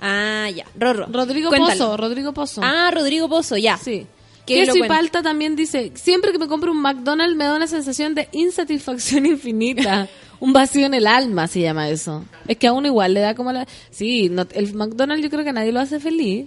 Ah, 0.00 0.48
ya. 0.54 0.66
Rorro. 0.76 1.06
Rodrigo. 1.10 1.50
Pozo, 1.50 1.96
Rodrigo 1.96 2.32
Pozo. 2.32 2.60
Ah, 2.64 2.90
Rodrigo 2.92 3.28
Pozo, 3.28 3.56
ya. 3.56 3.76
Sí. 3.78 4.06
Que 4.46 4.54
Queso 4.64 4.76
y 4.76 4.88
palta 4.88 5.22
también 5.22 5.54
dice, 5.54 5.92
siempre 5.94 6.32
que 6.32 6.38
me 6.38 6.48
compro 6.48 6.72
un 6.72 6.80
McDonald's 6.82 7.36
me 7.36 7.44
da 7.44 7.54
una 7.56 7.66
sensación 7.68 8.14
de 8.14 8.28
insatisfacción 8.32 9.24
infinita. 9.26 10.08
un 10.40 10.52
vacío 10.52 10.86
en 10.86 10.94
el 10.94 11.06
alma 11.06 11.46
se 11.46 11.60
llama 11.60 11.88
eso. 11.88 12.24
Es 12.48 12.56
que 12.56 12.66
a 12.66 12.72
uno 12.72 12.88
igual 12.88 13.14
le 13.14 13.20
da 13.20 13.34
como 13.36 13.52
la... 13.52 13.66
Sí, 13.90 14.28
no- 14.28 14.46
el 14.52 14.74
McDonald's 14.74 15.22
yo 15.22 15.30
creo 15.30 15.44
que 15.44 15.50
a 15.50 15.52
nadie 15.52 15.70
lo 15.70 15.78
hace 15.80 16.00
feliz. 16.00 16.46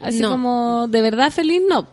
Así 0.00 0.20
No. 0.20 0.30
como 0.30 0.88
de 0.88 1.02
verdad 1.02 1.30
feliz, 1.30 1.60
no. 1.68 1.86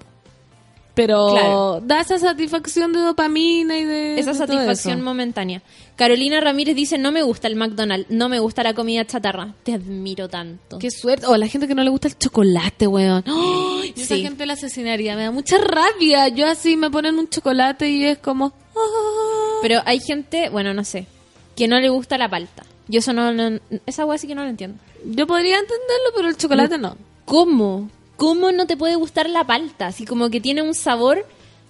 Pero 0.95 1.29
Claro. 1.31 1.81
da 1.83 2.01
esa 2.01 2.19
satisfacción 2.19 2.93
de 2.93 2.99
dopamina 2.99 3.77
y 3.77 3.83
de. 3.83 4.19
Esa 4.19 4.33
de 4.33 4.37
satisfacción 4.37 5.01
momentánea. 5.01 5.63
Carolina 5.95 6.39
Ramírez 6.39 6.75
dice, 6.75 6.97
no 6.99 7.11
me 7.11 7.23
gusta 7.23 7.47
el 7.47 7.55
McDonald's, 7.55 8.09
no 8.11 8.29
me 8.29 8.39
gusta 8.39 8.61
la 8.63 8.73
comida 8.75 9.03
chatarra. 9.05 9.53
Te 9.63 9.73
admiro 9.73 10.27
tanto. 10.29 10.77
Qué 10.79 10.91
suerte. 10.91 11.25
O 11.27 11.35
la 11.37 11.47
gente 11.47 11.67
que 11.67 11.73
no 11.75 11.83
le 11.83 11.89
gusta 11.89 12.07
el 12.09 12.17
chocolate, 12.17 12.85
weón. 12.87 13.23
Yo 13.25 13.81
Esa 13.95 14.15
gente 14.17 14.45
la 14.45 14.53
asesinaría. 14.53 15.15
Me 15.15 15.23
da 15.23 15.31
mucha 15.31 15.57
rabia. 15.57 16.27
Yo 16.27 16.45
así 16.47 16.77
me 16.77 16.91
ponen 16.91 17.17
un 17.17 17.27
chocolate 17.27 17.89
y 17.89 18.05
es 18.05 18.17
como. 18.19 18.53
ah. 18.75 19.59
Pero 19.63 19.81
hay 19.85 19.99
gente, 19.99 20.49
bueno, 20.49 20.73
no 20.75 20.83
sé, 20.83 21.07
que 21.55 21.67
no 21.67 21.79
le 21.79 21.89
gusta 21.89 22.17
la 22.19 22.29
palta. 22.29 22.63
Yo 22.87 22.99
eso 22.99 23.13
no, 23.13 23.31
no- 23.33 23.59
esa 23.85 24.05
hueá 24.05 24.17
sí 24.17 24.27
que 24.27 24.35
no 24.35 24.43
lo 24.43 24.49
entiendo. 24.49 24.77
Yo 25.05 25.25
podría 25.25 25.55
entenderlo, 25.57 26.09
pero 26.15 26.27
el 26.29 26.37
chocolate 26.37 26.77
no. 26.77 26.97
¿Cómo? 27.25 27.89
¿Cómo 28.17 28.51
no 28.51 28.67
te 28.67 28.77
puede 28.77 28.95
gustar 28.95 29.29
la 29.29 29.45
palta? 29.45 29.87
Así 29.87 30.05
como 30.05 30.29
que 30.29 30.39
tiene 30.41 30.61
un 30.61 30.73
sabor 30.75 31.25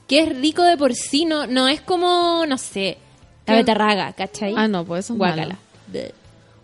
que 0.08 0.20
es 0.22 0.30
rico 0.38 0.64
de 0.64 0.78
por 0.78 0.94
sí, 0.94 1.26
no, 1.26 1.48
no 1.48 1.68
es 1.68 1.82
como, 1.82 2.46
no 2.48 2.58
sé, 2.58 2.98
la 3.46 3.54
¿Qué? 3.54 3.60
beterraga, 3.60 4.14
¿cachai? 4.14 4.54
Ah, 4.56 4.68
no, 4.68 4.84
pues 4.86 5.06
eso 5.06 5.14
es 5.14 5.18
Guácala. 5.20 5.58
malo. 5.94 6.10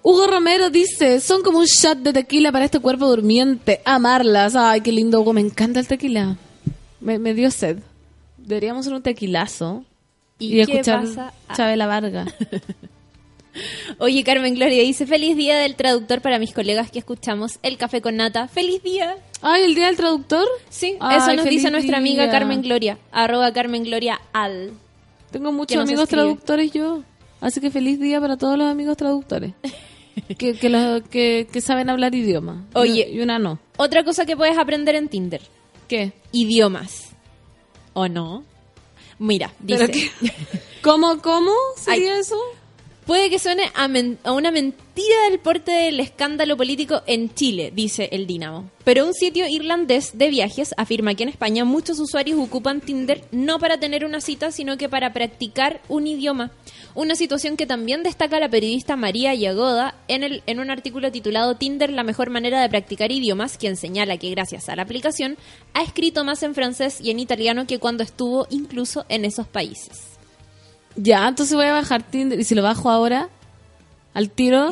Hugo 0.02 0.28
Romero 0.28 0.70
dice, 0.70 1.20
son 1.20 1.44
como 1.44 1.60
un 1.60 1.66
shot 1.66 1.98
de 2.00 2.14
tequila 2.14 2.52
para 2.52 2.66
este 2.66 2.80
cuerpo 2.80 3.08
durmiente. 3.08 3.82
Amarlas. 3.86 4.56
Ay, 4.56 4.82
qué 4.82 4.92
lindo, 4.94 5.20
Hugo. 5.20 5.34
Me 5.34 5.42
encanta 5.42 5.80
el 5.80 5.88
tequila. 5.88 6.38
Me, 7.02 7.20
me 7.20 7.34
dio 7.34 7.52
sed. 7.52 7.80
Deberíamos 8.38 8.82
hacer 8.86 8.94
un 8.94 9.02
tequilazo. 9.02 9.84
¿Y 10.40 10.56
Y, 10.56 10.62
escuchar? 10.62 11.06
Ah. 11.18 11.54
Chabela 11.56 11.86
Varga. 11.86 12.26
Oye, 13.98 14.24
Carmen 14.24 14.54
Gloria 14.56 14.84
dice, 14.84 15.06
feliz 15.08 15.36
día 15.36 15.58
del 15.58 15.76
traductor 15.76 16.22
para 16.22 16.40
mis 16.40 16.54
colegas 16.54 16.92
que 16.92 17.00
escuchamos 17.00 17.60
El 17.64 17.78
Café 17.78 18.02
con 18.02 18.16
Nata. 18.16 18.48
¡Feliz 18.48 18.82
día! 18.84 19.18
Ay, 19.42 19.64
el 19.64 19.76
día 19.76 19.88
del 19.88 19.98
traductor. 19.98 20.48
Sí, 20.70 20.96
Ay, 21.00 21.18
eso 21.18 21.34
nos 21.34 21.46
dice 21.46 21.72
nuestra 21.72 21.98
amiga 21.98 22.24
día. 22.24 22.32
Carmen 22.32 22.62
Gloria, 22.62 22.98
arroba 23.12 23.52
Carmen 23.52 23.84
Gloria 23.84 24.20
al. 24.34 24.74
Tengo 25.32 25.52
muchos 25.52 25.78
amigos 25.78 26.04
escribe. 26.04 26.24
traductores 26.24 26.72
yo. 26.72 27.04
Así 27.42 27.60
que 27.62 27.72
feliz 27.72 28.00
día 28.00 28.20
para 28.20 28.38
todos 28.38 28.58
los 28.58 28.68
amigos 28.68 28.98
traductores. 28.98 29.54
que, 30.38 30.54
que, 30.58 30.70
los- 30.70 31.02
que, 31.04 31.48
que 31.52 31.62
saben 31.62 31.90
hablar 31.90 32.14
idioma. 32.14 32.66
Oye. 32.74 33.10
Y 33.12 33.22
una 33.22 33.40
no. 33.40 33.60
Otra 33.78 34.04
cosa 34.04 34.26
que 34.26 34.36
puedes 34.38 34.58
aprender 34.58 34.96
en 34.96 35.08
Tinder, 35.08 35.42
¿Qué? 35.88 36.12
idiomas. 36.32 37.10
¿O 37.94 38.08
no? 38.08 38.44
Mira, 39.18 39.52
¿Pero 39.66 39.88
dice? 39.88 40.12
¿Cómo, 40.82 41.22
cómo 41.22 41.52
sería 41.78 42.18
eso? 42.20 42.36
Puede 43.10 43.32
que 43.32 43.40
suene 43.40 43.72
a, 43.74 43.88
men- 43.88 44.20
a 44.24 44.34
una 44.34 44.52
mentira 44.52 45.16
del 45.32 45.40
porte 45.40 45.72
del 45.72 46.00
escándalo 46.00 46.56
político 46.56 47.02
en 47.08 47.34
Chile, 47.34 47.72
dice 47.74 48.08
el 48.12 48.28
Dinamo. 48.28 48.70
Pero 48.84 49.08
un 49.08 49.16
sitio 49.16 49.48
irlandés 49.48 50.16
de 50.16 50.30
viajes 50.30 50.76
afirma 50.78 51.16
que 51.16 51.24
en 51.24 51.30
España 51.30 51.66
muchos 51.66 52.00
usuarios 52.00 52.38
ocupan 52.40 52.82
Tinder 52.82 53.24
no 53.32 53.58
para 53.58 53.80
tener 53.80 54.06
una 54.06 54.22
cita, 54.22 54.52
sino 54.52 54.78
que 54.78 54.90
para 54.90 55.12
practicar 55.12 55.82
un 55.90 56.06
idioma. 56.06 56.52
Una 56.94 57.16
situación 57.16 57.58
que 57.58 57.66
también 57.66 58.04
destaca 58.04 58.40
la 58.40 58.48
periodista 58.48 58.96
María 58.96 59.34
Yagoda 59.34 59.96
en, 60.08 60.24
el, 60.24 60.44
en 60.46 60.60
un 60.60 60.70
artículo 60.70 61.12
titulado 61.12 61.56
Tinder, 61.56 61.92
la 61.92 62.04
mejor 62.04 62.30
manera 62.30 62.62
de 62.62 62.70
practicar 62.70 63.12
idiomas, 63.12 63.58
quien 63.58 63.76
señala 63.76 64.18
que 64.18 64.30
gracias 64.30 64.70
a 64.70 64.76
la 64.76 64.84
aplicación 64.84 65.36
ha 65.74 65.82
escrito 65.82 66.24
más 66.24 66.44
en 66.44 66.54
francés 66.54 67.02
y 67.02 67.10
en 67.10 67.20
italiano 67.20 67.66
que 67.66 67.80
cuando 67.80 68.04
estuvo 68.04 68.46
incluso 68.52 69.08
en 69.10 69.26
esos 69.26 69.48
países. 69.48 70.09
Ya, 71.02 71.28
entonces 71.28 71.56
voy 71.56 71.66
a 71.66 71.74
bajar 71.74 72.04
Tinder. 72.04 72.40
¿Y 72.40 72.44
si 72.44 72.56
lo 72.56 72.64
bajo 72.64 72.90
ahora? 72.90 73.30
¿Al 74.14 74.30
tiro? 74.32 74.70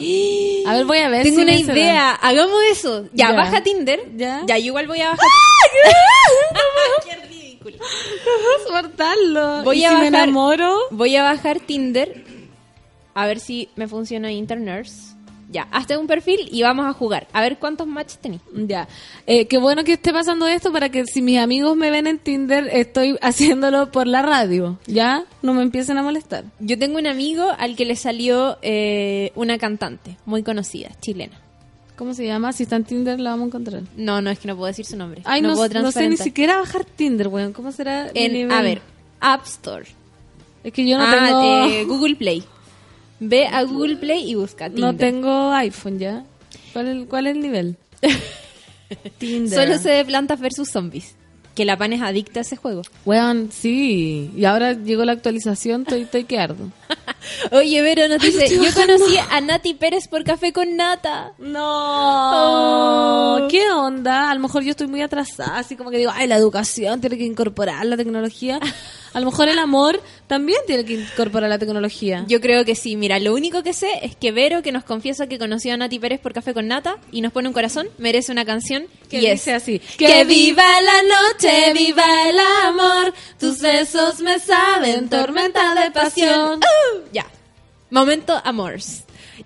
A 0.66 0.74
ver, 0.74 0.86
voy 0.86 0.98
a 0.98 1.10
ver. 1.10 1.24
Tengo 1.24 1.38
si 1.38 1.44
una 1.44 1.52
me 1.54 1.60
será. 1.64 1.74
idea, 1.80 2.12
hagamos 2.16 2.60
eso. 2.72 3.04
Ya, 3.14 3.30
Ya. 3.30 3.36
baja 3.36 3.62
Tinder. 3.64 4.02
Ya. 4.18 4.42
Ya, 4.48 4.58
yo 4.58 4.66
igual 4.68 4.88
voy 4.88 5.00
a 5.02 5.12
bajar. 5.12 5.26
Qué 7.06 7.16
ridículo. 7.28 7.78
soportarlo. 8.66 9.64
Voy 9.64 9.80
¿Y 9.82 9.86
a 9.86 9.90
si 9.90 9.96
me 9.96 10.02
bajar- 10.10 10.24
enamoro? 10.24 10.76
Voy 10.92 11.16
a 11.16 11.24
bajar 11.24 11.60
Tinder. 11.60 12.24
A 13.14 13.26
ver 13.26 13.40
si 13.40 13.70
me 13.76 13.88
funciona 13.88 14.32
Interners. 14.32 15.16
Ya, 15.50 15.68
hazte 15.72 15.96
un 15.96 16.08
perfil 16.08 16.50
y 16.52 16.62
vamos 16.62 16.86
a 16.86 16.94
jugar. 16.94 17.28
A 17.32 17.42
ver 17.42 17.58
cuántos 17.58 17.88
matches 17.88 18.20
tenés. 18.20 18.42
Ya. 18.54 18.88
Eh, 19.26 19.48
qué 19.48 19.58
bueno 19.58 19.84
que 19.84 19.94
esté 19.94 20.12
pasando 20.12 20.46
esto 20.48 20.74
para 20.74 20.90
que 20.90 21.06
si 21.06 21.22
mis 21.22 21.40
amigos 21.40 21.78
me 21.78 21.90
ven 21.90 22.06
en 22.08 22.20
Tinder, 22.20 22.70
estoy 22.72 23.18
haciéndolo 23.22 23.92
por 23.92 24.08
la 24.08 24.22
radio. 24.22 24.78
¿Ya? 24.88 25.24
No 25.42 25.54
me 25.54 25.62
empiecen 25.62 25.98
a 25.98 26.04
molestar. 26.04 26.44
Yo 26.60 26.78
tengo 26.78 26.98
un 26.98 27.08
amigo 27.08 27.50
al 27.58 27.76
que 27.76 27.86
le 27.86 27.96
salió 27.96 28.58
eh, 28.62 29.32
una 29.36 29.58
cantante 29.58 30.18
muy 30.26 30.44
conocida, 30.44 30.90
chilena. 31.00 31.40
¿Cómo 31.96 32.14
se 32.14 32.26
llama? 32.28 32.54
Si 32.54 32.64
está 32.64 32.76
en 32.76 32.84
Tinder, 32.84 33.20
la 33.20 33.32
vamos 33.32 33.46
a 33.46 33.48
encontrar. 33.48 33.84
No, 33.96 34.22
no 34.22 34.30
es 34.30 34.38
que 34.38 34.48
no 34.48 34.56
puedo 34.56 34.68
decir 34.68 34.86
su 34.86 34.98
nombre. 34.98 35.22
Ay, 35.26 35.42
no, 35.42 35.50
no, 35.50 35.56
puedo 35.56 35.82
no 35.82 35.92
sé 35.92 36.08
ni 36.10 36.18
siquiera 36.18 36.58
bajar 36.58 36.86
Tinder, 36.86 37.28
weón. 37.28 37.54
¿Cómo 37.54 37.72
será? 37.72 38.12
mi 38.14 38.22
En, 38.22 38.34
nivel? 38.34 38.52
a 38.52 38.62
ver, 38.62 38.82
App 39.20 39.46
Store. 39.46 39.86
Es 40.64 40.74
que 40.74 40.88
yo 40.88 40.98
no 40.98 41.06
ah, 41.08 41.16
tengo... 41.16 41.68
de 41.70 41.86
Google 41.86 42.16
Play. 42.16 42.44
Ve 43.20 43.48
a 43.48 43.64
Google 43.64 43.98
Play 43.98 44.30
y 44.30 44.36
busca 44.36 44.70
Tinder. 44.70 44.94
No 44.94 44.96
tengo 44.96 45.52
iPhone, 45.54 46.00
¿ya? 46.00 46.24
¿Cuál 46.74 46.88
es, 46.88 47.08
cuál 47.08 47.28
es 47.28 47.36
el 47.36 47.42
nivel? 47.42 47.78
Tinder. 49.18 49.60
Solo 49.68 49.78
sé 49.80 49.90
de 49.90 50.06
plantas 50.06 50.40
versus 50.40 50.70
zombies. 50.70 51.16
Que 51.56 51.66
la 51.66 51.76
pan 51.76 51.92
es 51.92 52.04
adicta 52.04 52.40
a 52.40 52.44
ese 52.44 52.56
juego. 52.56 52.84
Weón, 53.04 53.50
sí. 53.52 54.32
Y 54.36 54.46
ahora 54.46 54.74
llegó 54.74 55.04
la 55.06 55.14
actualización, 55.14 55.82
estoy, 55.82 56.02
estoy 56.02 56.26
que 56.26 56.38
ardo. 56.38 56.70
Oye, 57.52 57.82
Vero 57.82 58.08
nos 58.08 58.22
dice, 58.22 58.48
yo 58.48 58.62
bajando". 58.62 58.94
conocí 58.96 59.18
a 59.32 59.42
Nati 59.42 59.74
Pérez 59.74 60.08
por 60.08 60.24
café 60.24 60.54
con 60.54 60.76
nata. 60.76 61.34
No. 61.40 61.58
Oh. 63.44 63.48
¿Qué 63.50 63.68
onda? 63.72 64.30
A 64.30 64.36
lo 64.36 64.40
mejor 64.40 64.62
yo 64.62 64.70
estoy 64.70 64.86
muy 64.86 65.02
atrasada, 65.02 65.58
así 65.58 65.76
como 65.76 65.90
que 65.90 65.98
digo, 65.98 66.12
ay, 66.14 66.28
la 66.28 66.36
educación 66.38 67.02
tiene 67.02 67.18
que 67.18 67.26
incorporar 67.26 67.84
la 67.88 67.98
tecnología. 67.98 68.60
A 69.14 69.20
lo 69.20 69.26
mejor 69.26 69.50
el 69.50 69.60
amor 69.60 70.02
también 70.28 70.60
tiene 70.68 70.86
que 70.86 70.94
incorporar 70.94 71.50
la 71.50 71.58
tecnología. 71.58 72.26
Yo 72.28 72.42
creo 72.42 72.66
que 72.66 72.76
sí. 72.76 72.96
Mira, 72.96 73.20
lo 73.20 73.34
único 73.34 73.64
que 73.64 73.74
sé 73.74 73.88
es 74.02 74.16
que 74.16 74.32
Vero, 74.32 74.62
que 74.62 74.72
nos 74.72 74.84
confiesa 74.84 75.28
que 75.28 75.40
conoció 75.40 75.74
a 75.74 75.78
Nati 75.78 76.00
Pérez 76.00 76.20
por 76.20 76.34
café 76.34 76.54
con 76.54 76.68
nata 76.68 76.98
y 77.12 77.22
nos 77.22 77.32
pone 77.32 77.48
un 77.48 77.54
corazón, 77.54 77.90
merece 77.98 78.32
una 78.32 78.46
canción 78.46 78.88
que 79.10 79.22
y 79.22 79.26
es 79.26 79.40
dice 79.40 79.54
así. 79.54 79.80
Que 79.98 80.26
viva 80.26 80.66
la 80.82 81.02
noche, 81.04 81.74
viva 81.74 82.30
el 82.30 82.40
amor, 82.66 83.14
tus 83.40 83.60
besos 83.60 84.20
me 84.20 84.40
saben 84.40 85.10
tormenta 85.10 85.76
de 85.76 85.92
pasión. 85.92 86.60
¡Uh! 86.60 87.00
Ya, 87.12 87.26
momento 87.90 88.40
amors. 88.44 89.04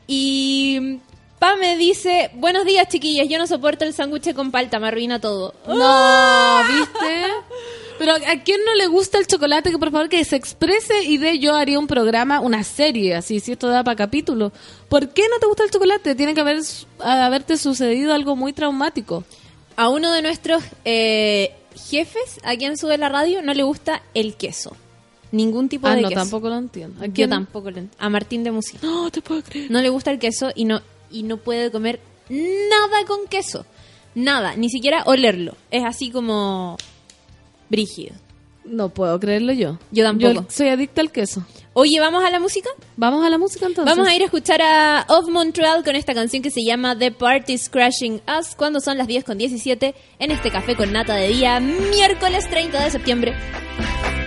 Y 0.07 0.99
Pame 1.41 1.76
dice, 1.76 2.30
buenos 2.35 2.65
días 2.65 2.88
chiquillas, 2.88 3.27
yo 3.27 3.39
no 3.39 3.47
soporto 3.47 3.84
el 3.84 3.95
sándwich 3.95 4.31
con 4.35 4.51
palta, 4.51 4.80
me 4.80 4.89
arruina 4.89 5.19
todo. 5.19 5.55
No, 5.68 6.59
¿viste? 6.72 7.26
Pero 7.97 8.13
a 8.13 8.43
quién 8.43 8.59
no 8.63 8.76
le 8.76 8.85
gusta 8.85 9.18
el 9.18 9.26
chocolate, 9.26 9.72
que 9.72 9.80
por 9.80 9.89
favor 9.89 10.07
que 10.07 10.23
se 10.23 10.35
exprese 10.35 11.03
y 11.03 11.18
de 11.18 11.39
yo 11.39 11.55
haría 11.55 11.80
un 11.80 11.88
programa, 11.88 12.41
una 12.41 12.63
serie, 12.63 13.15
así, 13.15 13.39
si 13.39 13.53
esto 13.53 13.69
da 13.69 13.84
para 13.84 13.95
capítulo. 13.95 14.51
¿Por 14.88 15.09
qué 15.09 15.23
no 15.31 15.39
te 15.39 15.47
gusta 15.47 15.63
el 15.63 15.72
chocolate? 15.72 16.13
Tiene 16.13 16.35
que 16.35 16.41
haber 16.41 16.59
haberte 16.99 17.57
sucedido 17.57 18.13
algo 18.13 18.35
muy 18.35 18.53
traumático. 18.53 19.23
A 19.77 19.89
uno 19.89 20.11
de 20.11 20.22
nuestros 20.22 20.61
eh, 20.85 21.55
jefes, 21.89 22.39
aquí 22.43 22.65
en 22.65 22.77
Sube 22.77 22.99
la 22.99 23.09
Radio, 23.09 23.41
no 23.41 23.55
le 23.55 23.63
gusta 23.63 24.03
el 24.13 24.35
queso. 24.35 24.77
Ningún 25.31 25.69
tipo 25.69 25.88
Ah, 25.88 25.95
de 25.95 26.03
no, 26.03 26.09
queso. 26.09 26.22
tampoco 26.22 26.49
lo 26.49 26.57
entiendo. 26.59 27.01
¿A 27.03 27.07
Yo 27.07 27.13
quién? 27.13 27.31
tampoco 27.31 27.72
lo 27.72 27.77
ent- 27.77 27.89
A 27.97 28.09
Martín 28.09 28.43
de 28.43 28.51
Musi. 28.51 28.77
No, 28.84 29.09
te 29.09 29.22
puedo 29.23 29.41
creer. 29.41 29.72
No 29.72 29.81
le 29.81 29.89
gusta 29.89 30.11
el 30.11 30.19
queso 30.19 30.51
y 30.53 30.65
no, 30.65 30.81
y 31.11 31.23
no 31.23 31.38
puede 31.38 31.71
comer 31.71 31.99
nada 32.29 33.05
con 33.07 33.27
queso. 33.27 33.65
Nada, 34.15 34.55
ni 34.55 34.69
siquiera 34.69 35.03
olerlo. 35.05 35.55
Es 35.69 35.83
así 35.83 36.11
como 36.11 36.77
brígido. 37.69 38.15
No 38.63 38.89
puedo 38.89 39.19
creerlo 39.19 39.53
yo. 39.53 39.79
Yo 39.91 40.03
tampoco. 40.03 40.33
Yo 40.33 40.45
soy 40.49 40.69
adicta 40.69 41.01
al 41.01 41.11
queso. 41.11 41.45
Oye, 41.73 41.99
¿vamos 41.99 42.23
a 42.23 42.29
la 42.29 42.39
música? 42.39 42.69
Vamos 42.97 43.25
a 43.25 43.29
la 43.29 43.38
música 43.38 43.65
entonces. 43.65 43.95
Vamos 43.95 44.07
a 44.07 44.15
ir 44.15 44.21
a 44.21 44.25
escuchar 44.25 44.61
a 44.61 45.05
Of 45.07 45.29
Montreal 45.29 45.83
con 45.83 45.95
esta 45.95 46.13
canción 46.13 46.43
que 46.43 46.51
se 46.51 46.63
llama 46.63 46.97
The 46.97 47.11
Party's 47.11 47.69
Crashing 47.69 48.21
Us 48.39 48.55
cuando 48.55 48.81
son 48.81 48.97
las 48.97 49.07
10 49.07 49.23
con 49.23 49.38
17 49.38 49.95
en 50.19 50.31
este 50.31 50.51
café 50.51 50.75
con 50.75 50.91
nata 50.91 51.15
de 51.15 51.29
día 51.29 51.59
miércoles 51.59 52.49
30 52.49 52.83
de 52.83 52.91
septiembre. 52.91 54.20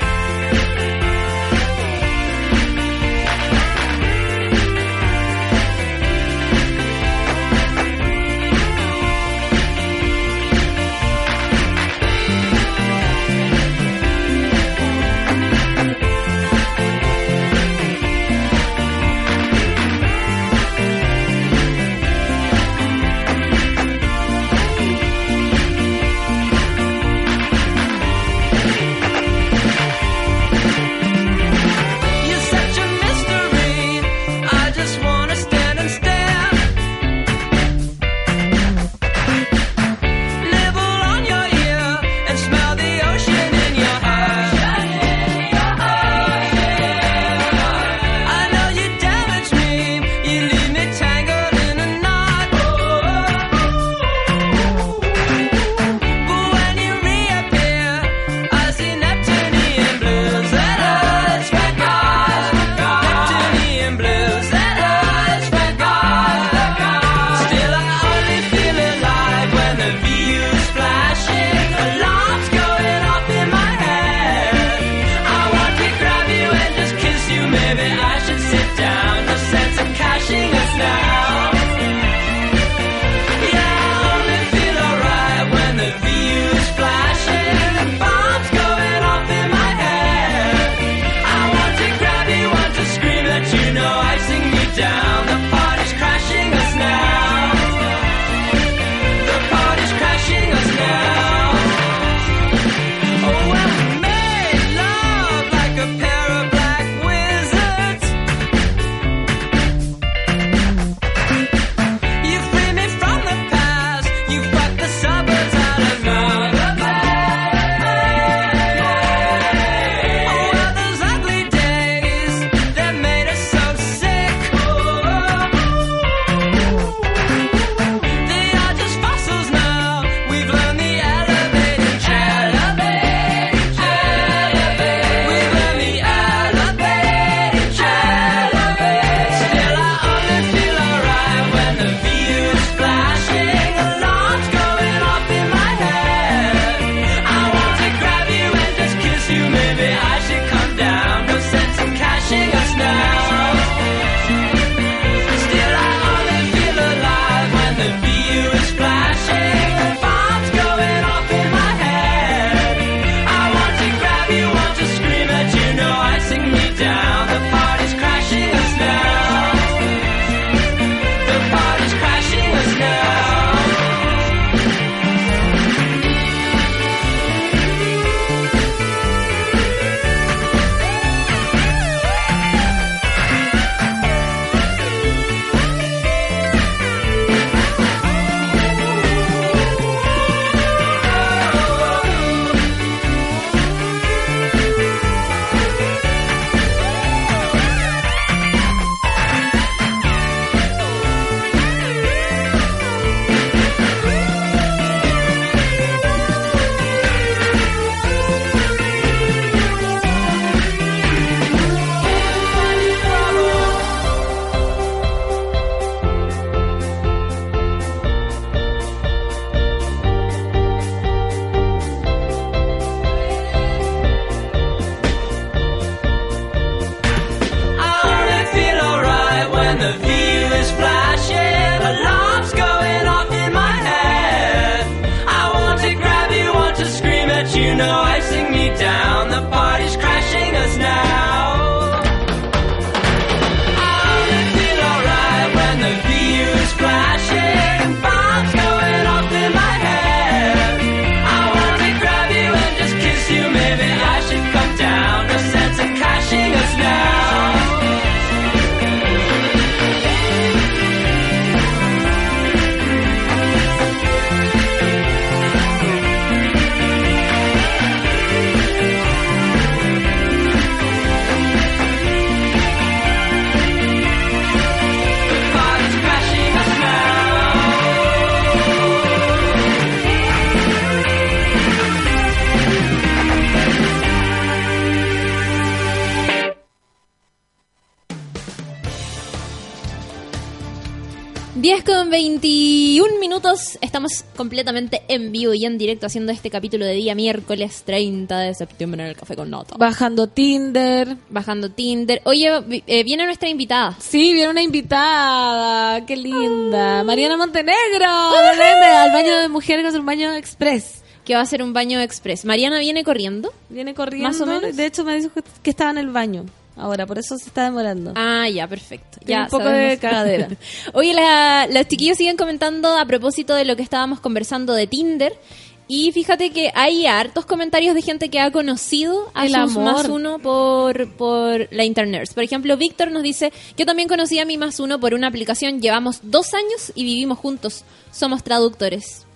Estamos 293.81 294.25
completamente 294.37 295.03
en 295.09 295.33
vivo 295.33 295.55
y 295.55 295.65
en 295.65 295.79
directo 295.79 296.07
haciendo 296.07 296.33
este 296.33 296.51
capítulo 296.51 296.85
de 296.85 296.93
día 296.93 297.15
miércoles 297.15 297.83
30 297.85 298.39
de 298.39 298.55
septiembre 298.55 299.03
en 299.03 299.09
el 299.09 299.17
Café 299.17 299.37
con 299.37 299.51
Nota. 299.51 299.77
Bajando 299.79 300.29
Tinder. 300.29 301.17
Bajando 301.31 301.71
Tinder. 301.71 302.21
Oye, 302.25 302.51
eh, 302.87 303.05
viene 303.05 303.25
nuestra 303.25 303.49
invitada. 303.49 303.97
Sí, 303.99 304.33
viene 304.33 304.51
una 304.51 304.63
invitada. 304.63 306.05
Qué 306.07 306.17
linda. 306.17 307.05
Mariana 307.05 307.37
Montenegro. 307.37 308.07
Al 308.07 309.13
baño 309.13 309.39
de 309.39 309.49
mujeres 309.49 309.85
que 309.85 309.89
es 309.89 309.95
un 309.95 310.07
baño 310.07 310.35
express. 310.35 311.03
Que 311.25 311.35
va 311.35 311.41
a 311.41 311.47
ser 311.47 311.63
un 311.63 311.73
baño 311.73 312.01
express. 312.01 312.45
Mariana 312.45 312.79
viene 312.81 313.03
corriendo. 313.03 313.53
Viene 313.71 313.95
corriendo. 313.95 314.29
Más 314.29 314.41
o 314.41 314.47
menos. 314.47 314.77
De 314.77 314.87
hecho, 314.87 315.05
me 315.05 315.17
dijo 315.17 315.31
que 315.63 315.71
estaba 315.71 315.91
en 315.91 315.99
el 315.99 316.11
baño. 316.11 316.45
Ahora, 316.77 317.07
por 317.07 317.19
eso 317.19 317.37
se 317.39 317.47
está 317.47 317.65
demorando. 317.65 318.13
Ah, 318.17 318.49
ya, 318.49 318.67
perfecto. 318.67 319.19
Ya 319.25 319.43
un 319.43 319.49
poco 319.49 319.65
sabemos. 319.65 319.91
de 319.91 319.99
cagadera. 319.99 320.49
Oye, 320.93 321.15
la- 321.15 321.69
los 321.71 321.87
chiquillos 321.87 322.17
siguen 322.19 322.37
comentando 322.37 322.97
a 322.97 323.05
propósito 323.07 323.55
de 323.55 323.65
lo 323.65 323.77
que 323.77 323.83
estábamos 323.83 324.21
conversando 324.21 324.73
de 324.75 324.87
Tinder. 324.87 325.39
Y 325.87 326.13
fíjate 326.13 326.51
que 326.51 326.73
hay 326.75 327.07
hartos 327.07 327.45
comentarios 327.45 327.95
de 327.95 328.01
gente 328.01 328.31
que 328.31 328.41
ha 328.41 328.51
conocido 328.51 329.31
a 329.35 329.45
El 329.45 329.51
sus 329.53 329.77
amor. 329.77 329.85
más 329.95 330.09
uno 330.09 330.39
por, 330.39 331.11
por 331.13 331.69
la 331.71 331.85
internet. 331.85 332.33
Por 332.35 332.43
ejemplo, 332.43 332.77
Víctor 332.79 333.11
nos 333.11 333.23
dice, 333.23 333.53
yo 333.77 333.85
también 333.85 334.09
conocí 334.09 334.39
a 334.39 334.47
mi 334.47 334.57
más 334.57 334.81
uno 334.81 334.99
por 334.99 335.13
una 335.13 335.27
aplicación, 335.29 335.83
llevamos 335.83 336.21
dos 336.23 336.55
años 336.55 336.91
y 336.95 337.05
vivimos 337.05 337.39
juntos, 337.39 337.85
somos 338.11 338.43
traductores. 338.43 339.27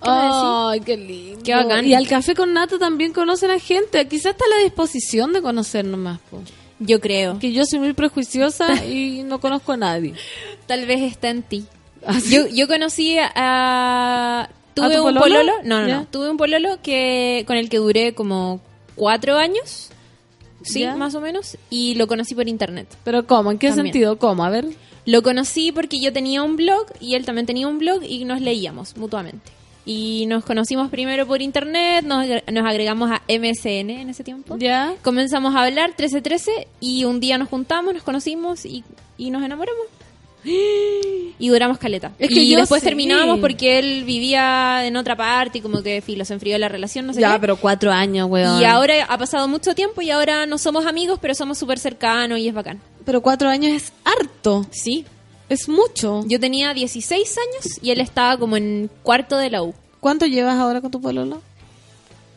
Ay, 0.00 0.80
qué 0.80 0.96
lindo. 0.96 1.40
Qué 1.44 1.54
bacán. 1.54 1.84
Y 1.84 1.92
al 1.94 2.08
café 2.08 2.34
con 2.34 2.52
nata 2.54 2.78
también 2.78 3.12
conocen 3.12 3.50
a 3.50 3.58
gente. 3.58 4.06
Quizás 4.08 4.32
está 4.32 4.44
a 4.46 4.56
la 4.58 4.62
disposición 4.64 5.32
de 5.32 5.42
conocer 5.42 5.84
nomás. 5.84 6.20
po. 6.30 6.40
Yo 6.80 7.00
creo. 7.00 7.38
Que 7.38 7.52
yo 7.52 7.64
soy 7.64 7.78
muy 7.80 7.92
prejuiciosa 7.92 8.84
y 8.84 9.22
no 9.24 9.40
conozco 9.40 9.72
a 9.72 9.76
nadie. 9.76 10.14
Tal 10.66 10.86
vez 10.86 11.00
está 11.02 11.30
en 11.30 11.42
ti. 11.42 11.64
¿Ah? 12.06 12.18
Yo, 12.30 12.46
yo 12.46 12.68
conocí 12.68 13.16
a... 13.18 14.48
Tuve 14.74 14.94
tu 14.96 15.06
un 15.06 15.14
pololo? 15.14 15.20
pololo, 15.20 15.52
no, 15.64 15.80
no, 15.80 15.88
no, 15.88 16.06
tuve 16.06 16.30
un 16.30 16.36
pololo 16.36 16.78
que 16.82 17.42
con 17.48 17.56
el 17.56 17.68
que 17.68 17.78
duré 17.78 18.14
como 18.14 18.60
cuatro 18.94 19.36
años, 19.36 19.90
sí, 20.62 20.86
más 20.96 21.16
o 21.16 21.20
menos, 21.20 21.58
y 21.68 21.96
lo 21.96 22.06
conocí 22.06 22.36
por 22.36 22.46
internet. 22.46 22.86
Pero 23.02 23.26
¿cómo? 23.26 23.50
¿En 23.50 23.58
qué 23.58 23.68
También. 23.68 23.86
sentido? 23.86 24.18
¿Cómo? 24.18 24.44
A 24.44 24.50
ver. 24.50 24.66
Lo 25.04 25.22
conocí 25.24 25.72
porque 25.72 25.98
yo 26.00 26.12
tenía 26.12 26.44
un 26.44 26.54
blog 26.54 26.86
y 27.00 27.14
él 27.16 27.24
también 27.24 27.46
tenía 27.46 27.66
un 27.66 27.78
blog 27.78 28.04
y 28.04 28.24
nos 28.24 28.40
leíamos 28.40 28.96
mutuamente. 28.96 29.50
Y 29.90 30.26
nos 30.26 30.44
conocimos 30.44 30.90
primero 30.90 31.26
por 31.26 31.40
internet, 31.40 32.04
nos, 32.04 32.26
nos 32.52 32.66
agregamos 32.66 33.10
a 33.10 33.22
MSN 33.26 33.88
en 33.88 34.10
ese 34.10 34.22
tiempo. 34.22 34.58
¿Ya? 34.58 34.94
Comenzamos 35.02 35.54
a 35.56 35.64
hablar 35.64 35.88
1313 35.88 36.68
y 36.78 37.04
un 37.04 37.20
día 37.20 37.38
nos 37.38 37.48
juntamos, 37.48 37.94
nos 37.94 38.02
conocimos 38.02 38.66
y, 38.66 38.84
y 39.16 39.30
nos 39.30 39.42
enamoramos. 39.42 39.86
Y 41.40 41.48
duramos 41.48 41.78
caleta. 41.78 42.12
Es 42.18 42.28
que 42.30 42.40
y 42.42 42.54
después 42.56 42.82
terminamos 42.82 43.38
porque 43.38 43.78
él 43.78 44.02
vivía 44.04 44.84
en 44.86 44.96
otra 44.96 45.16
parte 45.16 45.58
y 45.58 45.60
como 45.60 45.82
que 45.82 46.02
filo, 46.02 46.24
se 46.24 46.34
enfrió 46.34 46.58
la 46.58 46.68
relación, 46.68 47.06
no 47.06 47.14
sé 47.14 47.20
Ya, 47.20 47.34
qué. 47.34 47.38
pero 47.40 47.56
cuatro 47.56 47.92
años, 47.92 48.28
weón. 48.28 48.60
Y 48.60 48.64
ahora 48.64 49.04
ha 49.08 49.18
pasado 49.18 49.46
mucho 49.46 49.74
tiempo 49.74 50.02
y 50.02 50.10
ahora 50.10 50.46
no 50.46 50.58
somos 50.58 50.84
amigos, 50.84 51.18
pero 51.22 51.34
somos 51.34 51.56
súper 51.56 51.78
cercanos 51.78 52.40
y 52.40 52.48
es 52.48 52.54
bacán. 52.54 52.80
Pero 53.04 53.20
cuatro 53.20 53.48
años 53.48 53.70
es 53.72 53.92
harto. 54.04 54.66
Sí. 54.70 55.06
Es 55.48 55.68
mucho. 55.68 56.22
Yo 56.26 56.38
tenía 56.40 56.74
16 56.74 57.36
años 57.38 57.78
y 57.82 57.90
él 57.90 58.00
estaba 58.00 58.36
como 58.38 58.56
en 58.56 58.90
cuarto 59.02 59.36
de 59.38 59.50
la 59.50 59.62
U. 59.62 59.74
¿Cuánto 60.00 60.26
llevas 60.26 60.56
ahora 60.58 60.80
con 60.80 60.90
tu 60.90 61.00
pololo? 61.00 61.40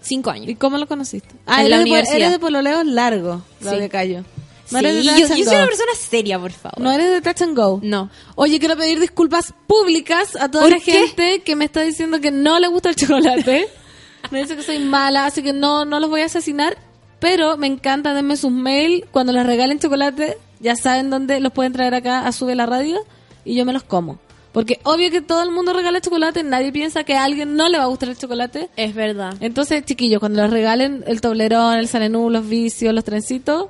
Cinco 0.01 0.31
años. 0.31 0.49
¿Y 0.49 0.55
cómo 0.55 0.77
lo 0.77 0.87
conociste? 0.87 1.29
En 1.47 1.53
eres 1.53 1.69
la 1.69 1.75
de 1.77 1.81
universidad. 1.83 2.17
Eres 2.17 2.31
de 2.31 2.39
pololeos 2.39 2.85
largos, 2.85 3.41
Sí. 3.59 3.65
Claudia 3.65 3.89
Cayo. 3.89 4.23
Sí, 4.65 4.73
No 4.73 4.79
eres 4.79 4.95
de 4.95 5.03
yo, 5.03 5.17
yo 5.17 5.27
soy 5.27 5.41
una 5.41 5.65
persona 5.65 5.91
seria, 5.99 6.39
por 6.39 6.51
favor. 6.51 6.79
No 6.79 6.91
eres 6.91 7.11
de 7.11 7.21
touch 7.21 7.41
and 7.41 7.55
go. 7.57 7.79
No. 7.83 8.09
Oye, 8.35 8.57
quiero 8.59 8.77
pedir 8.77 8.99
disculpas 8.99 9.53
públicas 9.67 10.35
a 10.37 10.49
toda 10.49 10.63
¿Por 10.63 10.71
la 10.71 10.79
qué? 10.79 10.91
gente 11.07 11.41
que 11.43 11.55
me 11.55 11.65
está 11.65 11.81
diciendo 11.81 12.19
que 12.21 12.31
no 12.31 12.59
le 12.59 12.67
gusta 12.69 12.89
el 12.89 12.95
chocolate. 12.95 13.67
me 14.31 14.41
dice 14.41 14.55
que 14.55 14.63
soy 14.63 14.79
mala, 14.79 15.25
así 15.25 15.43
que 15.43 15.51
no, 15.53 15.83
no 15.85 15.99
los 15.99 16.09
voy 16.09 16.21
a 16.21 16.25
asesinar. 16.25 16.77
Pero 17.19 17.57
me 17.57 17.67
encanta, 17.67 18.13
denme 18.15 18.37
sus 18.37 18.51
mail. 18.51 19.05
Cuando 19.11 19.33
les 19.33 19.45
regalen 19.45 19.77
chocolate, 19.79 20.37
ya 20.61 20.75
saben 20.75 21.09
dónde 21.09 21.39
los 21.39 21.51
pueden 21.51 21.73
traer 21.73 21.93
acá 21.93 22.27
a 22.27 22.31
Sube 22.31 22.55
la 22.55 22.65
Radio 22.65 22.99
y 23.43 23.55
yo 23.55 23.65
me 23.65 23.73
los 23.73 23.83
como. 23.83 24.19
Porque 24.51 24.79
obvio 24.83 25.09
que 25.11 25.21
todo 25.21 25.41
el 25.43 25.51
mundo 25.51 25.71
regala 25.73 26.01
chocolate, 26.01 26.43
nadie 26.43 26.71
piensa 26.73 27.03
que 27.03 27.15
a 27.15 27.23
alguien 27.23 27.55
no 27.55 27.69
le 27.69 27.77
va 27.77 27.85
a 27.85 27.87
gustar 27.87 28.09
el 28.09 28.17
chocolate. 28.17 28.69
Es 28.75 28.93
verdad. 28.93 29.33
Entonces, 29.39 29.85
chiquillos, 29.85 30.19
cuando 30.19 30.41
les 30.41 30.51
regalen 30.51 31.03
el 31.07 31.21
toblerón, 31.21 31.77
el 31.77 31.87
sanenú, 31.87 32.29
los 32.29 32.47
vicios, 32.47 32.93
los 32.93 33.05
trencitos, 33.05 33.67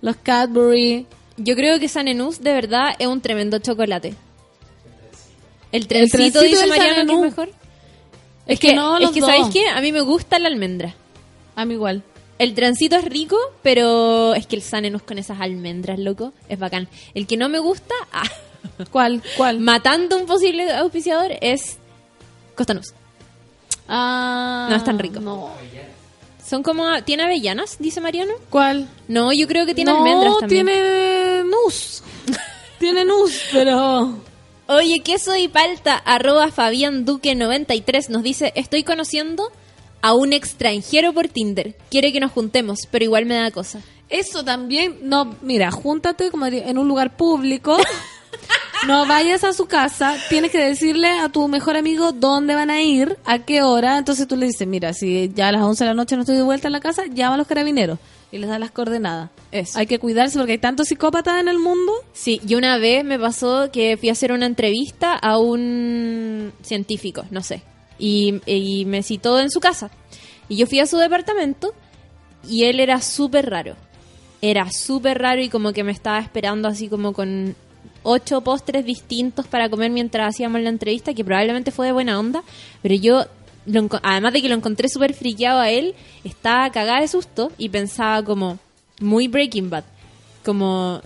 los 0.00 0.16
Cadbury, 0.16 1.06
Yo 1.36 1.54
creo 1.54 1.78
que 1.78 1.88
Sanenús 1.88 2.40
de 2.40 2.52
verdad 2.52 2.94
es 2.98 3.06
un 3.06 3.20
tremendo 3.20 3.58
chocolate. 3.60 4.14
El 5.70 5.86
trencito, 5.86 6.16
trencito 6.16 6.40
dice 6.40 6.66
Mariano 6.66 7.06
que 7.06 7.12
es 7.12 7.20
mejor. 7.20 7.50
Es 8.46 8.60
que 8.60 8.74
no, 8.74 8.96
es 8.96 9.02
los 9.02 9.10
que 9.12 9.20
dos. 9.20 9.30
¿sabéis 9.30 9.48
qué? 9.52 9.68
A 9.68 9.80
mí 9.80 9.92
me 9.92 10.00
gusta 10.00 10.38
la 10.38 10.48
almendra. 10.48 10.94
a 11.54 11.64
mí 11.64 11.74
igual. 11.74 12.02
El 12.38 12.54
trencito 12.54 12.96
es 12.96 13.04
rico, 13.04 13.38
pero 13.62 14.34
es 14.34 14.46
que 14.46 14.56
el 14.56 14.62
Sanenús 14.62 15.02
con 15.02 15.18
esas 15.18 15.40
almendras, 15.40 15.98
loco, 15.98 16.32
es 16.48 16.58
bacán. 16.58 16.88
El 17.14 17.26
que 17.26 17.36
no 17.36 17.48
me 17.48 17.58
gusta, 17.58 17.94
ah, 18.12 18.28
¿Cuál? 18.90 19.22
¿Cuál? 19.36 19.60
matando 19.60 20.16
un 20.16 20.26
posible 20.26 20.70
auspiciador, 20.72 21.32
es 21.40 21.78
Costanús. 22.54 22.92
Ah, 23.88 24.66
No 24.70 24.76
es 24.76 24.84
tan 24.84 24.98
rico. 24.98 25.20
No. 25.20 25.50
Son 26.44 26.62
como... 26.62 27.02
¿Tiene 27.02 27.24
avellanas? 27.24 27.76
Dice 27.78 28.00
Mariano. 28.00 28.32
¿Cuál? 28.50 28.88
No, 29.08 29.32
yo 29.32 29.48
creo 29.48 29.66
que 29.66 29.74
tiene 29.74 29.90
no, 29.90 29.98
almendras 29.98 30.38
también. 30.40 30.66
tiene 30.66 31.42
nus. 31.44 32.02
tiene 32.78 33.04
nus, 33.04 33.42
pero... 33.52 34.20
Oye, 34.68 35.00
queso 35.00 35.36
y 35.36 35.46
palta, 35.46 35.96
arroba 35.96 36.50
Fabián 36.50 37.04
Duque 37.04 37.36
93 37.36 38.10
nos 38.10 38.24
dice, 38.24 38.52
estoy 38.56 38.82
conociendo 38.82 39.52
a 40.06 40.14
un 40.14 40.32
extranjero 40.32 41.12
por 41.12 41.26
Tinder. 41.26 41.74
Quiere 41.90 42.12
que 42.12 42.20
nos 42.20 42.30
juntemos, 42.30 42.78
pero 42.92 43.04
igual 43.04 43.26
me 43.26 43.34
da 43.34 43.50
cosa. 43.50 43.80
Eso 44.08 44.44
también, 44.44 44.98
no, 45.02 45.34
mira, 45.42 45.72
júntate 45.72 46.30
como 46.30 46.46
en 46.46 46.78
un 46.78 46.86
lugar 46.86 47.16
público. 47.16 47.76
no 48.86 49.04
vayas 49.06 49.42
a 49.42 49.52
su 49.52 49.66
casa, 49.66 50.16
tienes 50.28 50.52
que 50.52 50.58
decirle 50.58 51.08
a 51.08 51.28
tu 51.28 51.48
mejor 51.48 51.76
amigo 51.76 52.12
dónde 52.12 52.54
van 52.54 52.70
a 52.70 52.82
ir, 52.82 53.18
a 53.24 53.40
qué 53.40 53.62
hora. 53.62 53.98
Entonces 53.98 54.28
tú 54.28 54.36
le 54.36 54.46
dices, 54.46 54.68
mira, 54.68 54.92
si 54.92 55.32
ya 55.34 55.48
a 55.48 55.52
las 55.52 55.62
11 55.62 55.82
de 55.82 55.90
la 55.90 55.94
noche 55.94 56.14
no 56.14 56.22
estoy 56.22 56.36
de 56.36 56.42
vuelta 56.44 56.68
en 56.68 56.72
la 56.72 56.80
casa, 56.80 57.06
llama 57.12 57.34
a 57.34 57.38
los 57.38 57.48
carabineros 57.48 57.98
y 58.30 58.38
les 58.38 58.48
da 58.48 58.60
las 58.60 58.70
coordenadas. 58.70 59.30
Eso. 59.50 59.76
Hay 59.76 59.88
que 59.88 59.98
cuidarse 59.98 60.38
porque 60.38 60.52
hay 60.52 60.58
tantos 60.58 60.86
psicópatas 60.86 61.40
en 61.40 61.48
el 61.48 61.58
mundo. 61.58 61.92
Sí, 62.12 62.40
y 62.46 62.54
una 62.54 62.78
vez 62.78 63.04
me 63.04 63.18
pasó 63.18 63.72
que 63.72 63.96
fui 63.96 64.08
a 64.08 64.12
hacer 64.12 64.30
una 64.30 64.46
entrevista 64.46 65.14
a 65.14 65.36
un 65.38 66.52
científico, 66.62 67.24
no 67.32 67.42
sé, 67.42 67.64
y, 67.98 68.40
y 68.46 68.84
me 68.84 69.02
citó 69.02 69.38
en 69.40 69.50
su 69.50 69.60
casa. 69.60 69.90
Y 70.48 70.56
yo 70.56 70.66
fui 70.66 70.80
a 70.80 70.86
su 70.86 70.96
departamento 70.98 71.72
y 72.48 72.64
él 72.64 72.80
era 72.80 73.00
súper 73.00 73.50
raro. 73.50 73.76
Era 74.42 74.70
súper 74.70 75.18
raro 75.18 75.42
y 75.42 75.48
como 75.48 75.72
que 75.72 75.84
me 75.84 75.92
estaba 75.92 76.18
esperando 76.18 76.68
así 76.68 76.88
como 76.88 77.12
con 77.12 77.56
ocho 78.02 78.40
postres 78.40 78.86
distintos 78.86 79.46
para 79.46 79.68
comer 79.68 79.90
mientras 79.90 80.28
hacíamos 80.28 80.60
la 80.60 80.68
entrevista, 80.68 81.12
que 81.12 81.24
probablemente 81.24 81.72
fue 81.72 81.86
de 81.86 81.92
buena 81.92 82.18
onda, 82.20 82.44
pero 82.80 82.94
yo, 82.94 83.24
lo 83.66 83.88
además 84.02 84.32
de 84.32 84.42
que 84.42 84.48
lo 84.48 84.54
encontré 84.54 84.88
súper 84.88 85.12
friqueado 85.12 85.58
a 85.58 85.70
él, 85.70 85.94
estaba 86.22 86.70
cagada 86.70 87.00
de 87.00 87.08
susto 87.08 87.50
y 87.58 87.68
pensaba 87.68 88.22
como 88.22 88.58
muy 89.00 89.26
Breaking 89.26 89.70
Bad. 89.70 89.84
Como 90.44 91.02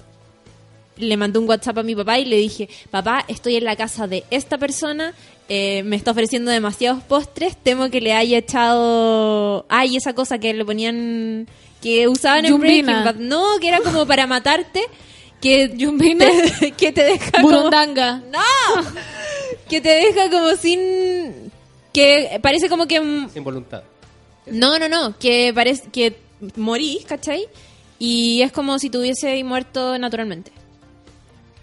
le 1.00 1.16
mandé 1.16 1.38
un 1.38 1.48
WhatsApp 1.48 1.78
a 1.78 1.82
mi 1.82 1.94
papá 1.94 2.18
y 2.18 2.24
le 2.24 2.36
dije, 2.36 2.68
papá, 2.90 3.24
estoy 3.28 3.56
en 3.56 3.64
la 3.64 3.76
casa 3.76 4.06
de 4.06 4.24
esta 4.30 4.58
persona, 4.58 5.14
eh, 5.48 5.82
me 5.84 5.96
está 5.96 6.12
ofreciendo 6.12 6.50
demasiados 6.50 7.02
postres, 7.02 7.56
temo 7.56 7.90
que 7.90 8.00
le 8.00 8.12
haya 8.12 8.38
echado, 8.38 9.66
ay, 9.68 9.96
esa 9.96 10.14
cosa 10.14 10.38
que 10.38 10.54
le 10.54 10.64
ponían, 10.64 11.48
que 11.82 12.06
usaban 12.08 12.44
en 12.44 12.52
Yumbina. 12.52 13.02
Breaking 13.02 13.04
Bad, 13.04 13.28
no, 13.28 13.58
que 13.60 13.68
era 13.68 13.80
como 13.80 14.06
para 14.06 14.26
matarte, 14.26 14.82
que 15.40 15.72
Yumbina. 15.76 16.26
te, 16.60 16.72
que 16.72 16.92
te 16.92 17.02
deja 17.02 17.30
como, 17.32 17.48
Burundanga. 17.48 18.22
no, 18.30 18.82
que 19.68 19.80
te 19.80 19.88
deja 19.88 20.30
como 20.30 20.54
sin, 20.56 21.50
que 21.92 22.38
parece 22.42 22.68
como 22.68 22.86
que 22.86 22.96
Sin 23.32 23.42
voluntad. 23.44 23.82
no, 24.46 24.78
no, 24.78 24.88
no, 24.88 25.18
que 25.18 25.52
parece 25.54 25.88
que 25.90 26.16
morís, 26.56 27.04
¿cachai? 27.06 27.46
Y 27.98 28.40
es 28.42 28.50
como 28.52 28.78
si 28.78 28.88
tuviese 28.88 29.42
muerto 29.44 29.98
naturalmente. 29.98 30.50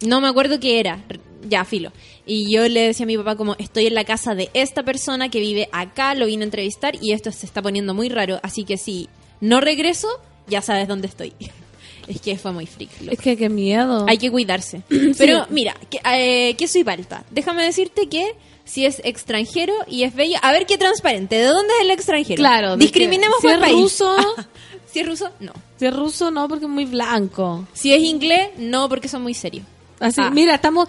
No 0.02 0.22
me 0.22 0.28
acuerdo 0.28 0.60
qué 0.60 0.80
era, 0.80 1.04
ya, 1.48 1.66
filo. 1.66 1.92
Y 2.26 2.52
yo 2.52 2.68
le 2.68 2.88
decía 2.88 3.06
a 3.06 3.08
mi 3.08 3.18
papá 3.18 3.36
como, 3.36 3.56
estoy 3.58 3.88
en 3.88 3.96
la 3.96 4.04
casa 4.04 4.36
de 4.36 4.50
esta 4.54 4.84
persona 4.84 5.30
que 5.30 5.40
vive 5.40 5.70
acá, 5.72 6.14
lo 6.16 6.26
vine 6.26 6.44
a 6.44 6.46
entrevistar 6.46 6.96
y 7.02 7.14
esto 7.14 7.32
se 7.32 7.46
está 7.46 7.62
poniendo 7.62 7.94
muy 7.94 8.10
raro, 8.10 8.40
así 8.44 8.64
que 8.64 8.78
si 8.78 9.10
no 9.42 9.62
regreso, 9.62 10.08
ya 10.48 10.62
sabes 10.62 10.88
dónde 10.88 11.08
estoy. 11.08 11.34
es 12.08 12.22
que 12.22 12.38
fue 12.38 12.52
muy 12.52 12.66
freak. 12.66 12.90
loco. 13.02 13.14
Es 13.14 13.20
que 13.20 13.38
qué 13.38 13.50
miedo. 13.50 14.06
Hay 14.08 14.18
que 14.18 14.32
cuidarse. 14.32 14.82
Pero 15.18 15.46
mira, 15.50 15.76
que, 15.90 16.00
eh, 16.06 16.56
que 16.56 16.68
soy 16.68 16.84
palta. 16.84 17.24
Déjame 17.32 17.64
decirte 17.64 18.08
que 18.08 18.36
si 18.66 18.86
es 18.86 19.02
extranjero 19.04 19.74
y 19.88 20.04
es 20.04 20.14
bello, 20.14 20.38
a 20.42 20.52
ver 20.52 20.66
qué 20.66 20.78
transparente. 20.78 21.38
¿De 21.38 21.46
dónde 21.46 21.74
es 21.80 21.86
el 21.86 21.92
extranjero? 21.92 22.38
Claro. 22.38 22.78
Discriminemos 22.78 23.38
si 23.42 23.48
por 23.48 23.60
país. 23.60 23.74
ruso, 23.74 24.16
si 24.92 25.00
es 25.00 25.08
ruso, 25.08 25.30
no. 25.40 25.54
si 25.78 25.86
es 25.86 25.96
ruso 25.96 26.32
no, 26.32 26.48
porque 26.48 26.66
es 26.66 26.72
muy 26.72 26.86
blanco. 26.86 27.66
Si 27.74 27.94
es 27.94 28.02
inglés, 28.02 28.50
no, 28.58 28.90
porque 28.90 29.08
son 29.08 29.24
muy 29.24 29.34
serios. 29.34 29.66
Así, 30.00 30.22
Ah. 30.22 30.30
mira, 30.30 30.56
estamos 30.56 30.88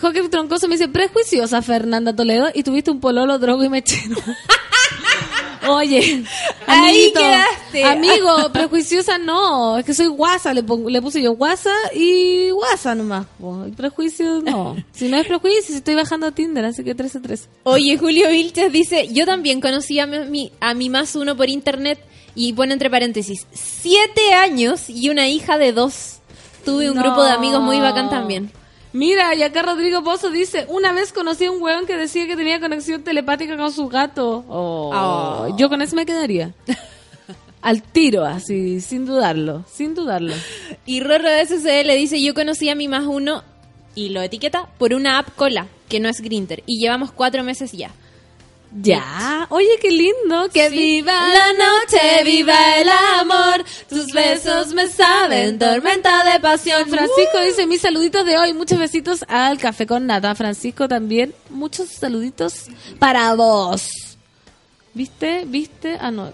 Joaquín 0.00 0.28
Troncoso 0.30 0.66
me 0.68 0.74
dice, 0.74 0.88
prejuiciosa 0.88 1.62
Fernanda 1.62 2.14
Toledo 2.14 2.48
y 2.54 2.62
tuviste 2.62 2.90
un 2.90 3.00
pololo, 3.00 3.38
drogo 3.38 3.62
y 3.64 3.68
mechero. 3.68 4.16
Oye, 5.68 6.22
Ahí 6.66 7.12
quedaste. 7.12 7.82
amigo, 7.84 8.52
prejuiciosa 8.52 9.18
no, 9.18 9.78
es 9.78 9.84
que 9.84 9.94
soy 9.94 10.06
guasa, 10.06 10.54
le, 10.54 10.62
pongo- 10.62 10.88
le 10.90 11.02
puse 11.02 11.20
yo 11.20 11.32
guasa 11.32 11.72
y 11.92 12.50
guasa 12.50 12.94
nomás. 12.94 13.26
po. 13.40 13.66
Prejuicio 13.76 14.42
no. 14.42 14.76
Si 14.92 15.08
no 15.08 15.16
es 15.16 15.26
prejuicio, 15.26 15.62
si 15.66 15.74
estoy 15.74 15.94
bajando 15.96 16.26
a 16.26 16.32
Tinder, 16.32 16.64
así 16.66 16.84
que 16.84 16.94
13 16.94 17.18
13. 17.20 17.48
Oye, 17.64 17.96
Julio 17.98 18.28
Vilches 18.30 18.70
dice, 18.70 19.08
yo 19.08 19.26
también 19.26 19.60
conocí 19.60 19.98
a 19.98 20.06
mi, 20.06 20.52
a 20.60 20.74
mi 20.74 20.88
más 20.88 21.16
uno 21.16 21.36
por 21.36 21.48
internet 21.48 21.98
y 22.36 22.52
pone 22.52 22.72
entre 22.74 22.88
paréntesis, 22.90 23.46
siete 23.52 24.34
años 24.34 24.88
y 24.88 25.08
una 25.08 25.26
hija 25.28 25.58
de 25.58 25.72
dos. 25.72 26.15
Tuve 26.66 26.90
un 26.90 26.96
No. 26.96 27.02
grupo 27.02 27.24
de 27.24 27.30
amigos 27.30 27.62
muy 27.62 27.80
bacán 27.80 28.10
también. 28.10 28.50
Mira, 28.92 29.34
y 29.34 29.42
acá 29.42 29.62
Rodrigo 29.62 30.02
Pozo 30.02 30.30
dice, 30.30 30.66
una 30.68 30.92
vez 30.92 31.12
conocí 31.12 31.44
a 31.46 31.50
un 31.50 31.62
weón 31.62 31.86
que 31.86 31.96
decía 31.96 32.26
que 32.26 32.36
tenía 32.36 32.60
conexión 32.60 33.02
telepática 33.02 33.56
con 33.56 33.72
su 33.72 33.88
gato. 33.88 34.44
Oh, 34.48 34.90
Oh. 34.94 35.56
Yo 35.56 35.68
con 35.70 35.80
eso 35.82 35.96
me 35.96 36.04
quedaría. 36.06 36.52
Al 37.62 37.82
tiro, 37.82 38.24
así, 38.24 38.80
sin 38.80 39.06
dudarlo, 39.06 39.64
sin 39.72 39.94
dudarlo. 39.94 40.34
Y 40.86 41.00
Rorro 41.00 41.28
de 41.28 41.44
SCL 41.46 41.96
dice, 41.96 42.22
yo 42.22 42.32
conocí 42.34 42.68
a 42.68 42.74
mi 42.74 42.86
más 42.86 43.04
uno 43.06 43.42
y 43.94 44.10
lo 44.10 44.22
etiqueta 44.22 44.68
por 44.78 44.94
una 44.94 45.18
app 45.18 45.34
cola, 45.34 45.66
que 45.88 45.98
no 46.00 46.08
es 46.08 46.20
Grinter, 46.20 46.62
y 46.66 46.78
llevamos 46.78 47.10
cuatro 47.12 47.42
meses 47.42 47.72
ya. 47.72 47.90
Ya, 48.72 49.46
oye, 49.50 49.78
qué 49.80 49.90
lindo. 49.90 50.48
Que 50.52 50.68
viva 50.68 51.12
la 51.12 51.52
noche, 51.52 52.24
viva 52.24 52.76
el 52.78 52.88
amor, 53.20 53.64
tus 53.88 54.06
besos 54.12 54.74
me 54.74 54.86
saben 54.88 55.58
tormenta 55.58 56.30
de 56.30 56.40
pasión. 56.40 56.88
Francisco 56.88 57.40
dice 57.44 57.66
mis 57.66 57.80
saluditos 57.80 58.26
de 58.26 58.36
hoy, 58.36 58.52
muchos 58.52 58.78
besitos 58.78 59.24
al 59.28 59.58
café 59.58 59.86
con 59.86 60.06
nata. 60.06 60.34
Francisco 60.34 60.88
también, 60.88 61.34
muchos 61.48 61.88
saluditos 61.88 62.66
para 62.98 63.34
vos. 63.34 63.88
¿Viste? 64.94 65.44
¿Viste? 65.46 65.98
Ah, 66.00 66.10
no. 66.10 66.32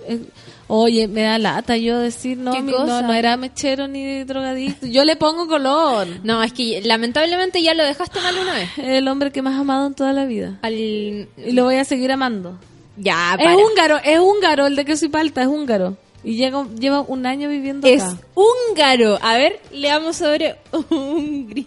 Oye, 0.74 1.06
me 1.06 1.20
da 1.22 1.36
lata 1.38 1.76
yo 1.76 1.98
decir, 1.98 2.38
no, 2.38 2.58
no, 2.62 3.02
no 3.02 3.12
era 3.12 3.36
mechero 3.36 3.88
ni 3.88 4.24
drogadicto. 4.24 4.86
Yo 4.86 5.04
le 5.04 5.16
pongo 5.16 5.46
color. 5.46 6.06
No, 6.24 6.42
es 6.42 6.54
que 6.54 6.80
lamentablemente 6.82 7.62
ya 7.62 7.74
lo 7.74 7.84
dejaste 7.84 8.20
mal 8.20 8.38
una 8.38 8.54
vez. 8.54 8.70
El 8.78 9.06
hombre 9.08 9.30
que 9.32 9.42
más 9.42 9.60
amado 9.60 9.86
en 9.86 9.94
toda 9.94 10.14
la 10.14 10.24
vida. 10.24 10.58
Al... 10.62 10.72
Y 10.72 11.28
lo 11.52 11.64
voy 11.64 11.76
a 11.76 11.84
seguir 11.84 12.10
amando. 12.10 12.58
Ya, 12.96 13.36
Es 13.38 13.44
para. 13.44 13.56
húngaro, 13.56 13.98
es 14.02 14.18
húngaro, 14.18 14.66
el 14.66 14.76
de 14.76 14.84
queso 14.86 15.04
y 15.06 15.08
palta, 15.08 15.42
es 15.42 15.48
húngaro. 15.48 15.96
Y 16.24 16.36
llega, 16.36 16.66
lleva 16.78 17.00
un 17.02 17.26
año 17.26 17.48
viviendo 17.50 17.86
Es 17.86 18.02
acá. 18.02 18.18
húngaro. 18.34 19.18
A 19.20 19.36
ver, 19.36 19.60
leamos 19.72 20.16
sobre 20.16 20.56
Hungría. 20.90 21.64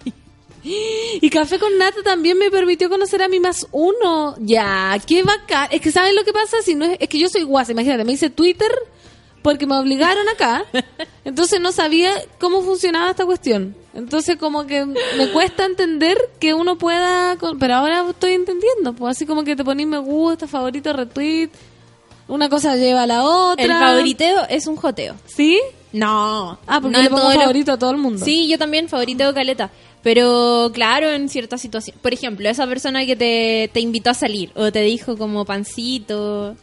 Y 1.21 1.29
Café 1.29 1.59
con 1.59 1.77
Nata 1.77 2.01
también 2.03 2.39
me 2.39 2.49
permitió 2.49 2.89
conocer 2.89 3.21
a 3.21 3.27
mi 3.27 3.39
más 3.39 3.67
uno. 3.71 4.35
Ya, 4.39 4.97
qué 5.05 5.21
bacán. 5.21 5.67
Es 5.71 5.79
que 5.81 5.91
¿saben 5.91 6.15
lo 6.15 6.23
que 6.23 6.33
pasa? 6.33 6.57
Si 6.63 6.73
no 6.73 6.85
es, 6.85 6.97
es 6.99 7.07
que 7.07 7.19
yo 7.19 7.29
soy 7.29 7.43
guasa, 7.43 7.71
imagínate, 7.73 8.03
me 8.03 8.13
hice 8.13 8.31
Twitter 8.31 8.71
porque 9.45 9.67
me 9.67 9.75
obligaron 9.75 10.27
acá. 10.27 10.65
Entonces 11.23 11.61
no 11.61 11.71
sabía 11.71 12.11
cómo 12.39 12.63
funcionaba 12.63 13.11
esta 13.11 13.27
cuestión. 13.27 13.75
Entonces 13.93 14.37
como 14.37 14.65
que 14.65 14.83
me 14.85 15.29
cuesta 15.33 15.65
entender 15.65 16.17
que 16.39 16.55
uno 16.55 16.79
pueda... 16.79 17.37
Pero 17.59 17.75
ahora 17.75 18.03
estoy 18.09 18.31
entendiendo. 18.31 18.93
Pues 18.93 19.15
así 19.15 19.27
como 19.27 19.43
que 19.43 19.55
te 19.55 19.63
ponís 19.63 19.85
me 19.85 19.99
gusta, 19.99 20.47
favorito, 20.47 20.91
retweet. 20.93 21.49
Una 22.27 22.49
cosa 22.49 22.75
lleva 22.75 23.03
a 23.03 23.05
la 23.05 23.23
otra. 23.23 23.63
El 23.63 23.71
favoriteo 23.71 24.47
es 24.49 24.65
un 24.65 24.77
joteo. 24.77 25.13
¿Sí? 25.27 25.61
No. 25.91 26.57
Ah, 26.65 26.81
porque 26.81 26.97
no 26.97 27.03
le 27.03 27.09
pongo 27.11 27.29
favorito 27.29 27.73
a 27.73 27.77
todo 27.77 27.91
el 27.91 27.97
mundo. 27.97 28.25
Sí, 28.25 28.47
yo 28.47 28.57
también 28.57 28.89
favoriteo 28.89 29.31
caleta. 29.31 29.69
Pero 30.01 30.71
claro, 30.73 31.11
en 31.11 31.29
ciertas 31.29 31.61
situaciones. 31.61 32.01
Por 32.01 32.15
ejemplo, 32.15 32.49
esa 32.49 32.65
persona 32.65 33.05
que 33.05 33.15
te, 33.15 33.69
te 33.71 33.79
invitó 33.79 34.09
a 34.09 34.15
salir 34.15 34.49
o 34.55 34.71
te 34.71 34.81
dijo 34.81 35.15
como 35.19 35.45
pancito. 35.45 36.55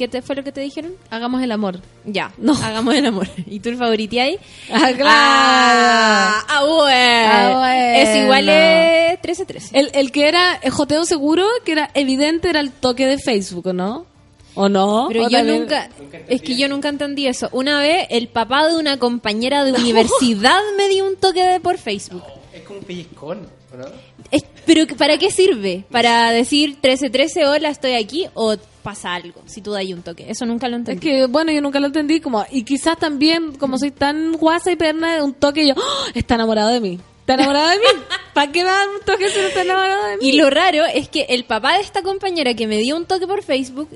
¿Qué 0.00 0.08
te, 0.08 0.22
fue 0.22 0.34
lo 0.34 0.42
que 0.42 0.50
te 0.50 0.62
dijeron? 0.62 0.94
Hagamos 1.10 1.42
el 1.42 1.52
amor. 1.52 1.78
Ya, 2.06 2.32
No. 2.38 2.54
hagamos 2.64 2.94
el 2.94 3.04
amor. 3.04 3.28
¿Y 3.46 3.60
tú 3.60 3.68
el 3.68 3.76
favoriteáis? 3.76 4.38
Ah, 4.72 4.90
claro. 4.96 5.04
Ah, 5.04 6.44
ah, 6.48 6.64
bueno. 6.64 7.30
Ah, 7.30 7.58
bueno. 7.58 7.98
Es 8.10 8.16
igual 8.24 8.48
es 8.48 9.20
13-13. 9.20 9.68
El, 9.74 9.90
el 9.92 10.10
que 10.10 10.26
era 10.26 10.54
el 10.62 10.70
joteo 10.70 11.04
seguro, 11.04 11.44
que 11.66 11.72
era 11.72 11.90
evidente, 11.92 12.48
era 12.48 12.60
el 12.60 12.70
toque 12.70 13.06
de 13.06 13.18
Facebook, 13.18 13.66
¿o 13.66 13.72
no? 13.74 14.06
¿O 14.54 14.70
no? 14.70 15.06
Pero 15.08 15.26
¿O 15.26 15.28
yo 15.28 15.36
también- 15.36 15.60
nunca, 15.60 15.90
es 16.28 16.40
que 16.40 16.56
yo 16.56 16.66
nunca 16.68 16.88
entendí 16.88 17.26
eso. 17.26 17.50
Una 17.52 17.78
vez 17.80 18.06
el 18.08 18.28
papá 18.28 18.66
de 18.68 18.76
una 18.76 18.98
compañera 18.98 19.64
de 19.64 19.72
universidad 19.78 20.60
me 20.78 20.88
dio 20.88 21.06
un 21.06 21.16
toque 21.16 21.44
de 21.44 21.60
por 21.60 21.76
Facebook. 21.76 22.22
Es 22.54 22.62
como 22.62 22.78
un 22.78 22.84
pellizcón, 22.86 23.46
¿o 23.74 23.76
¿no? 23.76 23.84
Es- 24.30 24.44
pero 24.64 24.86
¿para 24.96 25.18
qué 25.18 25.30
sirve? 25.30 25.84
¿Para 25.90 26.30
decir 26.32 26.70
1313 26.70 27.46
hola 27.46 27.68
estoy 27.68 27.92
aquí 27.94 28.26
o 28.34 28.56
pasa 28.80 29.14
algo? 29.14 29.42
Si 29.46 29.60
tú 29.62 29.72
das 29.72 29.84
un 29.86 30.02
toque. 30.02 30.26
Eso 30.30 30.44
nunca 30.46 30.68
lo 30.68 30.76
Es 30.76 30.80
entendí. 30.80 31.00
que, 31.06 31.26
bueno, 31.26 31.52
yo 31.52 31.60
nunca 31.60 31.78
lo 31.80 31.86
entendí, 31.86 32.20
como, 32.20 32.44
y 32.50 32.62
quizás 32.64 32.98
también, 32.98 33.52
como 33.56 33.78
soy 33.78 33.90
tan 33.90 34.32
guasa 34.32 34.72
y 34.72 34.76
perna, 34.76 35.22
un 35.22 35.34
toque 35.34 35.62
y 35.64 35.68
yo, 35.68 35.74
¡Oh! 35.76 36.06
está 36.14 36.34
enamorado 36.34 36.70
de 36.70 36.80
mí. 36.80 36.98
¿Está 37.20 37.34
enamorado 37.34 37.68
de 37.70 37.76
mí? 37.78 37.84
¿Para 38.34 38.50
qué 38.50 38.64
me 38.64 38.70
dar 38.70 38.88
un 38.88 39.00
toque 39.04 39.28
si 39.30 39.38
no 39.38 39.46
está 39.46 39.62
enamorado 39.62 40.06
de 40.08 40.16
mí? 40.16 40.28
Y 40.28 40.32
lo 40.32 40.50
raro 40.50 40.84
es 40.86 41.08
que 41.08 41.26
el 41.28 41.44
papá 41.44 41.74
de 41.74 41.82
esta 41.82 42.02
compañera 42.02 42.54
que 42.54 42.66
me 42.66 42.78
dio 42.78 42.96
un 42.96 43.06
toque 43.06 43.26
por 43.26 43.42
Facebook, 43.42 43.88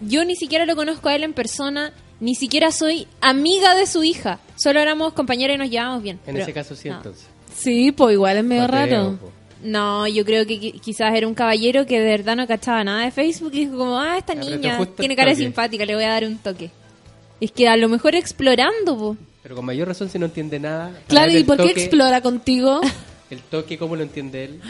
yo 0.00 0.24
ni 0.24 0.34
siquiera 0.36 0.66
lo 0.66 0.74
conozco 0.76 1.08
a 1.08 1.14
él 1.14 1.22
en 1.24 1.32
persona, 1.34 1.92
ni 2.20 2.34
siquiera 2.34 2.72
soy 2.72 3.06
amiga 3.20 3.74
de 3.74 3.86
su 3.86 4.02
hija. 4.04 4.38
Solo 4.56 4.80
éramos 4.80 5.12
compañeras 5.12 5.56
y 5.56 5.58
nos 5.58 5.70
llevábamos 5.70 6.02
bien. 6.02 6.16
En 6.26 6.32
Pero- 6.34 6.44
ese 6.44 6.52
caso 6.52 6.74
sí, 6.74 6.88
no. 6.88 6.96
entonces. 6.96 7.26
Sí, 7.54 7.92
pues 7.92 8.14
igual 8.14 8.38
es 8.38 8.44
medio 8.44 8.66
raro. 8.66 9.18
po. 9.20 9.30
No, 9.64 10.06
yo 10.06 10.24
creo 10.24 10.46
que 10.46 10.60
qui- 10.60 10.80
quizás 10.80 11.14
era 11.14 11.26
un 11.26 11.34
caballero 11.34 11.86
que 11.86 11.98
de 11.98 12.04
verdad 12.06 12.36
no 12.36 12.46
cachaba 12.46 12.84
nada 12.84 13.04
de 13.04 13.10
Facebook 13.10 13.50
y 13.54 13.60
dijo 13.64 13.78
como, 13.78 13.98
ah, 13.98 14.18
esta 14.18 14.34
niña 14.34 14.78
tiene 14.96 15.16
cara 15.16 15.30
toque. 15.32 15.42
simpática, 15.42 15.84
le 15.86 15.94
voy 15.94 16.04
a 16.04 16.10
dar 16.10 16.24
un 16.24 16.36
toque. 16.38 16.70
Es 17.40 17.50
que 17.50 17.66
a 17.66 17.76
lo 17.76 17.88
mejor 17.88 18.14
explorando, 18.14 18.96
po. 18.96 19.16
Pero 19.42 19.56
con 19.56 19.64
mayor 19.64 19.88
razón 19.88 20.08
si 20.08 20.18
no 20.18 20.26
entiende 20.26 20.60
nada. 20.60 20.92
Claro, 21.08 21.32
¿y 21.32 21.44
por 21.44 21.56
qué 21.56 21.70
explora 21.70 22.20
contigo? 22.20 22.80
El 23.30 23.40
toque, 23.40 23.78
¿cómo 23.78 23.96
lo 23.96 24.02
entiende 24.02 24.44
él? 24.44 24.60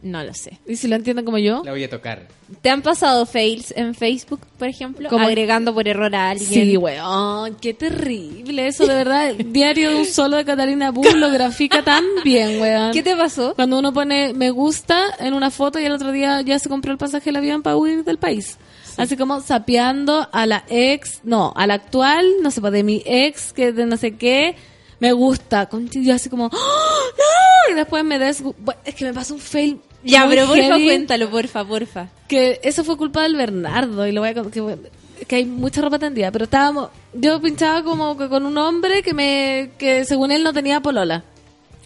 No 0.00 0.22
lo 0.22 0.32
sé. 0.32 0.60
¿Y 0.66 0.76
si 0.76 0.86
lo 0.86 0.94
entiende 0.94 1.24
como 1.24 1.38
yo? 1.38 1.62
La 1.64 1.72
voy 1.72 1.82
a 1.82 1.90
tocar. 1.90 2.28
¿Te 2.62 2.70
han 2.70 2.82
pasado 2.82 3.26
fails 3.26 3.74
en 3.76 3.96
Facebook, 3.96 4.40
por 4.56 4.68
ejemplo? 4.68 5.08
¿Cómo? 5.08 5.26
Agregando 5.26 5.74
por 5.74 5.88
error 5.88 6.14
a 6.14 6.30
alguien. 6.30 6.48
Sí, 6.48 6.76
weón, 6.76 7.56
qué 7.56 7.74
terrible 7.74 8.68
eso, 8.68 8.86
de 8.86 8.94
verdad. 8.94 9.30
El 9.30 9.52
diario 9.52 9.90
de 9.90 9.96
un 9.96 10.06
solo 10.06 10.36
de 10.36 10.44
Catalina 10.44 10.92
Bull 10.92 11.18
lo 11.18 11.30
grafica 11.30 11.82
tan 11.82 12.04
bien, 12.24 12.60
weón. 12.60 12.92
¿Qué 12.92 13.02
te 13.02 13.16
pasó? 13.16 13.54
Cuando 13.56 13.78
uno 13.78 13.92
pone 13.92 14.34
me 14.34 14.50
gusta 14.50 15.16
en 15.18 15.34
una 15.34 15.50
foto 15.50 15.80
y 15.80 15.84
el 15.84 15.92
otro 15.92 16.12
día 16.12 16.40
ya 16.42 16.60
se 16.60 16.68
compró 16.68 16.92
el 16.92 16.98
pasaje 16.98 17.26
del 17.26 17.36
avión 17.36 17.62
para 17.62 17.76
huir 17.76 18.04
del 18.04 18.18
país. 18.18 18.56
Así 18.96 19.16
como 19.16 19.40
sapeando 19.40 20.28
a 20.32 20.46
la 20.46 20.64
ex, 20.68 21.20
no, 21.24 21.52
a 21.56 21.66
la 21.66 21.74
actual, 21.74 22.24
no 22.42 22.50
sé, 22.50 22.60
pues 22.60 22.72
de 22.72 22.82
mi 22.82 23.02
ex, 23.04 23.52
que 23.52 23.72
de 23.72 23.84
no 23.84 23.96
sé 23.96 24.16
qué, 24.16 24.56
me 25.00 25.12
gusta. 25.12 25.68
Yo 25.92 26.14
así 26.14 26.28
como, 26.28 26.46
¡Oh, 26.46 26.50
no, 26.50 27.72
y 27.72 27.76
después 27.76 28.04
me 28.04 28.18
des, 28.18 28.42
es 28.84 28.94
que 28.94 29.04
me 29.04 29.12
pasó 29.14 29.34
un 29.34 29.40
fail. 29.40 29.80
Ya, 30.02 30.26
pero 30.28 30.46
porfa, 30.46 30.62
heavy, 30.62 30.84
cuéntalo, 30.84 31.30
porfa, 31.30 31.64
porfa. 31.64 32.08
Que 32.28 32.60
eso 32.62 32.84
fue 32.84 32.96
culpa 32.96 33.22
del 33.22 33.36
Bernardo 33.36 34.06
y 34.06 34.12
lo 34.12 34.20
voy 34.20 34.30
a 34.30 34.34
que, 34.34 34.78
que 35.26 35.36
hay 35.36 35.44
mucha 35.44 35.80
ropa 35.80 35.98
tendida, 35.98 36.30
pero 36.30 36.44
estábamos, 36.44 36.90
yo 37.12 37.40
pinchaba 37.40 37.82
como 37.82 38.16
que 38.16 38.28
con 38.28 38.46
un 38.46 38.56
hombre 38.58 39.02
que 39.02 39.14
me, 39.14 39.72
que 39.78 40.04
según 40.04 40.30
él 40.30 40.44
no 40.44 40.52
tenía 40.52 40.80
polola 40.80 41.24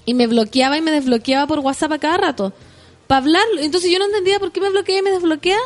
y 0.04 0.14
me 0.14 0.26
bloqueaba 0.26 0.76
y 0.76 0.82
me 0.82 0.90
desbloqueaba 0.90 1.46
por 1.46 1.60
WhatsApp 1.60 1.92
a 1.92 1.98
cada 1.98 2.16
rato 2.18 2.52
para 3.06 3.18
hablarlo. 3.18 3.60
Entonces 3.60 3.90
yo 3.90 3.98
no 3.98 4.06
entendía 4.06 4.38
por 4.38 4.52
qué 4.52 4.60
me 4.60 4.70
bloquea 4.70 4.98
y 4.98 5.02
me 5.02 5.10
desbloquea. 5.10 5.58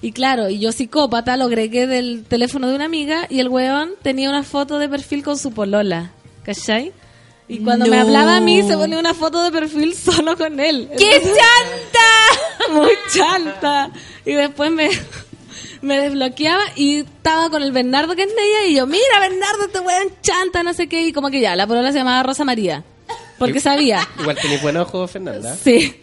Y 0.00 0.12
claro, 0.12 0.48
y 0.48 0.60
yo 0.60 0.70
psicópata 0.70 1.36
lo 1.36 1.44
agregué 1.44 1.86
del 1.86 2.24
teléfono 2.24 2.68
de 2.68 2.76
una 2.76 2.84
amiga 2.84 3.26
y 3.28 3.40
el 3.40 3.48
weón 3.48 3.92
tenía 4.02 4.28
una 4.30 4.44
foto 4.44 4.78
de 4.78 4.88
perfil 4.88 5.24
con 5.24 5.38
su 5.38 5.52
polola. 5.52 6.12
¿Cachai? 6.44 6.92
Y 7.48 7.60
cuando 7.60 7.86
me 7.86 7.98
hablaba 7.98 8.36
a 8.36 8.40
mí 8.40 8.62
se 8.62 8.76
ponía 8.76 8.98
una 8.98 9.14
foto 9.14 9.42
de 9.42 9.50
perfil 9.50 9.94
solo 9.96 10.36
con 10.36 10.60
él. 10.60 10.90
¡Qué 10.98 11.16
Entonces- 11.16 11.38
chanta! 11.38 12.72
muy 12.72 12.90
chanta. 13.14 13.90
Y 14.26 14.32
después 14.34 14.70
me, 14.70 14.90
me 15.82 15.98
desbloqueaba 15.98 16.62
y 16.76 17.00
estaba 17.00 17.48
con 17.50 17.62
el 17.62 17.72
Bernardo 17.72 18.14
que 18.14 18.22
es 18.24 18.28
de 18.36 18.42
ella 18.42 18.66
y 18.66 18.74
yo, 18.74 18.86
mira 18.86 19.20
Bernardo, 19.20 19.64
este 19.66 19.80
weón 19.80 20.12
chanta, 20.22 20.62
no 20.62 20.74
sé 20.74 20.88
qué. 20.88 21.06
Y 21.06 21.12
como 21.12 21.30
que 21.30 21.40
ya, 21.40 21.56
la 21.56 21.66
polola 21.66 21.90
se 21.92 21.98
llamaba 21.98 22.22
Rosa 22.22 22.44
María. 22.44 22.84
Porque 23.38 23.60
sabía. 23.60 24.06
Igual 24.18 24.36
tenéis 24.40 24.60
buen 24.60 24.76
ojo, 24.76 25.06
Fernanda. 25.06 25.56
Sí. 25.56 25.94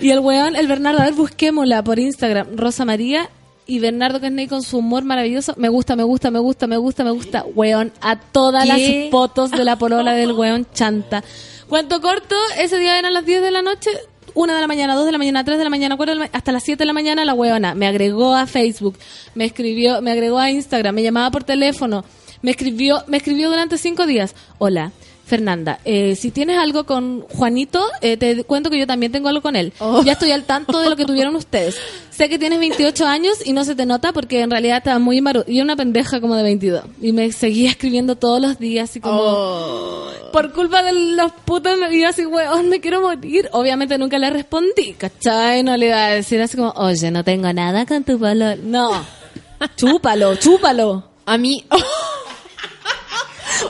Y 0.00 0.10
el 0.10 0.20
weón, 0.20 0.54
el 0.56 0.66
Bernardo, 0.68 1.00
a 1.00 1.04
ver, 1.04 1.14
busquémosla 1.14 1.82
por 1.82 1.98
Instagram. 1.98 2.56
Rosa 2.56 2.84
María 2.84 3.28
y 3.66 3.78
Bernardo 3.78 4.20
Kesney 4.20 4.46
con 4.46 4.62
su 4.62 4.78
humor 4.78 5.04
maravilloso. 5.04 5.54
Me 5.56 5.68
gusta, 5.68 5.96
me 5.96 6.02
gusta, 6.04 6.30
me 6.30 6.38
gusta, 6.38 6.66
me 6.66 6.76
gusta, 6.76 7.04
me 7.04 7.10
gusta. 7.10 7.44
Weón, 7.54 7.92
a 8.00 8.18
todas 8.20 8.64
¿Qué? 8.64 9.02
las 9.04 9.10
fotos 9.10 9.50
de 9.50 9.64
la 9.64 9.76
polola 9.76 10.12
del 10.12 10.32
weón 10.38 10.66
chanta. 10.74 11.24
Cuento 11.68 12.00
corto, 12.00 12.36
ese 12.58 12.78
día 12.78 12.98
eran 12.98 13.14
las 13.14 13.24
10 13.24 13.40
de 13.42 13.50
la 13.50 13.62
noche, 13.62 13.90
1 14.34 14.54
de 14.54 14.60
la 14.60 14.66
mañana, 14.66 14.94
2 14.96 15.06
de 15.06 15.12
la 15.12 15.18
mañana, 15.18 15.44
3 15.44 15.56
de 15.58 15.64
la 15.64 15.70
mañana, 15.70 15.96
4 15.96 16.14
de 16.14 16.18
la 16.18 16.24
ma- 16.26 16.30
hasta 16.32 16.52
las 16.52 16.62
7 16.62 16.78
de 16.78 16.86
la 16.86 16.92
mañana 16.92 17.24
la 17.24 17.32
weona 17.34 17.74
me 17.74 17.86
agregó 17.86 18.34
a 18.34 18.46
Facebook, 18.46 18.98
me 19.34 19.44
escribió, 19.46 20.02
me 20.02 20.10
agregó 20.10 20.38
a 20.38 20.50
Instagram, 20.50 20.94
me 20.94 21.02
llamaba 21.02 21.30
por 21.30 21.44
teléfono, 21.44 22.04
me 22.42 22.50
escribió, 22.50 23.02
me 23.06 23.16
escribió 23.16 23.48
durante 23.48 23.78
5 23.78 24.06
días. 24.06 24.34
Hola, 24.58 24.92
Fernanda, 25.24 25.80
eh, 25.84 26.16
si 26.16 26.30
tienes 26.30 26.58
algo 26.58 26.84
con 26.84 27.22
Juanito, 27.22 27.82
eh, 28.02 28.16
te 28.18 28.44
cuento 28.44 28.68
que 28.68 28.78
yo 28.78 28.86
también 28.86 29.10
tengo 29.10 29.28
algo 29.28 29.40
con 29.40 29.56
él. 29.56 29.72
Ya 30.04 30.12
estoy 30.12 30.32
al 30.32 30.44
tanto 30.44 30.78
de 30.80 30.90
lo 30.90 30.96
que 30.96 31.06
tuvieron 31.06 31.34
ustedes. 31.34 31.76
Sé 32.10 32.28
que 32.28 32.38
tienes 32.38 32.58
28 32.58 33.06
años 33.06 33.34
y 33.44 33.54
no 33.54 33.64
se 33.64 33.74
te 33.74 33.86
nota 33.86 34.12
porque 34.12 34.40
en 34.40 34.50
realidad 34.50 34.78
estaba 34.78 34.98
muy 34.98 35.20
maru 35.20 35.42
y 35.46 35.62
una 35.62 35.76
pendeja 35.76 36.20
como 36.20 36.36
de 36.36 36.42
22. 36.42 36.84
Y 37.00 37.12
me 37.12 37.32
seguía 37.32 37.70
escribiendo 37.70 38.16
todos 38.16 38.40
los 38.40 38.58
días 38.58 38.90
así 38.90 39.00
como... 39.00 40.04
Por 40.30 40.52
culpa 40.52 40.82
de 40.82 40.92
los 40.92 41.32
putos 41.44 41.78
y 41.90 42.00
yo 42.02 42.08
así, 42.08 42.26
weón, 42.26 42.68
me 42.68 42.80
quiero 42.80 43.00
morir. 43.00 43.48
Obviamente 43.52 43.96
nunca 43.98 44.18
le 44.18 44.30
respondí, 44.30 44.92
¿cachai? 44.92 45.62
No 45.62 45.76
le 45.76 45.86
iba 45.86 46.06
a 46.06 46.10
decir 46.10 46.40
así 46.42 46.56
como, 46.56 46.70
oye, 46.76 47.10
no 47.10 47.24
tengo 47.24 47.52
nada 47.52 47.86
con 47.86 48.04
tu 48.04 48.18
valor. 48.18 48.58
No. 48.58 48.90
Chúpalo, 49.76 50.34
chúpalo. 50.36 51.04
A 51.24 51.38
mí... 51.38 51.64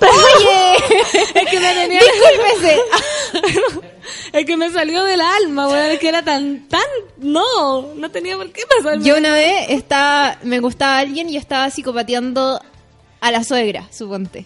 Oye, 0.00 0.76
Es 1.34 1.50
que 1.50 1.60
me 1.60 1.74
tenía... 1.74 2.00
discúlpese. 2.00 2.80
Es 4.32 4.44
que 4.44 4.56
me 4.56 4.70
salió 4.70 5.04
del 5.04 5.20
alma, 5.20 5.68
weón. 5.68 5.92
Es 5.92 5.98
que 5.98 6.08
era 6.08 6.22
tan, 6.22 6.68
tan. 6.68 6.82
No, 7.18 7.94
no 7.94 8.10
tenía 8.10 8.36
por 8.36 8.50
qué 8.50 8.62
pasarme. 8.66 9.04
Yo 9.04 9.16
una 9.16 9.32
vez 9.32 9.70
estaba, 9.70 10.38
me 10.42 10.58
gustaba 10.58 10.98
alguien 10.98 11.30
y 11.30 11.36
estaba 11.36 11.70
psicopateando 11.70 12.60
a 13.20 13.30
la 13.30 13.44
suegra, 13.44 13.88
suponte, 13.92 14.44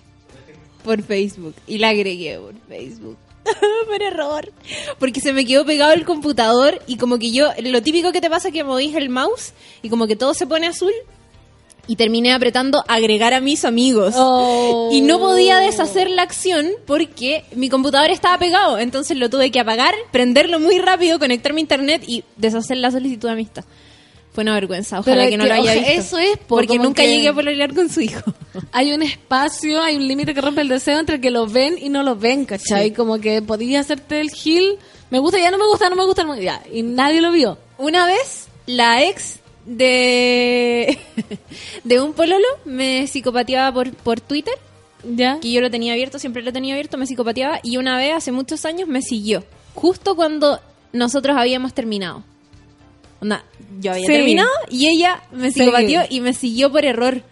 por 0.85 1.03
Facebook. 1.03 1.55
Y 1.67 1.79
la 1.79 1.89
agregué 1.89 2.39
por 2.39 2.55
Facebook. 2.69 3.17
por 3.87 4.03
error. 4.03 4.53
Porque 4.99 5.21
se 5.21 5.33
me 5.33 5.45
quedó 5.45 5.65
pegado 5.65 5.93
el 5.93 6.05
computador 6.05 6.81
y 6.87 6.97
como 6.97 7.19
que 7.19 7.33
yo, 7.33 7.49
lo 7.63 7.83
típico 7.83 8.13
que 8.13 8.21
te 8.21 8.31
pasa 8.31 8.49
es 8.49 8.55
que 8.55 8.65
movís 8.65 8.95
el 8.95 9.09
mouse 9.09 9.53
y 9.83 9.89
como 9.89 10.07
que 10.07 10.17
todo 10.17 10.35
se 10.35 10.47
pone 10.47 10.67
azul. 10.67 10.93
Y 11.89 11.97
terminé 11.97 12.33
apretando 12.35 12.85
agregar 12.87 13.33
a 13.35 13.41
mis 13.41 13.65
amigos. 13.65 14.15
Oh. 14.17 14.91
Y 14.93 15.01
no 15.01 15.19
podía 15.19 15.59
deshacer 15.59 16.09
la 16.11 16.23
acción 16.23 16.69
porque 16.87 17.45
mi 17.57 17.69
computador 17.71 18.11
estaba 18.11 18.39
pegado. 18.39 18.79
Entonces 18.79 19.17
lo 19.17 19.31
tuve 19.31 19.51
que 19.51 19.59
apagar, 19.59 19.95
prenderlo 20.13 20.61
muy 20.61 20.79
rápido, 20.79 21.19
conectarme 21.19 21.61
a 21.61 21.63
internet 21.63 22.03
y 22.07 22.25
deshacer 22.37 22.77
la 22.77 22.91
solicitud 22.91 23.29
de 23.29 23.33
amistad. 23.33 23.65
Fue 24.35 24.43
una 24.43 24.53
vergüenza. 24.55 25.01
Ojalá 25.01 25.17
Pero 25.25 25.31
que 25.31 25.37
no 25.39 25.45
que- 25.45 25.49
lo 25.49 25.55
haya 25.57 25.73
visto. 25.75 25.89
eso 25.91 26.19
es, 26.19 26.37
po, 26.37 26.57
porque 26.57 26.79
nunca 26.79 27.03
que- 27.03 27.09
llegué 27.11 27.29
a 27.29 27.33
pololear 27.33 27.75
con 27.75 27.89
su 27.89 28.03
hijo. 28.03 28.21
Hay 28.73 28.93
un 28.93 29.03
espacio, 29.03 29.81
hay 29.81 29.97
un 29.97 30.07
límite 30.07 30.35
que 30.35 30.41
rompe 30.43 30.61
el 30.61 30.69
deseo 30.69 31.01
entre 31.01 31.21
que 31.21 31.31
lo 31.31 31.47
ven 31.47 31.77
y 31.81 31.89
no 31.89 32.03
lo 32.03 32.15
ven, 32.17 32.45
¿cachai? 32.45 32.93
Como 32.93 33.19
que 33.19 33.41
podías 33.43 33.87
hacerte 33.87 34.21
el 34.21 34.31
gil. 34.31 34.77
Me 35.11 35.19
gusta, 35.19 35.39
ya 35.41 35.51
no 35.51 35.57
me 35.59 35.67
gusta, 35.67 35.89
no 35.89 35.97
me 35.97 36.05
gusta. 36.05 36.23
no 36.23 36.35
me- 36.37 36.43
Ya, 36.43 36.63
y 36.73 36.83
nadie 36.83 37.21
lo 37.23 37.33
vio. 37.33 37.57
Una 37.79 38.05
vez, 38.07 38.47
la 38.67 39.03
ex 39.05 39.41
de, 39.69 40.99
de 41.85 42.01
un 42.01 42.13
pololo 42.15 42.47
me 42.65 43.07
psicopateaba 43.07 43.73
por, 43.73 43.93
por 43.93 44.21
Twitter, 44.21 44.55
¿Ya? 45.05 45.39
que 45.41 45.53
yo 45.53 45.61
lo 45.61 45.71
tenía 45.71 45.93
abierto, 45.93 46.19
siempre 46.19 46.43
lo 46.43 46.53
tenía 46.53 46.75
abierto, 46.75 46.97
me 46.97 47.07
psicopateaba, 47.07 47.61
y 47.63 47.77
una 47.77 47.97
vez, 47.97 48.15
hace 48.15 48.33
muchos 48.33 48.65
años, 48.65 48.89
me 48.89 49.03
siguió. 49.03 49.45
Justo 49.75 50.17
cuando 50.17 50.61
nosotros 50.93 51.37
habíamos 51.39 51.75
terminado. 51.75 52.25
Onda, 53.21 53.45
yo 53.81 53.93
había 53.93 54.07
Sí. 54.07 54.13
terminado 54.13 54.51
y 54.71 54.89
ella 54.89 55.23
me 55.33 55.51
psicopateó 55.53 56.03
y 56.09 56.21
me 56.21 56.33
siguió 56.33 56.71
por 56.73 56.85
error. 56.85 57.23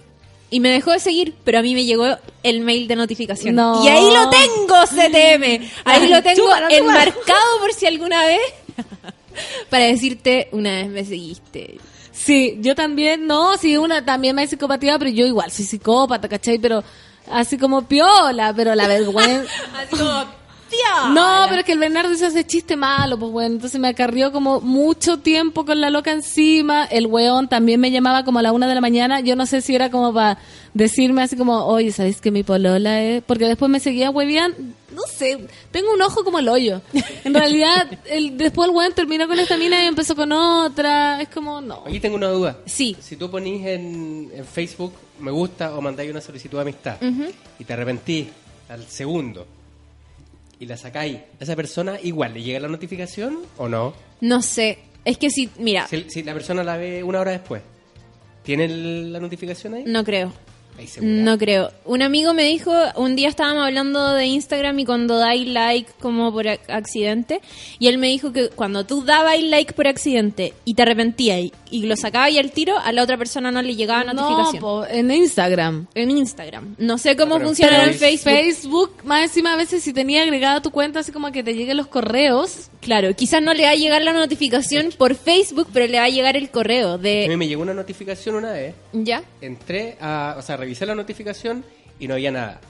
Y 0.48 0.60
me 0.60 0.68
dejó 0.70 0.92
de 0.92 1.00
seguir, 1.00 1.34
pero 1.42 1.58
a 1.58 1.62
mí 1.62 1.74
me 1.74 1.84
llegó 1.84 2.06
el 2.44 2.60
mail 2.60 2.86
de 2.86 2.94
notificación. 2.94 3.56
No. 3.56 3.84
Y 3.84 3.88
ahí 3.88 4.04
lo 4.12 4.30
tengo, 4.30 4.76
CTM. 4.86 5.68
Ahí 5.84 6.08
lo 6.08 6.22
tengo 6.22 6.48
enmarcado 6.70 7.58
por 7.60 7.72
si 7.72 7.86
alguna 7.86 8.24
vez. 8.26 8.40
Para 9.70 9.86
decirte, 9.86 10.48
una 10.52 10.70
vez 10.76 10.88
me 10.88 11.04
seguiste. 11.04 11.78
Sí, 12.16 12.56
yo 12.60 12.74
también, 12.74 13.26
no, 13.26 13.56
sí, 13.58 13.76
una 13.76 14.04
también 14.04 14.34
me 14.34 14.42
he 14.42 14.46
psicopatía, 14.46 14.98
pero 14.98 15.10
yo 15.10 15.26
igual 15.26 15.50
soy 15.52 15.66
psicópata, 15.66 16.28
¿cachai? 16.28 16.58
Pero 16.58 16.82
así 17.30 17.58
como 17.58 17.82
piola, 17.82 18.54
pero 18.56 18.74
la 18.74 18.88
vergüenza. 18.88 19.52
Así 19.76 19.96
como, 19.96 20.24
tía. 20.70 21.10
No, 21.12 21.44
pero 21.48 21.60
es 21.60 21.66
que 21.66 21.72
el 21.72 21.78
Bernardo 21.78 22.12
hizo 22.12 22.26
ese 22.26 22.44
chiste 22.46 22.74
malo, 22.74 23.18
pues 23.18 23.30
bueno, 23.30 23.54
entonces 23.56 23.78
me 23.78 23.88
acarrió 23.88 24.32
como 24.32 24.60
mucho 24.60 25.18
tiempo 25.18 25.66
con 25.66 25.80
la 25.80 25.90
loca 25.90 26.10
encima, 26.10 26.84
el 26.86 27.06
weón 27.06 27.48
también 27.48 27.80
me 27.80 27.90
llamaba 27.90 28.24
como 28.24 28.38
a 28.38 28.42
la 28.42 28.52
una 28.52 28.66
de 28.66 28.74
la 28.74 28.80
mañana, 28.80 29.20
yo 29.20 29.36
no 29.36 29.44
sé 29.44 29.60
si 29.60 29.74
era 29.74 29.90
como 29.90 30.14
para 30.14 30.38
decirme 30.74 31.22
así 31.22 31.36
como, 31.36 31.66
oye, 31.66 31.92
¿sabéis 31.92 32.20
que 32.20 32.30
mi 32.30 32.42
polola 32.42 33.02
es? 33.02 33.22
Porque 33.24 33.46
después 33.46 33.70
me 33.70 33.78
seguía 33.78 34.10
hueviando, 34.10 34.56
no 34.96 35.02
sé, 35.02 35.38
tengo 35.70 35.92
un 35.92 36.00
ojo 36.00 36.24
como 36.24 36.38
el 36.38 36.48
hoyo. 36.48 36.80
En 37.22 37.34
realidad, 37.34 37.86
el, 38.06 38.36
después 38.38 38.68
el 38.70 38.74
weón 38.74 38.94
terminó 38.94 39.28
con 39.28 39.38
esta 39.38 39.58
mina 39.58 39.84
y 39.84 39.86
empezó 39.86 40.16
con 40.16 40.32
otra, 40.32 41.20
es 41.20 41.28
como, 41.28 41.60
no. 41.60 41.84
Aquí 41.86 42.00
tengo 42.00 42.16
una 42.16 42.28
duda. 42.28 42.56
Sí. 42.64 42.96
Si 42.98 43.16
tú 43.16 43.30
ponís 43.30 43.64
en, 43.66 44.30
en 44.34 44.44
Facebook 44.46 44.94
me 45.20 45.30
gusta 45.30 45.76
o 45.76 45.80
mandáis 45.82 46.10
una 46.10 46.20
solicitud 46.22 46.56
de 46.58 46.62
amistad 46.62 46.96
y 47.58 47.64
te 47.64 47.72
arrepentís 47.72 48.28
al 48.70 48.84
segundo 48.86 49.46
y 50.58 50.64
la 50.64 50.78
sacáis, 50.78 51.18
¿a 51.18 51.44
esa 51.44 51.54
persona 51.54 51.98
igual 52.02 52.32
le 52.32 52.42
llega 52.42 52.58
la 52.60 52.68
notificación 52.68 53.40
o 53.58 53.68
no? 53.68 53.92
No 54.22 54.40
sé. 54.40 54.78
Es 55.04 55.18
que 55.18 55.28
si, 55.30 55.50
mira, 55.58 55.86
Si, 55.86 56.06
si 56.08 56.22
la 56.22 56.32
persona 56.32 56.64
la 56.64 56.76
ve 56.78 57.02
una 57.04 57.20
hora 57.20 57.30
después, 57.32 57.60
¿tiene 58.42 58.66
la 58.66 59.20
notificación 59.20 59.74
ahí? 59.74 59.84
no 59.86 60.02
creo. 60.04 60.32
No 61.00 61.38
creo. 61.38 61.70
Un 61.84 62.02
amigo 62.02 62.34
me 62.34 62.44
dijo, 62.44 62.72
un 62.96 63.16
día 63.16 63.28
estábamos 63.28 63.64
hablando 63.64 64.12
de 64.12 64.26
Instagram 64.26 64.78
y 64.80 64.84
cuando 64.84 65.18
dais 65.18 65.46
like 65.48 65.90
como 66.00 66.32
por 66.32 66.44
ac- 66.46 66.60
accidente, 66.68 67.40
y 67.78 67.88
él 67.88 67.98
me 67.98 68.08
dijo 68.08 68.32
que 68.32 68.48
cuando 68.50 68.84
tú 68.84 69.04
dabas 69.04 69.40
like 69.42 69.72
por 69.72 69.86
accidente 69.88 70.52
y 70.64 70.74
te 70.74 70.82
arrepentías 70.82 71.40
y, 71.40 71.52
y 71.70 71.86
lo 71.86 71.96
sacabas 71.96 72.30
y 72.30 72.38
al 72.38 72.50
tiro, 72.52 72.78
a 72.78 72.92
la 72.92 73.02
otra 73.02 73.16
persona 73.16 73.50
no 73.50 73.62
le 73.62 73.74
llegaba 73.76 74.04
No, 74.04 74.14
notificación. 74.14 74.60
po, 74.60 74.84
en 74.86 75.10
Instagram. 75.10 75.86
en 75.94 76.10
Instagram. 76.10 76.74
No 76.78 76.98
sé 76.98 77.16
cómo 77.16 77.34
Pero 77.34 77.40
en 77.44 77.46
funciona 77.48 77.84
en 77.84 77.94
Facebook- 77.94 77.98
Facebook. 77.98 78.32
Facebook, 78.32 78.90
más 79.04 79.22
encima 79.24 79.54
a 79.54 79.56
veces 79.56 79.82
si 79.82 79.92
tenía 79.92 80.22
agregada 80.22 80.60
tu 80.62 80.70
cuenta, 80.70 81.00
así 81.00 81.12
como 81.12 81.30
que 81.32 81.42
te 81.42 81.54
lleguen 81.54 81.76
los 81.76 81.86
correos. 81.86 82.70
Claro, 82.80 83.14
quizás 83.16 83.42
no 83.42 83.52
le 83.54 83.64
va 83.64 83.70
a 83.70 83.74
llegar 83.74 84.02
la 84.02 84.12
notificación 84.12 84.90
por 84.96 85.14
Facebook, 85.16 85.68
pero 85.72 85.86
le 85.86 85.98
va 85.98 86.04
a 86.04 86.08
llegar 86.08 86.36
el 86.36 86.50
correo 86.50 86.92
A 86.92 86.98
mí 86.98 87.02
de... 87.02 87.36
me 87.36 87.48
llegó 87.48 87.62
una 87.62 87.74
notificación 87.74 88.36
una 88.36 88.52
vez, 88.52 88.74
¿Ya? 88.92 89.22
entré 89.40 89.96
a, 90.00 90.36
o 90.38 90.42
sea, 90.42 90.56
revisé 90.66 90.84
la 90.84 90.96
notificación 90.96 91.64
y 92.00 92.08
no 92.08 92.14
había 92.14 92.32
nada. 92.32 92.60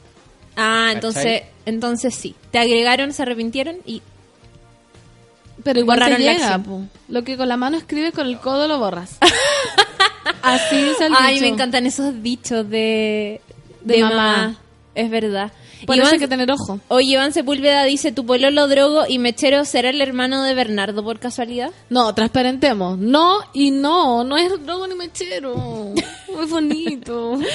Ah, 0.54 0.90
¿Cachai? 0.92 0.94
entonces, 0.94 1.42
entonces 1.64 2.14
sí. 2.14 2.34
Te 2.50 2.58
agregaron, 2.58 3.12
se 3.14 3.22
arrepintieron 3.22 3.76
y 3.86 4.02
Pero 5.64 5.80
igual 5.80 5.98
Borraron 5.98 6.22
la 6.24 6.32
llega. 6.34 6.60
Lo 7.08 7.24
que 7.24 7.36
con 7.38 7.48
la 7.48 7.56
mano 7.56 7.78
escribes, 7.78 8.12
con 8.12 8.26
el 8.26 8.38
codo 8.38 8.68
lo 8.68 8.78
borras. 8.78 9.16
Así 10.42 10.76
es 10.76 11.00
el 11.00 11.12
Ay, 11.16 11.34
dicho. 11.34 11.46
me 11.46 11.48
encantan 11.52 11.86
esos 11.86 12.22
dichos 12.22 12.68
de, 12.68 13.40
De 13.82 13.94
de, 13.96 14.02
mamá. 14.02 14.16
mamá. 14.16 14.56
Es 14.94 15.10
verdad. 15.10 15.52
Por 15.86 15.96
eso 15.96 16.04
Iván- 16.04 16.12
hay 16.14 16.18
que 16.18 16.28
tener 16.28 16.50
ojo. 16.50 16.80
Oye, 16.88 17.12
Iván 17.14 17.32
Sepúlveda 17.32 17.84
dice, 17.84 18.12
¿tu 18.12 18.26
pololo 18.26 18.66
drogo 18.68 19.04
y 19.08 19.18
mechero 19.18 19.64
será 19.64 19.90
el 19.90 20.00
hermano 20.00 20.42
de 20.42 20.54
Bernardo 20.54 21.02
por 21.04 21.18
casualidad? 21.18 21.70
No, 21.88 22.14
transparentemos. 22.14 22.98
No 22.98 23.38
y 23.54 23.70
no. 23.70 24.24
No 24.24 24.36
es 24.36 24.50
drogo 24.64 24.86
ni 24.86 24.94
mechero. 24.94 25.54
Muy 26.34 26.46
bonito. 26.46 27.38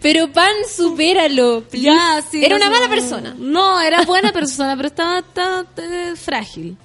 Pero 0.00 0.32
Pan, 0.32 0.50
supéralo. 0.68 1.62
please. 1.70 1.84
ya, 1.86 2.20
sí. 2.28 2.44
Era 2.44 2.56
una 2.56 2.68
mala 2.68 2.88
persona. 2.88 3.34
No, 3.38 3.80
era 3.80 4.02
buena 4.02 4.32
persona, 4.32 4.74
pero 4.76 4.88
estaba, 4.88 5.22
eh, 5.76 6.14
frágil. 6.16 6.76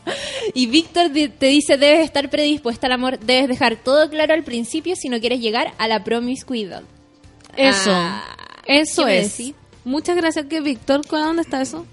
Y 0.54 0.68
Víctor 0.68 1.10
te 1.12 1.48
dice, 1.48 1.78
debes 1.78 2.06
estar 2.06 2.30
predispuesta 2.30 2.86
al 2.86 2.94
amor, 2.94 3.18
debes 3.20 3.48
dejar 3.48 3.78
todo 3.78 4.08
claro 4.12 4.36
al 4.36 4.44
principio 4.44 4.96
si 4.96 5.10
no 5.10 5.20
quieres 5.20 5.40
llegar 5.40 5.74
a 5.80 5.88
la 5.88 6.04
promiscuidad. 6.04 6.84
Eso. 7.56 7.90
Ah, 7.92 8.24
eso 8.68 9.02
¿qué 9.06 9.12
me 9.12 9.20
es. 9.20 9.38
decís? 9.38 9.56
Muchas 9.86 10.16
gracias. 10.18 10.46
¿Qué, 10.50 10.62
Víctor? 10.62 11.06
¿Cu- 11.08 11.16
¿Dónde 11.18 11.42
está 11.44 11.62
eso? 11.62 11.86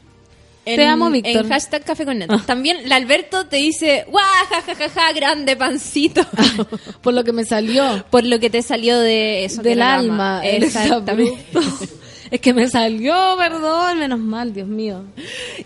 En- 0.66 0.76
Te 0.76 0.86
amo, 0.86 1.10
Víctor. 1.10 1.36
Ah. 1.36 1.40
En 1.40 1.48
hashtag 1.50 1.84
café 1.84 2.04
con 2.06 2.18
neta. 2.18 2.42
También 2.46 2.88
la 2.88 2.96
Alberto 2.96 3.46
te 3.46 3.56
dice, 3.56 4.06
¡guau, 4.08 4.24
ja, 4.48 4.62
ja, 4.62 4.74
ja, 4.74 4.88
ja, 4.88 5.12
grande 5.12 5.56
pancito! 5.56 6.22
Por 7.02 7.12
lo 7.14 7.22
que 7.22 7.32
me 7.32 7.44
salió. 7.44 8.04
Por 8.10 8.24
lo 8.24 8.40
que 8.40 8.48
te 8.50 8.62
salió 8.62 8.98
de 8.98 9.44
eso. 9.44 9.62
que 9.62 9.68
del 9.70 9.82
alma. 9.82 10.40
Exactamente. 10.44 11.36
es 12.30 12.40
que 12.40 12.54
me 12.54 12.66
salió, 12.70 13.14
perdón, 13.36 13.98
menos 13.98 14.18
mal, 14.18 14.54
Dios 14.54 14.66
mío. 14.66 15.04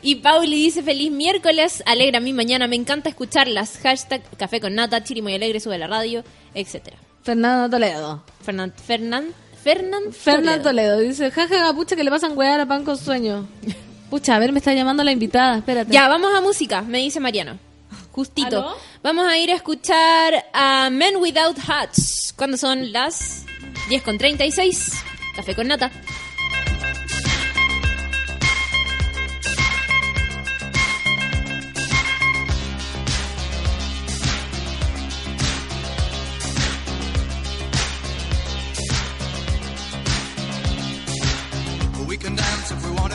Y 0.02 0.16
Pauli 0.16 0.56
dice, 0.64 0.82
feliz 0.82 1.12
miércoles, 1.12 1.82
alegra 1.86 2.18
mi 2.18 2.32
mañana, 2.32 2.66
me 2.66 2.74
encanta 2.76 3.08
escucharlas. 3.08 3.78
Hashtag 3.82 4.22
café 4.36 4.60
con 4.60 4.74
nata, 4.74 5.04
chiri 5.04 5.22
muy 5.22 5.34
alegre, 5.34 5.60
sube 5.60 5.78
la 5.78 5.86
radio, 5.86 6.24
etcétera. 6.54 6.96
Fernando 7.22 7.70
Toledo. 7.70 8.24
Fernand, 8.42 8.72
Fernand, 9.68 10.12
Fernand, 10.12 10.14
Fernando 10.14 10.62
Toledo. 10.62 10.94
Toledo 10.94 11.08
dice, 11.10 11.30
jaja, 11.30 11.74
pucha, 11.74 11.94
que 11.94 12.02
le 12.02 12.10
pasan 12.10 12.36
weá 12.38 12.62
a 12.62 12.64
pan 12.64 12.84
con 12.84 12.96
sueño. 12.96 13.46
Pucha, 14.08 14.36
a 14.36 14.38
ver, 14.38 14.50
me 14.50 14.60
está 14.60 14.72
llamando 14.72 15.04
la 15.04 15.12
invitada, 15.12 15.58
espérate. 15.58 15.92
Ya, 15.92 16.08
vamos 16.08 16.32
a 16.34 16.40
música, 16.40 16.80
me 16.80 16.98
dice 16.98 17.20
Mariano. 17.20 17.58
Justito. 18.12 18.60
¿Aló? 18.60 18.76
Vamos 19.02 19.28
a 19.28 19.36
ir 19.36 19.50
a 19.50 19.54
escuchar 19.54 20.46
a 20.54 20.88
Men 20.88 21.16
Without 21.16 21.58
Hats. 21.68 22.32
Cuando 22.34 22.56
son 22.56 22.92
las 22.92 23.44
10 23.90 24.02
con 24.02 24.16
36. 24.16 24.92
Café 25.36 25.54
con 25.54 25.68
nata. 25.68 25.90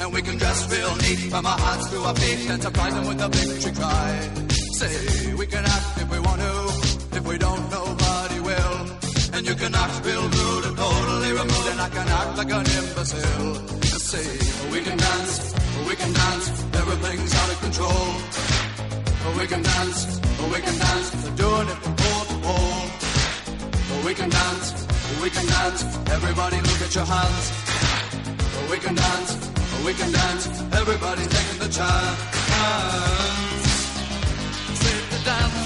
And 0.00 0.12
we 0.12 0.22
can 0.22 0.36
dress 0.38 0.70
real 0.70 0.94
neat 0.96 1.30
from 1.30 1.46
our 1.46 1.58
hearts 1.58 1.90
to 1.90 1.98
our 2.02 2.14
feet 2.14 2.50
and 2.50 2.62
surprise 2.62 2.94
them 2.94 3.06
with 3.08 3.20
a 3.20 3.28
victory 3.28 3.72
cry. 3.72 4.10
Say, 4.78 5.34
we 5.34 5.46
can 5.46 5.64
act 5.64 5.98
if 6.02 6.10
we 6.10 6.18
want 6.18 6.40
to. 6.40 7.16
If 7.18 7.26
we 7.26 7.38
don't, 7.38 7.70
nobody 7.70 8.40
will. 8.40 8.76
And 9.34 9.46
you 9.46 9.54
can 9.54 9.74
act 9.74 10.04
real 10.04 10.22
rude 10.22 10.64
and 10.66 10.76
totally 10.76 11.32
removed, 11.32 11.68
and 11.72 11.80
I 11.80 11.88
can 11.88 12.08
act 12.08 12.36
like 12.38 12.50
an 12.52 12.66
imbecile. 12.78 13.54
Say, 14.14 14.26
we 14.70 14.80
can 14.82 14.96
dance, 14.96 15.54
we 15.88 15.94
can 15.96 16.12
dance, 16.12 16.46
everything's 16.74 17.34
out 17.34 17.50
of 17.50 17.60
control. 17.60 18.06
We 19.38 19.46
can 19.46 19.62
dance, 19.62 20.20
we 20.52 20.60
can 20.60 20.78
dance, 20.78 21.10
doing 21.34 21.68
it 21.68 21.78
from 21.82 21.94
pole 21.96 22.24
to 22.30 22.36
pole. 22.46 22.84
We 24.06 24.14
can 24.14 24.30
dance, 24.30 24.86
we 25.22 25.30
can 25.30 25.46
dance. 25.46 25.82
Everybody 26.10 26.56
look 26.60 26.80
at 26.82 26.94
your 26.94 27.04
hands. 27.04 27.52
We 28.70 28.78
can 28.78 28.94
dance, 28.94 29.43
we 29.84 29.92
can 29.92 30.10
dance. 30.10 30.46
Everybody's 30.72 31.28
taking 31.28 31.58
the 31.58 31.68
chance. 31.68 32.18
Safe 34.80 35.10
to 35.10 35.24
dance. 35.24 35.63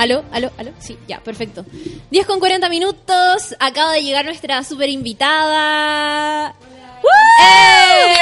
¿Aló? 0.00 0.24
¿Aló? 0.32 0.50
¿Aló? 0.56 0.72
Sí, 0.78 0.96
ya, 1.06 1.22
perfecto. 1.22 1.66
10 2.10 2.26
con 2.26 2.40
40 2.40 2.70
minutos. 2.70 3.54
Acaba 3.58 3.92
de 3.92 4.02
llegar 4.02 4.24
nuestra 4.24 4.64
super 4.64 4.88
invitada. 4.88 6.54
¡Eh! 7.42 8.14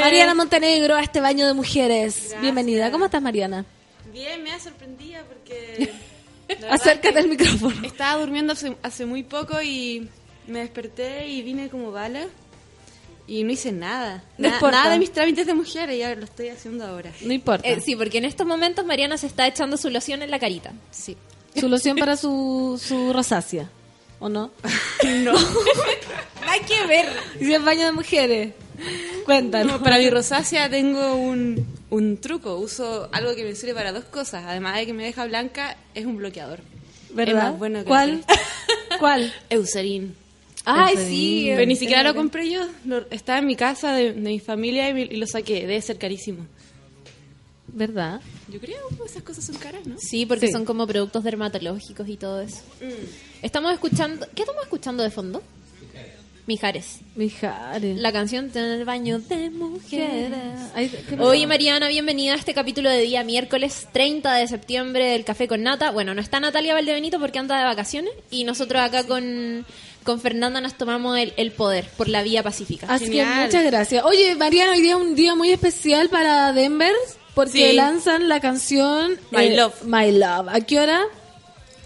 Mariana 0.00 0.34
Montenegro 0.34 0.94
a 0.94 1.02
este 1.02 1.20
baño 1.20 1.46
de 1.46 1.52
mujeres. 1.52 2.34
Bienvenida. 2.40 2.90
¿Cómo 2.90 3.04
estás, 3.04 3.20
Mariana? 3.20 3.66
Bien, 4.10 4.42
me 4.42 4.50
ha 4.50 4.58
sorprendido 4.58 5.22
porque... 5.28 5.92
Acércate 6.70 7.18
al 7.18 7.28
micrófono. 7.28 7.86
Estaba 7.86 8.18
durmiendo 8.18 8.54
hace, 8.54 8.78
hace 8.82 9.04
muy 9.04 9.24
poco 9.24 9.60
y 9.60 10.08
me 10.46 10.60
desperté 10.60 11.28
y 11.28 11.42
vine 11.42 11.68
como 11.68 11.92
bala 11.92 12.28
y 13.28 13.44
no 13.44 13.52
hice 13.52 13.70
nada. 13.70 14.24
No 14.38 14.48
Na- 14.48 14.60
nada 14.70 14.90
de 14.90 14.98
mis 14.98 15.12
trámites 15.12 15.46
de 15.46 15.54
mujer 15.54 15.90
y 15.90 15.98
ya 15.98 16.12
lo 16.14 16.24
estoy 16.24 16.48
haciendo 16.48 16.84
ahora. 16.86 17.12
No 17.20 17.32
importa. 17.32 17.68
Eh, 17.68 17.80
sí, 17.80 17.94
porque 17.94 18.18
en 18.18 18.24
estos 18.24 18.46
momentos 18.46 18.84
Mariana 18.84 19.16
se 19.18 19.26
está 19.28 19.46
echando 19.46 19.76
su 19.76 19.90
loción 19.90 20.22
en 20.22 20.30
la 20.30 20.38
carita. 20.40 20.72
Sí. 20.90 21.16
Su 21.54 21.68
loción 21.68 21.96
para 21.96 22.16
su, 22.16 22.80
su 22.82 23.12
rosácea. 23.12 23.70
¿O 24.18 24.28
no? 24.28 24.50
No. 25.04 25.34
Hay 26.48 26.60
que 26.60 26.86
ver. 26.86 27.06
Y 27.40 27.44
si 27.44 27.54
es 27.54 27.62
baño 27.62 27.84
de 27.86 27.92
mujeres. 27.92 28.52
Cuéntanos. 29.24 29.74
No, 29.78 29.82
para 29.82 29.98
mi 29.98 30.08
rosácea 30.08 30.70
tengo 30.70 31.14
un, 31.14 31.66
un 31.90 32.16
truco. 32.18 32.56
Uso 32.56 33.08
algo 33.12 33.34
que 33.34 33.44
me 33.44 33.54
sirve 33.54 33.74
para 33.74 33.92
dos 33.92 34.04
cosas. 34.04 34.44
Además 34.46 34.76
de 34.76 34.86
que 34.86 34.92
me 34.94 35.04
deja 35.04 35.24
blanca, 35.26 35.76
es 35.94 36.06
un 36.06 36.16
bloqueador. 36.16 36.60
¿Verdad? 37.10 37.36
Es 37.36 37.50
más 37.50 37.58
bueno 37.58 37.78
que 37.80 37.84
¿Cuál? 37.84 38.24
¿Cuál? 38.98 39.34
Eucerin. 39.50 40.16
Ay, 40.70 40.96
sí. 40.96 41.44
Pero 41.54 41.66
ni 41.66 41.76
siquiera 41.76 42.02
lo 42.02 42.14
compré 42.14 42.50
yo. 42.50 42.66
Lo- 42.84 43.06
estaba 43.10 43.38
en 43.38 43.46
mi 43.46 43.56
casa 43.56 43.94
de, 43.94 44.12
de 44.12 44.20
mi 44.20 44.38
familia 44.40 44.90
y, 44.90 45.16
lo 45.16 45.26
saqué. 45.26 45.60
Debe 45.62 45.80
ser 45.80 45.98
carísimo. 45.98 46.46
¿Verdad? 47.68 48.20
Yo 48.50 48.58
creo 48.60 48.78
que 48.88 49.04
esas 49.06 49.22
cosas 49.22 49.44
son 49.44 49.56
caras, 49.56 49.86
¿no? 49.86 49.96
Sí, 49.98 50.24
porque 50.26 50.46
Sí. 50.46 50.52
son 50.52 50.64
como 50.64 50.86
productos 50.86 51.22
dermatológicos 51.22 52.08
y 52.08 52.16
todo 52.16 52.40
eso. 52.40 52.62
Estamos 53.42 53.72
escuchando... 53.72 54.26
¿Qué 54.34 54.42
estamos 54.42 54.62
escuchando 54.62 55.02
de 55.02 55.10
fondo? 55.10 55.42
Mijares. 56.46 57.00
Mijares. 57.14 57.98
La 57.98 58.10
canción 58.10 58.50
en 58.54 58.64
el 58.64 58.84
baño 58.86 59.18
de 59.18 59.50
mujeres. 59.50 60.32
Ay, 60.74 60.88
¿qué 60.88 61.16
pasó? 61.18 61.28
Oye, 61.28 61.46
Mariana, 61.46 61.88
bienvenida 61.88 62.32
a 62.32 62.36
este 62.36 62.54
capítulo 62.54 62.88
de 62.88 63.02
día 63.02 63.22
miércoles 63.22 63.86
30 63.92 64.34
de 64.34 64.48
septiembre 64.48 65.04
del 65.10 65.26
Café 65.26 65.46
con 65.46 65.62
Nata. 65.62 65.90
Bueno, 65.90 66.14
no 66.14 66.22
está 66.22 66.40
Natalia 66.40 66.72
Valdebenito 66.72 67.20
porque 67.20 67.38
anda 67.38 67.58
de 67.58 67.64
vacaciones 67.64 68.12
y 68.30 68.44
nosotros 68.44 68.80
acá 68.80 69.04
con, 69.06 69.66
con 70.08 70.20
Fernanda 70.22 70.62
nos 70.62 70.72
tomamos 70.72 71.18
el, 71.18 71.34
el 71.36 71.52
poder 71.52 71.84
por 71.98 72.08
la 72.08 72.22
vía 72.22 72.42
pacífica. 72.42 72.86
Así 72.88 73.10
que 73.10 73.22
muchas 73.26 73.62
gracias. 73.62 74.02
Oye, 74.06 74.34
Mariana, 74.36 74.72
hoy 74.72 74.80
día 74.80 74.92
es 74.92 74.96
un 75.02 75.14
día 75.14 75.34
muy 75.34 75.50
especial 75.52 76.08
para 76.08 76.54
Denver 76.54 76.94
porque 77.34 77.68
Sí. 77.72 77.76
lanzan 77.76 78.26
la 78.26 78.40
canción 78.40 79.18
My 79.30 79.48
eh, 79.48 79.56
Love. 79.56 79.82
My 79.84 80.10
Love. 80.10 80.48
¿A 80.48 80.60
qué 80.62 80.80
hora? 80.80 81.02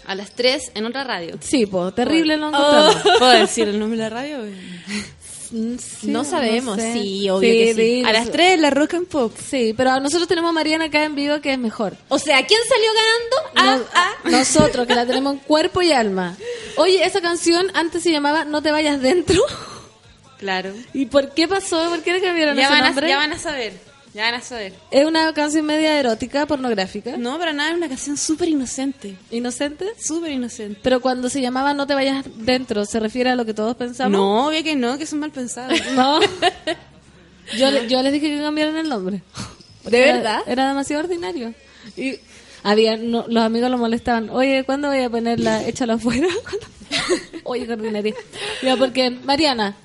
A 0.05 0.15
las 0.15 0.31
3 0.31 0.71
en 0.75 0.85
otra 0.85 1.03
radio. 1.03 1.37
Sí, 1.41 1.65
po, 1.65 1.91
terrible 1.91 2.37
lo 2.37 2.47
encontramos. 2.47 2.95
¿Puedo 3.19 3.31
decir 3.31 3.67
el 3.67 3.77
nombre 3.77 3.97
de 3.97 4.03
la 4.03 4.09
radio? 4.09 4.37
Sí, 5.53 6.07
No 6.07 6.23
sabemos, 6.23 6.77
sé. 6.81 6.93
sí, 6.93 7.29
obvio 7.29 7.41
que 7.51 7.73
sí. 7.75 8.03
A 8.03 8.11
las 8.11 8.31
3 8.31 8.59
la 8.59 8.71
Rock 8.71 8.95
and 8.95 9.07
Pop. 9.07 9.31
Sí, 9.37 9.73
pero 9.77 9.99
nosotros 9.99 10.27
tenemos 10.27 10.49
a 10.49 10.51
Mariana 10.53 10.85
acá 10.85 11.03
en 11.03 11.13
vivo 11.13 11.39
que 11.41 11.53
es 11.53 11.59
mejor. 11.59 11.95
O 12.09 12.17
sea, 12.17 12.43
¿quién 12.45 12.59
salió 12.67 12.89
ganando? 13.55 13.79
No- 13.83 13.87
Ah, 13.93 14.11
ah. 14.23 14.29
Nosotros, 14.31 14.87
que 14.87 14.95
la 14.95 15.05
tenemos 15.05 15.33
en 15.33 15.39
cuerpo 15.39 15.83
y 15.83 15.91
alma. 15.91 16.35
Oye, 16.77 17.03
esa 17.05 17.21
canción 17.21 17.67
antes 17.75 18.01
se 18.01 18.11
llamaba 18.11 18.45
No 18.45 18.63
te 18.63 18.71
vayas 18.71 18.99
dentro. 19.01 19.39
Claro. 20.39 20.73
¿Y 20.93 21.05
por 21.05 21.29
qué 21.33 21.47
pasó? 21.47 21.87
¿Por 21.89 22.01
qué 22.01 22.13
le 22.13 22.21
cambiaron 22.21 22.55
Ya 22.57 22.63
ese 22.63 22.71
van, 22.73 22.83
a, 22.83 22.87
nombre? 22.87 23.07
ya 23.07 23.17
van 23.17 23.33
a 23.33 23.39
saber. 23.39 23.73
Ya 24.13 24.25
van 24.25 24.35
a 24.35 24.41
saber. 24.41 24.73
Es 24.91 25.05
una 25.05 25.33
canción 25.33 25.65
media 25.65 25.99
erótica, 25.99 26.45
pornográfica, 26.45 27.17
No, 27.17 27.39
para 27.39 27.51
nada, 27.51 27.71
es 27.71 27.77
una 27.77 27.89
canción 27.89 28.15
súper 28.15 28.49
inocente. 28.49 29.17
inocente. 29.31 29.87
Súper 29.97 30.31
inocente. 30.31 30.79
Pero 30.83 31.01
cuando 31.01 31.29
se 31.29 31.41
llamaba 31.41 31.73
No 31.73 31.87
te 31.87 31.95
vayas 31.95 32.23
dentro, 32.37 32.85
¿se 32.85 32.99
refiere 32.99 33.31
a 33.31 33.35
lo 33.35 33.43
que 33.45 33.53
todos 33.55 33.75
pensamos? 33.75 34.11
No, 34.11 34.47
obvio 34.47 34.63
que 34.63 34.75
no, 34.75 34.97
que 34.99 35.05
son 35.07 35.19
mal 35.19 35.31
pensados. 35.31 35.79
No. 35.95 36.19
Yo, 37.57 37.69
le- 37.71 37.89
yo 37.89 38.01
les 38.01 38.13
dije 38.13 38.29
que 38.29 38.41
cambiaran 38.41 38.77
el 38.77 38.87
nombre. 38.87 39.21
¿De 39.83 40.01
Era- 40.03 40.13
verdad? 40.13 40.39
Era 40.47 40.67
demasiado 40.69 41.03
ordinario. 41.03 41.53
Y 41.97 42.15
había, 42.63 42.95
no, 42.95 43.25
los 43.27 43.43
amigos 43.43 43.69
lo 43.69 43.77
molestaban. 43.77 44.29
Oye, 44.29 44.63
¿cuándo 44.63 44.87
voy 44.87 45.01
a 45.01 45.09
ponerla? 45.09 45.67
Échalo 45.67 45.93
afuera. 45.93 46.27
Oye, 47.43 47.65
qué 47.67 47.73
ordinaria. 47.73 48.13
Ya, 48.61 48.77
porque, 48.77 49.09
Mariana, 49.09 49.75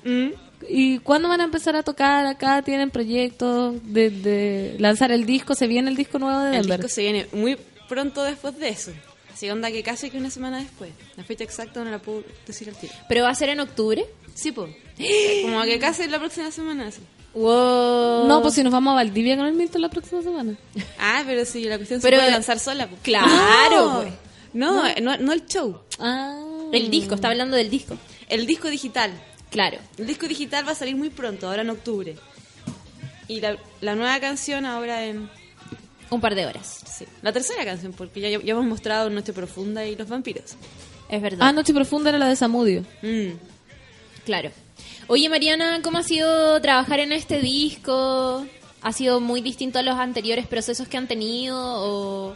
¿y 0.67 0.99
cuándo 0.99 1.29
van 1.29 1.41
a 1.41 1.45
empezar 1.45 1.75
a 1.75 1.83
tocar 1.83 2.25
acá? 2.25 2.61
¿Tienen 2.61 2.89
proyectos 2.89 3.75
de, 3.83 4.09
de 4.09 4.75
lanzar 4.79 5.11
el 5.11 5.25
disco? 5.25 5.55
¿Se 5.55 5.67
viene 5.67 5.89
el 5.89 5.95
disco 5.95 6.19
nuevo 6.19 6.39
de 6.41 6.57
El 6.57 6.61
Denver? 6.63 6.79
disco 6.79 6.93
se 6.93 7.01
viene 7.01 7.27
muy 7.33 7.57
pronto 7.87 8.23
después 8.23 8.57
de 8.57 8.69
eso. 8.69 8.91
Así 9.33 9.49
onda 9.49 9.71
que 9.71 9.83
casi 9.83 10.09
que 10.09 10.17
una 10.17 10.29
semana 10.29 10.57
después. 10.59 10.91
La 11.15 11.23
fecha 11.23 11.43
exacta 11.45 11.83
no 11.83 11.89
la 11.89 11.99
puedo 11.99 12.23
decir 12.45 12.67
al 12.69 12.75
tiro. 12.75 12.93
¿Pero 13.07 13.23
va 13.23 13.29
a 13.29 13.35
ser 13.35 13.49
en 13.49 13.61
octubre? 13.61 14.05
Sí, 14.33 14.51
po. 14.51 14.67
Como 15.43 15.61
que 15.63 15.79
casi 15.79 16.07
la 16.07 16.19
próxima 16.19 16.51
semana, 16.51 16.91
sí. 16.91 17.01
Wow. 17.33 18.27
No, 18.27 18.41
pues 18.41 18.55
si 18.55 18.63
nos 18.63 18.73
vamos 18.73 18.91
a 18.91 18.95
Valdivia 18.95 19.37
con 19.37 19.45
el 19.45 19.53
Milton 19.53 19.81
la 19.81 19.89
próxima 19.89 20.21
semana. 20.21 20.55
Ah, 20.99 21.23
pero 21.25 21.45
sí, 21.45 21.63
la 21.63 21.77
cuestión 21.77 22.01
Pero- 22.01 22.17
se 22.17 22.21
puede 22.21 22.31
lanzar 22.31 22.59
sola. 22.59 22.89
Claro, 23.03 24.01
pues. 24.01 24.13
No, 24.53 24.83
no, 25.01 25.17
no 25.17 25.31
el 25.33 25.45
show. 25.45 25.79
Ah. 25.99 26.37
El 26.73 26.89
disco, 26.91 27.15
está 27.15 27.29
hablando 27.29 27.55
del 27.55 27.69
disco. 27.69 27.95
El 28.27 28.45
disco 28.45 28.67
digital. 28.69 29.11
Claro. 29.49 29.77
El 29.97 30.07
disco 30.07 30.27
digital 30.27 30.67
va 30.67 30.71
a 30.73 30.75
salir 30.75 30.95
muy 30.95 31.09
pronto, 31.09 31.47
ahora 31.47 31.61
en 31.61 31.69
octubre. 31.69 32.15
Y 33.27 33.41
la, 33.41 33.57
la 33.81 33.95
nueva 33.95 34.19
canción 34.19 34.65
ahora 34.65 35.05
en... 35.05 35.29
Un 36.09 36.21
par 36.21 36.33
de 36.33 36.45
horas. 36.45 36.83
Sí, 36.87 37.05
la 37.21 37.31
tercera 37.31 37.63
canción, 37.63 37.93
porque 37.93 38.19
ya, 38.19 38.29
ya 38.29 38.51
hemos 38.51 38.65
mostrado 38.65 39.09
Noche 39.09 39.31
Profunda 39.33 39.85
y 39.85 39.95
Los 39.95 40.09
Vampiros. 40.09 40.55
Es 41.07 41.21
verdad. 41.21 41.47
Ah, 41.47 41.51
Noche 41.51 41.73
Profunda 41.73 42.09
era 42.09 42.17
la 42.17 42.27
de 42.27 42.35
Samudio. 42.35 42.83
Mm. 43.01 43.33
Claro. 44.25 44.51
Oye, 45.07 45.29
Mariana, 45.29 45.81
¿cómo 45.83 45.97
ha 45.99 46.03
sido 46.03 46.59
trabajar 46.61 46.99
en 46.99 47.11
este 47.11 47.39
disco? 47.39 48.45
¿Ha 48.81 48.93
sido 48.93 49.19
muy 49.19 49.41
distinto 49.41 49.79
a 49.79 49.83
los 49.83 49.95
anteriores 49.95 50.47
procesos 50.47 50.87
que 50.87 50.97
han 50.97 51.07
tenido? 51.07 51.57
O... 51.59 52.33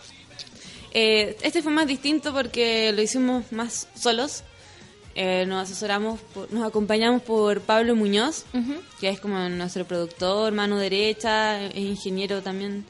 Eh, 0.94 1.38
este 1.42 1.62
fue 1.62 1.72
más 1.72 1.88
distinto 1.88 2.34
porque 2.34 2.92
lo 2.92 3.02
hicimos 3.02 3.52
más 3.52 3.88
solos. 3.96 4.44
Eh, 5.16 5.46
nos 5.46 5.64
asesoramos, 5.70 6.20
por- 6.34 6.52
nos 6.52 6.66
acompañamos 6.68 7.22
por 7.22 7.62
Pablo 7.62 7.96
Muñoz, 7.96 8.46
que 9.00 9.10
es 9.10 9.20
como 9.20 9.38
nuestro 9.50 9.86
productor, 9.86 10.52
mano 10.54 10.78
derecha, 10.78 11.64
es 11.66 11.76
ingeniero 11.78 12.42
también 12.42 12.84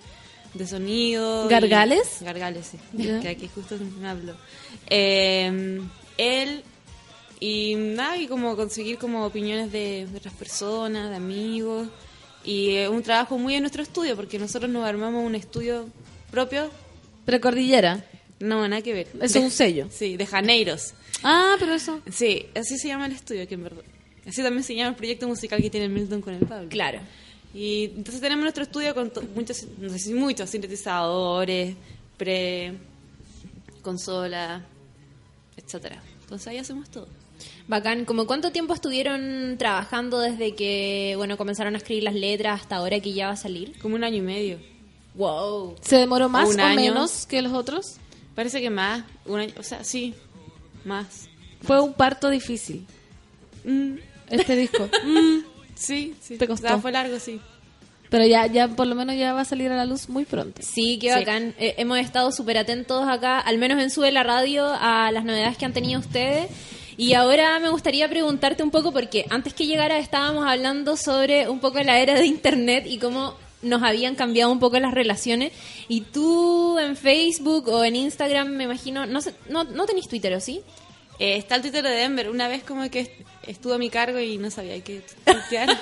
de 0.54 0.66
sonido. 0.68 1.46
y- 1.46 1.50
¿Gargales? 1.50 2.18
Gargales, 2.22 2.68
sí. 2.72 2.78
Ya. 2.94 3.20
Que 3.20 3.30
aquí 3.30 3.50
justo 3.54 3.76
me 4.00 4.08
habló. 4.08 4.36
Eh, 4.90 5.82
él 6.18 6.64
y 7.40 7.76
nada, 7.76 8.16
y 8.18 8.28
como 8.28 8.56
conseguir 8.56 8.98
como 8.98 9.26
opiniones 9.26 9.72
de, 9.72 10.08
de 10.10 10.18
otras 10.18 10.34
personas, 10.34 11.10
de 11.10 11.16
amigos. 11.18 11.88
Y 12.46 12.76
es 12.76 12.90
un 12.90 13.04
trabajo 13.04 13.38
muy 13.38 13.56
en 13.56 13.62
nuestro 13.64 13.84
estudio, 13.84 14.16
porque 14.16 14.40
nosotros 14.40 14.70
nos 14.72 14.86
armamos 14.86 15.26
un 15.26 15.36
estudio 15.36 15.90
propio 16.32 16.70
Precordillera. 17.26 18.06
no, 18.40 18.68
nada 18.68 18.82
que 18.82 18.94
ver. 18.94 19.08
Es 19.22 19.34
De- 19.34 19.40
un 19.40 19.52
sello. 19.52 19.88
Sí, 19.92 20.18
de 20.18 20.26
Janeiros. 20.26 20.94
Ah, 21.24 21.56
pero 21.60 21.74
eso. 21.74 22.02
Sí, 22.12 22.46
así 22.56 22.78
se 22.78 22.88
llama 22.90 23.06
el 23.08 23.14
estudio 23.14 23.44
aquí 23.44 23.54
en 23.54 23.64
verdad. 23.64 23.84
Así 24.28 24.42
también 24.42 24.64
se 24.64 24.76
llama 24.76 24.90
el 24.90 24.96
proyecto 24.96 25.28
musical 25.28 25.62
que 25.62 25.70
tiene 25.70 25.90
Milton 25.90 26.22
con 26.22 26.34
el 26.34 26.46
Pablo. 26.46 26.70
Claro. 26.70 27.00
Y 27.54 27.86
entonces 27.96 28.22
tenemos 28.22 28.44
nuestro 28.44 28.64
estudio 28.64 28.96
con 28.96 29.12
muchos, 29.36 29.66
no 29.78 29.90
sé 29.90 30.00
si 30.00 30.14
muchos 30.14 30.50
sintetizadores, 30.50 31.76
pre, 32.18 32.74
consola, 33.82 34.64
etcétera. 35.58 36.02
Entonces 36.22 36.48
ahí 36.48 36.58
hacemos 36.58 36.90
todo. 36.90 37.08
Bacán. 37.68 38.06
¿Como 38.06 38.26
cuánto 38.26 38.52
tiempo 38.52 38.74
estuvieron 38.74 39.56
trabajando 39.58 40.20
desde 40.20 40.56
que, 40.56 41.14
bueno, 41.18 41.38
comenzaron 41.38 41.76
a 41.76 41.78
escribir 41.78 42.04
las 42.04 42.16
letras 42.16 42.62
hasta 42.62 42.78
ahora 42.78 43.00
que 43.00 43.14
ya 43.14 43.28
va 43.28 43.34
a 43.34 43.38
salir? 43.38 43.78
Como 43.80 43.96
un 43.96 44.04
año 44.04 44.18
y 44.18 44.22
medio. 44.22 44.60
Wow. 45.16 45.76
¿Se 45.82 45.98
demoró 45.98 46.30
más 46.30 46.50
Un 46.50 46.60
o 46.60 46.64
año. 46.64 46.76
menos 46.76 47.26
que 47.26 47.42
los 47.42 47.54
otros? 47.54 47.98
Parece 48.36 48.62
que 48.62 48.70
más, 48.70 49.04
un 49.26 49.42
año, 49.42 49.54
o 49.58 49.64
sea, 49.64 49.84
sí, 49.84 50.16
más. 50.86 51.30
Fue 51.62 51.80
un 51.82 51.94
parto 51.94 52.30
difícil, 52.30 52.86
Mm, 53.66 53.96
este 54.30 54.56
disco. 54.56 54.90
Mm, 55.06 55.40
sí, 55.76 56.14
sí. 56.22 56.38
Te 56.38 56.48
costó. 56.48 56.68
O 56.68 56.70
sea, 56.70 56.78
fue 56.80 56.92
largo, 56.92 57.18
sí. 57.20 57.40
pero 58.10 58.26
ya, 58.28 58.46
ya 58.48 58.68
por 58.68 58.86
lo 58.88 58.94
menos 58.96 59.16
ya 59.18 59.34
va 59.34 59.42
a 59.42 59.46
salir 59.46 59.72
a 59.72 59.76
la 59.78 59.86
luz 59.86 60.10
muy 60.10 60.26
pronto. 60.26 60.62
Sí, 60.62 61.00
qué 61.02 61.10
Sí. 61.14 61.20
bacán. 61.20 61.56
Eh, 61.58 61.76
hemos 61.78 61.98
estado 62.00 62.32
súper 62.32 62.58
atentos 62.58 63.08
acá, 63.08 63.40
al 63.40 63.58
menos 63.58 63.82
en 63.82 63.90
Sube 63.90 64.12
la 64.12 64.24
Radio, 64.24 64.66
a 64.68 65.12
las 65.12 65.24
novedades 65.26 65.58
que 65.58 65.66
han 65.66 65.74
tenido 65.74 66.00
ustedes. 66.00 66.48
Y 66.96 67.14
ahora 67.14 67.58
me 67.60 67.70
gustaría 67.70 68.08
preguntarte 68.08 68.62
un 68.62 68.70
poco, 68.70 68.92
porque 68.92 69.26
antes 69.32 69.54
que 69.56 69.66
llegara 69.66 69.98
estábamos 69.98 70.46
hablando 70.46 70.96
sobre 70.96 71.50
un 71.50 71.60
poco 71.60 71.82
la 71.82 71.98
era 72.00 72.14
de 72.14 72.26
Internet 72.28 72.84
y 72.86 73.00
cómo 73.00 73.36
nos 73.64 73.82
habían 73.84 74.16
cambiado 74.16 74.52
un 74.52 74.60
poco 74.60 74.80
las 74.80 74.94
relaciones. 74.94 75.52
Y 75.88 76.02
tú 76.02 76.78
en 76.80 76.96
Facebook 76.96 77.68
o 77.70 77.84
en 77.84 77.96
Instagram, 77.96 78.50
me 78.50 78.66
imagino, 78.66 79.06
no 79.06 79.22
sé, 79.22 79.34
no, 79.50 79.64
no 79.64 79.86
tenés 79.86 80.08
Twitter, 80.08 80.34
¿o 80.34 80.40
sí? 80.40 80.62
Eh, 81.20 81.38
está 81.38 81.56
el 81.56 81.62
Twitter 81.62 81.84
de 81.84 81.92
Denver. 81.92 82.30
Una 82.30 82.48
vez 82.48 82.64
como 82.64 82.90
que 82.90 83.00
est- 83.02 83.12
estuvo 83.48 83.74
a 83.74 83.78
mi 83.78 83.90
cargo 83.90 84.20
y 84.20 84.38
no 84.38 84.50
sabía 84.52 84.80
qué 84.84 85.02
tuitear. 85.26 85.78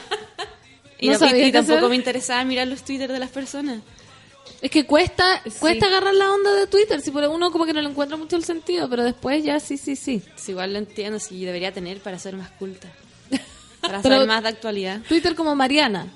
y, 1.00 1.10
No 1.10 1.18
sabía 1.18 1.48
y 1.48 1.52
tampoco 1.52 1.78
hacer. 1.80 1.90
me 1.90 1.96
interesaba 1.96 2.44
mirar 2.44 2.68
los 2.68 2.84
Twitter 2.84 3.12
de 3.12 3.20
las 3.20 3.30
personas. 3.30 3.82
Es 4.62 4.70
que 4.70 4.86
cuesta, 4.86 5.42
cuesta 5.60 5.88
agarrar 5.88 6.14
la 6.14 6.32
onda 6.32 6.52
de 6.54 6.68
Twitter, 6.68 7.02
si 7.02 7.10
por 7.10 7.24
uno 7.24 7.52
como 7.52 7.66
que 7.66 7.74
no 7.74 7.82
le 7.82 7.90
encuentra 7.90 8.16
mucho 8.18 8.36
el 8.36 8.44
sentido, 8.44 8.88
pero 8.90 9.04
después 9.04 9.44
ya 9.44 9.60
sí, 9.60 9.78
sí, 9.78 9.96
sí. 9.96 10.22
Pues 10.34 10.50
igual 10.50 10.74
lo 10.74 10.80
entiendo, 10.80 11.18
si 11.20 11.44
debería 11.46 11.72
tener 11.72 12.00
para 12.00 12.20
ser 12.20 12.36
más 12.36 12.52
culta. 12.52 12.88
Para 13.82 14.04
saber 14.04 14.28
más 14.28 14.44
de 14.44 14.50
actualidad. 14.50 15.02
Twitter 15.08 15.34
como 15.34 15.56
Mariana. 15.56 16.08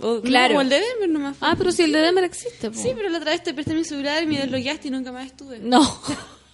O, 0.00 0.20
Claro. 0.20 0.54
no, 0.54 0.58
o 0.58 0.62
el 0.62 0.68
de 0.68 0.80
Denver 0.80 1.08
nomás. 1.08 1.36
Ah, 1.40 1.54
pero 1.56 1.72
si 1.72 1.82
el 1.82 1.92
de 1.92 2.00
Demer 2.00 2.24
existe. 2.24 2.70
po. 2.70 2.78
Sí, 2.78 2.90
pero 2.96 3.08
la 3.08 3.18
otra 3.18 3.32
vez 3.32 3.42
te 3.42 3.54
presté 3.54 3.74
mi 3.74 3.84
celular 3.84 4.22
y 4.22 4.26
me 4.26 4.38
deslogueaste 4.38 4.88
y 4.88 4.90
nunca 4.90 5.12
más 5.12 5.26
estuve. 5.26 5.58
No. 5.60 5.80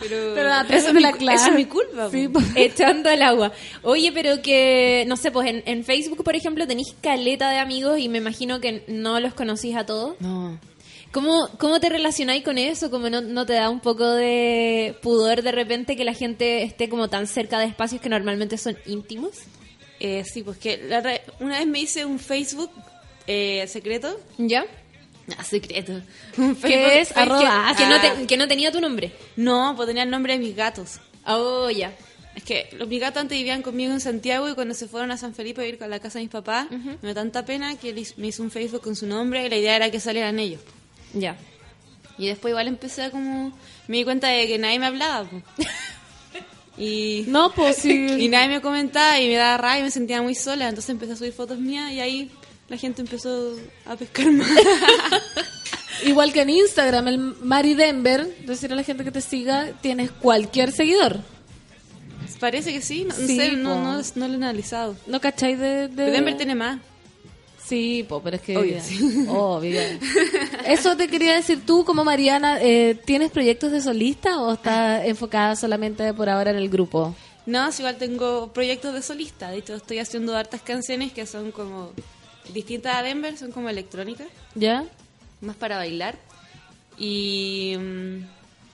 Pero, 0.00 0.32
Pero 0.34 0.48
la 0.48 0.62
eso, 0.62 0.88
es 0.88 0.94
mi, 0.94 1.04
eso 1.04 1.46
es 1.50 1.54
mi 1.54 1.66
culpa. 1.66 2.10
Sí. 2.10 2.28
Echando 2.56 3.08
el 3.08 3.22
agua. 3.22 3.52
Oye, 3.82 4.10
pero 4.10 4.42
que, 4.42 5.04
no 5.06 5.16
sé, 5.16 5.30
pues 5.30 5.48
en, 5.48 5.62
en 5.64 5.84
Facebook, 5.84 6.24
por 6.24 6.34
ejemplo, 6.34 6.66
tenéis 6.66 6.96
caleta 7.00 7.48
de 7.50 7.58
amigos 7.58 8.00
y 8.00 8.08
me 8.08 8.18
imagino 8.18 8.60
que 8.60 8.82
no 8.88 9.20
los 9.20 9.32
conocís 9.34 9.76
a 9.76 9.86
todos. 9.86 10.20
No. 10.20 10.58
¿Cómo, 11.12 11.46
cómo 11.58 11.78
te 11.78 11.88
relacionáis 11.88 12.42
con 12.42 12.58
eso? 12.58 12.90
¿Cómo 12.90 13.10
no, 13.10 13.20
no 13.20 13.46
te 13.46 13.52
da 13.52 13.70
un 13.70 13.78
poco 13.78 14.10
de 14.10 14.96
pudor 15.02 15.42
de 15.42 15.52
repente 15.52 15.94
que 15.94 16.04
la 16.04 16.14
gente 16.14 16.64
esté 16.64 16.88
como 16.88 17.06
tan 17.08 17.28
cerca 17.28 17.60
de 17.60 17.66
espacios 17.66 18.00
que 18.00 18.08
normalmente 18.08 18.58
son 18.58 18.76
íntimos? 18.86 19.42
Eh, 20.04 20.24
sí, 20.24 20.42
pues 20.42 20.58
que 20.58 20.78
la 20.78 21.00
re- 21.00 21.22
una 21.38 21.58
vez 21.58 21.66
me 21.68 21.78
hice 21.78 22.04
un 22.04 22.18
Facebook 22.18 22.70
eh, 23.28 23.64
secreto. 23.68 24.18
¿Ya? 24.36 24.64
Ah, 25.38 25.44
secreto. 25.44 25.92
Un 26.36 26.56
¿Qué 26.60 26.68
Facebook- 26.68 26.92
es? 26.92 27.16
Arroba. 27.16 27.68
Ah, 27.70 27.74
que, 27.76 27.86
no 27.86 27.94
Ah. 27.94 28.00
te- 28.18 28.26
que 28.26 28.36
no 28.36 28.48
tenía 28.48 28.72
tu 28.72 28.80
nombre. 28.80 29.12
No, 29.36 29.74
pues 29.76 29.86
tenía 29.86 30.02
el 30.02 30.10
nombre 30.10 30.32
de 30.32 30.40
mis 30.40 30.56
gatos. 30.56 30.98
Oh, 31.24 31.70
ya. 31.70 31.92
Es 32.34 32.42
que 32.42 32.68
los 32.72 32.88
mis 32.88 32.98
gatos 33.00 33.20
antes 33.20 33.38
vivían 33.38 33.62
conmigo 33.62 33.92
en 33.92 34.00
Santiago 34.00 34.48
y 34.48 34.54
cuando 34.54 34.74
se 34.74 34.88
fueron 34.88 35.10
a 35.12 35.16
San 35.18 35.34
Felipe 35.34 35.60
a 35.62 35.66
ir 35.66 35.78
a 35.82 35.86
la 35.86 36.00
casa 36.00 36.18
de 36.18 36.24
mis 36.24 36.32
papás, 36.32 36.66
me 36.70 36.96
dio 37.02 37.14
tanta 37.14 37.44
pena 37.44 37.76
que 37.78 37.92
me 38.16 38.26
hizo 38.26 38.42
un 38.42 38.50
Facebook 38.50 38.80
con 38.82 38.96
su 38.96 39.06
nombre 39.06 39.46
y 39.46 39.50
la 39.50 39.56
idea 39.56 39.76
era 39.76 39.90
que 39.90 40.00
salieran 40.00 40.38
ellos. 40.40 40.60
Ya. 41.12 41.36
Y 42.18 42.26
después 42.26 42.50
igual 42.50 42.66
empecé 42.68 43.02
a 43.04 43.10
como... 43.10 43.52
Me 43.86 43.98
di 43.98 44.04
cuenta 44.04 44.28
de 44.28 44.46
que 44.48 44.58
nadie 44.58 44.78
me 44.78 44.86
hablaba. 44.86 45.28
po. 45.28 45.42
Y, 46.78 47.24
No, 47.28 47.52
pues 47.54 47.76
sí. 47.76 47.90
y 48.18 48.28
nadie 48.28 48.48
me 48.48 48.60
comentaba 48.60 49.20
y 49.20 49.28
me 49.28 49.34
daba 49.36 49.56
rabia 49.58 49.80
y 49.80 49.82
me 49.84 49.90
sentía 49.90 50.22
muy 50.22 50.34
sola. 50.34 50.68
Entonces 50.68 50.90
empecé 50.90 51.12
a 51.12 51.16
subir 51.16 51.32
fotos 51.32 51.58
mías 51.58 51.92
y 51.92 52.00
ahí 52.00 52.30
la 52.68 52.76
gente 52.76 53.02
empezó 53.02 53.56
a 53.86 53.96
pescar 53.96 54.30
más. 54.32 54.48
Igual 56.04 56.32
que 56.32 56.40
en 56.42 56.50
Instagram, 56.50 57.08
el 57.08 57.18
Mari 57.18 57.74
Denver, 57.74 58.26
decir 58.46 58.72
a 58.72 58.74
la 58.74 58.82
gente 58.82 59.04
que 59.04 59.10
te 59.12 59.20
siga, 59.20 59.68
tienes 59.82 60.10
cualquier 60.10 60.72
seguidor. 60.72 61.20
Parece 62.40 62.72
que 62.72 62.80
sí, 62.80 63.04
no, 63.04 63.16
no 63.16 63.26
Sí, 63.26 63.36
sé, 63.36 63.52
no, 63.52 63.80
no, 63.96 64.02
no 64.16 64.26
lo 64.26 64.32
he 64.32 64.36
analizado. 64.36 64.96
¿No 65.06 65.20
cacháis 65.20 65.58
de...? 65.60 65.86
Denver 65.86 66.36
tiene 66.36 66.56
más. 66.56 66.80
Sí, 67.72 68.04
po, 68.06 68.20
pero 68.22 68.36
es 68.36 68.42
que... 68.42 68.54
Obvio, 68.54 68.82
sí. 68.82 69.24
Obvio. 69.30 69.80
Eso 70.66 70.94
te 70.94 71.08
quería 71.08 71.36
decir 71.36 71.64
tú, 71.64 71.86
como 71.86 72.04
Mariana, 72.04 72.60
eh, 72.60 73.00
¿tienes 73.06 73.30
proyectos 73.30 73.72
de 73.72 73.80
solista 73.80 74.42
o 74.42 74.52
estás 74.52 75.06
enfocada 75.06 75.56
solamente 75.56 76.12
por 76.12 76.28
ahora 76.28 76.50
en 76.50 76.58
el 76.58 76.68
grupo? 76.68 77.14
No, 77.46 77.72
sí, 77.72 77.80
igual 77.80 77.96
tengo 77.96 78.52
proyectos 78.52 78.92
de 78.92 79.00
solista. 79.00 79.50
De 79.50 79.56
hecho, 79.56 79.74
estoy 79.74 80.00
haciendo 80.00 80.36
hartas 80.36 80.60
canciones 80.60 81.14
que 81.14 81.24
son 81.24 81.50
como 81.50 81.92
distintas 82.52 82.94
a 82.94 83.02
Denver, 83.02 83.38
son 83.38 83.52
como 83.52 83.70
electrónicas, 83.70 84.28
¿Ya? 84.54 84.84
más 85.40 85.56
para 85.56 85.78
bailar. 85.78 86.18
Y, 86.98 87.74
mm, 87.78 88.18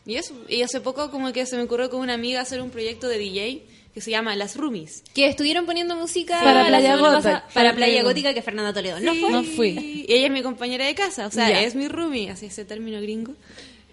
y 0.06 0.16
eso. 0.16 0.34
Y 0.48 0.62
hace 0.62 0.80
poco 0.80 1.12
como 1.12 1.32
que 1.32 1.46
se 1.46 1.56
me 1.56 1.62
ocurrió 1.62 1.88
con 1.88 2.00
una 2.00 2.14
amiga 2.14 2.40
hacer 2.40 2.60
un 2.60 2.70
proyecto 2.70 3.06
de 3.06 3.18
DJ 3.18 3.62
que 3.98 4.04
se 4.04 4.10
llama 4.12 4.34
Las 4.36 4.56
Roomies. 4.56 5.02
Que 5.12 5.26
estuvieron 5.26 5.66
poniendo 5.66 5.96
música 5.96 6.38
Para 6.40 6.62
la 6.62 6.78
Playa 6.78 6.96
Gótica. 6.96 7.44
para 7.52 7.74
Playa 7.74 8.02
Gótica 8.02 8.32
que 8.32 8.42
Fernanda 8.42 8.72
Toledo. 8.72 9.00
¿No 9.00 9.12
Sí. 9.12 9.20
fue? 9.20 9.30
No 9.30 9.42
fui. 9.44 10.04
Y 10.08 10.12
ella 10.12 10.26
es 10.26 10.32
mi 10.32 10.42
compañera 10.42 10.86
de 10.86 10.94
casa, 10.94 11.26
o 11.26 11.30
sea, 11.30 11.48
Ya. 11.50 11.62
es 11.62 11.74
mi 11.74 11.88
roomie, 11.88 12.30
así 12.30 12.46
ese 12.46 12.64
término 12.64 13.00
gringo. 13.00 13.34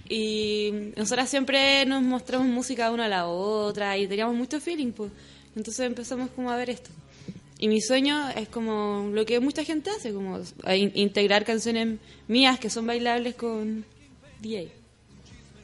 Y 0.08 0.72
nosotras 0.96 1.30
siempre 1.30 1.86
nos 1.86 2.04
mostramos 2.04 2.48
música 2.48 2.92
una 2.92 3.06
a 3.06 3.10
la 3.10 3.28
otra 3.28 3.98
y 3.98 4.08
teníamos 4.08 4.36
mucho 4.36 4.60
feeling, 4.62 4.92
pues. 4.92 5.12
Entonces 5.56 5.86
empezamos 5.86 6.30
como 6.36 6.52
a 6.52 6.58
ver 6.58 6.70
esto. 6.70 6.90
Y 7.58 7.68
mi 7.70 7.82
sueño 7.82 8.30
es 8.36 8.48
como 8.50 9.10
lo 9.14 9.26
que 9.26 9.40
mucha 9.40 9.64
gente 9.64 9.90
hace, 9.90 10.14
como 10.14 10.40
in- 10.76 10.92
integrar 10.94 11.46
canciones 11.46 11.98
mías 12.28 12.60
que 12.60 12.70
son 12.70 12.86
bailables 12.86 13.36
con 13.36 13.86
DJ. 14.42 14.70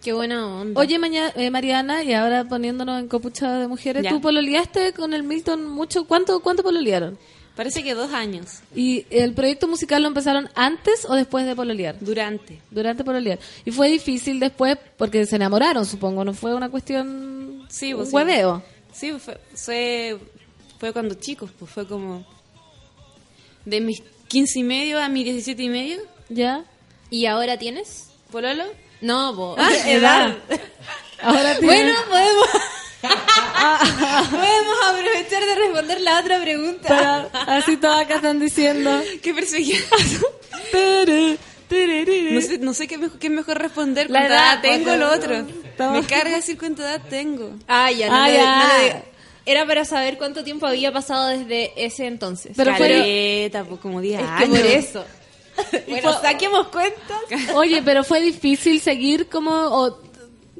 Qué 0.03 0.13
buena 0.13 0.47
onda. 0.47 0.79
Oye, 0.81 0.97
maña- 0.97 1.31
eh, 1.35 1.49
Mariana, 1.51 2.03
y 2.03 2.13
ahora 2.13 2.43
poniéndonos 2.45 2.99
en 2.99 3.07
copucha 3.07 3.57
de 3.59 3.67
mujeres, 3.67 4.03
Ya. 4.03 4.09
¿tú 4.09 4.19
pololeaste 4.21 4.93
con 4.93 5.13
el 5.13 5.23
Milton 5.23 5.67
mucho? 5.67 6.05
¿Cuánto, 6.05 6.39
cuánto 6.41 6.63
pololearon? 6.63 7.17
Parece 7.55 7.83
que 7.83 7.93
dos 7.93 8.11
años, 8.13 8.61
¿Y 8.73 9.05
el 9.09 9.33
proyecto 9.33 9.67
musical 9.67 10.01
lo 10.01 10.07
empezaron 10.07 10.49
antes 10.55 11.05
o 11.07 11.13
después 11.15 11.45
de 11.45 11.55
pololear? 11.55 11.97
durante. 11.99 12.59
Durante 12.71 13.03
pololear. 13.03 13.37
Y 13.65 13.71
fue 13.71 13.89
difícil 13.89 14.39
después 14.39 14.77
porque 14.97 15.25
se 15.25 15.35
enamoraron, 15.35 15.85
supongo, 15.85 16.23
no 16.23 16.33
fue 16.33 16.55
una 16.55 16.69
cuestión 16.69 17.65
Sí, 17.69 17.93
un 17.93 17.99
pues, 17.99 18.09
sí. 18.09 18.15
hueveo. 18.15 18.63
Sí, 18.93 19.11
fue, 19.19 19.37
fue, 19.53 20.17
fue 20.79 20.93
cuando 20.93 21.13
chicos, 21.15 21.51
pues 21.59 21.69
fue 21.69 21.85
como 21.87 22.25
de 23.65 23.81
mis 23.81 24.01
15 24.29 24.59
y 24.59 24.63
medio 24.63 24.99
a 24.99 25.09
mis 25.09 25.25
17 25.25 25.61
y 25.61 25.69
medio, 25.69 25.97
¿Ya? 26.29 26.63
¿Y 27.09 27.25
ahora 27.25 27.57
tienes? 27.59 28.07
pololo. 28.31 28.63
No, 29.01 29.33
vos. 29.33 29.59
edad. 29.85 30.35
Ahora 31.21 31.57
Bueno, 31.61 31.93
podemos... 32.09 32.47
podemos 34.29 34.77
aprovechar 34.87 35.45
de 35.45 35.55
responder 35.55 36.01
la 36.01 36.19
otra 36.19 36.39
pregunta. 36.41 36.87
Pero 36.87 37.29
así 37.51 37.77
todas 37.77 38.01
acá 38.05 38.15
están 38.15 38.39
diciendo. 38.39 39.01
¿Qué 39.23 39.33
perseguía? 39.33 39.79
Tere, 40.71 41.37
tererere. 41.67 42.31
No 42.33 42.41
sé, 42.41 42.57
no 42.59 42.73
sé 42.73 42.87
qué, 42.87 42.97
mejor, 42.97 43.19
qué 43.19 43.29
mejor 43.29 43.57
responder. 43.59 44.09
La 44.09 44.19
¿Cuánta 44.19 44.35
edad, 44.35 44.61
tengo 44.61 44.95
lo 44.95 45.11
otro? 45.11 45.45
Me 45.93 46.03
carga 46.03 46.35
decir 46.35 46.57
cuánta 46.57 46.83
edad 46.83 47.01
tengo. 47.09 47.53
Ah, 47.67 47.91
ya, 47.91 48.07
no, 48.09 48.15
Ah, 48.15 48.27
le- 48.29 48.35
ya. 48.35 48.55
no 48.67 48.73
le 48.77 48.83
diga. 48.83 49.03
Era 49.43 49.65
para 49.65 49.85
saber 49.85 50.19
cuánto 50.19 50.43
tiempo 50.43 50.67
había 50.67 50.91
pasado 50.93 51.27
desde 51.29 51.71
ese 51.75 52.05
entonces. 52.05 52.51
Pero 52.55 52.75
fue- 52.75 52.87
Caleta, 52.87 53.63
pues 53.63 53.79
como 53.81 53.99
10 53.99 54.21
Es 54.21 54.27
que 54.27 54.31
años. 54.43 54.59
por 54.59 54.67
eso. 54.67 55.05
bueno, 55.87 56.13
saquemos 56.21 56.67
cuentas. 56.67 57.21
Oye, 57.55 57.81
pero 57.83 58.03
fue 58.03 58.21
difícil 58.21 58.79
seguir 58.79 59.27
como... 59.27 59.51
O 59.51 59.99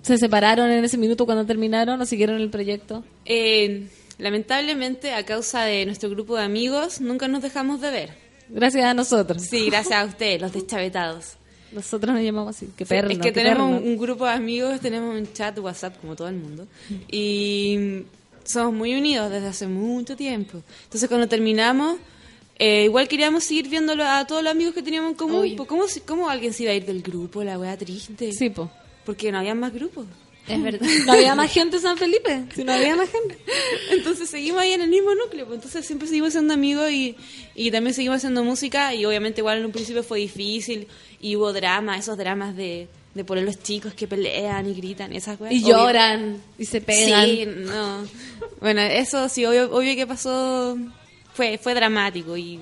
¿Se 0.02 0.18
separaron 0.18 0.72
en 0.72 0.84
ese 0.84 0.98
minuto 0.98 1.26
cuando 1.26 1.46
terminaron 1.46 2.02
o 2.02 2.06
siguieron 2.08 2.38
el 2.42 2.50
proyecto? 2.50 3.04
Eh, 3.26 3.88
lamentablemente, 4.18 5.14
a 5.14 5.24
causa 5.26 5.64
de 5.64 5.86
nuestro 5.86 6.10
grupo 6.10 6.36
de 6.38 6.44
amigos, 6.44 7.02
nunca 7.02 7.28
nos 7.28 7.44
dejamos 7.44 7.82
de 7.82 7.92
ver. 7.92 8.10
Gracias 8.50 8.84
a 8.84 8.94
nosotros. 8.96 9.44
Sí, 9.44 9.68
gracias 9.70 10.02
a 10.02 10.06
ustedes, 10.06 10.42
los 10.42 10.52
deschavetados. 10.54 11.36
Nosotros 11.72 12.14
nos 12.16 12.24
llamamos 12.24 12.56
así. 12.56 12.68
Qué 12.76 12.84
Sí, 12.84 12.90
perno, 12.90 13.12
es 13.12 13.20
que 13.20 13.32
tenemos 13.32 13.72
perno. 13.72 13.88
un 13.92 13.98
grupo 13.98 14.26
de 14.26 14.32
amigos, 14.32 14.80
tenemos 14.82 15.16
un 15.16 15.32
chat 15.32 15.58
WhatsApp 15.60 15.96
como 16.02 16.16
todo 16.16 16.28
el 16.28 16.36
mundo 16.36 16.68
y 17.10 18.02
somos 18.44 18.74
muy 18.74 18.96
unidos 18.96 19.30
desde 19.30 19.48
hace 19.48 19.68
mucho 19.68 20.16
tiempo. 20.18 20.62
Entonces 20.86 21.08
cuando 21.08 21.28
terminamos, 21.28 21.98
eh, 22.64 22.84
igual 22.84 23.08
queríamos 23.08 23.44
seguir 23.44 23.68
viéndolo 23.68 24.04
a 24.06 24.28
todos 24.28 24.44
los 24.44 24.52
amigos 24.52 24.76
que 24.76 24.84
teníamos 24.84 25.10
en 25.10 25.18
común. 25.18 25.40
Obvio. 25.40 25.56
Pues, 25.56 25.68
¿cómo, 25.68 25.84
¿Cómo 26.06 26.30
alguien 26.30 26.54
se 26.54 26.62
iba 26.62 26.72
a 26.72 26.76
ir 26.76 26.86
del 26.86 27.02
grupo? 27.02 27.44
La 27.44 27.58
wea 27.58 27.76
triste. 27.76 28.32
Sí, 28.34 28.52
po. 28.52 28.70
Porque 29.04 29.32
no 29.32 29.40
había 29.40 29.56
más 29.56 29.74
grupos. 29.74 30.06
Es 30.48 30.62
verdad. 30.64 30.88
No 31.08 31.14
había 31.14 31.34
más 31.34 31.52
gente 31.52 31.78
en 31.78 31.82
San 31.82 31.98
Felipe. 31.98 32.44
Si 32.54 32.64
no 32.64 32.72
había 32.72 32.96
más 32.96 33.10
gente. 33.10 33.36
Entonces 33.90 34.30
seguimos 34.30 34.62
ahí 34.62 34.74
en 34.74 34.82
el 34.82 34.92
mismo 34.92 35.16
núcleo, 35.16 35.48
pues, 35.48 35.56
entonces 35.56 35.88
siempre 35.88 36.08
seguimos 36.08 36.34
siendo 36.34 36.54
amigos 36.54 36.92
y, 36.92 37.16
y 37.56 37.72
también 37.72 37.96
seguimos 37.96 38.18
haciendo 38.18 38.44
música 38.44 38.94
y 38.94 39.06
obviamente 39.06 39.42
igual 39.42 39.58
en 39.58 39.66
un 39.66 39.72
principio 39.72 40.04
fue 40.04 40.20
difícil 40.20 40.88
y 41.20 41.36
hubo 41.38 41.54
drama, 41.54 41.98
esos 41.98 42.16
dramas 42.16 42.56
de, 42.56 42.88
de 43.16 43.24
poner 43.24 43.44
los 43.44 43.58
chicos 43.64 43.96
que 43.96 44.08
pelean 44.08 44.70
y 44.70 44.76
gritan, 44.76 45.14
esas 45.14 45.40
cosas. 45.40 45.52
Y 45.52 45.64
lloran 45.64 46.40
y 46.60 46.66
se 46.66 46.80
pegan. 46.80 47.26
Sí, 47.26 47.48
no. 47.48 48.06
Bueno, 48.60 48.82
eso 48.82 49.28
sí, 49.30 49.46
obvio, 49.46 49.76
obvio 49.76 49.96
que 49.96 50.06
pasó, 50.06 50.78
fue, 51.42 51.58
fue 51.58 51.74
dramático 51.74 52.38
y 52.38 52.62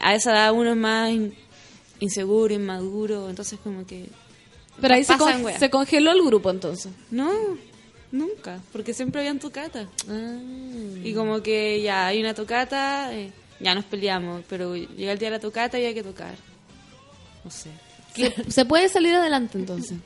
a 0.00 0.14
esa 0.14 0.32
edad 0.32 0.52
uno 0.54 0.70
es 0.70 0.76
más 0.78 1.10
in- 1.10 1.34
inseguro, 2.00 2.54
inmaduro, 2.54 3.28
entonces 3.28 3.58
como 3.62 3.86
que... 3.86 4.06
Pero 4.80 4.94
ahí 4.94 5.04
se, 5.04 5.18
con- 5.18 5.44
congeló 5.70 6.10
el 6.12 6.22
grupo 6.24 6.50
entonces. 6.50 6.90
No, 7.10 7.30
nunca, 8.10 8.60
porque 8.72 8.94
siempre 8.94 9.20
habían 9.20 9.38
tocata. 9.38 9.86
Ah. 10.08 10.38
Y 11.04 11.12
como 11.12 11.42
que 11.42 11.82
ya 11.82 12.06
hay 12.06 12.20
una 12.20 12.32
tocata, 12.32 13.14
eh, 13.14 13.30
ya 13.60 13.74
nos 13.74 13.84
peleamos, 13.84 14.42
pero 14.48 14.74
llega 14.74 15.12
el 15.12 15.18
día 15.18 15.28
de 15.28 15.36
la 15.36 15.40
tocata 15.40 15.78
y 15.78 15.84
hay 15.84 15.92
que 15.94 16.02
tocar. 16.02 16.34
No 17.44 17.50
sé. 17.50 17.68
Se, 18.16 18.50
se 18.50 18.64
puede 18.64 18.88
salir 18.88 19.14
adelante 19.14 19.58
entonces. 19.58 19.98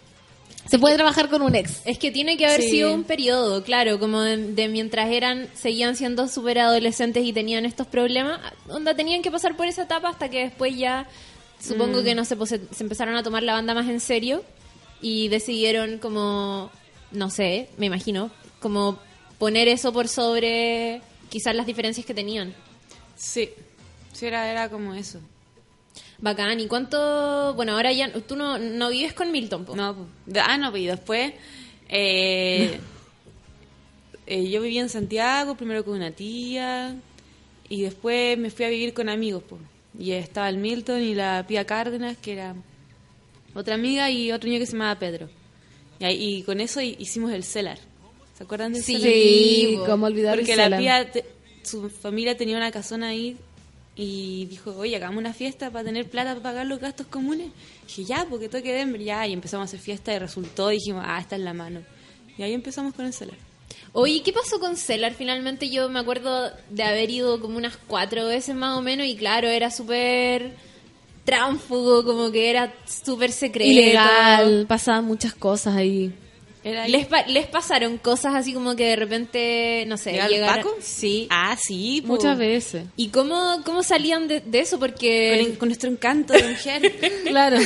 Se 0.71 0.79
puede 0.79 0.97
trabajar 0.97 1.29
con 1.31 1.43
un 1.43 1.55
ex. 1.55 1.81
Es 1.85 1.99
que 1.99 2.11
tiene 2.11 2.37
que 2.37 2.47
haber 2.47 2.61
Sí. 2.63 2.71
sido 2.71 2.93
un 2.93 3.05
periodo, 3.05 3.63
claro, 3.65 3.99
como 3.99 4.21
de, 4.21 4.37
de 4.53 4.69
mientras 4.69 5.11
eran, 5.11 5.49
seguían 5.55 5.97
siendo 5.97 6.29
súper 6.29 6.59
adolescentes 6.59 7.25
y 7.25 7.33
tenían 7.33 7.65
estos 7.65 7.87
problemas, 7.87 8.41
onda 8.69 8.95
tenían 8.95 9.23
que 9.23 9.31
pasar 9.31 9.57
por 9.57 9.67
esa 9.67 9.83
etapa 9.85 10.09
hasta 10.11 10.29
que 10.29 10.41
después 10.45 10.77
ya, 10.77 11.09
supongo 11.61 12.03
que 12.05 12.15
no 12.15 12.25
sé, 12.25 12.37
pues 12.37 12.51
se, 12.51 12.61
se 12.73 12.83
empezaron 12.83 13.17
a 13.17 13.23
tomar 13.23 13.43
la 13.43 13.55
banda 13.55 13.73
más 13.75 13.89
en 13.89 14.01
serio 14.01 14.45
y 15.01 15.29
decidieron 15.29 15.99
como, 15.99 16.71
no 17.13 17.31
sé, 17.31 17.69
me 17.79 17.87
imagino, 17.87 18.31
como 18.61 18.99
poner 19.39 19.69
eso 19.69 19.93
por 19.93 20.07
sobre 20.09 21.01
quizás 21.31 21.55
las 21.55 21.67
diferencias 21.67 22.05
que 22.05 22.13
tenían. 22.15 22.53
Sí, 23.17 23.51
sí 24.13 24.27
era, 24.27 24.51
era 24.51 24.69
como 24.69 24.93
eso. 24.95 25.21
Bacán, 26.21 26.59
¿y 26.59 26.67
cuánto? 26.67 27.55
Bueno, 27.55 27.73
ahora 27.73 27.93
ya, 27.93 28.13
tú 28.13 28.35
no, 28.35 28.59
no 28.59 28.91
vives 28.91 29.13
con 29.13 29.31
Milton, 29.31 29.65
po? 29.65 29.77
No. 29.77 29.95
De- 30.27 30.41
ah, 30.41 30.57
no, 30.59 30.77
y 30.77 30.87
después 30.87 31.33
eh, 31.89 32.81
eh, 34.27 34.51
yo 34.51 34.61
vivía 34.61 34.81
en 34.83 34.89
Santiago, 34.89 35.55
primero 35.57 35.85
con 35.85 35.95
una 35.95 36.11
tía, 36.11 36.97
y 37.69 37.83
después 37.83 38.37
me 38.39 38.51
fui 38.51 38.65
a 38.65 38.69
vivir 38.69 38.93
con 38.95 39.09
amigos, 39.09 39.43
po. 39.45 39.59
y 39.99 40.11
estaba 40.13 40.49
el 40.49 40.59
Milton 40.59 41.03
y 41.03 41.15
la 41.15 41.45
Pía 41.47 41.65
Cárdenas, 41.65 42.17
que 42.19 42.33
era 42.33 42.55
otra 43.55 43.75
amiga, 43.77 44.11
y 44.11 44.33
otro 44.33 44.49
niño 44.49 44.61
que 44.61 44.67
se 44.67 44.73
llamaba 44.73 44.99
Pedro. 44.99 45.29
Y, 46.01 46.05
ahí- 46.05 46.23
y 46.39 46.43
con 46.43 46.61
eso 46.61 46.81
hi- 46.81 46.97
hicimos 46.99 47.33
el 47.33 47.45
CELAR. 47.45 47.79
¿Se 48.37 48.45
acuerdan 48.45 48.73
del 48.73 48.83
Sí, 48.83 48.95
CELAR? 48.97 49.13
Sí, 49.13 49.79
cómo 49.87 50.07
olvidar 50.07 50.37
Porque 50.37 50.53
el 50.53 50.71
la. 50.71 50.79
Pía, 50.79 51.11
te- 51.11 51.25
su 51.63 51.89
familia 51.91 52.37
tenía 52.37 52.57
una 52.57 52.71
casona 52.71 53.09
ahí 53.09 53.37
y 54.01 54.47
dijo, 54.47 54.77
oye, 54.77 54.95
hagamos 54.95 55.19
una 55.19 55.33
fiesta 55.33 55.73
para 55.73 55.85
tener 55.85 56.09
plata 56.09 56.31
para 56.31 56.43
pagar 56.43 56.67
los 56.67 56.79
gastos 56.79 57.09
comunes. 57.09 57.49
Y 57.83 57.87
dije, 57.89 58.05
ya, 58.05 58.25
porque 58.31 58.49
toque 58.49 58.73
Denver, 58.73 59.03
ya. 59.03 59.27
Y 59.27 59.33
empezamos 59.33 59.65
a 59.65 59.67
hacer 59.67 59.81
fiesta 59.81 60.15
y 60.15 60.21
resultó, 60.21 60.69
dijimos, 60.69 61.03
ah, 61.05 61.19
está 61.21 61.35
en 61.35 61.45
la 61.45 61.53
mano. 61.53 61.81
Y 62.39 62.45
ahí 62.45 62.55
empezamos 62.55 62.95
con 62.95 63.07
el 63.07 63.13
celular. 63.13 63.41
Oye, 63.93 64.23
¿qué 64.23 64.33
pasó 64.33 64.61
con 64.61 64.77
Cellar? 64.77 65.15
Finalmente 65.15 65.69
yo 65.69 65.89
me 65.89 65.99
acuerdo 65.99 66.53
de 66.71 66.85
haber 66.85 67.11
ido 67.11 67.41
como 67.41 67.57
unas 67.57 67.77
cuatro 67.89 68.27
veces 68.27 68.55
más 68.55 68.79
o 68.79 68.83
menos 68.83 69.05
y 69.05 69.17
claro, 69.17 69.49
era 69.49 69.73
súper 69.73 70.55
tránfugo, 71.25 72.05
como 72.05 72.31
que 72.31 72.51
era 72.51 72.73
súper 72.87 73.33
secreto. 73.33 73.69
Ilegal, 73.69 74.67
pasaban 74.69 75.07
muchas 75.07 75.35
cosas 75.35 75.75
ahí. 75.75 76.15
¿Les, 76.89 77.07
pa- 77.07 77.27
¿Les 77.27 77.47
pasaron 77.47 77.99
cosas 77.99 78.35
así 78.35 78.53
como 78.53 78.75
que 78.77 78.87
de 78.87 78.97
repente, 78.97 79.85
no 79.87 79.97
sé, 79.97 80.13
¿Llega 80.13 80.27
el 80.27 80.33
llegaron- 80.33 80.57
Paco? 80.65 80.77
Sí. 80.81 81.27
Ah, 81.31 81.57
sí, 81.61 82.03
po. 82.03 82.15
Muchas 82.15 82.39
veces. 82.39 82.85
¿Y 82.97 83.09
cómo, 83.09 83.63
cómo 83.65 83.83
salían 83.83 84.29
de, 84.29 84.41
de 84.41 84.61
eso? 84.61 84.79
Con, 84.79 84.89
Porque... 84.91 85.41
el- 85.41 85.59
con 85.59 85.69
nuestro 85.69 85.91
encanto 85.91 86.33
de 86.33 86.43
mujer. 86.49 86.93
Claro. 87.27 87.59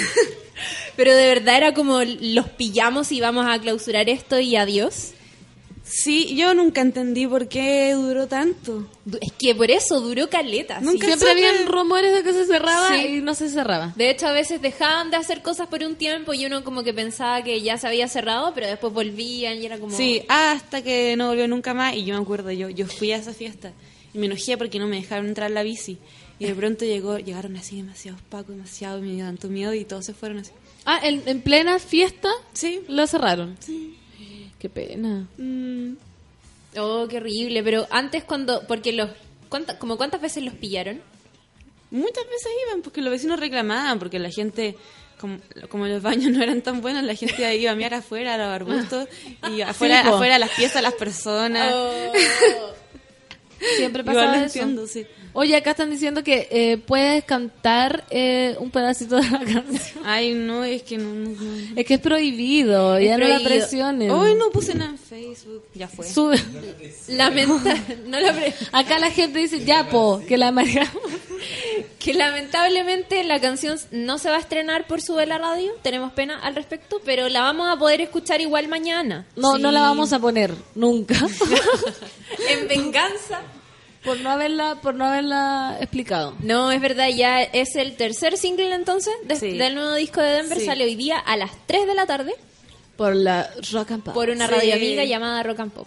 Pero 0.97 1.15
de 1.17 1.27
verdad 1.27 1.57
era 1.57 1.75
como 1.75 2.01
los 2.03 2.49
pillamos 2.51 3.11
y 3.13 3.21
vamos 3.21 3.47
a 3.49 3.59
clausurar 3.61 4.09
esto 4.09 4.39
y 4.39 4.57
adiós. 4.57 5.13
Sí, 5.85 6.35
yo 6.37 6.55
nunca 6.55 6.81
entendí 6.81 7.27
por 7.27 7.49
qué 7.49 7.93
duró 7.95 8.27
tanto. 8.27 8.87
Es 9.21 9.33
que 9.33 9.55
por 9.55 9.71
eso 9.71 10.01
duró 10.01 10.29
caleta. 10.31 10.79
sí. 10.81 10.85
Nunca 10.85 11.07
Siempre 11.07 11.29
supe. 11.33 11.47
habían 11.47 11.67
rumores 11.67 12.15
de 12.15 12.23
que 12.23 12.33
se 12.33 12.47
cerraba 12.47 12.89
Sí. 12.95 13.07
y 13.17 13.21
no 13.21 13.35
se 13.35 13.49
cerraba. 13.49 13.93
De 13.97 14.11
hecho, 14.11 14.27
a 14.27 14.33
veces 14.33 14.63
dejaban 14.63 15.11
de 15.11 15.17
hacer 15.17 15.43
cosas 15.43 15.69
por 15.69 15.83
un 15.83 15.97
tiempo 15.97 16.33
y 16.35 16.47
uno 16.47 16.65
como 16.65 16.83
que 16.83 16.95
pensaba 16.95 17.43
que 17.43 17.61
ya 17.63 17.77
se 17.79 17.87
había 17.87 18.09
cerrado, 18.09 18.53
pero 18.55 18.67
después 18.67 18.93
volvían 18.93 19.59
y 19.59 19.67
era 19.67 19.79
como... 19.79 19.97
Sí, 19.97 20.23
hasta 20.29 20.83
que 20.83 21.15
no 21.17 21.29
volvió 21.29 21.47
nunca 21.49 21.75
más. 21.75 21.95
Y 21.97 22.05
yo 22.05 22.15
me 22.17 22.23
acuerdo, 22.23 22.51
yo, 22.53 22.69
yo 22.71 22.87
fui 22.87 23.13
a 23.13 23.17
esa 23.17 23.33
fiesta. 23.35 23.73
y 24.15 24.19
me 24.19 24.27
enojé 24.27 24.57
porque 24.59 24.79
no 24.79 24.87
me 24.87 24.97
dejaron 24.97 25.27
entrar 25.27 25.49
en 25.49 25.55
la 25.55 25.63
bici. 25.63 25.99
Y 26.39 26.47
de 26.47 26.55
pronto 26.55 26.85
llegó, 26.85 27.19
llegaron 27.19 27.57
así 27.57 27.77
demasiados 27.77 28.21
pacos, 28.29 28.57
demasiado, 28.57 28.99
y 28.99 29.03
me 29.03 29.13
dio 29.15 29.25
tanto 29.25 29.49
miedo 29.49 29.73
y 29.75 29.85
todos 29.85 30.05
se 30.05 30.13
fueron 30.13 30.39
así. 30.39 30.51
Ah, 30.85 30.99
en, 31.03 31.23
en 31.27 31.41
plena 31.41 31.79
fiesta 31.79 32.29
Sí. 32.53 32.81
lo 32.89 33.07
cerraron. 33.07 33.57
Qué 34.63 34.69
pena. 34.71 35.27
Mm, 35.39 35.95
Oh, 36.77 37.07
qué 37.09 37.17
horrible. 37.19 37.63
Pero 37.65 37.87
antes 37.91 38.23
cuando... 38.23 38.65
Porque 38.69 38.93
los... 38.93 39.11
¿cuánta- 39.49 39.77
como 39.79 39.97
cuántas 39.99 40.21
veces 40.23 40.43
los 40.45 40.55
pillaron? 40.55 41.01
muchas 41.91 42.25
veces 42.25 42.51
iban 42.69 42.81
porque 42.81 43.03
los 43.03 43.11
vecinos 43.11 43.39
reclamaban, 43.39 43.99
porque 43.99 44.19
la 44.19 44.31
gente, 44.31 44.77
como, 45.21 45.37
como 45.69 45.87
los 45.87 46.03
baños 46.03 46.33
no 46.33 46.43
eran 46.43 46.63
tan 46.63 46.81
buenos, 46.81 47.05
la 47.05 47.15
gente 47.15 47.55
iba 47.57 47.71
a 47.71 47.75
mirar 47.75 47.93
afuera 47.93 48.33
a 48.33 48.39
los 48.39 48.47
arbustos 48.47 49.09
y 49.51 49.61
afuera, 49.61 50.03
po. 50.03 50.15
afuera 50.15 50.39
las 50.39 50.49
piezas 50.53 50.77
de 50.77 50.83
las 50.83 50.95
personas. 50.95 51.71
Siempre 53.77 54.03
Igual 54.03 54.17
pasa 54.17 54.27
lo 54.29 54.35
eso. 54.35 54.45
entiendo, 54.45 54.87
sí. 54.87 55.07
Oye, 55.35 55.57
acá 55.57 55.71
están 55.71 55.91
diciendo 55.91 56.23
que 56.23 56.49
eh, 56.51 56.79
puedes 56.79 57.25
cantar 57.25 58.05
eh, 58.11 58.55
un 58.59 58.71
pedacito 58.71 59.17
de 59.17 59.31
la 59.31 59.39
canción. 59.53 60.05
Ay, 60.05 60.35
no, 60.35 60.63
es 60.63 60.83
que 60.83 60.99
no. 60.99 61.15
no, 61.15 61.31
no. 61.31 61.77
Es 61.77 61.87
que 61.87 61.95
es 61.95 62.01
prohibido, 62.01 63.01
ya 63.01 63.17
no 63.17 63.27
la 63.27 63.41
presiones. 63.41 64.11
Hoy 64.11 64.35
no 64.35 64.51
puse 64.51 64.75
nada 64.75 64.91
en 64.91 64.99
Facebook. 64.99 65.65
Ya 65.75 65.89
fue. 65.89 66.07
Sube. 66.07 66.39
Lamenta... 67.09 67.75
no 68.07 68.21
la 68.21 68.35
Acá 68.73 68.99
la 68.99 69.11
gente 69.11 69.39
dice, 69.39 69.65
ya, 69.65 69.89
po, 69.89 70.23
que 70.29 70.37
la 70.37 70.49
amargamos. 70.49 71.03
que 71.99 72.13
lamentablemente 72.13 73.25
la 73.25 73.41
canción 73.41 73.79
no 73.91 74.19
se 74.19 74.29
va 74.29 74.37
a 74.37 74.41
estrenar 74.41 74.87
por 74.87 75.01
Sube 75.01 75.25
la 75.27 75.39
Radio, 75.39 75.73
tenemos 75.83 76.13
pena 76.13 76.39
al 76.41 76.55
respecto, 76.55 77.01
pero 77.05 77.29
la 77.29 77.41
vamos 77.41 77.69
a 77.69 77.79
poder 77.79 78.01
escuchar 78.01 78.41
igual 78.41 78.69
mañana. 78.69 79.27
No, 79.37 79.57
no 79.59 79.73
la 79.73 79.81
vamos 79.81 80.13
a 80.13 80.19
poner, 80.19 80.53
nunca. 80.75 81.15
En 82.49 82.69
venganza. 82.69 83.41
Por 84.05 84.19
no 84.21 84.31
haberla, 84.31 84.77
por 84.83 84.95
no 84.95 85.05
haberla 85.07 85.77
explicado. 85.81 86.35
No, 86.41 86.71
es 86.73 86.81
verdad, 86.81 87.09
ya 87.09 87.43
es 87.43 87.77
el 87.77 87.97
tercer 87.97 88.37
single 88.37 88.75
entonces 88.75 89.15
de- 89.25 89.37
Sí. 89.37 89.57
del 89.59 89.75
nuevo 89.75 89.95
disco 89.95 90.21
de 90.21 90.31
Denver, 90.33 90.59
Sí. 90.59 90.67
sale 90.67 90.85
hoy 90.85 90.97
día 90.97 91.19
a 91.19 91.37
las 91.37 91.51
3 91.67 91.87
de 91.87 91.95
la 91.95 92.07
tarde 92.07 92.35
Por 92.97 93.15
la 93.15 93.49
rock 93.73 93.93
and 93.93 94.03
pop. 94.05 94.15
por 94.15 94.31
una 94.31 94.47
Sí. 94.49 94.53
radio 94.55 94.75
amiga 94.75 95.05
llamada 95.05 95.43
Rock 95.43 95.61
and 95.61 95.73
Pop. 95.73 95.87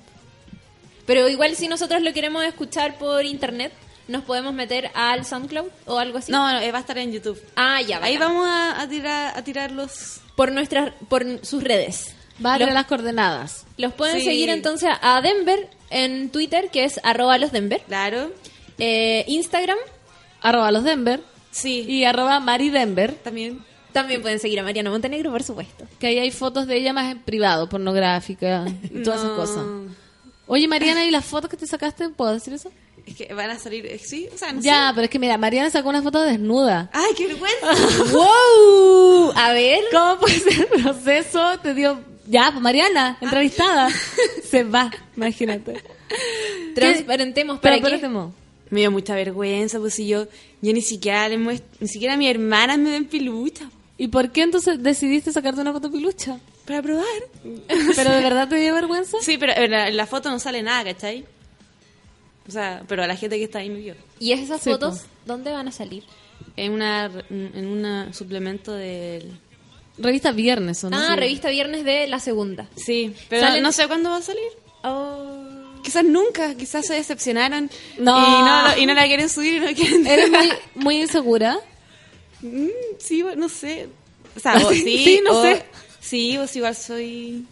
Pero 1.06 1.28
igual 1.30 1.56
si 1.56 1.68
nosotros 1.68 2.02
lo 2.02 2.14
queremos 2.14 2.44
escuchar 2.46 2.98
por 2.98 3.24
internet, 3.26 3.72
nos 4.08 4.24
podemos 4.24 4.54
meter 4.54 4.90
al 4.96 5.26
SoundCloud 5.26 5.68
o 5.86 6.00
algo 6.00 6.18
así. 6.18 6.32
No, 6.32 6.52
no, 6.52 6.60
eh, 6.60 6.72
va 6.72 6.80
a 6.80 6.82
estar 6.82 6.98
en 6.98 7.12
YouTube. 7.12 7.40
Ah, 7.56 7.82
ya, 7.82 8.00
Ahí 8.04 8.18
bacán. 8.18 8.30
vamos 8.34 8.48
a, 8.48 8.82
a 8.82 8.88
tirar, 8.90 9.38
a 9.38 9.44
tirar 9.44 9.72
los. 9.72 10.20
por 10.36 10.52
nuestras 10.52 10.94
por 11.10 11.24
sus 11.46 11.64
redes. 11.64 12.14
Va 12.46 12.56
a 12.56 12.60
Los- 12.60 12.74
las 12.74 12.86
coordenadas. 12.88 13.66
Los 13.78 13.94
pueden 13.94 14.22
seguir 14.24 14.50
entonces 14.50 14.90
a 15.02 15.22
Denver 15.22 15.70
en 15.90 16.30
Twitter, 16.30 16.70
que 16.72 16.84
es 16.86 17.00
arroba 17.04 17.38
los 17.38 17.52
Denver. 17.52 17.82
Claro. 17.88 18.32
Eh, 18.78 19.24
Instagram, 19.28 19.78
Arroba 20.42 20.72
los 20.72 20.84
Denver 20.84 21.22
Sí. 21.52 21.86
y 21.88 22.04
arroba 22.04 22.40
Mari 22.40 22.70
Denver, 22.70 23.14
También. 23.24 23.64
también 23.94 24.22
pueden 24.22 24.40
seguir 24.40 24.60
a 24.60 24.64
Mariana 24.64 24.90
Montenegro, 24.90 25.32
por 25.32 25.42
supuesto. 25.44 25.86
que 26.00 26.08
ahí 26.08 26.20
hay 26.20 26.32
fotos 26.32 26.68
de 26.68 26.76
ella 26.78 26.92
más 26.94 27.12
en 27.12 27.20
privado, 27.20 27.68
pornográfica 27.70 28.66
y 28.84 29.02
todas 29.04 29.22
esas 29.22 29.32
cosas. 29.32 29.64
Oye, 30.48 30.68
Mariana, 30.68 31.06
¿y 31.06 31.12
las 31.12 31.26
fotos 31.26 31.50
que 31.50 31.58
te 31.58 31.66
sacaste? 31.66 32.10
¿Puedo 32.10 32.34
decir 32.34 32.54
eso? 32.54 32.72
Es 33.08 33.16
que 33.16 33.34
van 33.34 33.50
a 33.50 33.58
salir. 33.58 33.86
eh, 33.86 33.98
Sí, 33.98 34.28
o 34.34 34.38
sea, 34.38 34.52
no 34.52 34.62
ya, 34.62 34.90
sé. 34.90 34.94
pero 34.96 35.06
es 35.06 35.10
que 35.10 35.18
mira, 35.20 35.38
Mariana 35.38 35.70
sacó 35.72 35.90
una 35.90 36.02
foto 36.04 36.22
desnuda. 36.22 36.90
¡Ay, 36.94 37.14
qué 37.16 37.28
vergüenza! 37.28 38.12
¡Wow! 38.12 39.32
A 39.36 39.54
ver. 39.54 39.80
¿Cómo 39.92 40.20
puede 40.20 40.40
ser 40.40 40.68
el 40.74 40.84
proceso? 40.84 41.60
Te 41.64 41.74
dio... 41.74 42.00
Ya, 42.28 42.50
pues 42.52 42.62
Mariana, 42.62 43.18
entrevistada. 43.22 43.90
Se 44.44 44.64
va, 44.64 44.92
imagínate. 45.16 45.82
Transparentemos 46.74 47.60
para. 47.60 47.76
Transparentemos. 47.78 48.34
me 48.70 48.80
dio 48.82 48.92
mucha 48.92 49.16
vergüenza, 49.16 49.80
pues 49.80 49.94
si 49.94 50.08
yo, 50.08 50.28
yo 50.62 50.74
ni 50.74 50.82
siquiera 50.82 51.28
le 51.30 51.38
muest- 51.38 51.64
ni 51.80 51.88
siquiera 51.88 52.18
mis 52.18 52.30
hermanas 52.30 52.78
me 52.80 52.92
ven 52.92 53.06
pilucha. 53.06 53.70
¿Y 53.98 54.08
por 54.10 54.32
qué 54.32 54.42
entonces 54.42 54.82
decidiste 54.84 55.32
sacarte 55.32 55.62
una 55.62 55.72
foto 55.72 55.90
pilucha? 55.92 56.38
Para 56.66 56.82
probar. 56.82 57.06
¿Pero 57.96 58.12
de 58.12 58.22
verdad 58.24 58.50
te 58.50 58.56
dio 58.56 58.74
vergüenza? 58.74 59.18
Sí, 59.22 59.38
pero 59.38 59.54
en 59.56 59.72
la, 59.72 59.88
en 59.88 59.96
la 59.96 60.06
foto 60.08 60.30
no 60.30 60.40
sale 60.40 60.62
nada, 60.64 60.84
¿cachai? 60.84 61.24
O 62.48 62.52
sea, 62.52 62.84
pero 62.88 63.04
a 63.04 63.08
la 63.08 63.16
gente 63.16 63.38
que 63.38 63.46
está 63.46 63.60
ahí 63.60 63.70
me 63.70 63.80
vio. 63.80 63.96
¿Y 64.20 64.32
esas 64.34 64.62
Sí, 64.62 64.70
fotos 64.72 65.04
dónde 65.26 65.52
van 65.52 65.68
a 65.68 65.72
salir? 65.72 66.04
En 66.58 66.74
una 66.74 67.10
en 67.30 67.66
un 67.68 68.14
suplemento 68.14 68.74
del 68.74 69.32
Revista 69.98 70.32
Viernes, 70.32 70.84
¿o 70.84 70.90
no? 70.90 70.98
Ah, 70.98 71.16
revista 71.16 71.50
Viernes 71.50 71.84
de 71.86 72.08
la 72.08 72.20
segunda. 72.20 72.68
Sí, 72.76 73.14
pero 73.30 73.48
Salen- 73.48 73.62
no 73.64 73.72
sé 73.72 73.88
cuándo 73.88 74.10
va 74.10 74.18
a 74.18 74.22
salir. 74.22 74.44
Oh. 74.84 75.44
Quizás 75.84 76.04
nunca, 76.04 76.56
quizás 76.56 76.86
se 76.86 76.96
decepcionaron 76.96 77.70
No. 77.98 78.18
Y, 78.18 78.42
no, 78.44 78.78
y 78.84 78.86
no 78.88 78.94
la 78.94 79.06
quieren 79.06 79.30
subir 79.30 79.54
y 79.56 79.60
no 79.60 79.68
quieren 79.74 80.06
¿Eres 80.08 80.30
muy, 80.32 80.50
muy 80.76 81.02
insegura? 81.02 81.58
Mm, 82.42 82.68
sí, 83.00 83.22
bueno, 83.24 83.42
no 83.42 83.50
sé. 83.50 83.88
O 84.36 84.40
sea, 84.40 84.58
o 84.66 84.72
Sí, 84.74 84.82
sí, 84.84 85.22
no 85.24 85.32
o- 85.40 85.42
sé. 85.44 85.64
Sí, 86.02 86.38
si 86.48 86.58
igual 86.60 86.76
soy... 86.76 87.46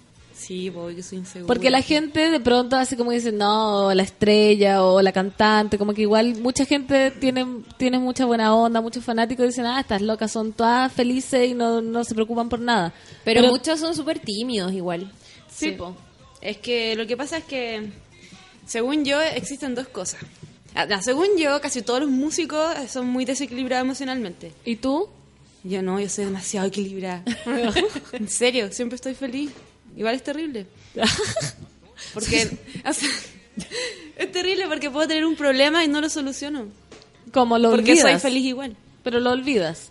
Sí, 0.43 0.69
voy, 0.69 0.93
que 0.93 1.03
soy 1.03 1.19
insegura. 1.19 1.47
Porque 1.47 1.69
la 1.69 1.81
gente 1.81 2.29
de 2.29 2.39
pronto 2.41 2.75
así 2.75 2.97
como 2.97 3.11
dice, 3.11 3.31
no, 3.31 3.93
la 3.93 4.03
estrella 4.03 4.83
o 4.83 5.01
la 5.01 5.13
cantante, 5.13 5.77
como 5.77 5.93
que 5.93 6.01
igual 6.01 6.35
mucha 6.41 6.65
gente 6.65 7.11
tiene, 7.11 7.45
tiene 7.77 7.97
mucha 7.97 8.25
buena 8.25 8.53
onda, 8.53 8.81
muchos 8.81 9.05
fanáticos 9.05 9.45
dicen, 9.45 9.65
ah, 9.65 9.79
estas 9.79 10.01
locas 10.01 10.33
son 10.33 10.51
todas 10.51 10.91
felices 10.91 11.49
y 11.49 11.53
no, 11.53 11.81
no 11.81 12.03
se 12.03 12.13
preocupan 12.13 12.49
por 12.49 12.59
nada. 12.59 12.93
Pero, 13.23 13.47
muchos 13.47 13.79
son 13.79 13.95
súper 13.95 14.19
tímidos 14.19 14.73
igual. 14.73 15.09
Sí. 15.49 15.77
Es 16.41 16.57
que 16.57 16.97
lo 16.97 17.07
que 17.07 17.15
pasa 17.15 17.37
es 17.37 17.45
que, 17.45 17.91
según 18.65 19.05
yo, 19.05 19.21
existen 19.21 19.75
dos 19.75 19.87
cosas. 19.87 20.19
Ah, 20.75 21.01
según 21.01 21.37
yo, 21.37 21.61
casi 21.61 21.83
todos 21.83 22.01
los 22.01 22.09
músicos 22.09 22.75
son 22.89 23.07
muy 23.07 23.23
desequilibrados 23.23 23.85
emocionalmente. 23.85 24.51
¿Y 24.65 24.75
tú? 24.75 25.07
Yo 25.63 25.81
no, 25.81 26.01
yo 26.01 26.09
soy 26.09 26.25
demasiado 26.25 26.67
equilibrada. 26.67 27.23
en 28.11 28.27
serio, 28.27 28.73
siempre 28.73 28.97
estoy 28.97 29.13
feliz. 29.13 29.51
Igual 29.95 30.15
es 30.15 30.23
terrible. 30.23 30.65
Porque, 32.13 32.49
o 32.85 32.93
sea, 32.93 33.09
es 34.17 34.31
terrible 34.31 34.67
porque 34.67 34.89
puedo 34.91 35.07
tener 35.07 35.25
un 35.25 35.35
problema 35.35 35.83
y 35.83 35.87
no 35.87 36.01
lo 36.01 36.09
soluciono. 36.09 36.67
Como 37.31 37.57
lo 37.57 37.71
porque 37.71 37.93
olvidas. 37.93 38.21
soy 38.21 38.31
feliz 38.31 38.45
igual. 38.45 38.75
Pero 39.03 39.19
lo 39.19 39.31
olvidas. 39.31 39.89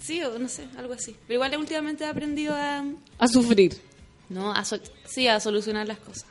Sí, 0.00 0.22
o 0.22 0.38
no 0.38 0.48
sé, 0.48 0.64
algo 0.76 0.94
así. 0.94 1.16
Pero 1.26 1.34
igual 1.36 1.56
últimamente 1.56 2.04
he 2.04 2.06
aprendido 2.06 2.54
a... 2.54 2.84
A 3.18 3.28
sufrir. 3.28 3.78
No, 4.28 4.52
a 4.52 4.64
sí, 5.06 5.26
a 5.28 5.40
solucionar 5.40 5.86
las 5.86 5.98
cosas. 5.98 6.26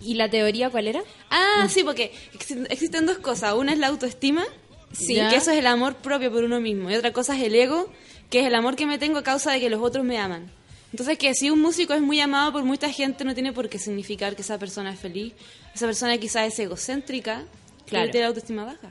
¿Y 0.00 0.14
la 0.14 0.28
teoría 0.28 0.68
cuál 0.70 0.88
era? 0.88 1.02
Ah, 1.30 1.68
sí, 1.70 1.82
porque 1.84 2.12
existen, 2.34 2.66
existen 2.70 3.06
dos 3.06 3.18
cosas. 3.18 3.54
Una 3.54 3.72
es 3.72 3.78
la 3.78 3.86
autoestima, 3.88 4.44
Sí. 4.92 5.14
que 5.14 5.36
eso 5.36 5.50
es 5.52 5.58
el 5.58 5.66
amor 5.66 5.96
propio 5.96 6.30
por 6.30 6.44
uno 6.44 6.60
mismo. 6.60 6.90
Y 6.90 6.94
otra 6.96 7.12
cosa 7.12 7.36
es 7.36 7.42
el 7.44 7.54
ego, 7.54 7.90
que 8.28 8.40
es 8.40 8.46
el 8.46 8.54
amor 8.54 8.76
que 8.76 8.84
me 8.86 8.98
tengo 8.98 9.18
a 9.18 9.22
causa 9.22 9.52
de 9.52 9.60
que 9.60 9.70
los 9.70 9.80
otros 9.82 10.04
me 10.04 10.18
aman. 10.18 10.50
Entonces, 10.92 11.18
que 11.18 11.34
si 11.34 11.50
un 11.50 11.60
músico 11.60 11.94
es 11.94 12.02
muy 12.02 12.20
amado 12.20 12.52
por 12.52 12.64
mucha 12.64 12.90
gente, 12.90 13.24
no 13.24 13.34
tiene 13.34 13.52
por 13.52 13.68
qué 13.68 13.78
significar 13.78 14.36
que 14.36 14.42
esa 14.42 14.58
persona 14.58 14.92
es 14.92 15.00
feliz. 15.00 15.32
Esa 15.74 15.86
persona 15.86 16.16
quizás 16.18 16.52
es 16.52 16.58
egocéntrica, 16.58 17.36
Claro. 17.36 17.48
claro. 17.86 18.10
tiene 18.10 18.22
la 18.24 18.28
autoestima 18.28 18.64
baja. 18.64 18.90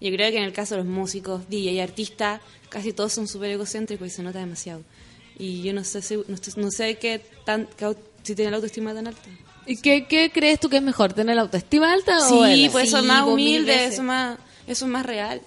Yo 0.00 0.10
creo 0.10 0.30
que 0.30 0.38
en 0.38 0.44
el 0.44 0.52
caso 0.52 0.74
de 0.74 0.82
los 0.82 0.90
músicos, 0.90 1.48
DJ 1.48 1.72
y 1.72 1.80
artistas, 1.80 2.40
casi 2.68 2.92
todos 2.92 3.12
son 3.12 3.28
súper 3.28 3.50
egocéntricos 3.50 4.08
y 4.08 4.10
se 4.10 4.22
nota 4.22 4.38
demasiado. 4.40 4.82
Y 5.38 5.62
yo 5.62 5.72
no 5.72 5.84
sé 5.84 6.02
si, 6.02 6.16
no, 6.16 6.36
no 6.56 6.70
sé 6.70 6.96
qué 6.96 7.20
tan, 7.44 7.68
qué 7.76 7.94
si 8.22 8.34
tiene 8.34 8.50
la 8.50 8.56
autoestima 8.56 8.94
tan 8.94 9.06
alta. 9.08 9.20
¿Y 9.66 9.76
qué, 9.76 10.06
qué 10.08 10.30
crees 10.32 10.58
tú 10.58 10.68
que 10.68 10.78
es 10.78 10.82
mejor? 10.82 11.12
¿Tener 11.12 11.36
la 11.36 11.42
autoestima 11.42 11.92
alta 11.92 12.18
o 12.18 12.28
Sí, 12.28 12.68
pues 12.72 12.88
eso 12.88 12.96
es 12.96 13.02
Sí, 13.02 13.08
más 13.08 13.26
humilde, 13.28 13.74
eso 13.84 13.94
es 13.94 14.00
más, 14.02 14.38
eso 14.66 14.84
es 14.86 14.90
más 14.90 15.06
real. 15.06 15.40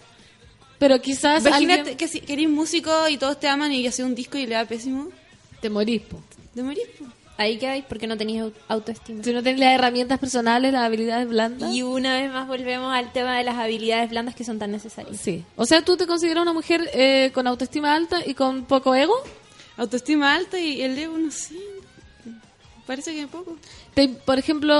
Pero 0.80 1.02
quizás 1.02 1.45
Imagínate 1.45 1.80
alguien... 1.80 1.98
que 1.98 2.07
si 2.07 2.22
que 2.22 2.34
eres 2.34 2.49
músico 2.49 3.10
y 3.10 3.18
todos 3.18 3.40
te 3.40 3.48
aman 3.48 3.72
y 3.73 3.86
haces 3.88 4.06
un 4.06 4.15
disco 4.15 4.38
y 4.38 4.45
le 4.45 4.56
da 4.56 4.65
pésimo, 4.65 5.10
te 5.61 5.69
morís, 5.69 6.02
po. 6.02 6.19
de 6.53 6.64
morir. 6.64 6.84
po. 6.99 7.06
Ahí 7.38 7.57
quedáis 7.57 7.84
porque 7.84 8.07
no 8.07 8.15
tenías 8.15 8.45
au- 8.45 8.53
autoestima. 8.69 9.22
Si 9.22 9.34
no 9.34 9.44
tenés 9.44 9.60
las 9.60 9.73
herramientas 9.73 10.19
personales, 10.19 10.72
las 10.72 10.84
habilidades 10.84 11.27
blandas. 11.27 11.73
Y 11.73 11.84
una 11.84 12.14
vez 12.22 12.32
más 12.32 12.48
volvemos 12.48 12.94
al 12.94 13.11
tema 13.11 13.38
de 13.38 13.44
las 13.44 13.56
habilidades 13.57 14.10
blandas 14.10 14.36
que 14.36 14.45
son 14.45 14.57
tan 14.57 14.72
necesarias. 14.72 15.18
Sí. 15.22 15.44
O 15.57 15.65
sea, 15.65 15.82
¿tú 15.84 15.98
te 15.98 16.07
consideras 16.07 16.44
una 16.44 16.53
mujer 16.53 16.90
eh, 16.94 17.32
con 17.34 17.45
autoestima 17.45 17.94
alta 17.94 18.19
y 18.26 18.36
con 18.36 18.64
poco 18.64 18.95
ego? 18.95 19.15
Autoestima 19.76 20.34
alta 20.34 20.57
y 20.57 20.82
el 20.82 20.98
ego, 20.98 21.18
no 21.18 21.30
sé. 21.30 21.56
Parece 22.88 23.14
que 23.14 23.27
poco. 23.27 23.57
Te- 23.95 24.07
por 24.10 24.40
ejemplo, 24.40 24.73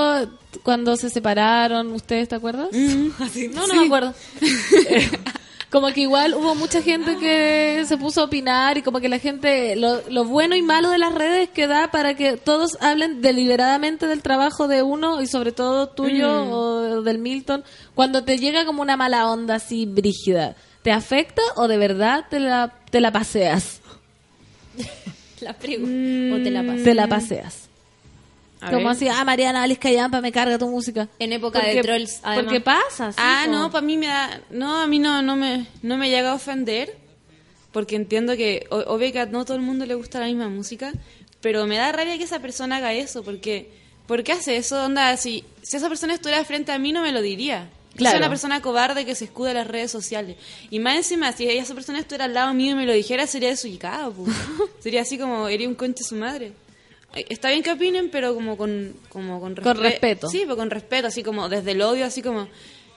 cuando 0.62 0.96
se 0.96 1.10
separaron, 1.10 1.92
¿ustedes 1.92 2.28
te 2.28 2.36
acuerdas? 2.36 2.68
No, 2.72 3.66
no 3.66 3.74
me 3.74 3.84
acuerdo. 3.84 4.14
Como 5.70 5.88
que 5.88 6.02
igual 6.02 6.34
hubo 6.34 6.54
mucha 6.54 6.80
gente 6.80 7.16
que 7.16 7.84
se 7.86 7.96
puso 7.96 8.20
a 8.20 8.24
opinar 8.24 8.78
y 8.78 8.82
como 8.82 9.00
que 9.00 9.08
la 9.08 9.18
gente, 9.18 9.74
lo, 9.74 10.00
lo 10.08 10.24
bueno 10.24 10.54
y 10.54 10.62
malo 10.62 10.90
de 10.90 10.98
las 10.98 11.12
redes 11.12 11.48
que 11.50 11.66
da 11.66 11.90
para 11.90 12.14
que 12.14 12.36
todos 12.36 12.78
hablen 12.80 13.20
deliberadamente 13.20 14.06
del 14.06 14.22
trabajo 14.22 14.68
de 14.68 14.82
uno 14.82 15.20
y 15.20 15.26
sobre 15.26 15.50
todo 15.50 15.88
tuyo 15.88 16.50
o 16.50 17.02
del 17.02 17.18
Milton, 17.18 17.64
cuando 17.94 18.22
te 18.22 18.38
llega 18.38 18.64
como 18.64 18.80
una 18.80 18.96
mala 18.96 19.28
onda 19.28 19.56
así 19.56 19.86
brígida, 19.86 20.54
¿te 20.82 20.92
afecta 20.92 21.42
o 21.56 21.66
de 21.66 21.78
verdad 21.78 22.26
te 22.30 22.38
la, 22.38 22.72
te 22.90 23.00
la 23.00 23.10
paseas? 23.10 23.80
La 25.40 25.52
pregunta. 25.52 26.34
O 26.34 26.42
te 26.42 26.50
la 26.50 26.62
pasas. 26.62 26.82
Te 26.82 26.94
la 26.94 27.08
paseas. 27.08 27.65
A 28.66 28.70
Como 28.70 28.88
ver. 28.88 28.96
así, 28.96 29.08
ah, 29.08 29.24
Mariana 29.24 29.62
Alice 29.62 29.80
Callampa, 29.80 30.20
me 30.20 30.32
carga 30.32 30.58
tu 30.58 30.68
música. 30.68 31.08
En 31.18 31.32
época 31.32 31.60
de 31.62 31.80
trolls, 31.82 32.20
además. 32.22 32.44
Porque 32.44 32.60
pasa, 32.60 33.12
sí, 33.12 33.18
Ah, 33.20 33.46
no, 33.48 33.70
para 33.70 33.86
mí 33.86 33.96
me 33.96 34.06
da... 34.08 34.40
No, 34.50 34.80
a 34.80 34.86
mí 34.86 34.98
no, 34.98 35.22
no, 35.22 35.36
me, 35.36 35.66
no 35.82 35.96
me 35.96 36.10
llega 36.10 36.32
a 36.32 36.34
ofender, 36.34 36.96
porque 37.72 37.96
entiendo 37.96 38.36
que, 38.36 38.66
o- 38.70 38.78
obvio 38.94 39.12
que 39.12 39.20
a 39.20 39.26
no 39.26 39.44
todo 39.44 39.56
el 39.56 39.62
mundo 39.62 39.86
le 39.86 39.94
gusta 39.94 40.18
la 40.20 40.26
misma 40.26 40.48
música, 40.48 40.92
pero 41.40 41.66
me 41.66 41.76
da 41.76 41.92
rabia 41.92 42.18
que 42.18 42.24
esa 42.24 42.40
persona 42.40 42.76
haga 42.76 42.92
eso, 42.92 43.22
porque... 43.22 43.70
¿Por 44.06 44.22
qué 44.22 44.30
hace 44.32 44.56
eso? 44.56 44.84
Onda, 44.84 45.16
si, 45.16 45.42
si 45.62 45.76
esa 45.76 45.88
persona 45.88 46.14
estuviera 46.14 46.44
frente 46.44 46.70
a 46.70 46.78
mí 46.78 46.92
no 46.92 47.02
me 47.02 47.10
lo 47.10 47.20
diría. 47.20 47.68
Claro. 47.96 48.12
Soy 48.14 48.18
una 48.20 48.28
persona 48.28 48.62
cobarde 48.62 49.04
que 49.04 49.16
se 49.16 49.24
escuda 49.24 49.50
en 49.50 49.56
las 49.56 49.66
redes 49.66 49.90
sociales. 49.90 50.36
Y 50.70 50.78
más 50.78 50.94
encima, 50.96 51.32
si 51.32 51.48
esa 51.48 51.74
persona 51.74 51.98
estuviera 51.98 52.26
al 52.26 52.34
lado 52.34 52.54
mío 52.54 52.70
y 52.70 52.74
me 52.76 52.86
lo 52.86 52.92
dijera, 52.92 53.26
sería 53.26 53.48
desubicado. 53.48 54.14
sería 54.78 55.02
así 55.02 55.18
como, 55.18 55.50
iría 55.50 55.68
un 55.68 55.74
conche 55.74 56.04
su 56.04 56.14
madre. 56.14 56.52
Ay, 57.16 57.26
Está 57.28 57.50
bien 57.50 57.62
que 57.62 57.72
opinen, 57.72 58.10
pero 58.10 58.34
como 58.34 58.56
con, 58.56 58.94
como 59.08 59.40
con, 59.40 59.54
Con 59.56 59.76
respe- 59.76 59.80
respeto. 59.80 60.28
Sí, 60.28 60.40
pero 60.44 60.56
con 60.56 60.70
respeto, 60.70 61.08
así 61.08 61.22
como 61.22 61.48
desde 61.48 61.72
el 61.72 61.82
odio, 61.82 62.04
así 62.04 62.22
como... 62.22 62.46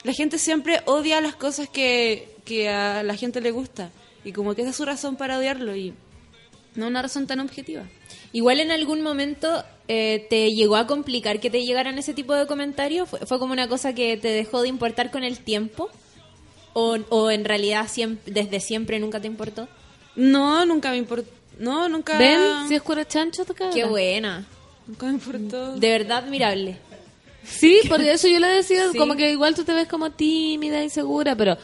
La 0.04 0.14
gente 0.14 0.38
siempre 0.38 0.82
odia 0.86 1.20
las 1.22 1.36
cosas 1.36 1.68
que, 1.68 2.30
que 2.46 2.70
a 2.70 3.04
la 3.04 3.16
gente 3.16 3.42
le 3.42 3.52
gusta. 3.52 3.90
Y 4.24 4.32
como 4.32 4.56
que 4.56 4.62
esa 4.62 4.72
es 4.72 4.78
su 4.78 4.86
razón 4.86 5.16
para 5.18 5.38
odiarlo 5.38 5.76
y 5.76 5.94
no 6.76 6.88
una 6.88 7.02
razón 7.02 7.28
tan 7.28 7.40
objetiva. 7.42 7.84
Igual 8.32 8.60
en 8.62 8.72
algún 8.72 9.02
momento 9.02 9.64
eh, 9.90 10.26
te 10.30 10.54
llegó 10.54 10.76
a 10.78 10.88
complicar 10.88 11.40
que 11.42 11.50
te 11.50 11.66
llegaran 11.66 11.98
ese 11.98 12.14
tipo 12.14 12.34
de 12.36 12.48
comentarios. 12.48 13.10
¿Fue, 13.10 13.20
fue 13.26 13.40
como 13.40 13.52
una 13.54 13.68
cosa 13.68 13.94
que 13.94 14.16
te 14.18 14.28
dejó 14.30 14.62
de 14.62 14.68
importar 14.70 15.12
con 15.12 15.24
el 15.26 15.40
tiempo? 15.40 15.90
¿O, 16.74 16.98
o 17.10 17.32
en 17.32 17.44
realidad 17.44 17.88
siempre, 17.90 18.32
desde 18.32 18.60
siempre 18.62 19.00
nunca 19.00 19.20
te 19.20 19.28
importó? 19.28 19.68
No, 20.16 20.66
nunca 20.66 20.92
me 20.92 20.98
importó. 20.98 21.30
No, 21.60 21.88
nunca... 21.90 22.18
¿Ven? 22.18 22.40
Si 22.68 22.76
es 22.76 22.82
cuero 22.82 23.04
chancho, 23.04 23.46
te 23.46 23.54
cagas. 23.54 23.76
Qué 23.76 23.86
buena. 23.86 24.46
Nunca 24.88 25.06
me 25.08 25.14
importó. 25.14 25.76
De 25.76 25.90
verdad 25.90 26.20
admirable. 26.26 26.78
Sí, 27.44 27.80
por 27.88 28.02
eso 28.02 28.28
yo 28.28 28.40
le 28.40 28.48
decía, 28.48 28.92
Sí. 28.92 28.98
como 28.98 29.16
que 29.16 29.30
igual 29.32 29.56
tú 29.56 29.64
te 29.64 29.74
ves 29.74 29.88
como 29.88 30.12
tímida, 30.12 30.84
insegura, 30.84 31.36
pero 31.36 31.58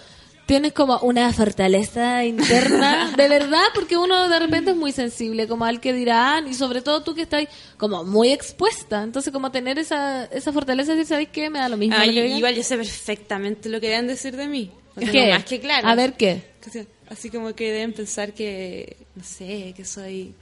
tienes 0.45 0.73
como 0.73 0.97
una 0.99 1.31
fortaleza 1.33 2.23
interna, 2.23 3.13
de 3.17 3.27
verdad, 3.27 3.63
porque 3.73 3.97
uno 3.97 4.29
de 4.29 4.39
repente 4.39 4.71
es 4.71 4.77
muy 4.77 4.91
sensible, 4.91 5.47
como 5.47 5.65
al 5.65 5.79
que 5.81 5.91
dirán, 5.93 6.47
y 6.47 6.53
sobre 6.53 6.81
todo 6.81 7.01
tú 7.03 7.13
que 7.15 7.23
estás 7.23 7.45
como 7.77 8.03
muy 8.03 8.31
expuesta, 8.31 9.01
entonces 9.03 9.33
como 9.33 9.51
tener 9.51 9.77
esa, 9.79 10.25
esa 10.25 10.51
fortaleza 10.53 10.91
de 10.91 10.99
decir, 10.99 11.09
¿sabes 11.15 11.29
qué? 11.31 11.49
Me 11.49 11.59
da 11.59 11.67
lo 11.69 11.77
mismo. 11.77 11.95
Ah, 11.97 12.05
lo 12.05 12.11
que 12.13 12.19
y- 12.19 12.21
digan. 12.23 12.37
igual 12.37 12.55
yo 12.55 12.63
sé 12.63 12.77
perfectamente 12.77 13.69
lo 13.69 13.79
que 13.81 13.89
deben 13.89 14.07
decir 14.07 14.35
de 14.37 14.47
mí. 14.47 14.71
¿Qué? 15.11 15.31
más 15.31 15.43
que 15.45 15.59
claro. 15.59 15.87
A 15.87 15.95
ver, 15.95 16.13
¿qué? 16.13 16.43
O 16.65 16.69
sea, 16.71 16.85
Así 17.09 17.29
como 17.29 17.53
que 17.55 17.71
deben 17.71 17.93
pensar 17.93 18.33
que, 18.33 18.97
no 19.15 19.23
sé, 19.23 19.73
que 19.75 19.85
soy 19.85 20.33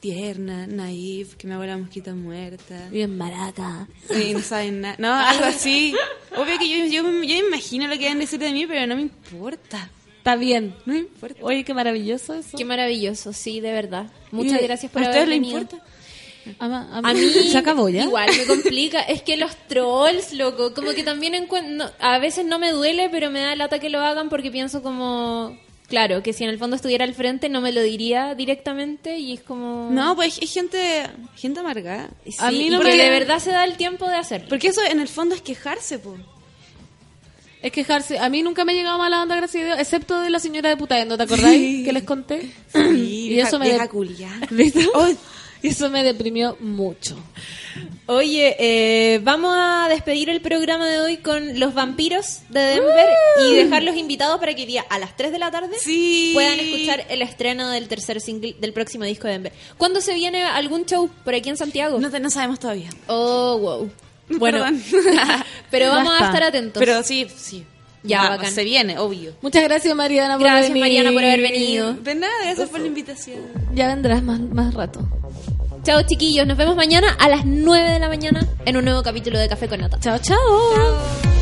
tierna, 0.00 0.66
naif, 0.66 1.36
que 1.36 1.46
me 1.46 1.54
hago 1.54 1.64
la 1.64 1.78
mosquita 1.78 2.12
muerta. 2.14 2.88
Bien 2.90 3.16
maraca. 3.16 3.86
Y 4.10 4.32
no 4.32 4.40
saben 4.40 4.80
nada. 4.80 4.96
No, 4.98 5.12
algo 5.28 5.44
así. 5.44 5.94
Obvio 6.36 6.58
que 6.58 6.68
yo, 6.92 7.02
yo, 7.22 7.36
imagino 7.46 7.86
lo 7.86 7.92
que 7.94 8.00
deben 8.04 8.18
decir 8.18 8.40
de 8.40 8.52
mí, 8.52 8.66
pero 8.66 8.86
no 8.86 8.96
me 8.96 9.02
importa. 9.02 9.90
Está 10.18 10.34
bien. 10.36 10.74
No 10.86 10.94
me 10.94 11.00
importa. 11.00 11.38
Oye, 11.42 11.62
qué 11.64 11.72
maravilloso 11.74 12.34
eso. 12.34 12.56
Qué 12.56 12.64
maravilloso, 12.64 13.32
sí, 13.32 13.60
de 13.60 13.72
verdad. 13.72 14.06
Muchas 14.32 14.60
Y- 14.60 14.64
gracias 14.64 14.90
por 14.90 15.02
¿A 15.02 15.06
ustedes 15.06 15.24
haber 15.24 15.28
les 15.28 15.40
venido. 15.40 15.60
importa? 15.60 15.84
Ama- 16.58 16.90
A 16.98 17.12
mí 17.12 17.20
¿Se 17.50 17.56
acabó 17.58 17.88
ya? 17.88 18.02
igual 18.02 18.28
me 18.36 18.44
complica. 18.46 19.02
Es 19.02 19.22
que 19.22 19.36
los 19.36 19.54
trolls, 19.68 20.32
loco, 20.32 20.74
como 20.74 20.92
que 20.94 21.04
también 21.04 21.34
encuent- 21.34 21.68
no, 21.76 21.88
a 22.00 22.18
veces 22.18 22.44
no 22.44 22.58
me 22.58 22.72
duele, 22.72 23.08
pero 23.10 23.30
me 23.30 23.38
da 23.40 23.54
lata 23.54 23.78
que 23.78 23.88
lo 23.88 24.00
hagan 24.00 24.28
porque 24.28 24.50
pienso 24.50 24.82
como... 24.82 25.56
Claro, 25.92 26.22
que 26.22 26.32
si 26.32 26.42
en 26.42 26.48
el 26.48 26.56
fondo 26.56 26.74
estuviera 26.74 27.04
al 27.04 27.12
frente 27.12 27.50
no 27.50 27.60
me 27.60 27.70
lo 27.70 27.82
diría 27.82 28.34
directamente 28.34 29.18
y 29.18 29.34
es 29.34 29.40
como... 29.42 29.90
No, 29.90 30.16
pues 30.16 30.38
es 30.40 30.50
gente, 30.50 31.02
gente 31.36 31.60
amargada. 31.60 32.08
Sí, 32.24 32.34
a 32.38 32.50
mí 32.50 32.70
no 32.70 32.78
porque 32.78 32.96
me- 32.96 33.02
de 33.04 33.10
verdad 33.10 33.40
se 33.40 33.50
da 33.50 33.62
el 33.64 33.76
tiempo 33.76 34.08
de 34.08 34.16
hacerlo. 34.16 34.48
Porque 34.48 34.68
eso 34.68 34.80
en 34.90 35.00
el 35.00 35.08
fondo 35.08 35.34
es 35.34 35.42
quejarse, 35.42 35.98
po. 35.98 36.16
Es 37.60 37.72
quejarse. 37.72 38.18
A 38.18 38.30
mí 38.30 38.42
nunca 38.42 38.64
me 38.64 38.72
ha 38.72 38.74
llegado 38.74 38.96
mala 38.96 39.20
onda, 39.20 39.36
gracias 39.36 39.62
a 39.62 39.66
Dios, 39.66 39.78
excepto 39.80 40.18
de 40.22 40.30
la 40.30 40.38
señora 40.38 40.70
de 40.70 40.78
Putaendo, 40.78 41.18
¿te 41.18 41.24
acordáis? 41.24 41.84
Que 41.84 41.92
les 41.92 42.04
conté. 42.04 42.50
y 42.74 43.38
eso 43.38 43.58
me, 43.58 43.66
vieja 43.66 43.82
de- 43.82 43.88
culiá. 43.90 44.30
¿Viste? 44.50 44.88
Y 45.62 45.68
eso 45.68 45.88
me 45.90 46.02
deprimió 46.02 46.56
mucho. 46.60 47.16
Oye, 48.06 48.56
eh, 48.58 49.20
vamos 49.22 49.54
a 49.56 49.86
despedir 49.88 50.28
el 50.28 50.40
programa 50.40 50.86
de 50.88 51.00
hoy 51.00 51.16
con 51.18 51.58
los 51.58 51.72
vampiros 51.72 52.40
de 52.50 52.60
Denver 52.60 53.06
y 53.46 53.54
dejarlos 53.54 53.96
invitados 53.96 54.38
para 54.40 54.54
que 54.54 54.66
día 54.66 54.84
a 54.90 54.98
las 54.98 55.16
3 55.16 55.30
de 55.32 55.38
la 55.38 55.50
tarde 55.50 55.76
Sí. 55.80 56.32
puedan 56.34 56.58
escuchar 56.60 57.06
el 57.08 57.22
estreno 57.22 57.70
del 57.70 57.88
tercer 57.88 58.20
single 58.20 58.56
del 58.60 58.72
próximo 58.72 59.04
disco 59.04 59.26
de 59.28 59.34
Denver. 59.34 59.52
¿Cuándo 59.78 60.00
se 60.00 60.14
viene 60.14 60.42
algún 60.42 60.84
show 60.84 61.08
por 61.24 61.34
aquí 61.34 61.48
en 61.48 61.56
Santiago? 61.56 61.98
No, 61.98 62.08
no 62.10 62.30
sabemos 62.30 62.58
todavía. 62.60 62.90
Oh, 63.06 63.58
wow. 63.58 63.90
Bueno, 64.38 64.64
pero 65.70 65.88
vamos 65.90 66.08
Basta. 66.08 66.24
a 66.24 66.28
estar 66.28 66.42
atentos. 66.44 66.80
Pero 66.80 67.02
sí, 67.02 67.26
sí. 67.36 67.64
Ya, 68.02 68.30
bacán. 68.30 68.50
Se 68.52 68.64
viene, 68.64 68.98
obvio. 68.98 69.34
Muchas 69.42 69.62
gracias, 69.62 69.94
Mariana, 69.94 70.34
por 70.34 70.42
Gracias, 70.46 70.68
venir. 70.68 70.80
Mariana, 70.82 71.12
por 71.12 71.22
haber 71.24 71.40
venido. 71.40 71.92
De 71.94 72.14
nada, 72.14 72.32
gracias 72.44 72.68
por 72.70 72.80
la 72.80 72.86
invitación. 72.86 73.40
Ya 73.74 73.88
vendrás 73.88 74.22
más, 74.22 74.40
más 74.40 74.74
rato. 74.74 75.06
Chao, 75.84 76.02
chiquillos. 76.02 76.46
Nos 76.46 76.56
vemos 76.56 76.76
mañana 76.76 77.16
a 77.18 77.28
las 77.28 77.44
9 77.44 77.90
de 77.90 77.98
la 77.98 78.08
mañana 78.08 78.46
en 78.64 78.76
un 78.76 78.84
nuevo 78.84 79.02
capítulo 79.02 79.38
de 79.38 79.48
Café 79.48 79.68
con 79.68 79.80
Nata. 79.80 79.98
Chao, 79.98 80.18
chao. 80.18 81.41